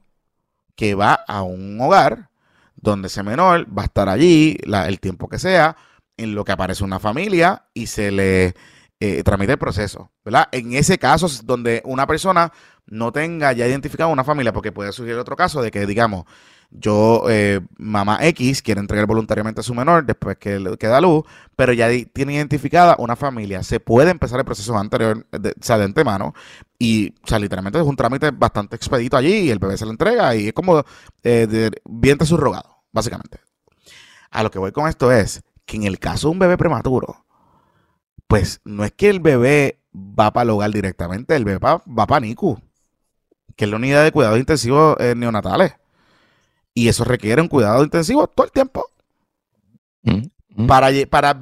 que 0.75 0.95
va 0.95 1.13
a 1.13 1.43
un 1.43 1.79
hogar 1.79 2.29
donde 2.75 3.07
ese 3.07 3.23
menor 3.23 3.65
va 3.75 3.83
a 3.83 3.85
estar 3.85 4.09
allí 4.09 4.57
el 4.63 4.99
tiempo 4.99 5.29
que 5.29 5.39
sea, 5.39 5.75
en 6.17 6.35
lo 6.35 6.43
que 6.43 6.51
aparece 6.51 6.83
una 6.83 6.99
familia 6.99 7.65
y 7.73 7.87
se 7.87 8.11
le 8.11 8.55
eh, 8.99 9.23
tramite 9.23 9.53
el 9.53 9.59
proceso, 9.59 10.11
¿verdad? 10.25 10.47
En 10.51 10.73
ese 10.73 10.97
caso, 10.97 11.27
donde 11.43 11.81
una 11.85 12.07
persona 12.07 12.51
no 12.87 13.11
tenga 13.11 13.53
ya 13.53 13.67
identificado 13.67 14.09
una 14.09 14.23
familia, 14.23 14.53
porque 14.53 14.71
puede 14.71 14.91
surgir 14.91 15.15
otro 15.15 15.35
caso 15.35 15.61
de 15.61 15.69
que, 15.69 15.85
digamos, 15.85 16.25
yo, 16.69 17.23
eh, 17.29 17.61
mamá 17.77 18.19
X, 18.21 18.61
quiere 18.61 18.81
entregar 18.81 19.07
voluntariamente 19.07 19.61
a 19.61 19.63
su 19.63 19.73
menor 19.73 20.05
después 20.05 20.37
que 20.37 20.59
le 20.59 20.77
queda 20.77 20.99
luz, 20.99 21.23
pero 21.55 21.73
ya 21.73 21.89
tiene 22.13 22.33
identificada 22.33 22.95
una 22.99 23.15
familia. 23.15 23.63
Se 23.63 23.79
puede 23.79 24.11
empezar 24.11 24.39
el 24.39 24.45
proceso 24.45 24.77
anterior, 24.77 25.25
de, 25.31 25.49
o 25.49 25.63
sea, 25.63 25.77
de 25.77 25.85
antemano, 25.85 26.33
y, 26.77 27.15
o 27.23 27.27
sea, 27.27 27.39
literalmente 27.39 27.79
es 27.79 27.85
un 27.85 27.95
trámite 27.95 28.31
bastante 28.31 28.75
expedito 28.75 29.17
allí 29.17 29.33
y 29.33 29.49
el 29.49 29.59
bebé 29.59 29.77
se 29.77 29.85
le 29.85 29.91
entrega 29.91 30.35
y 30.35 30.47
es 30.47 30.53
como 30.53 30.83
eh, 31.23 31.47
de, 31.47 31.71
vientre 31.85 32.27
subrogado, 32.27 32.83
básicamente. 32.91 33.39
A 34.29 34.43
lo 34.43 34.51
que 34.51 34.59
voy 34.59 34.71
con 34.71 34.87
esto 34.87 35.11
es 35.11 35.41
que 35.65 35.77
en 35.77 35.83
el 35.83 35.99
caso 35.99 36.27
de 36.27 36.33
un 36.33 36.39
bebé 36.39 36.57
prematuro, 36.57 37.25
pues 38.27 38.61
no 38.65 38.83
es 38.83 38.91
que 38.91 39.09
el 39.09 39.21
bebé 39.21 39.79
va 39.93 40.33
para 40.33 40.43
el 40.43 40.49
hogar 40.49 40.71
directamente, 40.71 41.35
el 41.35 41.45
bebé 41.45 41.59
va, 41.59 41.79
para 41.79 42.19
NICU, 42.19 42.59
que 43.55 43.65
es 43.65 43.71
la 43.71 43.77
unidad 43.77 44.03
de 44.03 44.11
cuidados 44.11 44.37
intensivos 44.37 44.97
eh, 44.99 45.15
neonatales. 45.15 45.73
Y 46.77 46.89
eso 46.89 47.03
requiere 47.03 47.41
un 47.41 47.47
cuidado 47.47 47.83
intensivo 47.83 48.27
todo 48.27 48.45
el 48.45 48.51
tiempo. 48.51 48.85
Mm, 50.03 50.27
mm. 50.49 50.67
Para, 50.67 50.89
para, 51.09 51.35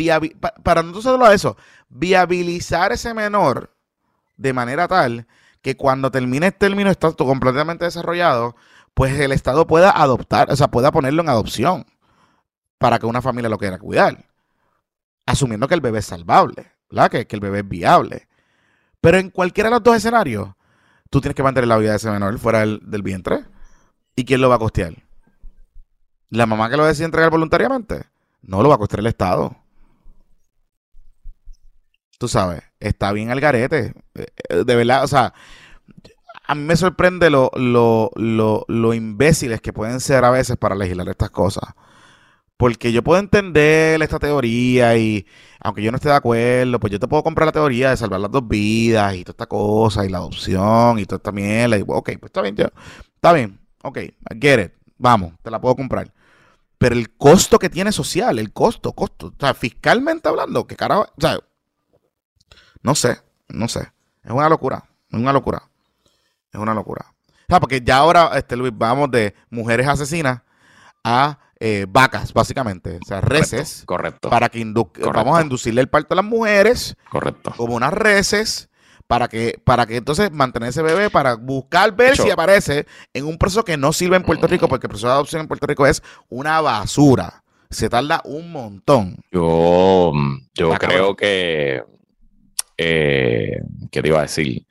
para, 0.63 0.81
no 0.81 1.01
solo 1.01 1.29
eso, 1.29 1.57
viabilizar 1.89 2.93
ese 2.93 3.13
menor 3.13 3.75
de 4.37 4.53
manera 4.53 4.87
tal 4.87 5.27
que 5.61 5.75
cuando 5.75 6.09
termine 6.09 6.47
el 6.47 6.53
término 6.53 6.89
está 6.89 7.11
completamente 7.11 7.83
desarrollado, 7.83 8.55
pues 8.93 9.19
el 9.19 9.33
Estado 9.33 9.67
pueda 9.67 9.91
adoptar, 9.91 10.49
o 10.49 10.55
sea, 10.55 10.69
pueda 10.69 10.93
ponerlo 10.93 11.21
en 11.21 11.27
adopción 11.27 11.85
para 12.77 12.97
que 12.97 13.05
una 13.05 13.21
familia 13.21 13.49
lo 13.49 13.57
quiera 13.57 13.77
cuidar. 13.77 14.29
Asumiendo 15.25 15.67
que 15.67 15.75
el 15.75 15.81
bebé 15.81 15.99
es 15.99 16.05
salvable, 16.05 16.71
¿verdad? 16.89 17.11
Que, 17.11 17.27
que 17.27 17.35
el 17.35 17.41
bebé 17.41 17.59
es 17.59 17.67
viable. 17.67 18.29
Pero 19.01 19.17
en 19.17 19.31
cualquiera 19.31 19.67
de 19.69 19.75
los 19.75 19.83
dos 19.83 19.97
escenarios, 19.97 20.51
tú 21.09 21.19
tienes 21.19 21.35
que 21.35 21.43
mantener 21.43 21.67
la 21.67 21.77
vida 21.77 21.89
de 21.89 21.97
ese 21.97 22.09
menor 22.09 22.39
fuera 22.39 22.59
del, 22.59 22.79
del 22.85 23.01
vientre. 23.01 23.43
¿Y 24.15 24.23
quién 24.23 24.39
lo 24.39 24.47
va 24.47 24.55
a 24.55 24.59
costear? 24.59 25.04
La 26.29 26.45
mamá 26.45 26.69
que 26.69 26.77
lo 26.77 26.85
decide 26.85 27.05
entregar 27.05 27.31
voluntariamente, 27.31 28.03
no 28.41 28.61
lo 28.61 28.69
va 28.69 28.75
a 28.75 28.77
costear 28.77 28.99
el 29.01 29.07
Estado. 29.07 29.55
Tú 32.17 32.27
sabes, 32.27 32.63
está 32.79 33.11
bien 33.11 33.29
al 33.31 33.41
garete. 33.41 33.93
Eh, 34.15 34.27
eh, 34.49 34.63
de 34.65 34.75
verdad, 34.75 35.03
o 35.03 35.07
sea, 35.07 35.33
a 36.47 36.55
mí 36.55 36.61
me 36.63 36.75
sorprende 36.75 37.29
lo, 37.29 37.51
lo, 37.55 38.11
lo, 38.15 38.65
lo 38.67 38.93
imbéciles 38.93 39.61
que 39.61 39.73
pueden 39.73 39.99
ser 39.99 40.23
a 40.25 40.31
veces 40.31 40.57
para 40.57 40.75
legislar 40.75 41.09
estas 41.09 41.31
cosas. 41.31 41.73
Porque 42.57 42.93
yo 42.93 43.03
puedo 43.03 43.19
entender 43.19 44.01
esta 44.01 44.19
teoría 44.19 44.95
y 44.97 45.25
aunque 45.59 45.83
yo 45.83 45.91
no 45.91 45.97
esté 45.97 46.07
de 46.09 46.15
acuerdo, 46.15 46.79
pues 46.79 46.91
yo 46.91 46.99
te 46.99 47.07
puedo 47.07 47.23
comprar 47.23 47.47
la 47.47 47.51
teoría 47.51 47.89
de 47.89 47.97
salvar 47.97 48.21
las 48.21 48.31
dos 48.31 48.47
vidas 48.47 49.13
y 49.15 49.23
toda 49.25 49.33
esta 49.33 49.47
cosa 49.47 50.05
y 50.05 50.09
la 50.09 50.19
adopción 50.19 50.99
y 50.99 51.05
toda 51.05 51.17
esta 51.17 51.31
mierda. 51.33 51.77
Y 51.77 51.81
ok, 51.81 52.11
pues 52.19 52.29
está 52.29 52.41
bien, 52.41 52.55
está 53.15 53.33
bien, 53.33 53.59
ok, 53.83 53.97
I 53.97 54.13
get 54.39 54.59
it, 54.65 54.73
vamos, 54.97 55.33
te 55.41 55.51
la 55.51 55.59
puedo 55.59 55.75
comprar. 55.75 56.13
Pero 56.77 56.95
el 56.95 57.15
costo 57.15 57.57
que 57.57 57.69
tiene 57.69 57.91
social, 57.91 58.37
el 58.37 58.51
costo, 58.51 58.93
costo, 58.93 59.27
o 59.27 59.33
sea, 59.39 59.53
fiscalmente 59.53 60.27
hablando, 60.27 60.67
que 60.67 60.75
carajo, 60.75 61.03
o 61.03 61.21
sea, 61.21 61.39
no 62.81 62.95
sé, 62.95 63.21
no 63.47 63.67
sé, 63.67 63.91
es 64.23 64.31
una 64.31 64.49
locura, 64.49 64.83
es 65.09 65.19
una 65.19 65.31
locura, 65.31 65.63
es 66.51 66.59
una 66.59 66.73
locura. 66.73 67.05
O 67.47 67.47
sea, 67.47 67.59
porque 67.59 67.81
ya 67.81 67.97
ahora, 67.97 68.31
este 68.35 68.57
Luis, 68.57 68.73
vamos 68.75 69.09
de 69.11 69.35
mujeres 69.49 69.87
asesinas 69.87 70.41
a 71.03 71.39
eh, 71.59 71.85
vacas, 71.87 72.33
básicamente. 72.33 72.99
O 73.01 73.05
sea, 73.05 73.21
reses. 73.21 73.83
Correcto. 73.85 74.29
Para 74.29 74.49
que 74.49 74.65
vamos 75.13 75.37
a 75.37 75.41
inducirle 75.41 75.81
el 75.81 75.87
parto 75.87 76.13
a 76.13 76.17
las 76.17 76.25
mujeres. 76.25 76.97
Correcto. 77.09 77.53
Como 77.55 77.75
unas 77.75 77.93
reses 77.93 78.69
para 79.07 79.27
que, 79.27 79.59
para 79.63 79.85
que 79.85 79.97
entonces 79.97 80.31
mantener 80.31 80.69
ese 80.69 80.81
bebé, 80.81 81.09
para 81.09 81.35
buscar 81.35 81.95
ver 81.95 82.17
si 82.17 82.29
aparece 82.29 82.85
en 83.13 83.25
un 83.25 83.37
proceso 83.37 83.63
que 83.63 83.77
no 83.77 83.93
sirve 83.93 84.15
en 84.15 84.23
Puerto 84.23 84.47
Rico, 84.47 84.67
porque 84.67 84.87
el 84.87 84.89
proceso 84.89 85.07
de 85.07 85.13
adopción 85.13 85.41
en 85.41 85.47
Puerto 85.47 85.67
Rico 85.67 85.85
es 85.85 86.01
una 86.29 86.61
basura. 86.61 87.43
Se 87.69 87.89
tarda 87.89 88.21
un 88.25 88.51
montón. 88.51 89.17
Yo, 89.31 90.11
yo 90.53 90.73
creo 90.73 91.15
que, 91.15 91.83
eh, 92.77 93.59
¿qué 93.91 94.01
te 94.01 94.07
iba 94.07 94.19
a 94.19 94.23
decir? 94.23 94.65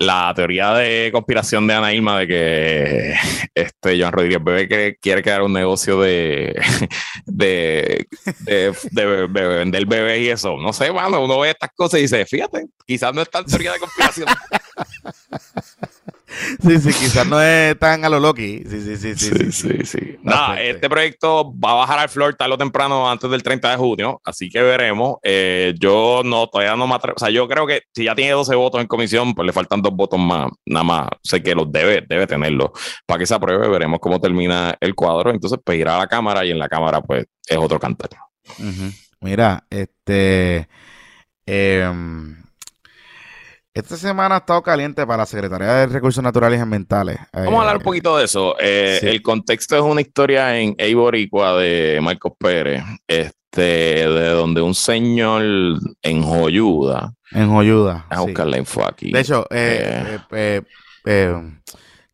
La 0.00 0.32
teoría 0.34 0.72
de 0.72 1.10
conspiración 1.12 1.66
de 1.66 1.74
Ana 1.74 1.92
Irma 1.92 2.18
de 2.18 2.26
que 2.26 3.14
este 3.54 4.00
Joan 4.00 4.12
Rodríguez 4.12 4.42
Bebé 4.42 4.96
quiere, 4.98 5.22
crear 5.22 5.42
un 5.42 5.52
negocio 5.52 6.00
de, 6.00 6.58
de, 7.26 8.06
de, 8.46 9.26
vender 9.30 9.84
bebés 9.84 10.20
y 10.22 10.30
eso. 10.30 10.56
No 10.56 10.72
sé, 10.72 10.90
mano, 10.90 11.22
uno 11.22 11.38
ve 11.40 11.50
estas 11.50 11.70
cosas 11.74 12.00
y 12.00 12.04
dice, 12.04 12.24
fíjate, 12.24 12.66
quizás 12.86 13.14
no 13.14 13.20
es 13.20 13.28
tan 13.28 13.44
teoría 13.44 13.72
de 13.72 13.78
conspiración. 13.78 14.26
Sí, 16.62 16.78
sí, 16.78 16.88
quizás 16.88 17.26
no 17.26 17.40
es 17.40 17.78
tan 17.78 18.04
a 18.04 18.08
lo 18.08 18.20
Loki. 18.20 18.62
Sí, 18.68 18.80
sí, 18.80 18.96
sí, 18.96 19.14
sí. 19.16 19.52
Sí, 19.52 19.78
sí, 19.84 20.16
Nada, 20.22 20.60
este 20.60 20.88
proyecto 20.88 21.52
va 21.58 21.72
a 21.72 21.74
bajar 21.74 21.98
al 21.98 22.08
floor 22.08 22.34
tarde 22.34 22.54
o 22.54 22.58
temprano 22.58 23.10
antes 23.10 23.30
del 23.30 23.42
30 23.42 23.70
de 23.70 23.76
junio, 23.76 24.20
así 24.24 24.48
que 24.48 24.62
veremos. 24.62 25.16
Eh, 25.22 25.74
yo 25.78 26.22
no, 26.24 26.46
todavía 26.48 26.76
no 26.76 26.86
me 26.86 26.94
atrevo. 26.94 27.16
O 27.16 27.18
sea, 27.18 27.30
yo 27.30 27.48
creo 27.48 27.66
que 27.66 27.82
si 27.94 28.04
ya 28.04 28.14
tiene 28.14 28.32
12 28.32 28.54
votos 28.54 28.80
en 28.80 28.86
comisión, 28.86 29.34
pues 29.34 29.46
le 29.46 29.52
faltan 29.52 29.82
dos 29.82 29.94
votos 29.94 30.18
más, 30.18 30.50
nada 30.66 30.84
más. 30.84 31.08
Sé 31.22 31.42
que 31.42 31.54
los 31.54 31.70
debe, 31.70 32.04
debe 32.08 32.26
tenerlo. 32.26 32.72
Para 33.06 33.18
que 33.18 33.26
se 33.26 33.34
apruebe, 33.34 33.68
veremos 33.68 34.00
cómo 34.00 34.20
termina 34.20 34.76
el 34.80 34.94
cuadro. 34.94 35.30
Entonces, 35.30 35.58
pues 35.64 35.78
irá 35.78 35.96
a 35.96 35.98
la 35.98 36.06
Cámara 36.06 36.44
y 36.44 36.50
en 36.50 36.58
la 36.58 36.68
Cámara, 36.68 37.00
pues 37.00 37.26
es 37.46 37.56
otro 37.56 37.78
cantar. 37.78 38.10
Mira, 39.20 39.64
este. 39.70 40.68
Eh, 41.46 41.92
esta 43.72 43.96
semana 43.96 44.34
ha 44.36 44.38
estado 44.38 44.62
caliente 44.62 45.06
para 45.06 45.18
la 45.18 45.26
Secretaría 45.26 45.72
de 45.74 45.86
Recursos 45.86 46.22
Naturales 46.22 46.58
y 46.58 46.62
Ambientales. 46.62 47.18
Vamos 47.32 47.54
a 47.54 47.60
hablar 47.60 47.76
un 47.76 47.82
eh, 47.82 47.84
poquito 47.84 48.16
de 48.16 48.24
eso. 48.24 48.56
Eh, 48.58 48.98
el 49.02 49.22
contexto 49.22 49.76
es 49.76 49.82
una 49.82 50.00
historia 50.00 50.58
en 50.58 50.74
Eiboricua 50.76 51.56
de 51.56 52.00
Marcos 52.02 52.32
Pérez, 52.38 52.82
este, 53.06 53.60
de 53.60 54.28
donde 54.30 54.60
un 54.60 54.74
señor 54.74 55.42
en 56.02 56.22
Joyuda. 56.22 57.12
En 57.30 57.48
Joyuda. 57.48 58.06
A 58.10 58.20
buscar 58.22 58.48
la 58.48 58.58
info 58.58 58.84
aquí. 58.84 59.12
De 59.12 59.20
hecho, 59.20 59.46
eh, 59.50 60.18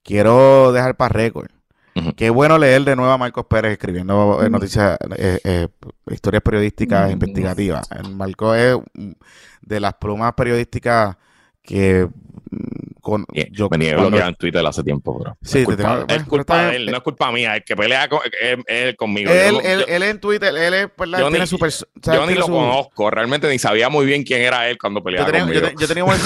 quiero 0.03 0.73
dejar 0.73 0.97
para 0.97 1.13
récord. 1.13 1.51
Qué 2.15 2.29
bueno 2.29 2.59
leer 2.59 2.85
de 2.85 2.95
nuevo 2.95 3.11
a 3.11 3.17
Marcos 3.17 3.47
Pérez 3.47 3.73
escribiendo 3.73 4.47
noticias, 4.51 4.99
historias 6.11 6.43
periodísticas 6.43 7.11
investigativas. 7.11 7.89
Marcos 8.11 8.59
es 8.59 8.77
de 9.63 9.81
las 9.81 9.95
plumas 9.95 10.35
periodísticas 10.35 11.17
que 11.67 12.09
mm, 12.51 13.01
con, 13.01 13.27
yo 13.51 13.69
venía 13.69 13.97
bloqueado 13.97 14.29
en 14.29 14.35
Twitter 14.37 14.65
hace 14.67 14.83
tiempo, 14.83 15.19
bro. 15.19 15.37
Sí, 15.43 15.61
es 15.61 15.65
culpa, 15.65 16.05
es 16.09 16.25
culpa 16.25 16.67
de 16.67 16.77
él, 16.77 16.87
no 16.87 16.97
es 16.97 17.03
culpa 17.03 17.31
mía, 17.31 17.57
el 17.57 17.65
que 17.65 17.77
pelea 17.77 18.09
con, 18.09 18.21
él 18.67 18.97
conmigo. 18.97 19.31
Él, 19.31 19.61
él, 19.63 19.85
él, 19.87 20.03
en 20.03 20.21
Twitter, 20.21 20.57
él 20.57 20.75
es, 20.75 20.89
yo 21.19 21.31
ni, 21.31 21.47
super, 21.47 21.71
yo 22.03 22.27
ni 22.27 22.35
lo 22.35 22.47
conozco, 22.47 23.11
realmente 23.11 23.49
ni 23.49 23.59
sabía 23.59 23.89
muy 23.89 24.07
bien 24.07 24.25
quién 24.25 24.43
era 24.43 24.69
él 24.69 24.79
cuando 24.79 25.03
peleaba 25.03 25.31
yo 25.31 25.41
conmigo. 25.41 25.61
Yo, 25.61 25.79
yo 25.79 25.89
tenía, 25.89 26.05
o 26.05 26.17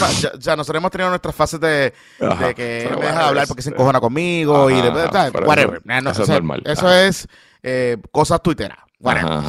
sea, 0.41 0.57
nosotros 0.57 0.81
hemos 0.81 0.91
tenido 0.91 1.11
nuestras 1.11 1.35
fases 1.35 1.61
de, 1.61 1.93
de 2.19 2.55
que 2.55 2.83
él 2.83 2.97
me 2.99 3.07
deja 3.07 3.29
hablar 3.29 3.47
porque 3.47 3.63
se 3.63 3.71
encojona 3.71 4.01
conmigo 4.01 4.71
y 4.71 4.81
de, 4.81 4.89
whatever. 4.91 5.83
eso, 6.07 6.23
es 6.23 6.29
normal. 6.29 6.63
Eso 6.65 6.93
es 6.93 7.29
eh, 7.63 7.97
cosas 8.11 8.43
twitteras. 8.43 8.79
Whatever. 9.01 9.43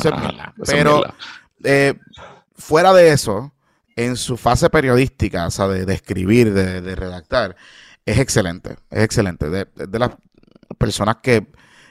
Pero 0.66 1.04
eh, 1.64 1.94
fuera 2.56 2.94
de 2.94 3.12
eso 3.12 3.54
en 4.06 4.18
su 4.18 4.38
fase 4.38 4.70
periodística, 4.70 5.48
o 5.48 5.52
sea, 5.52 5.68
de, 5.68 5.94
escribir, 5.94 6.54
de, 6.54 6.96
redactar, 6.96 7.56
es 8.06 8.20
excelente, 8.20 8.78
es 8.90 9.04
excelente. 9.04 9.50
De, 9.50 10.00
las 10.00 10.12
personas 10.78 11.18
que 11.22 11.48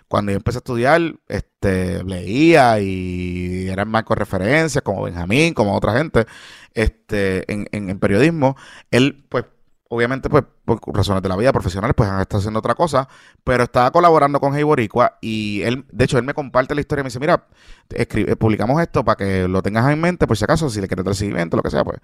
cuando 0.08 0.32
yo 0.32 0.36
empecé 0.36 0.58
a 0.58 0.60
estudiar, 0.60 1.00
este, 1.28 2.02
leía 2.04 2.80
y 2.80 3.68
eran 3.68 3.88
marcos 3.88 4.18
referencias, 4.18 4.82
como 4.82 5.04
Benjamín, 5.04 5.54
como 5.54 5.76
otra 5.76 5.96
gente, 5.96 6.26
este, 6.74 7.44
en 7.52 7.98
periodismo, 8.00 8.56
él, 8.90 9.24
pues, 9.28 9.44
obviamente, 9.92 10.30
pues, 10.30 10.44
por 10.64 10.80
razones 10.94 11.20
de 11.20 11.28
la 11.28 11.36
vida 11.36 11.52
profesional, 11.52 11.94
pues 11.94 12.08
está 12.20 12.36
haciendo 12.36 12.60
otra 12.60 12.76
cosa, 12.76 13.08
pero 13.42 13.64
estaba 13.64 13.90
colaborando 13.90 14.38
con 14.38 14.54
Hey 14.54 14.62
Boricua 14.62 15.18
y 15.20 15.62
él, 15.62 15.84
de 15.90 16.04
hecho, 16.04 16.16
él 16.16 16.22
me 16.22 16.32
comparte 16.32 16.76
la 16.76 16.80
historia 16.80 17.00
y 17.00 17.04
me 17.04 17.08
dice, 17.08 17.18
mira, 17.18 17.48
escribe, 17.88 18.36
publicamos 18.36 18.80
esto 18.80 19.04
para 19.04 19.16
que 19.16 19.48
lo 19.48 19.62
tengas 19.62 19.90
en 19.90 20.00
mente, 20.00 20.28
por 20.28 20.36
si 20.36 20.44
acaso, 20.44 20.70
si 20.70 20.80
le 20.80 20.86
quieres 20.86 21.04
dar 21.04 21.16
seguimiento, 21.16 21.56
lo 21.56 21.64
que 21.64 21.70
sea, 21.70 21.82
pues. 21.82 21.98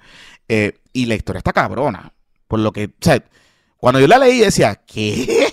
Eh, 0.49 0.81
y 0.93 1.07
la 1.07 1.15
historia 1.15 1.39
está 1.39 1.53
cabrona, 1.53 2.13
por 2.49 2.59
lo 2.59 2.73
que, 2.73 2.87
o 2.87 2.91
sea, 3.01 3.25
cuando 3.77 4.01
yo 4.01 4.09
la 4.09 4.19
leí 4.19 4.41
decía, 4.41 4.75
¿qué? 4.85 5.47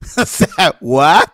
o 0.16 0.24
sea, 0.24 0.76
¿what? 0.80 1.30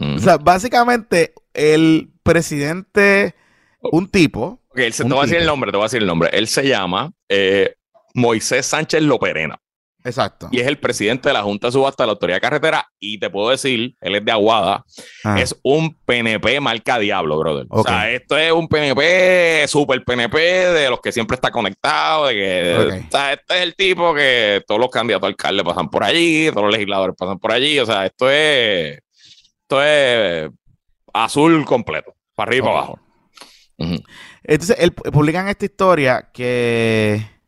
O 0.00 0.18
sea, 0.18 0.38
básicamente, 0.38 1.34
el 1.54 2.10
presidente, 2.24 3.36
un 3.80 4.08
tipo... 4.08 4.60
Ok, 4.70 4.80
te 4.96 5.04
voy 5.04 5.18
a 5.18 5.22
decir 5.22 5.36
el 5.36 5.46
nombre, 5.46 5.70
te 5.70 5.76
voy 5.76 5.84
a 5.84 5.86
decir 5.86 6.00
el 6.00 6.08
nombre. 6.08 6.30
Él 6.32 6.48
se 6.48 6.66
llama... 6.66 7.12
Eh, 7.28 7.76
Moisés 8.14 8.66
Sánchez 8.66 9.02
Loperena. 9.02 9.60
Exacto. 10.04 10.48
Y 10.50 10.60
es 10.60 10.66
el 10.66 10.78
presidente 10.78 11.28
de 11.28 11.34
la 11.34 11.42
Junta 11.42 11.68
de 11.68 11.72
Subasta 11.72 12.02
de 12.02 12.06
la 12.06 12.12
Autoridad 12.12 12.36
de 12.36 12.40
Carretera. 12.40 12.88
Y 12.98 13.18
te 13.18 13.28
puedo 13.28 13.50
decir, 13.50 13.94
él 14.00 14.14
es 14.14 14.24
de 14.24 14.32
Aguada. 14.32 14.84
Ah. 15.24 15.40
Es 15.40 15.54
un 15.62 15.94
PNP 15.94 16.60
marca 16.60 16.98
diablo, 16.98 17.38
brother. 17.38 17.66
O 17.68 17.82
sea, 17.82 18.10
esto 18.10 18.36
es 18.38 18.50
un 18.52 18.66
PNP, 18.66 19.66
super 19.68 20.02
PNP, 20.04 20.38
de 20.38 20.88
los 20.88 21.00
que 21.00 21.12
siempre 21.12 21.34
está 21.34 21.50
conectado. 21.50 22.26
De 22.26 22.34
que, 22.34 22.76
o 22.76 23.10
sea, 23.10 23.34
este 23.34 23.56
es 23.56 23.62
el 23.62 23.74
tipo 23.74 24.14
que 24.14 24.62
todos 24.66 24.80
los 24.80 24.90
candidatos 24.90 25.26
a 25.26 25.28
alcalde 25.28 25.64
pasan 25.64 25.90
por 25.90 26.02
allí, 26.02 26.48
todos 26.50 26.64
los 26.64 26.72
legisladores 26.72 27.14
pasan 27.16 27.38
por 27.38 27.52
allí. 27.52 27.78
O 27.78 27.86
sea, 27.86 28.06
esto 28.06 28.30
es, 28.30 28.98
esto 29.62 29.82
es 29.82 30.50
azul 31.12 31.64
completo, 31.66 32.14
para 32.34 32.48
arriba 32.48 32.64
y 32.64 32.68
para 32.68 32.78
abajo. 32.78 33.00
Entonces, 34.42 34.76
él, 34.78 34.92
publican 34.92 35.48
esta 35.48 35.64
historia 35.64 36.30
que 36.32 37.39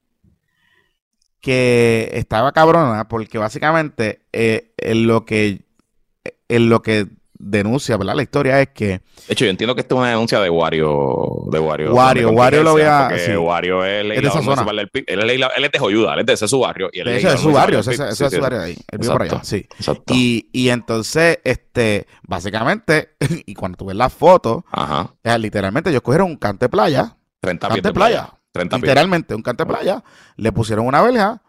que 1.43 2.09
estaba 2.15 2.53
cabrona 2.53 3.09
porque 3.09 3.37
básicamente 3.37 4.23
eh, 4.33 4.73
en 4.79 5.07
lo 5.07 5.27
que 5.27 5.65
en 6.49 6.69
lo 6.71 6.83
que 6.83 7.09
denuncia, 7.43 7.97
¿verdad? 7.97 8.15
La 8.15 8.23
historia 8.23 8.61
es 8.61 8.69
que. 8.69 8.87
De 8.87 9.01
hecho, 9.29 9.45
yo 9.45 9.51
entiendo 9.51 9.75
que 9.75 9.81
esto 9.81 9.97
es 9.97 9.99
una 9.99 10.11
denuncia 10.11 10.39
de 10.41 10.49
Wario. 10.49 11.45
De 11.51 11.59
Wario. 11.59 11.93
Wario, 11.93 12.31
Wario 12.31 12.63
lo 12.63 12.73
voy 12.73 12.83
a. 12.83 13.11
Sí. 13.19 13.33
Wario 13.33 13.85
es, 13.85 14.05
es 14.05 14.23
de 14.23 14.29
esa 14.29 14.43
zona. 14.43 14.65
Él, 14.71 14.79
es, 14.79 15.07
él 15.07 15.65
es 15.65 15.73
de 15.73 15.79
Joyuda, 15.79 16.15
él 16.15 16.21
es 16.21 16.27
de 16.27 16.33
ese 16.35 16.49
su 16.49 16.61
barrio. 16.61 16.89
Y 16.93 17.01
él 17.01 17.09
ese 17.09 17.35
es 17.35 17.41
su 17.41 17.53
barrio, 17.53 17.81
ese, 17.81 17.93
es 17.93 18.17
su 18.17 18.41
barrio 18.41 18.61
ahí. 18.61 18.77
Él 18.91 18.99
vive 18.99 19.13
por 19.13 19.23
allá, 19.23 19.41
sí. 19.43 19.67
Exacto. 19.77 20.15
Y, 20.15 20.49
y 20.53 20.69
entonces, 20.69 21.41
este, 21.43 22.07
básicamente, 22.23 23.17
y 23.47 23.55
cuando 23.55 23.77
tú 23.77 23.87
ves 23.87 23.97
la 23.97 24.09
foto, 24.09 24.65
Ajá. 24.71 25.15
literalmente 25.39 25.91
ellos 25.91 26.03
cogieron 26.03 26.29
un 26.29 26.37
cante 26.37 26.69
playa. 26.69 27.17
30 27.41 27.69
cante 27.69 27.89
de 27.89 27.93
playa. 27.93 28.29
30 28.53 28.77
literalmente, 28.77 29.35
un 29.35 29.43
cante 29.43 29.67
playa. 29.67 30.03
Le 30.37 30.53
pusieron 30.53 30.87
una 30.87 31.03
verja, 31.03 31.43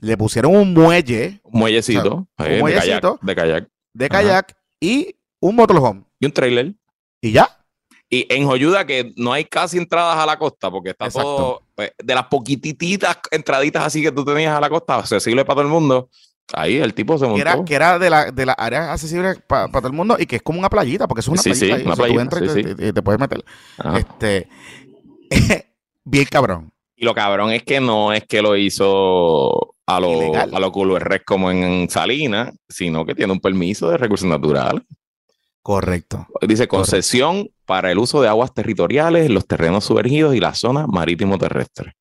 le 0.00 0.16
pusieron 0.16 0.54
un 0.54 0.74
muelle. 0.74 1.40
Un 1.44 1.60
muellecito. 1.60 2.28
un 2.38 2.58
muellecito. 2.58 3.18
De 3.22 3.34
kayak. 3.34 3.68
De 3.92 4.08
kayak. 4.08 4.56
y 4.80 5.16
un 5.40 5.56
motorhome. 5.56 6.04
Y 6.18 6.26
un 6.26 6.32
trailer. 6.32 6.74
Y 7.20 7.32
ya. 7.32 7.50
Y 8.08 8.26
en 8.32 8.46
Joyuda 8.46 8.86
que 8.86 9.12
no 9.16 9.32
hay 9.32 9.44
casi 9.44 9.78
entradas 9.78 10.16
a 10.16 10.26
la 10.26 10.38
costa 10.38 10.70
porque 10.70 10.90
está 10.90 11.10
todo 11.10 11.62
pues, 11.74 11.92
de 11.98 12.14
las 12.14 12.26
poquititas 12.26 13.18
entraditas 13.32 13.84
así 13.84 14.00
que 14.00 14.12
tú 14.12 14.24
tenías 14.24 14.56
a 14.56 14.60
la 14.60 14.70
costa, 14.70 14.96
accesible 14.96 15.44
para 15.44 15.56
todo 15.56 15.64
el 15.64 15.72
mundo. 15.72 16.08
Ahí 16.52 16.76
el 16.76 16.94
tipo 16.94 17.18
se 17.18 17.24
montó. 17.24 17.34
Que 17.34 17.40
era, 17.40 17.64
que 17.64 17.74
era 17.74 17.98
de 17.98 18.10
las 18.10 18.34
de 18.34 18.46
la 18.46 18.52
áreas 18.52 18.88
accesibles 18.90 19.40
para 19.46 19.68
todo 19.68 19.88
el 19.88 19.92
mundo 19.92 20.16
y 20.18 20.26
que 20.26 20.36
es 20.36 20.42
como 20.42 20.60
una 20.60 20.70
playita, 20.70 21.08
porque 21.08 21.20
es 21.20 21.28
una 21.28 21.42
playita. 21.42 21.76
Sí, 21.76 21.82
una 21.84 21.96
playita, 21.96 22.14
tú 22.14 22.20
entras 22.20 22.56
y, 22.56 22.92
te, 22.92 23.02
puedes 23.02 23.20
meter. 23.20 23.44
Este, 23.96 24.48
bien 26.06 26.26
cabrón. 26.30 26.72
Y 26.96 27.04
lo 27.04 27.14
cabrón 27.14 27.50
es 27.50 27.62
que 27.62 27.78
no 27.78 28.12
es 28.12 28.24
que 28.26 28.40
lo 28.40 28.56
hizo 28.56 29.74
a 29.86 30.00
lo, 30.00 30.34
a 30.34 30.60
lo 30.60 30.72
culo 30.72 30.98
como 31.26 31.50
en 31.50 31.90
Salinas, 31.90 32.54
sino 32.68 33.04
que 33.04 33.14
tiene 33.14 33.32
un 33.32 33.40
permiso 33.40 33.90
de 33.90 33.98
recursos 33.98 34.26
naturales. 34.26 34.82
Correcto. 35.62 36.26
Dice 36.42 36.68
concesión 36.68 37.50
para 37.66 37.90
el 37.90 37.98
uso 37.98 38.22
de 38.22 38.28
aguas 38.28 38.54
territoriales, 38.54 39.28
los 39.28 39.46
terrenos 39.46 39.84
sumergidos 39.84 40.34
y 40.34 40.40
la 40.40 40.54
zona 40.54 40.86
marítimo 40.86 41.36
terrestre. 41.38 41.94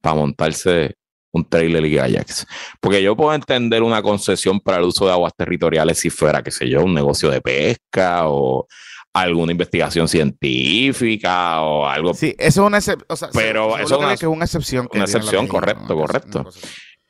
Para 0.00 0.16
montarse 0.16 0.96
un 1.30 1.48
trailer 1.48 1.84
y 1.84 1.96
kayaks. 1.96 2.46
Porque 2.80 3.02
yo 3.02 3.14
puedo 3.14 3.34
entender 3.34 3.82
una 3.82 4.02
concesión 4.02 4.58
para 4.60 4.78
el 4.78 4.84
uso 4.84 5.06
de 5.06 5.12
aguas 5.12 5.34
territoriales 5.36 5.98
si 5.98 6.10
fuera, 6.10 6.42
qué 6.42 6.50
sé 6.50 6.68
yo, 6.68 6.82
un 6.82 6.94
negocio 6.94 7.30
de 7.30 7.40
pesca 7.40 8.28
o 8.28 8.66
alguna 9.22 9.52
investigación 9.52 10.08
científica 10.08 11.60
o 11.62 11.86
algo. 11.86 12.14
Sí, 12.14 12.34
eso 12.38 12.62
es 12.62 12.66
una 12.66 12.78
excepción. 12.78 13.30
pero 13.32 13.76
eso 13.78 13.94
es 13.96 14.00
una 14.26 14.44
excepción. 14.44 14.88
una 14.92 15.04
excepción, 15.04 15.46
correcto, 15.46 15.94
correcto 15.94 16.46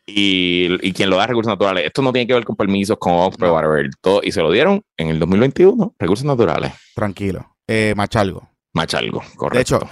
y, 0.06 0.68
y, 0.86 0.92
quien 0.92 1.10
lo 1.10 1.16
da 1.16 1.26
recursos 1.26 1.50
naturales. 1.50 1.84
Esto 1.84 2.00
no 2.00 2.12
tiene 2.12 2.26
que 2.26 2.34
ver 2.34 2.44
con 2.44 2.54
permisos, 2.54 2.96
con 2.98 3.14
Oxford, 3.14 3.50
whatever. 3.50 3.90
Todo, 4.00 4.20
y 4.22 4.30
se 4.30 4.40
lo 4.40 4.52
dieron 4.52 4.82
en 4.96 5.08
el 5.08 5.18
2021, 5.18 5.94
recursos 5.98 6.24
naturales. 6.24 6.72
Tranquilo. 6.94 7.56
Eh, 7.66 7.92
Machalgo. 7.96 8.48
Machalgo, 8.72 9.22
correcto. 9.36 9.56
De 9.56 9.60
hecho, 9.62 9.90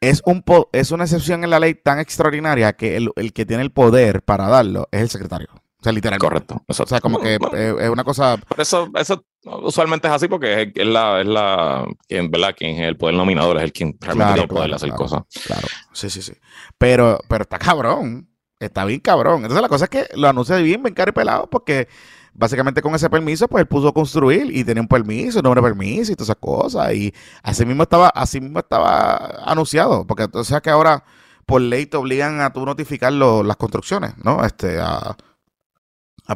es, 0.00 0.22
un 0.26 0.44
es 0.72 0.90
una 0.90 1.04
excepción 1.04 1.44
en 1.44 1.50
la 1.50 1.60
ley 1.60 1.74
tan 1.74 1.98
extraordinaria 1.98 2.74
que 2.74 2.96
el, 2.96 3.10
el, 3.16 3.32
que 3.32 3.46
tiene 3.46 3.62
el 3.62 3.70
poder 3.70 4.22
para 4.22 4.48
darlo 4.48 4.88
es 4.92 5.00
el 5.00 5.08
secretario. 5.08 5.48
Sea, 5.84 5.92
literalmente. 5.92 6.26
Correcto. 6.26 6.62
O 6.66 6.72
sea, 6.72 6.98
como 6.98 7.20
que 7.20 7.34
es 7.34 7.90
una 7.90 8.04
cosa. 8.04 8.38
eso, 8.56 8.88
eso 8.94 9.22
usualmente 9.44 10.08
es 10.08 10.14
así 10.14 10.28
porque 10.28 10.72
es, 10.74 10.86
la, 10.86 11.20
es 11.20 11.26
la 11.26 11.84
quien, 12.08 12.30
¿verdad? 12.30 12.54
Quien 12.56 12.76
es 12.76 12.88
el 12.88 12.96
poder 12.96 13.14
nominador, 13.14 13.58
es 13.58 13.64
el 13.64 13.72
quien 13.74 13.94
realmente 14.00 14.32
tiene 14.32 14.42
el 14.44 14.48
poder 14.48 14.70
de 14.70 14.76
hacer 14.76 14.90
cosas. 14.92 15.24
Claro. 15.44 15.68
Sí, 15.92 16.08
sí, 16.08 16.22
sí. 16.22 16.32
Pero, 16.78 17.20
pero 17.28 17.42
está 17.42 17.58
cabrón. 17.58 18.30
Está 18.58 18.86
bien 18.86 19.00
cabrón. 19.00 19.42
Entonces 19.42 19.60
la 19.60 19.68
cosa 19.68 19.84
es 19.84 19.90
que 19.90 20.06
lo 20.14 20.26
anuncia 20.26 20.56
bien, 20.56 20.82
bien 20.82 20.94
caro 20.94 21.10
y 21.10 21.12
pelado, 21.12 21.50
porque 21.50 21.86
básicamente 22.32 22.80
con 22.80 22.94
ese 22.94 23.10
permiso, 23.10 23.46
pues 23.46 23.60
él 23.60 23.68
puso 23.68 23.92
construir 23.92 24.56
y 24.56 24.64
tenía 24.64 24.80
un 24.80 24.88
permiso, 24.88 25.40
un 25.40 25.42
nombre 25.42 25.60
de 25.60 25.68
permiso 25.68 26.12
y 26.12 26.14
todas 26.14 26.30
esas 26.30 26.40
cosas. 26.40 26.94
Y 26.94 27.12
así 27.42 27.66
mismo 27.66 27.82
estaba, 27.82 28.08
así 28.08 28.40
mismo 28.40 28.60
estaba 28.60 29.42
anunciado, 29.44 30.06
porque 30.06 30.28
o 30.32 30.44
sea 30.44 30.62
que 30.62 30.70
ahora 30.70 31.04
por 31.44 31.60
ley 31.60 31.84
te 31.84 31.98
obligan 31.98 32.40
a 32.40 32.54
tú 32.54 32.64
notificar 32.64 33.12
las 33.12 33.56
construcciones, 33.58 34.14
¿no? 34.24 34.42
Este, 34.46 34.80
a, 34.80 35.14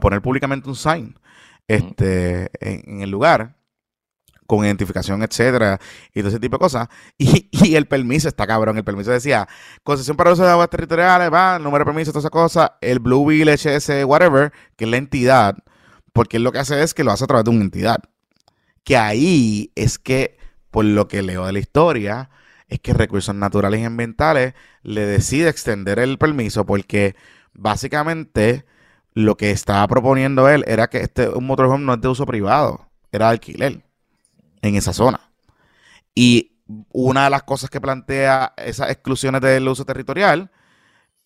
poner 0.01 0.23
públicamente 0.23 0.69
un 0.69 0.77
sign 0.77 1.19
este, 1.67 2.51
en 2.61 3.01
el 3.03 3.11
lugar 3.11 3.59
con 4.49 4.65
identificación, 4.65 5.23
etcétera, 5.23 5.79
y 6.15 6.21
todo 6.21 6.31
ese 6.31 6.41
tipo 6.41 6.57
de 6.57 6.61
cosas. 6.61 6.89
Y, 7.19 7.77
el 7.77 7.87
permiso 7.87 8.29
está 8.29 8.47
cabrón. 8.47 8.79
El 8.79 8.85
permiso 8.85 9.11
decía 9.11 9.47
concesión 9.85 10.17
para 10.17 10.33
uso 10.33 10.43
de 10.43 10.51
aguas 10.51 10.71
territoriales, 10.71 11.31
va, 11.31 11.59
número 11.59 11.85
de 11.85 11.85
permiso, 11.85 12.13
todas 12.13 12.23
esas 12.25 12.31
cosas, 12.31 12.71
el 12.81 12.99
Blue 12.99 13.27
Village, 13.27 13.75
ese, 13.75 14.05
whatever, 14.05 14.53
que 14.77 14.87
es 14.87 14.91
la 14.91 14.97
entidad, 14.97 15.59
porque 16.15 16.39
lo 16.39 16.51
que 16.51 16.61
hace 16.61 16.83
es 16.83 16.95
que 16.95 17.05
lo 17.05 17.13
hace 17.13 17.25
a 17.25 17.27
través 17.27 17.45
de 17.45 17.51
una 17.51 17.63
entidad. 17.63 17.99
Que 18.85 18.97
ahí 18.97 19.71
es 19.77 19.99
que, 19.99 20.39
por 20.71 20.87
lo 20.87 21.09
que 21.09 21.21
leo 21.21 21.45
de 21.45 21.53
la 21.53 21.59
historia, 21.59 22.31
es 22.69 22.81
que 22.81 22.95
Recursos 22.95 23.35
Naturales 23.35 23.81
y 23.81 23.85
Ambientales 23.85 24.55
le 24.83 25.05
decide 25.05 25.51
extender 25.51 25.99
el 25.99 26.17
permiso 26.17 26.65
porque 26.65 27.17
básicamente 27.53 28.65
lo 29.19 29.37
que 29.37 29.51
estaba 29.51 29.85
proponiendo 29.89 30.49
él 30.49 30.65
era 30.69 30.89
que 30.89 30.99
este 30.99 31.29
un 31.29 31.45
motorhome 31.45 31.85
no 31.85 31.95
es 31.95 32.01
de 32.01 32.07
uso 32.07 32.25
privado, 32.25 32.89
era 33.11 33.27
de 33.27 33.33
alquiler 33.33 33.85
en 34.63 34.77
esa 34.77 34.93
zona. 34.93 35.33
Y 36.15 36.53
una 36.93 37.25
de 37.25 37.31
las 37.31 37.43
cosas 37.43 37.69
que 37.69 37.81
plantea 37.81 38.55
esas 38.57 38.91
exclusiones 38.91 39.41
del 39.41 39.67
uso 39.67 39.85
territorial 39.85 40.53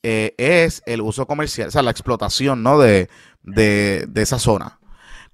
eh, 0.02 0.34
es 0.38 0.82
el 0.86 1.02
uso 1.02 1.26
comercial, 1.26 1.68
o 1.68 1.70
sea, 1.70 1.82
la 1.82 1.90
explotación 1.90 2.62
¿no? 2.62 2.78
de, 2.78 3.10
esa 4.14 4.38
zona 4.38 4.78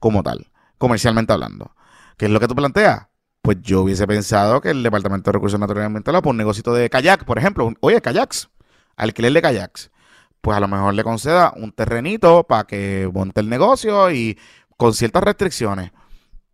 como 0.01 0.24
tal, 0.24 0.48
comercialmente 0.78 1.32
hablando. 1.32 1.76
¿Qué 2.16 2.24
es 2.24 2.30
lo 2.32 2.40
que 2.40 2.48
tú 2.48 2.56
planteas? 2.56 3.06
Pues 3.40 3.59
yo 3.62 3.82
hubiese 3.82 4.05
pensado 4.09 4.60
que 4.60 4.70
el 4.70 4.82
Departamento 4.82 5.30
de 5.30 5.35
Recursos 5.35 5.60
Naturales 5.60 5.85
y 5.85 5.86
Ambientales, 5.86 6.22
por 6.22 6.32
un 6.32 6.39
negocio 6.39 6.72
de 6.72 6.90
kayak, 6.90 7.24
por 7.24 7.39
ejemplo, 7.39 7.72
oye, 7.78 8.01
kayaks, 8.01 8.51
alquiler 8.97 9.32
de 9.32 9.43
kayaks, 9.43 9.93
pues 10.40 10.56
a 10.56 10.60
lo 10.60 10.69
mejor 10.69 10.94
le 10.94 11.05
conceda 11.05 11.52
un 11.56 11.73
terrenito 11.73 12.44
para 12.44 12.65
que 12.65 13.10
monte 13.12 13.40
el 13.40 13.48
negocio 13.48 14.10
y 14.10 14.39
con 14.77 14.94
ciertas 14.94 15.23
restricciones. 15.23 15.93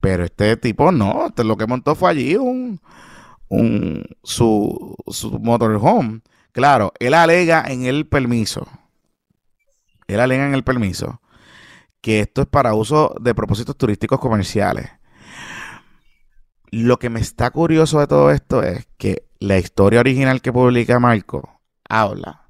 Pero 0.01 0.24
este 0.24 0.56
tipo 0.56 0.93
no, 0.93 1.27
este, 1.27 1.44
lo 1.44 1.56
que 1.56 1.66
montó 1.66 1.94
fue 1.94 2.11
allí 2.11 2.36
un, 2.36 2.81
un 3.48 4.05
su, 4.23 4.97
su 5.09 5.39
motorhome. 5.39 6.20
Claro, 6.52 6.93
él 6.98 7.15
alega 7.15 7.65
en 7.66 7.85
el 7.85 8.06
permiso, 8.06 8.66
él 10.06 10.20
alega 10.20 10.47
en 10.47 10.55
el 10.55 10.62
permiso 10.65 11.20
que 12.01 12.20
esto 12.20 12.43
es 12.43 12.48
para 12.48 12.74
uso 12.74 13.15
de 13.19 13.35
propósitos 13.35 13.77
turísticos 13.77 14.20
comerciales. 14.20 14.90
Lo 16.70 16.98
que 16.98 17.09
me 17.09 17.20
está 17.20 17.51
curioso 17.51 17.98
de 18.01 18.06
todo 18.06 18.31
esto 18.31 18.62
es 18.62 18.86
que 18.98 19.27
la 19.39 19.56
historia 19.59 20.01
original 20.01 20.43
que 20.43 20.52
publica 20.52 20.98
Marco 20.98 21.61
habla 21.89 22.43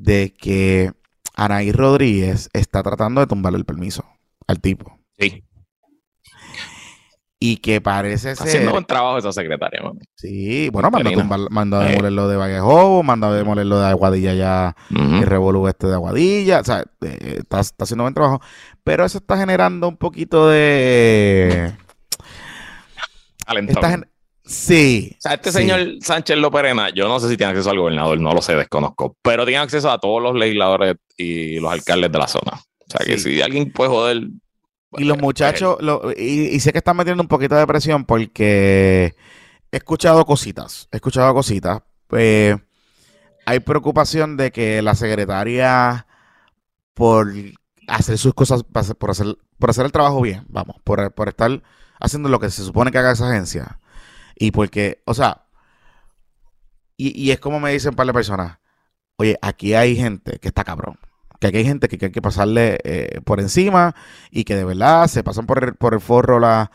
de 0.00 0.32
que 0.32 0.92
Anaí 1.36 1.72
Rodríguez 1.72 2.48
está 2.52 2.82
tratando 2.82 3.20
de 3.20 3.26
tumbarle 3.26 3.58
el 3.58 3.64
permiso 3.64 4.04
al 4.46 4.60
tipo. 4.60 4.98
Sí. 5.18 5.44
Y 7.38 7.58
que 7.58 7.80
parece 7.80 8.34
ser. 8.36 8.48
Haciendo 8.48 8.72
buen 8.72 8.84
trabajo 8.84 9.18
esa 9.18 9.32
secretaria, 9.32 9.80
Sí, 10.14 10.68
bueno, 10.70 10.90
mandó 10.90 11.08
a, 11.08 11.12
tumbar, 11.12 11.40
mandó 11.50 11.76
a 11.78 11.84
demoler 11.84 12.12
lo 12.12 12.28
de 12.28 12.36
Vallejo, 12.36 13.02
mandó 13.02 13.28
a 13.28 13.34
demoler 13.34 13.66
lo 13.66 13.80
de 13.80 13.86
Aguadilla 13.86 14.34
ya, 14.34 14.76
el 14.90 15.22
revolú 15.22 15.66
este 15.66 15.86
de 15.86 15.94
Aguadilla. 15.94 16.60
O 16.60 16.64
sea, 16.64 16.84
eh, 17.00 17.36
está, 17.38 17.60
está, 17.60 17.84
haciendo 17.84 18.04
buen 18.04 18.12
trabajo. 18.12 18.42
Pero 18.84 19.04
eso 19.06 19.18
está 19.18 19.38
generando 19.38 19.88
un 19.88 19.96
poquito 19.96 20.48
de. 20.48 21.72
Alentón. 23.46 24.09
Sí. 24.50 25.14
O 25.16 25.20
sea, 25.20 25.34
este 25.34 25.52
señor 25.52 25.80
Sánchez 26.00 26.36
Loperena, 26.36 26.90
yo 26.90 27.06
no 27.06 27.20
sé 27.20 27.28
si 27.28 27.36
tiene 27.36 27.52
acceso 27.52 27.70
al 27.70 27.78
gobernador, 27.78 28.18
no 28.20 28.34
lo 28.34 28.42
sé, 28.42 28.56
desconozco. 28.56 29.16
Pero 29.22 29.44
tiene 29.44 29.60
acceso 29.60 29.88
a 29.88 30.00
todos 30.00 30.20
los 30.20 30.34
legisladores 30.34 30.96
y 31.16 31.60
los 31.60 31.70
alcaldes 31.70 32.10
de 32.10 32.18
la 32.18 32.26
zona. 32.26 32.52
O 32.54 32.84
sea, 32.90 33.06
que 33.06 33.16
si 33.16 33.40
alguien 33.40 33.72
puede 33.72 33.90
joder 33.90 34.22
y 34.98 35.04
los 35.04 35.18
muchachos, 35.18 35.78
y, 36.16 36.58
sé 36.58 36.72
que 36.72 36.78
están 36.78 36.96
metiendo 36.96 37.22
un 37.22 37.28
poquito 37.28 37.54
de 37.54 37.64
presión 37.64 38.04
porque 38.04 39.14
he 39.70 39.76
escuchado 39.76 40.26
cositas, 40.26 40.88
he 40.90 40.96
escuchado 40.96 41.32
cositas. 41.32 41.82
Eh, 42.10 42.56
hay 43.46 43.60
preocupación 43.60 44.36
de 44.36 44.50
que 44.50 44.82
la 44.82 44.96
secretaria 44.96 46.08
por 46.94 47.32
hacer 47.86 48.18
sus 48.18 48.34
cosas, 48.34 48.64
por 48.64 49.10
hacer, 49.10 49.26
por 49.60 49.70
hacer 49.70 49.86
el 49.86 49.92
trabajo 49.92 50.20
bien, 50.22 50.44
vamos, 50.48 50.74
por, 50.82 51.14
por 51.14 51.28
estar 51.28 51.62
haciendo 52.00 52.28
lo 52.28 52.40
que 52.40 52.50
se 52.50 52.64
supone 52.64 52.90
que 52.90 52.98
haga 52.98 53.12
esa 53.12 53.30
agencia. 53.30 53.78
Y 54.40 54.52
porque, 54.52 55.02
o 55.04 55.12
sea, 55.12 55.44
y, 56.96 57.30
es 57.30 57.38
como 57.40 57.60
me 57.60 57.72
dicen 57.72 57.90
un 57.90 57.96
par 57.96 58.06
de 58.06 58.14
personas, 58.14 58.58
oye, 59.16 59.38
aquí 59.42 59.74
hay 59.74 59.94
gente 59.96 60.38
que 60.38 60.48
está 60.48 60.64
cabrón. 60.64 60.98
Que 61.38 61.48
aquí 61.48 61.58
hay 61.58 61.64
gente 61.64 61.88
que, 61.88 62.06
hay 62.06 62.10
que 62.10 62.22
pasarle 62.22 62.78
eh, 62.84 63.20
por 63.24 63.38
encima 63.40 63.94
y 64.30 64.44
que 64.44 64.56
de 64.56 64.64
verdad 64.64 65.08
se 65.08 65.22
pasan 65.22 65.46
por 65.46 65.62
el, 65.62 65.74
por 65.74 65.92
el 65.92 66.00
forro 66.00 66.40
las 66.40 66.68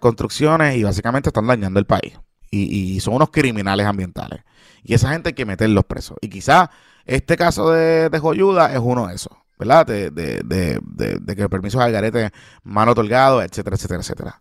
construcciones 0.00 0.76
y 0.76 0.82
básicamente 0.82 1.28
están 1.28 1.46
dañando 1.46 1.78
el 1.78 1.86
país. 1.86 2.18
Y, 2.50 2.98
son 2.98 3.14
unos 3.14 3.30
criminales 3.30 3.86
ambientales. 3.86 4.42
Y 4.82 4.94
esa 4.94 5.10
gente 5.12 5.28
hay 5.28 5.34
que 5.34 5.46
meterlos 5.46 5.84
presos. 5.84 6.16
Y 6.20 6.28
quizá 6.28 6.70
este 7.04 7.36
caso 7.36 7.70
de, 7.70 8.10
de 8.10 8.18
Joyuda 8.18 8.72
es 8.72 8.80
uno 8.82 9.06
de 9.06 9.14
esos, 9.14 9.32
¿verdad? 9.60 9.86
De, 9.86 10.10
de, 10.10 10.42
de, 10.42 10.80
de 11.20 11.36
que 11.36 11.42
el 11.42 11.48
permiso 11.48 11.78
de 11.78 11.92
garete 11.92 12.32
mano 12.64 12.92
otorgado, 12.92 13.42
etcétera, 13.42 13.76
etcétera, 13.76 14.00
etcétera. 14.00 14.40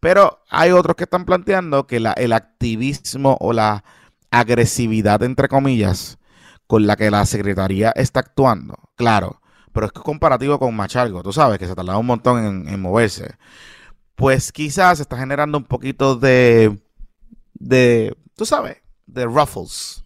Pero 0.00 0.40
hay 0.48 0.70
otros 0.70 0.96
que 0.96 1.04
están 1.04 1.24
planteando 1.24 1.86
que 1.86 2.00
la, 2.00 2.12
el 2.12 2.32
activismo 2.32 3.36
o 3.40 3.52
la 3.52 3.84
agresividad, 4.30 5.22
entre 5.22 5.48
comillas, 5.48 6.18
con 6.66 6.86
la 6.86 6.96
que 6.96 7.10
la 7.10 7.26
Secretaría 7.26 7.90
está 7.96 8.20
actuando, 8.20 8.76
claro, 8.94 9.40
pero 9.72 9.86
es 9.86 9.92
que 9.92 10.00
comparativo 10.00 10.58
con 10.58 10.76
Machalgo, 10.76 11.22
tú 11.22 11.32
sabes 11.32 11.58
que 11.58 11.66
se 11.66 11.74
tardaba 11.74 11.98
un 11.98 12.06
montón 12.06 12.68
en, 12.68 12.80
moverse, 12.80 13.36
pues 14.14 14.52
quizás 14.52 15.00
está 15.00 15.16
generando 15.16 15.58
un 15.58 15.64
poquito 15.64 16.14
de, 16.14 16.78
de, 17.54 18.14
tú 18.36 18.44
sabes, 18.44 18.76
de 19.06 19.24
ruffles, 19.24 20.04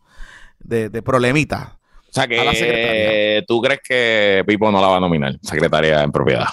de, 0.61 0.89
de 0.89 1.03
problemita. 1.03 1.79
O 2.09 2.13
sea 2.13 2.29
que 2.29 3.43
tú 3.49 3.61
crees 3.61 3.81
que 3.83 4.45
Pipo 4.47 4.71
no 4.71 4.81
la 4.81 4.87
va 4.87 4.99
a 4.99 5.01
nominar, 5.01 5.37
secretaria 5.43 6.03
en 6.03 6.13
propiedad 6.13 6.49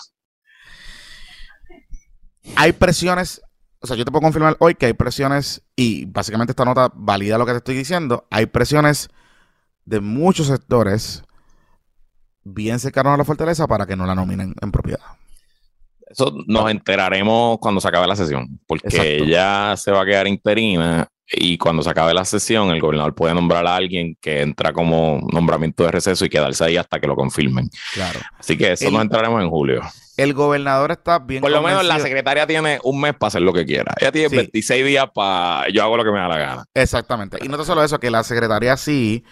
hay 2.56 2.72
presiones, 2.74 3.42
o 3.80 3.88
sea, 3.88 3.96
yo 3.96 4.06
te 4.06 4.12
puedo 4.12 4.22
confirmar 4.22 4.58
hoy 4.60 4.76
que 4.76 4.86
hay 4.88 4.94
presiones, 4.94 5.62
y 5.76 6.06
básicamente 6.06 6.52
esta 6.52 6.66
nota 6.66 6.92
valida 6.94 7.38
lo 7.38 7.46
que 7.46 7.54
te 7.54 7.58
estoy 7.58 7.76
diciendo, 7.76 8.28
hay 8.30 8.46
presiones 8.46 9.10
de 9.86 10.00
muchos 10.00 10.48
sectores 10.48 11.24
bien 12.44 12.80
cercanos 12.80 13.14
a 13.14 13.18
la 13.18 13.26
fortaleza 13.26 13.68
para 13.68 13.86
que 13.86 13.96
no 13.96 14.06
la 14.06 14.16
nominen 14.16 14.54
en 14.62 14.72
propiedad. 14.72 15.00
Eso 16.10 16.34
nos 16.48 16.72
enteraremos 16.72 17.60
cuando 17.60 17.80
se 17.80 17.88
acabe 17.88 18.08
la 18.08 18.16
sesión, 18.16 18.60
porque 18.66 19.18
ella 19.18 19.76
se 19.78 19.92
va 19.92 20.02
a 20.02 20.06
quedar 20.06 20.28
interina 20.28 21.08
y 21.32 21.58
cuando 21.58 21.84
se 21.84 21.90
acabe 21.90 22.14
la 22.14 22.26
sesión, 22.26 22.72
el 22.72 22.82
gobernador 22.82 23.14
puede 23.14 23.36
nombrar 23.36 23.66
a 23.68 23.76
alguien 23.76 24.18
que 24.20 24.42
entra 24.42 24.74
como 24.74 25.22
nombramiento 25.32 25.84
de 25.84 25.92
receso 25.92 26.26
y 26.26 26.30
quedarse 26.30 26.64
ahí 26.64 26.78
hasta 26.78 27.00
que 27.00 27.08
lo 27.08 27.16
confirmen. 27.16 27.70
Claro. 27.94 28.20
Así 28.38 28.58
que 28.58 28.72
eso 28.72 28.90
nos 28.90 29.02
entraremos 29.02 29.42
en 29.42 29.50
julio. 29.50 29.82
El 30.18 30.34
gobernador 30.34 30.92
está 30.92 31.20
bien. 31.20 31.42
Por 31.42 31.52
lo 31.52 31.62
menos 31.62 31.86
la 31.86 32.00
secretaria 32.00 32.48
tiene 32.48 32.80
un 32.84 33.00
mes 33.00 33.14
para 33.14 33.30
hacer 33.30 33.42
lo 33.42 33.54
que 33.54 33.66
quiera. 33.66 33.94
Ella 34.00 34.12
tiene 34.12 34.36
26 34.36 34.86
días 34.86 35.06
para. 35.14 35.70
Yo 35.70 35.84
hago 35.84 35.98
lo 35.98 36.04
que 36.04 36.12
me 36.12 36.20
da 36.20 36.28
la 36.28 36.38
gana. 36.38 36.66
Exactamente. 36.74 37.38
Y 37.42 37.48
no 37.48 37.64
solo 37.64 37.84
eso, 37.84 38.00
que 38.00 38.10
la 38.10 38.24
secretaria 38.24 38.76
sí. 38.76 39.24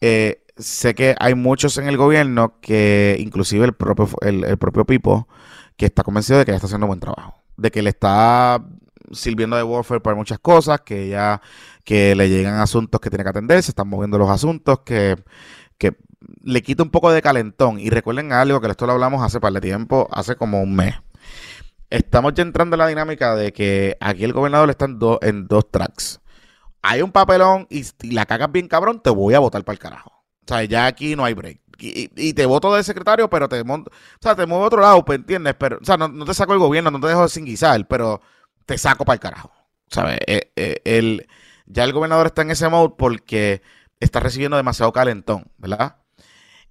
Eh, 0.00 0.42
sé 0.56 0.94
que 0.94 1.14
hay 1.18 1.34
muchos 1.34 1.78
en 1.78 1.86
el 1.86 1.96
gobierno 1.96 2.58
que, 2.60 3.16
inclusive 3.20 3.66
el 3.66 3.74
propio, 3.74 4.08
el 4.22 4.58
propio 4.58 4.84
Pipo, 4.84 5.28
que 5.76 5.86
está 5.86 6.02
convencido 6.02 6.38
de 6.38 6.44
que 6.44 6.50
ella 6.50 6.56
está 6.56 6.66
haciendo 6.66 6.86
buen 6.86 7.00
trabajo. 7.00 7.34
De 7.56 7.70
que 7.70 7.82
le 7.82 7.90
está 7.90 8.62
sirviendo 9.12 9.56
de 9.56 9.62
warfare 9.62 10.00
para 10.00 10.16
muchas 10.16 10.38
cosas, 10.38 10.80
que 10.80 11.08
ya 11.08 11.40
que 11.84 12.14
le 12.14 12.28
llegan 12.28 12.60
asuntos 12.60 13.00
que 13.00 13.10
tiene 13.10 13.24
que 13.24 13.30
atender, 13.30 13.62
se 13.62 13.70
están 13.70 13.88
moviendo 13.88 14.18
los 14.18 14.28
asuntos, 14.28 14.80
que, 14.80 15.16
que 15.78 15.96
le 16.42 16.62
quita 16.62 16.82
un 16.82 16.90
poco 16.90 17.12
de 17.12 17.22
calentón. 17.22 17.78
Y 17.78 17.90
recuerden 17.90 18.32
algo 18.32 18.60
que 18.60 18.68
esto 18.68 18.86
lo 18.86 18.92
hablamos 18.92 19.22
hace 19.22 19.40
par 19.40 19.52
de 19.52 19.60
tiempo, 19.60 20.08
hace 20.10 20.36
como 20.36 20.60
un 20.60 20.74
mes. 20.74 20.96
Estamos 21.90 22.34
ya 22.34 22.42
entrando 22.42 22.74
en 22.74 22.78
la 22.78 22.88
dinámica 22.88 23.36
de 23.36 23.52
que 23.52 23.96
aquí 24.00 24.24
el 24.24 24.32
gobernador 24.32 24.70
está 24.70 24.86
en, 24.86 24.98
en 25.22 25.46
dos 25.46 25.70
tracks. 25.70 26.20
Hay 26.82 27.02
un 27.02 27.12
papelón 27.12 27.66
y, 27.70 27.84
la 28.12 28.26
cagas 28.26 28.50
bien 28.50 28.68
cabrón, 28.68 29.00
te 29.00 29.10
voy 29.10 29.34
a 29.34 29.38
votar 29.38 29.64
para 29.64 29.74
el 29.74 29.78
carajo. 29.78 30.10
O 30.10 30.48
sea, 30.48 30.64
ya 30.64 30.86
aquí 30.86 31.16
no 31.16 31.24
hay 31.24 31.34
break. 31.34 31.60
Y, 31.78 32.32
te 32.32 32.46
voto 32.46 32.74
de 32.74 32.82
secretario, 32.82 33.28
pero 33.28 33.48
te 33.48 33.62
monto, 33.62 33.90
o 33.90 34.18
sea, 34.20 34.34
te 34.34 34.46
muevo 34.46 34.64
a 34.64 34.66
otro 34.68 34.80
lado, 34.80 35.04
¿entiendes? 35.08 35.54
Pero, 35.58 35.78
o 35.80 35.84
sea, 35.84 35.96
no, 35.96 36.08
no 36.08 36.24
te 36.24 36.32
saco 36.32 36.54
el 36.54 36.58
gobierno, 36.58 36.90
no 36.90 37.00
te 37.00 37.08
dejo 37.08 37.28
sin 37.28 37.44
guisar, 37.44 37.86
pero 37.86 38.22
te 38.66 38.78
saco 38.78 39.04
para 39.04 39.18
carajo. 39.18 39.52
Eh, 40.26 40.52
eh, 40.56 40.82
el, 40.84 41.28
ya 41.66 41.84
el 41.84 41.92
gobernador 41.92 42.26
está 42.26 42.42
en 42.42 42.50
ese 42.50 42.68
mode 42.68 42.94
porque 42.98 43.62
está 44.00 44.20
recibiendo 44.20 44.56
demasiado 44.56 44.92
calentón, 44.92 45.50
¿verdad? 45.56 45.96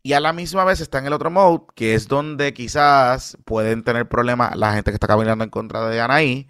Y 0.03 0.13
a 0.13 0.19
la 0.19 0.33
misma 0.33 0.65
vez 0.65 0.81
está 0.81 0.99
en 0.99 1.07
el 1.07 1.13
otro 1.13 1.31
mode, 1.31 1.63
que 1.75 1.95
es 1.95 2.07
donde 2.07 2.53
quizás 2.53 3.37
pueden 3.45 3.83
tener 3.83 4.07
problemas 4.07 4.55
la 4.55 4.73
gente 4.73 4.91
que 4.91 4.95
está 4.95 5.07
caminando 5.07 5.43
en 5.43 5.49
contra 5.49 5.87
de 5.89 5.99
Anaí, 5.99 6.47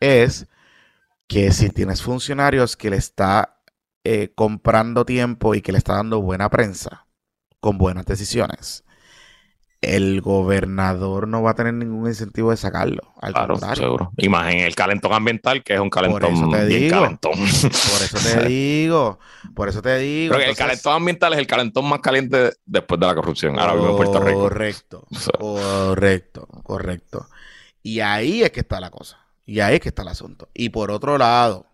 es 0.00 0.48
que 1.26 1.52
si 1.52 1.70
tienes 1.70 2.02
funcionarios 2.02 2.76
que 2.76 2.90
le 2.90 2.96
está 2.96 3.60
eh, 4.04 4.32
comprando 4.34 5.06
tiempo 5.06 5.54
y 5.54 5.62
que 5.62 5.72
le 5.72 5.78
está 5.78 5.94
dando 5.94 6.20
buena 6.20 6.50
prensa 6.50 7.06
con 7.60 7.78
buenas 7.78 8.06
decisiones, 8.06 8.84
el 9.80 10.20
gobernador 10.20 11.28
no 11.28 11.42
va 11.42 11.52
a 11.52 11.54
tener 11.54 11.72
ningún 11.74 12.08
incentivo 12.08 12.50
de 12.50 12.56
sacarlo. 12.56 13.14
Al 13.20 13.32
claro, 13.32 13.54
contrario. 13.54 13.82
seguro. 13.82 14.12
El 14.16 14.74
calentón 14.74 15.12
ambiental, 15.12 15.62
que 15.62 15.74
es 15.74 15.80
un 15.80 15.90
calentón 15.90 16.20
por 16.20 16.32
eso 16.32 16.50
te 16.50 16.66
digo, 16.66 17.00
calentón. 17.00 17.32
Por 17.32 17.46
eso 17.46 18.18
te 18.18 18.44
digo. 18.48 19.18
Por 19.54 19.68
eso 19.68 19.82
te 19.82 19.98
digo. 19.98 20.34
el 20.34 20.56
calentón 20.56 20.94
ambiental 20.94 21.32
es 21.34 21.38
el 21.38 21.46
calentón 21.46 21.88
más 21.88 22.00
caliente 22.00 22.52
después 22.66 23.00
de 23.00 23.06
la 23.06 23.14
corrupción. 23.14 23.58
Ahora 23.58 23.74
mismo 23.74 23.90
en 23.90 23.96
Puerto 23.96 24.20
Rico. 24.20 24.40
Correcto. 24.40 25.06
Correcto. 25.38 26.46
Correcto. 26.64 27.28
Y 27.82 28.00
ahí 28.00 28.42
es 28.42 28.50
que 28.50 28.60
está 28.60 28.80
la 28.80 28.90
cosa. 28.90 29.18
Y 29.46 29.60
ahí 29.60 29.76
es 29.76 29.80
que 29.80 29.90
está 29.90 30.02
el 30.02 30.08
asunto. 30.08 30.48
Y 30.54 30.70
por 30.70 30.90
otro 30.90 31.16
lado, 31.16 31.66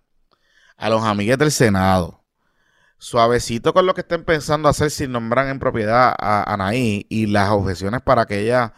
a 0.77 0.91
los 0.91 1.03
amigos 1.03 1.39
del 1.39 1.51
Senado 1.51 2.24
suavecito 3.05 3.75
con 3.75 3.85
lo 3.87 3.95
que 3.95 4.01
estén 4.01 4.25
pensando 4.25 4.69
hacer 4.69 4.91
si 4.91 5.07
nombran 5.07 5.49
en 5.49 5.59
propiedad 5.59 6.15
a 6.19 6.53
Anaí 6.55 7.07
y 7.11 7.27
las 7.27 7.51
objeciones 7.51 8.01
para 8.01 8.25
que 8.25 8.41
ella 8.41 8.73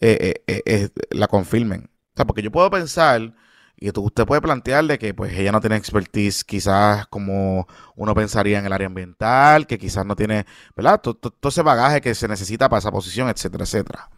eh, 0.00 0.42
eh, 0.46 0.62
eh, 0.66 0.90
la 1.10 1.28
confirmen. 1.28 1.90
O 2.12 2.16
sea, 2.16 2.26
porque 2.26 2.42
yo 2.42 2.52
puedo 2.52 2.70
pensar, 2.70 3.34
y 3.76 3.90
usted 3.98 4.26
puede 4.26 4.42
plantear 4.42 4.84
de 4.84 4.98
que 4.98 5.14
pues 5.14 5.32
ella 5.32 5.52
no 5.52 5.60
tiene 5.60 5.76
expertise 5.76 6.44
quizás 6.44 7.06
como 7.08 7.66
uno 7.96 8.14
pensaría 8.14 8.58
en 8.58 8.66
el 8.66 8.72
área 8.72 8.86
ambiental, 8.88 9.66
que 9.66 9.78
quizás 9.78 10.04
no 10.04 10.14
tiene, 10.14 10.44
¿verdad? 10.76 11.00
Todo, 11.00 11.18
ese 11.48 11.62
bagaje 11.62 12.02
que 12.02 12.14
se 12.14 12.28
necesita 12.28 12.68
para 12.68 12.80
esa 12.80 12.92
posición, 12.92 13.30
etcétera, 13.30 13.64
etcétera. 13.64 14.10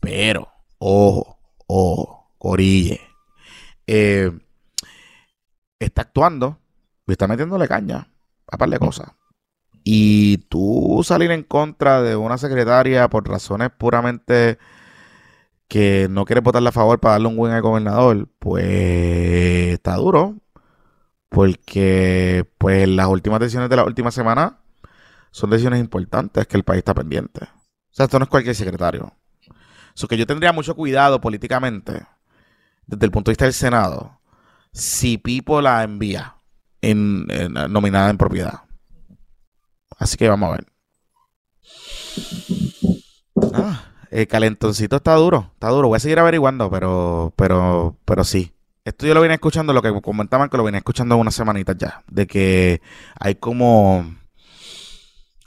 Pero, 0.00 0.48
ojo, 0.78 1.38
ojo, 1.66 2.32
Corille, 2.38 3.00
está 5.78 6.02
actuando 6.02 6.58
y 7.06 7.12
está 7.12 7.28
metiéndole 7.28 7.68
caña 7.68 8.08
a 8.50 8.58
par 8.58 8.70
de 8.70 8.78
cosas. 8.78 9.12
Y 9.84 10.38
tú 10.48 11.02
salir 11.04 11.30
en 11.30 11.42
contra 11.42 12.02
de 12.02 12.16
una 12.16 12.38
secretaria 12.38 13.08
por 13.08 13.28
razones 13.28 13.70
puramente 13.70 14.58
que 15.68 16.08
no 16.10 16.24
quiere 16.24 16.40
votarle 16.40 16.70
a 16.70 16.72
favor 16.72 17.00
para 17.00 17.12
darle 17.12 17.28
un 17.28 17.36
buen 17.36 17.52
al 17.52 17.62
gobernador, 17.62 18.28
pues 18.38 19.74
está 19.74 19.96
duro. 19.96 20.36
Porque 21.28 22.48
pues 22.58 22.88
las 22.88 23.08
últimas 23.08 23.40
decisiones 23.40 23.68
de 23.68 23.76
la 23.76 23.84
última 23.84 24.10
semana 24.10 24.60
son 25.32 25.50
decisiones 25.50 25.80
importantes 25.80 26.46
que 26.46 26.56
el 26.56 26.64
país 26.64 26.78
está 26.78 26.94
pendiente. 26.94 27.42
O 27.42 27.96
sea, 27.96 28.04
esto 28.04 28.18
no 28.18 28.24
es 28.24 28.30
cualquier 28.30 28.54
secretario. 28.54 29.12
Eso 29.94 30.08
que 30.08 30.16
yo 30.16 30.26
tendría 30.26 30.52
mucho 30.52 30.74
cuidado 30.74 31.20
políticamente, 31.20 32.06
desde 32.86 33.06
el 33.06 33.10
punto 33.10 33.30
de 33.30 33.32
vista 33.32 33.44
del 33.44 33.54
Senado, 33.54 34.20
si 34.72 35.18
Pipo 35.18 35.60
la 35.60 35.82
envía 35.82 36.36
en, 36.90 37.26
nominada 37.70 38.10
en 38.10 38.18
propiedad. 38.18 38.60
Así 39.98 40.16
que 40.16 40.28
vamos 40.28 40.48
a 40.48 40.52
ver. 40.52 40.66
Ah, 43.52 43.84
el 44.10 44.28
calentoncito 44.28 44.96
está 44.96 45.14
duro, 45.14 45.50
está 45.54 45.68
duro. 45.68 45.88
Voy 45.88 45.96
a 45.96 46.00
seguir 46.00 46.18
averiguando, 46.18 46.70
pero, 46.70 47.32
pero, 47.36 47.96
pero 48.04 48.24
sí. 48.24 48.52
Esto 48.84 49.06
yo 49.06 49.14
lo 49.14 49.22
vine 49.22 49.34
escuchando, 49.34 49.72
lo 49.72 49.80
que 49.80 49.92
comentaban 50.02 50.50
que 50.50 50.58
lo 50.58 50.64
vine 50.64 50.78
escuchando 50.78 51.16
unas 51.16 51.34
semanitas 51.34 51.76
ya, 51.78 52.04
de 52.06 52.26
que 52.26 52.82
hay 53.18 53.36
como 53.36 54.04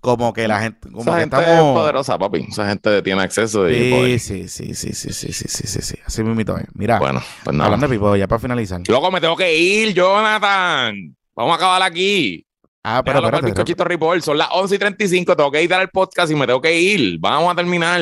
como 0.02 0.32
que 0.32 0.48
la 0.48 0.62
gente 0.62 0.90
como 0.90 1.02
Esa 1.02 1.20
gente 1.20 1.38
es 1.38 1.60
poderosa, 1.60 2.18
papi. 2.18 2.48
Esa 2.50 2.68
gente 2.68 3.02
tiene 3.02 3.22
acceso 3.22 3.70
y 3.70 4.18
sí, 4.20 4.48
sí, 4.48 4.74
sí, 4.74 4.94
sí, 4.94 5.14
sí, 5.14 5.34
sí, 5.34 5.44
sí, 5.48 5.68
sí, 5.68 5.82
sí, 5.82 5.96
Así 6.06 6.24
me 6.24 6.32
invito. 6.32 6.56
Mira, 6.74 6.98
bueno, 6.98 7.22
pues 7.44 7.56
nada. 7.56 7.66
hablando 7.66 7.88
de 7.88 7.94
Pipo, 7.94 8.16
ya 8.16 8.28
para 8.28 8.40
finalizar. 8.40 8.82
Luego 8.88 9.12
me 9.12 9.22
tengo 9.22 9.36
que 9.36 9.56
ir, 9.56 9.94
Jonathan. 9.94 11.16
Vamos 11.38 11.54
a 11.54 11.56
acabar 11.56 11.84
aquí. 11.84 12.44
Ah, 12.84 13.04
pero 13.06 13.20
espérate, 13.20 13.46
el 13.46 13.52
bizcochito 13.52 13.84
report. 13.84 14.22
Son 14.22 14.40
las 14.40 14.48
11 14.52 14.74
y 14.74 14.80
35. 14.80 15.36
Tengo 15.36 15.52
que 15.52 15.62
ir 15.62 15.72
al 15.72 15.90
podcast 15.90 16.32
y 16.32 16.36
me 16.36 16.48
tengo 16.48 16.60
que 16.60 16.82
ir. 16.82 17.20
Vamos 17.20 17.52
a 17.52 17.56
terminar. 17.56 18.02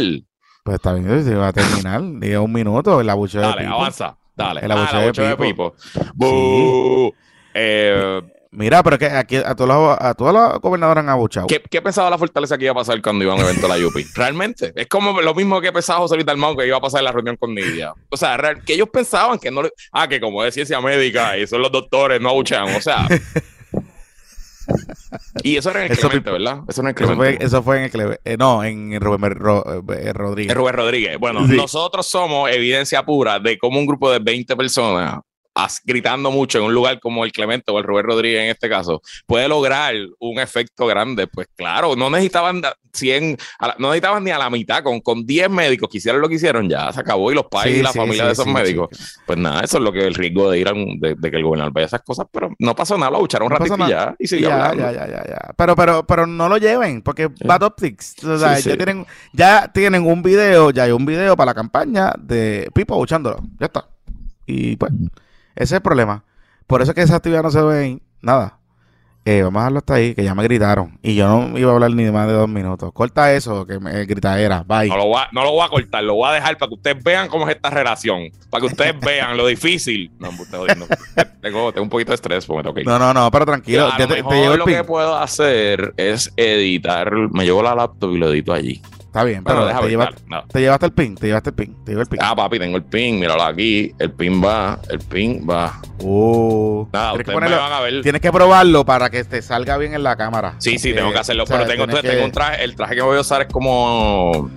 Pues 0.63 0.75
está 0.75 0.93
bien, 0.93 1.21
se 1.21 1.35
va 1.35 1.49
a 1.49 1.53
terminar. 1.53 2.01
Diga 2.21 2.39
un 2.39 2.53
minuto. 2.53 3.01
El 3.01 3.09
abucheo 3.09 3.41
Dale, 3.41 3.63
de 3.63 3.67
avanza. 3.67 4.17
Dale. 4.37 4.61
El 4.61 4.71
abucheo, 4.71 5.27
de, 5.27 5.35
Pipo. 5.35 5.75
Sí. 5.77 7.13
Eh, 7.55 8.21
Mira, 8.55 8.81
pero 8.83 8.97
que 8.97 9.05
aquí 9.05 9.35
a 9.35 9.53
todos 9.55 9.67
los, 9.67 9.97
a 9.99 10.13
todos 10.13 10.33
los 10.33 10.61
gobernadores 10.61 11.03
han 11.03 11.09
abuchado. 11.09 11.47
¿Qué, 11.47 11.61
¿Qué, 11.61 11.81
pensaba 11.81 12.09
la 12.09 12.17
fortaleza 12.17 12.57
que 12.57 12.65
iba 12.65 12.71
a 12.71 12.75
pasar 12.75 13.01
cuando 13.01 13.23
iba 13.23 13.33
a 13.33 13.35
un 13.35 13.41
evento 13.41 13.67
de 13.67 13.79
la 13.79 13.87
UPI? 13.87 14.05
Realmente. 14.15 14.71
Es 14.75 14.87
como 14.87 15.21
lo 15.21 15.35
mismo 15.35 15.59
que 15.59 15.71
pensaba 15.71 15.99
José 15.99 16.15
Luis 16.15 16.25
Dalmau 16.25 16.55
que 16.55 16.65
iba 16.65 16.77
a 16.77 16.81
pasar 16.81 16.99
en 16.99 17.05
la 17.05 17.11
reunión 17.11 17.35
con 17.35 17.53
Nidia. 17.53 17.93
O 18.09 18.17
sea, 18.17 18.37
que 18.65 18.73
ellos 18.73 18.89
pensaban 18.89 19.39
que 19.39 19.51
no 19.51 19.63
le... 19.63 19.71
Ah, 19.91 20.07
que 20.07 20.19
como 20.19 20.43
es 20.43 20.53
ciencia 20.53 20.79
médica 20.79 21.37
y 21.37 21.47
son 21.47 21.61
los 21.61 21.71
doctores, 21.71 22.21
no 22.21 22.29
abuchean. 22.29 22.75
O 22.75 22.81
sea... 22.81 23.07
y 25.43 25.57
eso 25.57 25.69
era 25.71 25.85
en 25.85 25.91
el 25.91 25.97
Clemente, 25.97 26.31
¿verdad? 26.31 26.59
Eso, 26.67 26.81
en 26.81 26.87
el 26.87 26.95
eso, 26.97 27.15
fue, 27.15 27.37
eso 27.39 27.63
fue 27.63 27.77
en 27.77 27.83
el 27.83 27.91
Clemente. 27.91 28.21
Eh, 28.23 28.37
no, 28.37 28.63
en 28.63 28.99
Rubén 29.01 29.31
eh, 29.31 30.13
Rodríguez. 30.13 30.55
Rubén 30.55 30.75
Rodríguez. 30.75 31.17
Bueno, 31.19 31.41
nosotros 31.45 32.07
somos 32.07 32.49
evidencia 32.49 33.03
pura 33.03 33.39
de 33.39 33.57
cómo 33.57 33.79
un 33.79 33.85
grupo 33.85 34.11
de 34.11 34.19
20 34.19 34.55
personas 34.55 35.19
gritando 35.83 36.31
mucho 36.31 36.59
en 36.59 36.65
un 36.65 36.73
lugar 36.73 36.99
como 36.99 37.23
el 37.25 37.31
Clemente 37.31 37.71
o 37.71 37.77
el 37.77 37.83
Robert 37.83 38.07
Rodríguez 38.07 38.43
en 38.43 38.49
este 38.49 38.69
caso, 38.69 39.01
puede 39.25 39.47
lograr 39.47 39.95
un 40.19 40.39
efecto 40.39 40.85
grande. 40.85 41.27
Pues 41.27 41.47
claro, 41.55 41.95
no 41.95 42.09
necesitaban 42.09 42.61
100, 42.93 43.37
no 43.77 43.89
necesitaban 43.89 44.23
ni 44.23 44.31
a 44.31 44.37
la 44.37 44.49
mitad, 44.49 44.83
con, 44.83 44.99
con 45.01 45.25
10 45.25 45.49
médicos 45.49 45.89
que 45.89 45.97
hicieron 45.97 46.21
lo 46.21 46.29
que 46.29 46.35
hicieron, 46.35 46.69
ya 46.69 46.91
se 46.91 46.99
acabó. 46.99 47.31
Y 47.31 47.35
los 47.35 47.45
padres 47.45 47.77
y 47.77 47.81
la 47.81 47.93
familia 47.93 48.25
de 48.25 48.33
esos 48.33 48.47
médicos. 48.47 48.89
Pues 49.25 49.37
nada, 49.37 49.61
eso 49.61 49.77
es 49.77 49.83
lo 49.83 49.91
que 49.91 50.05
el 50.05 50.13
riesgo 50.13 50.49
de 50.51 50.59
ir 50.59 50.67
a 50.67 50.73
de, 50.73 51.15
que 51.15 51.37
el 51.37 51.43
gobernador 51.43 51.73
vaya 51.73 51.85
a 51.85 51.87
esas 51.87 52.01
cosas, 52.01 52.27
pero 52.31 52.51
no 52.59 52.75
pasó 52.75 52.97
nada, 52.97 53.11
lo 53.11 53.21
lucharon 53.21 53.51
un 53.51 53.57
ratito 53.57 53.75
y 53.85 53.89
ya. 53.89 54.15
Y 54.19 54.27
ya, 54.27 54.39
ya, 54.39 54.91
ya, 54.91 55.07
ya, 55.07 55.23
ya, 55.27 55.53
Pero, 55.55 55.75
pero, 55.75 56.05
pero 56.05 56.27
no 56.27 56.49
lo 56.49 56.57
lleven, 56.57 57.01
porque 57.01 57.29
Bad 57.43 57.63
Optics, 57.63 58.23
o 58.23 58.37
sea, 58.37 58.59
ya, 58.59 58.75
tienen, 58.75 59.05
ya 59.33 59.71
tienen 59.71 60.05
un 60.05 60.21
video, 60.21 60.71
ya 60.71 60.83
hay 60.83 60.91
un 60.91 61.05
video 61.05 61.35
para 61.35 61.51
la 61.51 61.55
campaña 61.55 62.13
de 62.17 62.69
Pipo 62.73 62.99
luchándolo. 62.99 63.39
Ya 63.59 63.67
está. 63.67 63.87
Y 64.45 64.75
pues. 64.75 64.91
Ese 65.55 65.63
es 65.63 65.71
el 65.73 65.81
problema. 65.81 66.23
Por 66.67 66.81
eso 66.81 66.91
es 66.91 66.95
que 66.95 67.01
esa 67.01 67.17
actividad 67.17 67.43
no 67.43 67.51
se 67.51 67.61
ve 67.61 67.99
nada. 68.21 68.59
Eh, 69.27 69.41
vamos 69.41 69.59
a 69.59 69.61
dejarlo 69.61 69.79
hasta 69.79 69.95
ahí, 69.95 70.13
que 70.13 70.23
ya 70.23 70.35
me 70.35 70.43
gritaron. 70.43 70.99
Y 71.01 71.15
yo 71.15 71.27
no 71.27 71.57
iba 71.57 71.71
a 71.71 71.73
hablar 71.73 71.89
ni 71.89 72.03
más 72.11 72.27
de 72.27 72.33
dos 72.33 72.47
minutos. 72.47 72.91
Corta 72.93 73.33
eso, 73.33 73.65
que 73.65 73.79
me 73.79 74.05
gritadera. 74.05 74.63
Bye. 74.63 74.87
No 74.87 74.97
lo, 74.97 75.07
voy 75.07 75.19
a, 75.19 75.29
no 75.31 75.43
lo 75.43 75.51
voy 75.51 75.65
a 75.65 75.69
cortar, 75.69 76.03
lo 76.03 76.13
voy 76.13 76.29
a 76.29 76.33
dejar 76.33 76.59
para 76.59 76.69
que 76.69 76.75
ustedes 76.75 77.03
vean 77.03 77.27
cómo 77.27 77.49
es 77.49 77.55
esta 77.55 77.71
relación. 77.71 78.29
Para 78.51 78.61
que 78.61 78.67
ustedes 78.67 78.99
vean 78.99 79.35
lo 79.35 79.47
difícil. 79.47 80.11
No, 80.19 80.29
tengo, 81.41 81.71
tengo 81.73 81.83
un 81.83 81.89
poquito 81.89 82.11
de 82.11 82.15
estrés 82.15 82.45
porque 82.45 82.71
me 82.71 82.83
No, 82.83 82.99
no, 82.99 83.15
no, 83.15 83.31
pero 83.31 83.47
tranquilo. 83.47 83.89
te, 83.97 84.57
lo 84.57 84.65
que 84.65 84.83
puedo 84.83 85.17
hacer 85.17 85.95
es 85.97 86.31
editar. 86.37 87.11
Me 87.31 87.45
llevo 87.45 87.63
la 87.63 87.73
laptop 87.73 88.11
y 88.11 88.17
lo 88.19 88.29
edito 88.29 88.53
allí. 88.53 88.79
Está 89.15 89.23
bien, 89.23 89.45
pero, 89.45 89.65
te, 89.65 90.59
llevaste 90.59 90.85
el 90.87 90.91
pin, 90.91 91.15
te 91.15 91.27
llevaste 91.27 91.51
el 91.51 91.55
pin, 91.55 91.73
te 91.85 91.91
llevo 91.91 92.01
el 92.01 92.07
pin. 92.07 92.19
Ah, 92.21 92.35
papi, 92.35 92.59
tengo 92.59 92.75
el 92.75 92.83
pin, 92.83 93.17
míralo 93.17 93.43
aquí, 93.43 93.93
el 93.97 94.11
pin 94.11 94.43
va, 94.43 94.77
el 94.89 94.99
pin 94.99 95.47
va. 95.49 95.79
Nada, 96.91 97.13
ustedes 97.13 97.39
que 97.39 97.49
me 97.49 97.55
van 97.55 97.71
a 97.71 97.79
ver. 97.79 98.01
Tienes 98.01 98.19
que 98.19 98.29
probarlo 98.29 98.83
para 98.83 99.09
que 99.09 99.23
te 99.23 99.41
salga 99.41 99.77
bien 99.77 99.93
en 99.93 100.03
la 100.03 100.17
cámara. 100.17 100.55
Sí, 100.57 100.77
sí, 100.77 100.93
tengo 100.93 101.13
que 101.13 101.19
hacerlo, 101.19 101.45
pero 101.47 101.65
tengo, 101.65 101.87
tengo 101.87 102.25
un 102.25 102.31
traje, 102.33 102.61
el 102.61 102.75
traje 102.75 102.95
que 102.95 103.01
voy 103.03 103.15
a 103.15 103.21
usar 103.21 103.43
es 103.43 103.47
como 103.47 104.51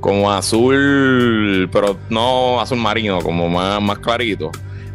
como 0.00 0.32
azul, 0.32 1.70
pero 1.72 1.96
no 2.10 2.60
azul 2.60 2.78
marino, 2.78 3.20
como 3.20 3.48
más, 3.48 3.80
más 3.80 4.00
clarito. 4.00 4.50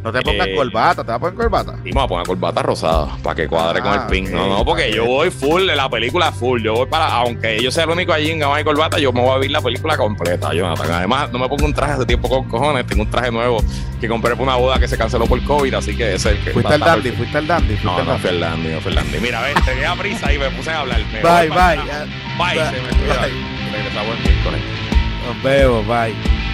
No 0.08 0.14
te 0.14 0.22
pongas 0.22 0.48
eh, 0.48 0.56
corbata, 0.56 1.04
te 1.04 1.08
vas 1.08 1.18
a 1.18 1.20
poner 1.20 1.36
corbata. 1.36 1.76
Y 1.84 1.90
me 1.90 1.92
voy 1.92 2.04
a 2.04 2.08
poner 2.08 2.28
corbata 2.28 2.64
rosada 2.64 3.18
para 3.22 3.36
que 3.36 3.48
cuadre 3.50 3.82
con 3.82 3.92
el 3.92 4.00
ah, 4.00 4.08
pin. 4.08 4.32
no, 4.32 4.48
no, 4.48 4.64
porque 4.64 4.90
yo 4.90 5.06
voy 5.06 5.30
full 5.30 5.68
de 5.68 5.76
la 5.76 5.90
película 5.90 6.32
full. 6.32 6.62
Yo 6.62 6.76
voy 6.76 6.88
para, 6.88 7.08
aunque 7.08 7.62
yo 7.62 7.70
sea 7.72 7.84
el 7.84 7.90
único 7.90 8.14
allí 8.14 8.32
en 8.32 8.40
gama 8.40 8.62
y 8.62 8.64
corbata, 8.64 9.00
yo 9.00 9.12
me 9.12 9.20
voy 9.20 9.32
a 9.32 9.38
ver 9.38 9.52
la 9.52 9.60
película 9.60 9.98
completa, 9.98 10.54
Jonathan. 10.54 10.90
Además, 10.92 11.30
no 11.34 11.40
me 11.40 11.50
pongo 11.50 11.66
un 11.66 11.74
traje 11.74 11.92
hace 11.92 12.06
tiempo 12.06 12.30
con 12.30 12.48
cojones, 12.48 12.88
tengo 12.88 13.04
un 13.04 13.10
traje 13.10 13.32
nuevo 13.32 13.62
que 14.00 14.08
compré 14.08 14.34
por 14.38 14.44
una 14.44 14.56
boda 14.56 14.80
que 14.80 14.88
se 14.88 14.98
canceló 14.98 15.26
por 15.26 15.44
COVID, 15.44 15.74
así 15.74 15.94
que 15.94 16.14
ese 16.16 16.30
es 16.30 16.38
el 16.38 16.44
que. 16.46 16.52
Fuiste 16.52 16.74
al 16.74 16.80
dandy, 16.80 17.12
fuiste 17.12 17.38
al 17.38 17.48
dandy. 17.48 17.78
No, 17.84 18.02
no 18.02 18.18
fui 18.18 18.30
al 18.30 18.40
dandy, 18.40 18.70
no 18.70 18.80
fui 18.80 18.92
al 18.92 18.96
dandy. 18.96 19.20
Mira, 19.20 19.42
ven, 19.42 19.56
tenía 19.66 19.94
prisa 19.96 20.32
y 20.32 20.38
me 20.38 20.50
puse 20.52 20.72
a 20.72 20.80
hablar. 20.80 21.02
bye, 21.22 21.50
bye. 21.50 21.84
Bye, 22.38 22.66
se 22.66 22.82
me 22.82 22.90
cuida. 22.98 23.28
Nos 25.28 25.44
vemos, 25.44 25.86
bye. 25.86 26.47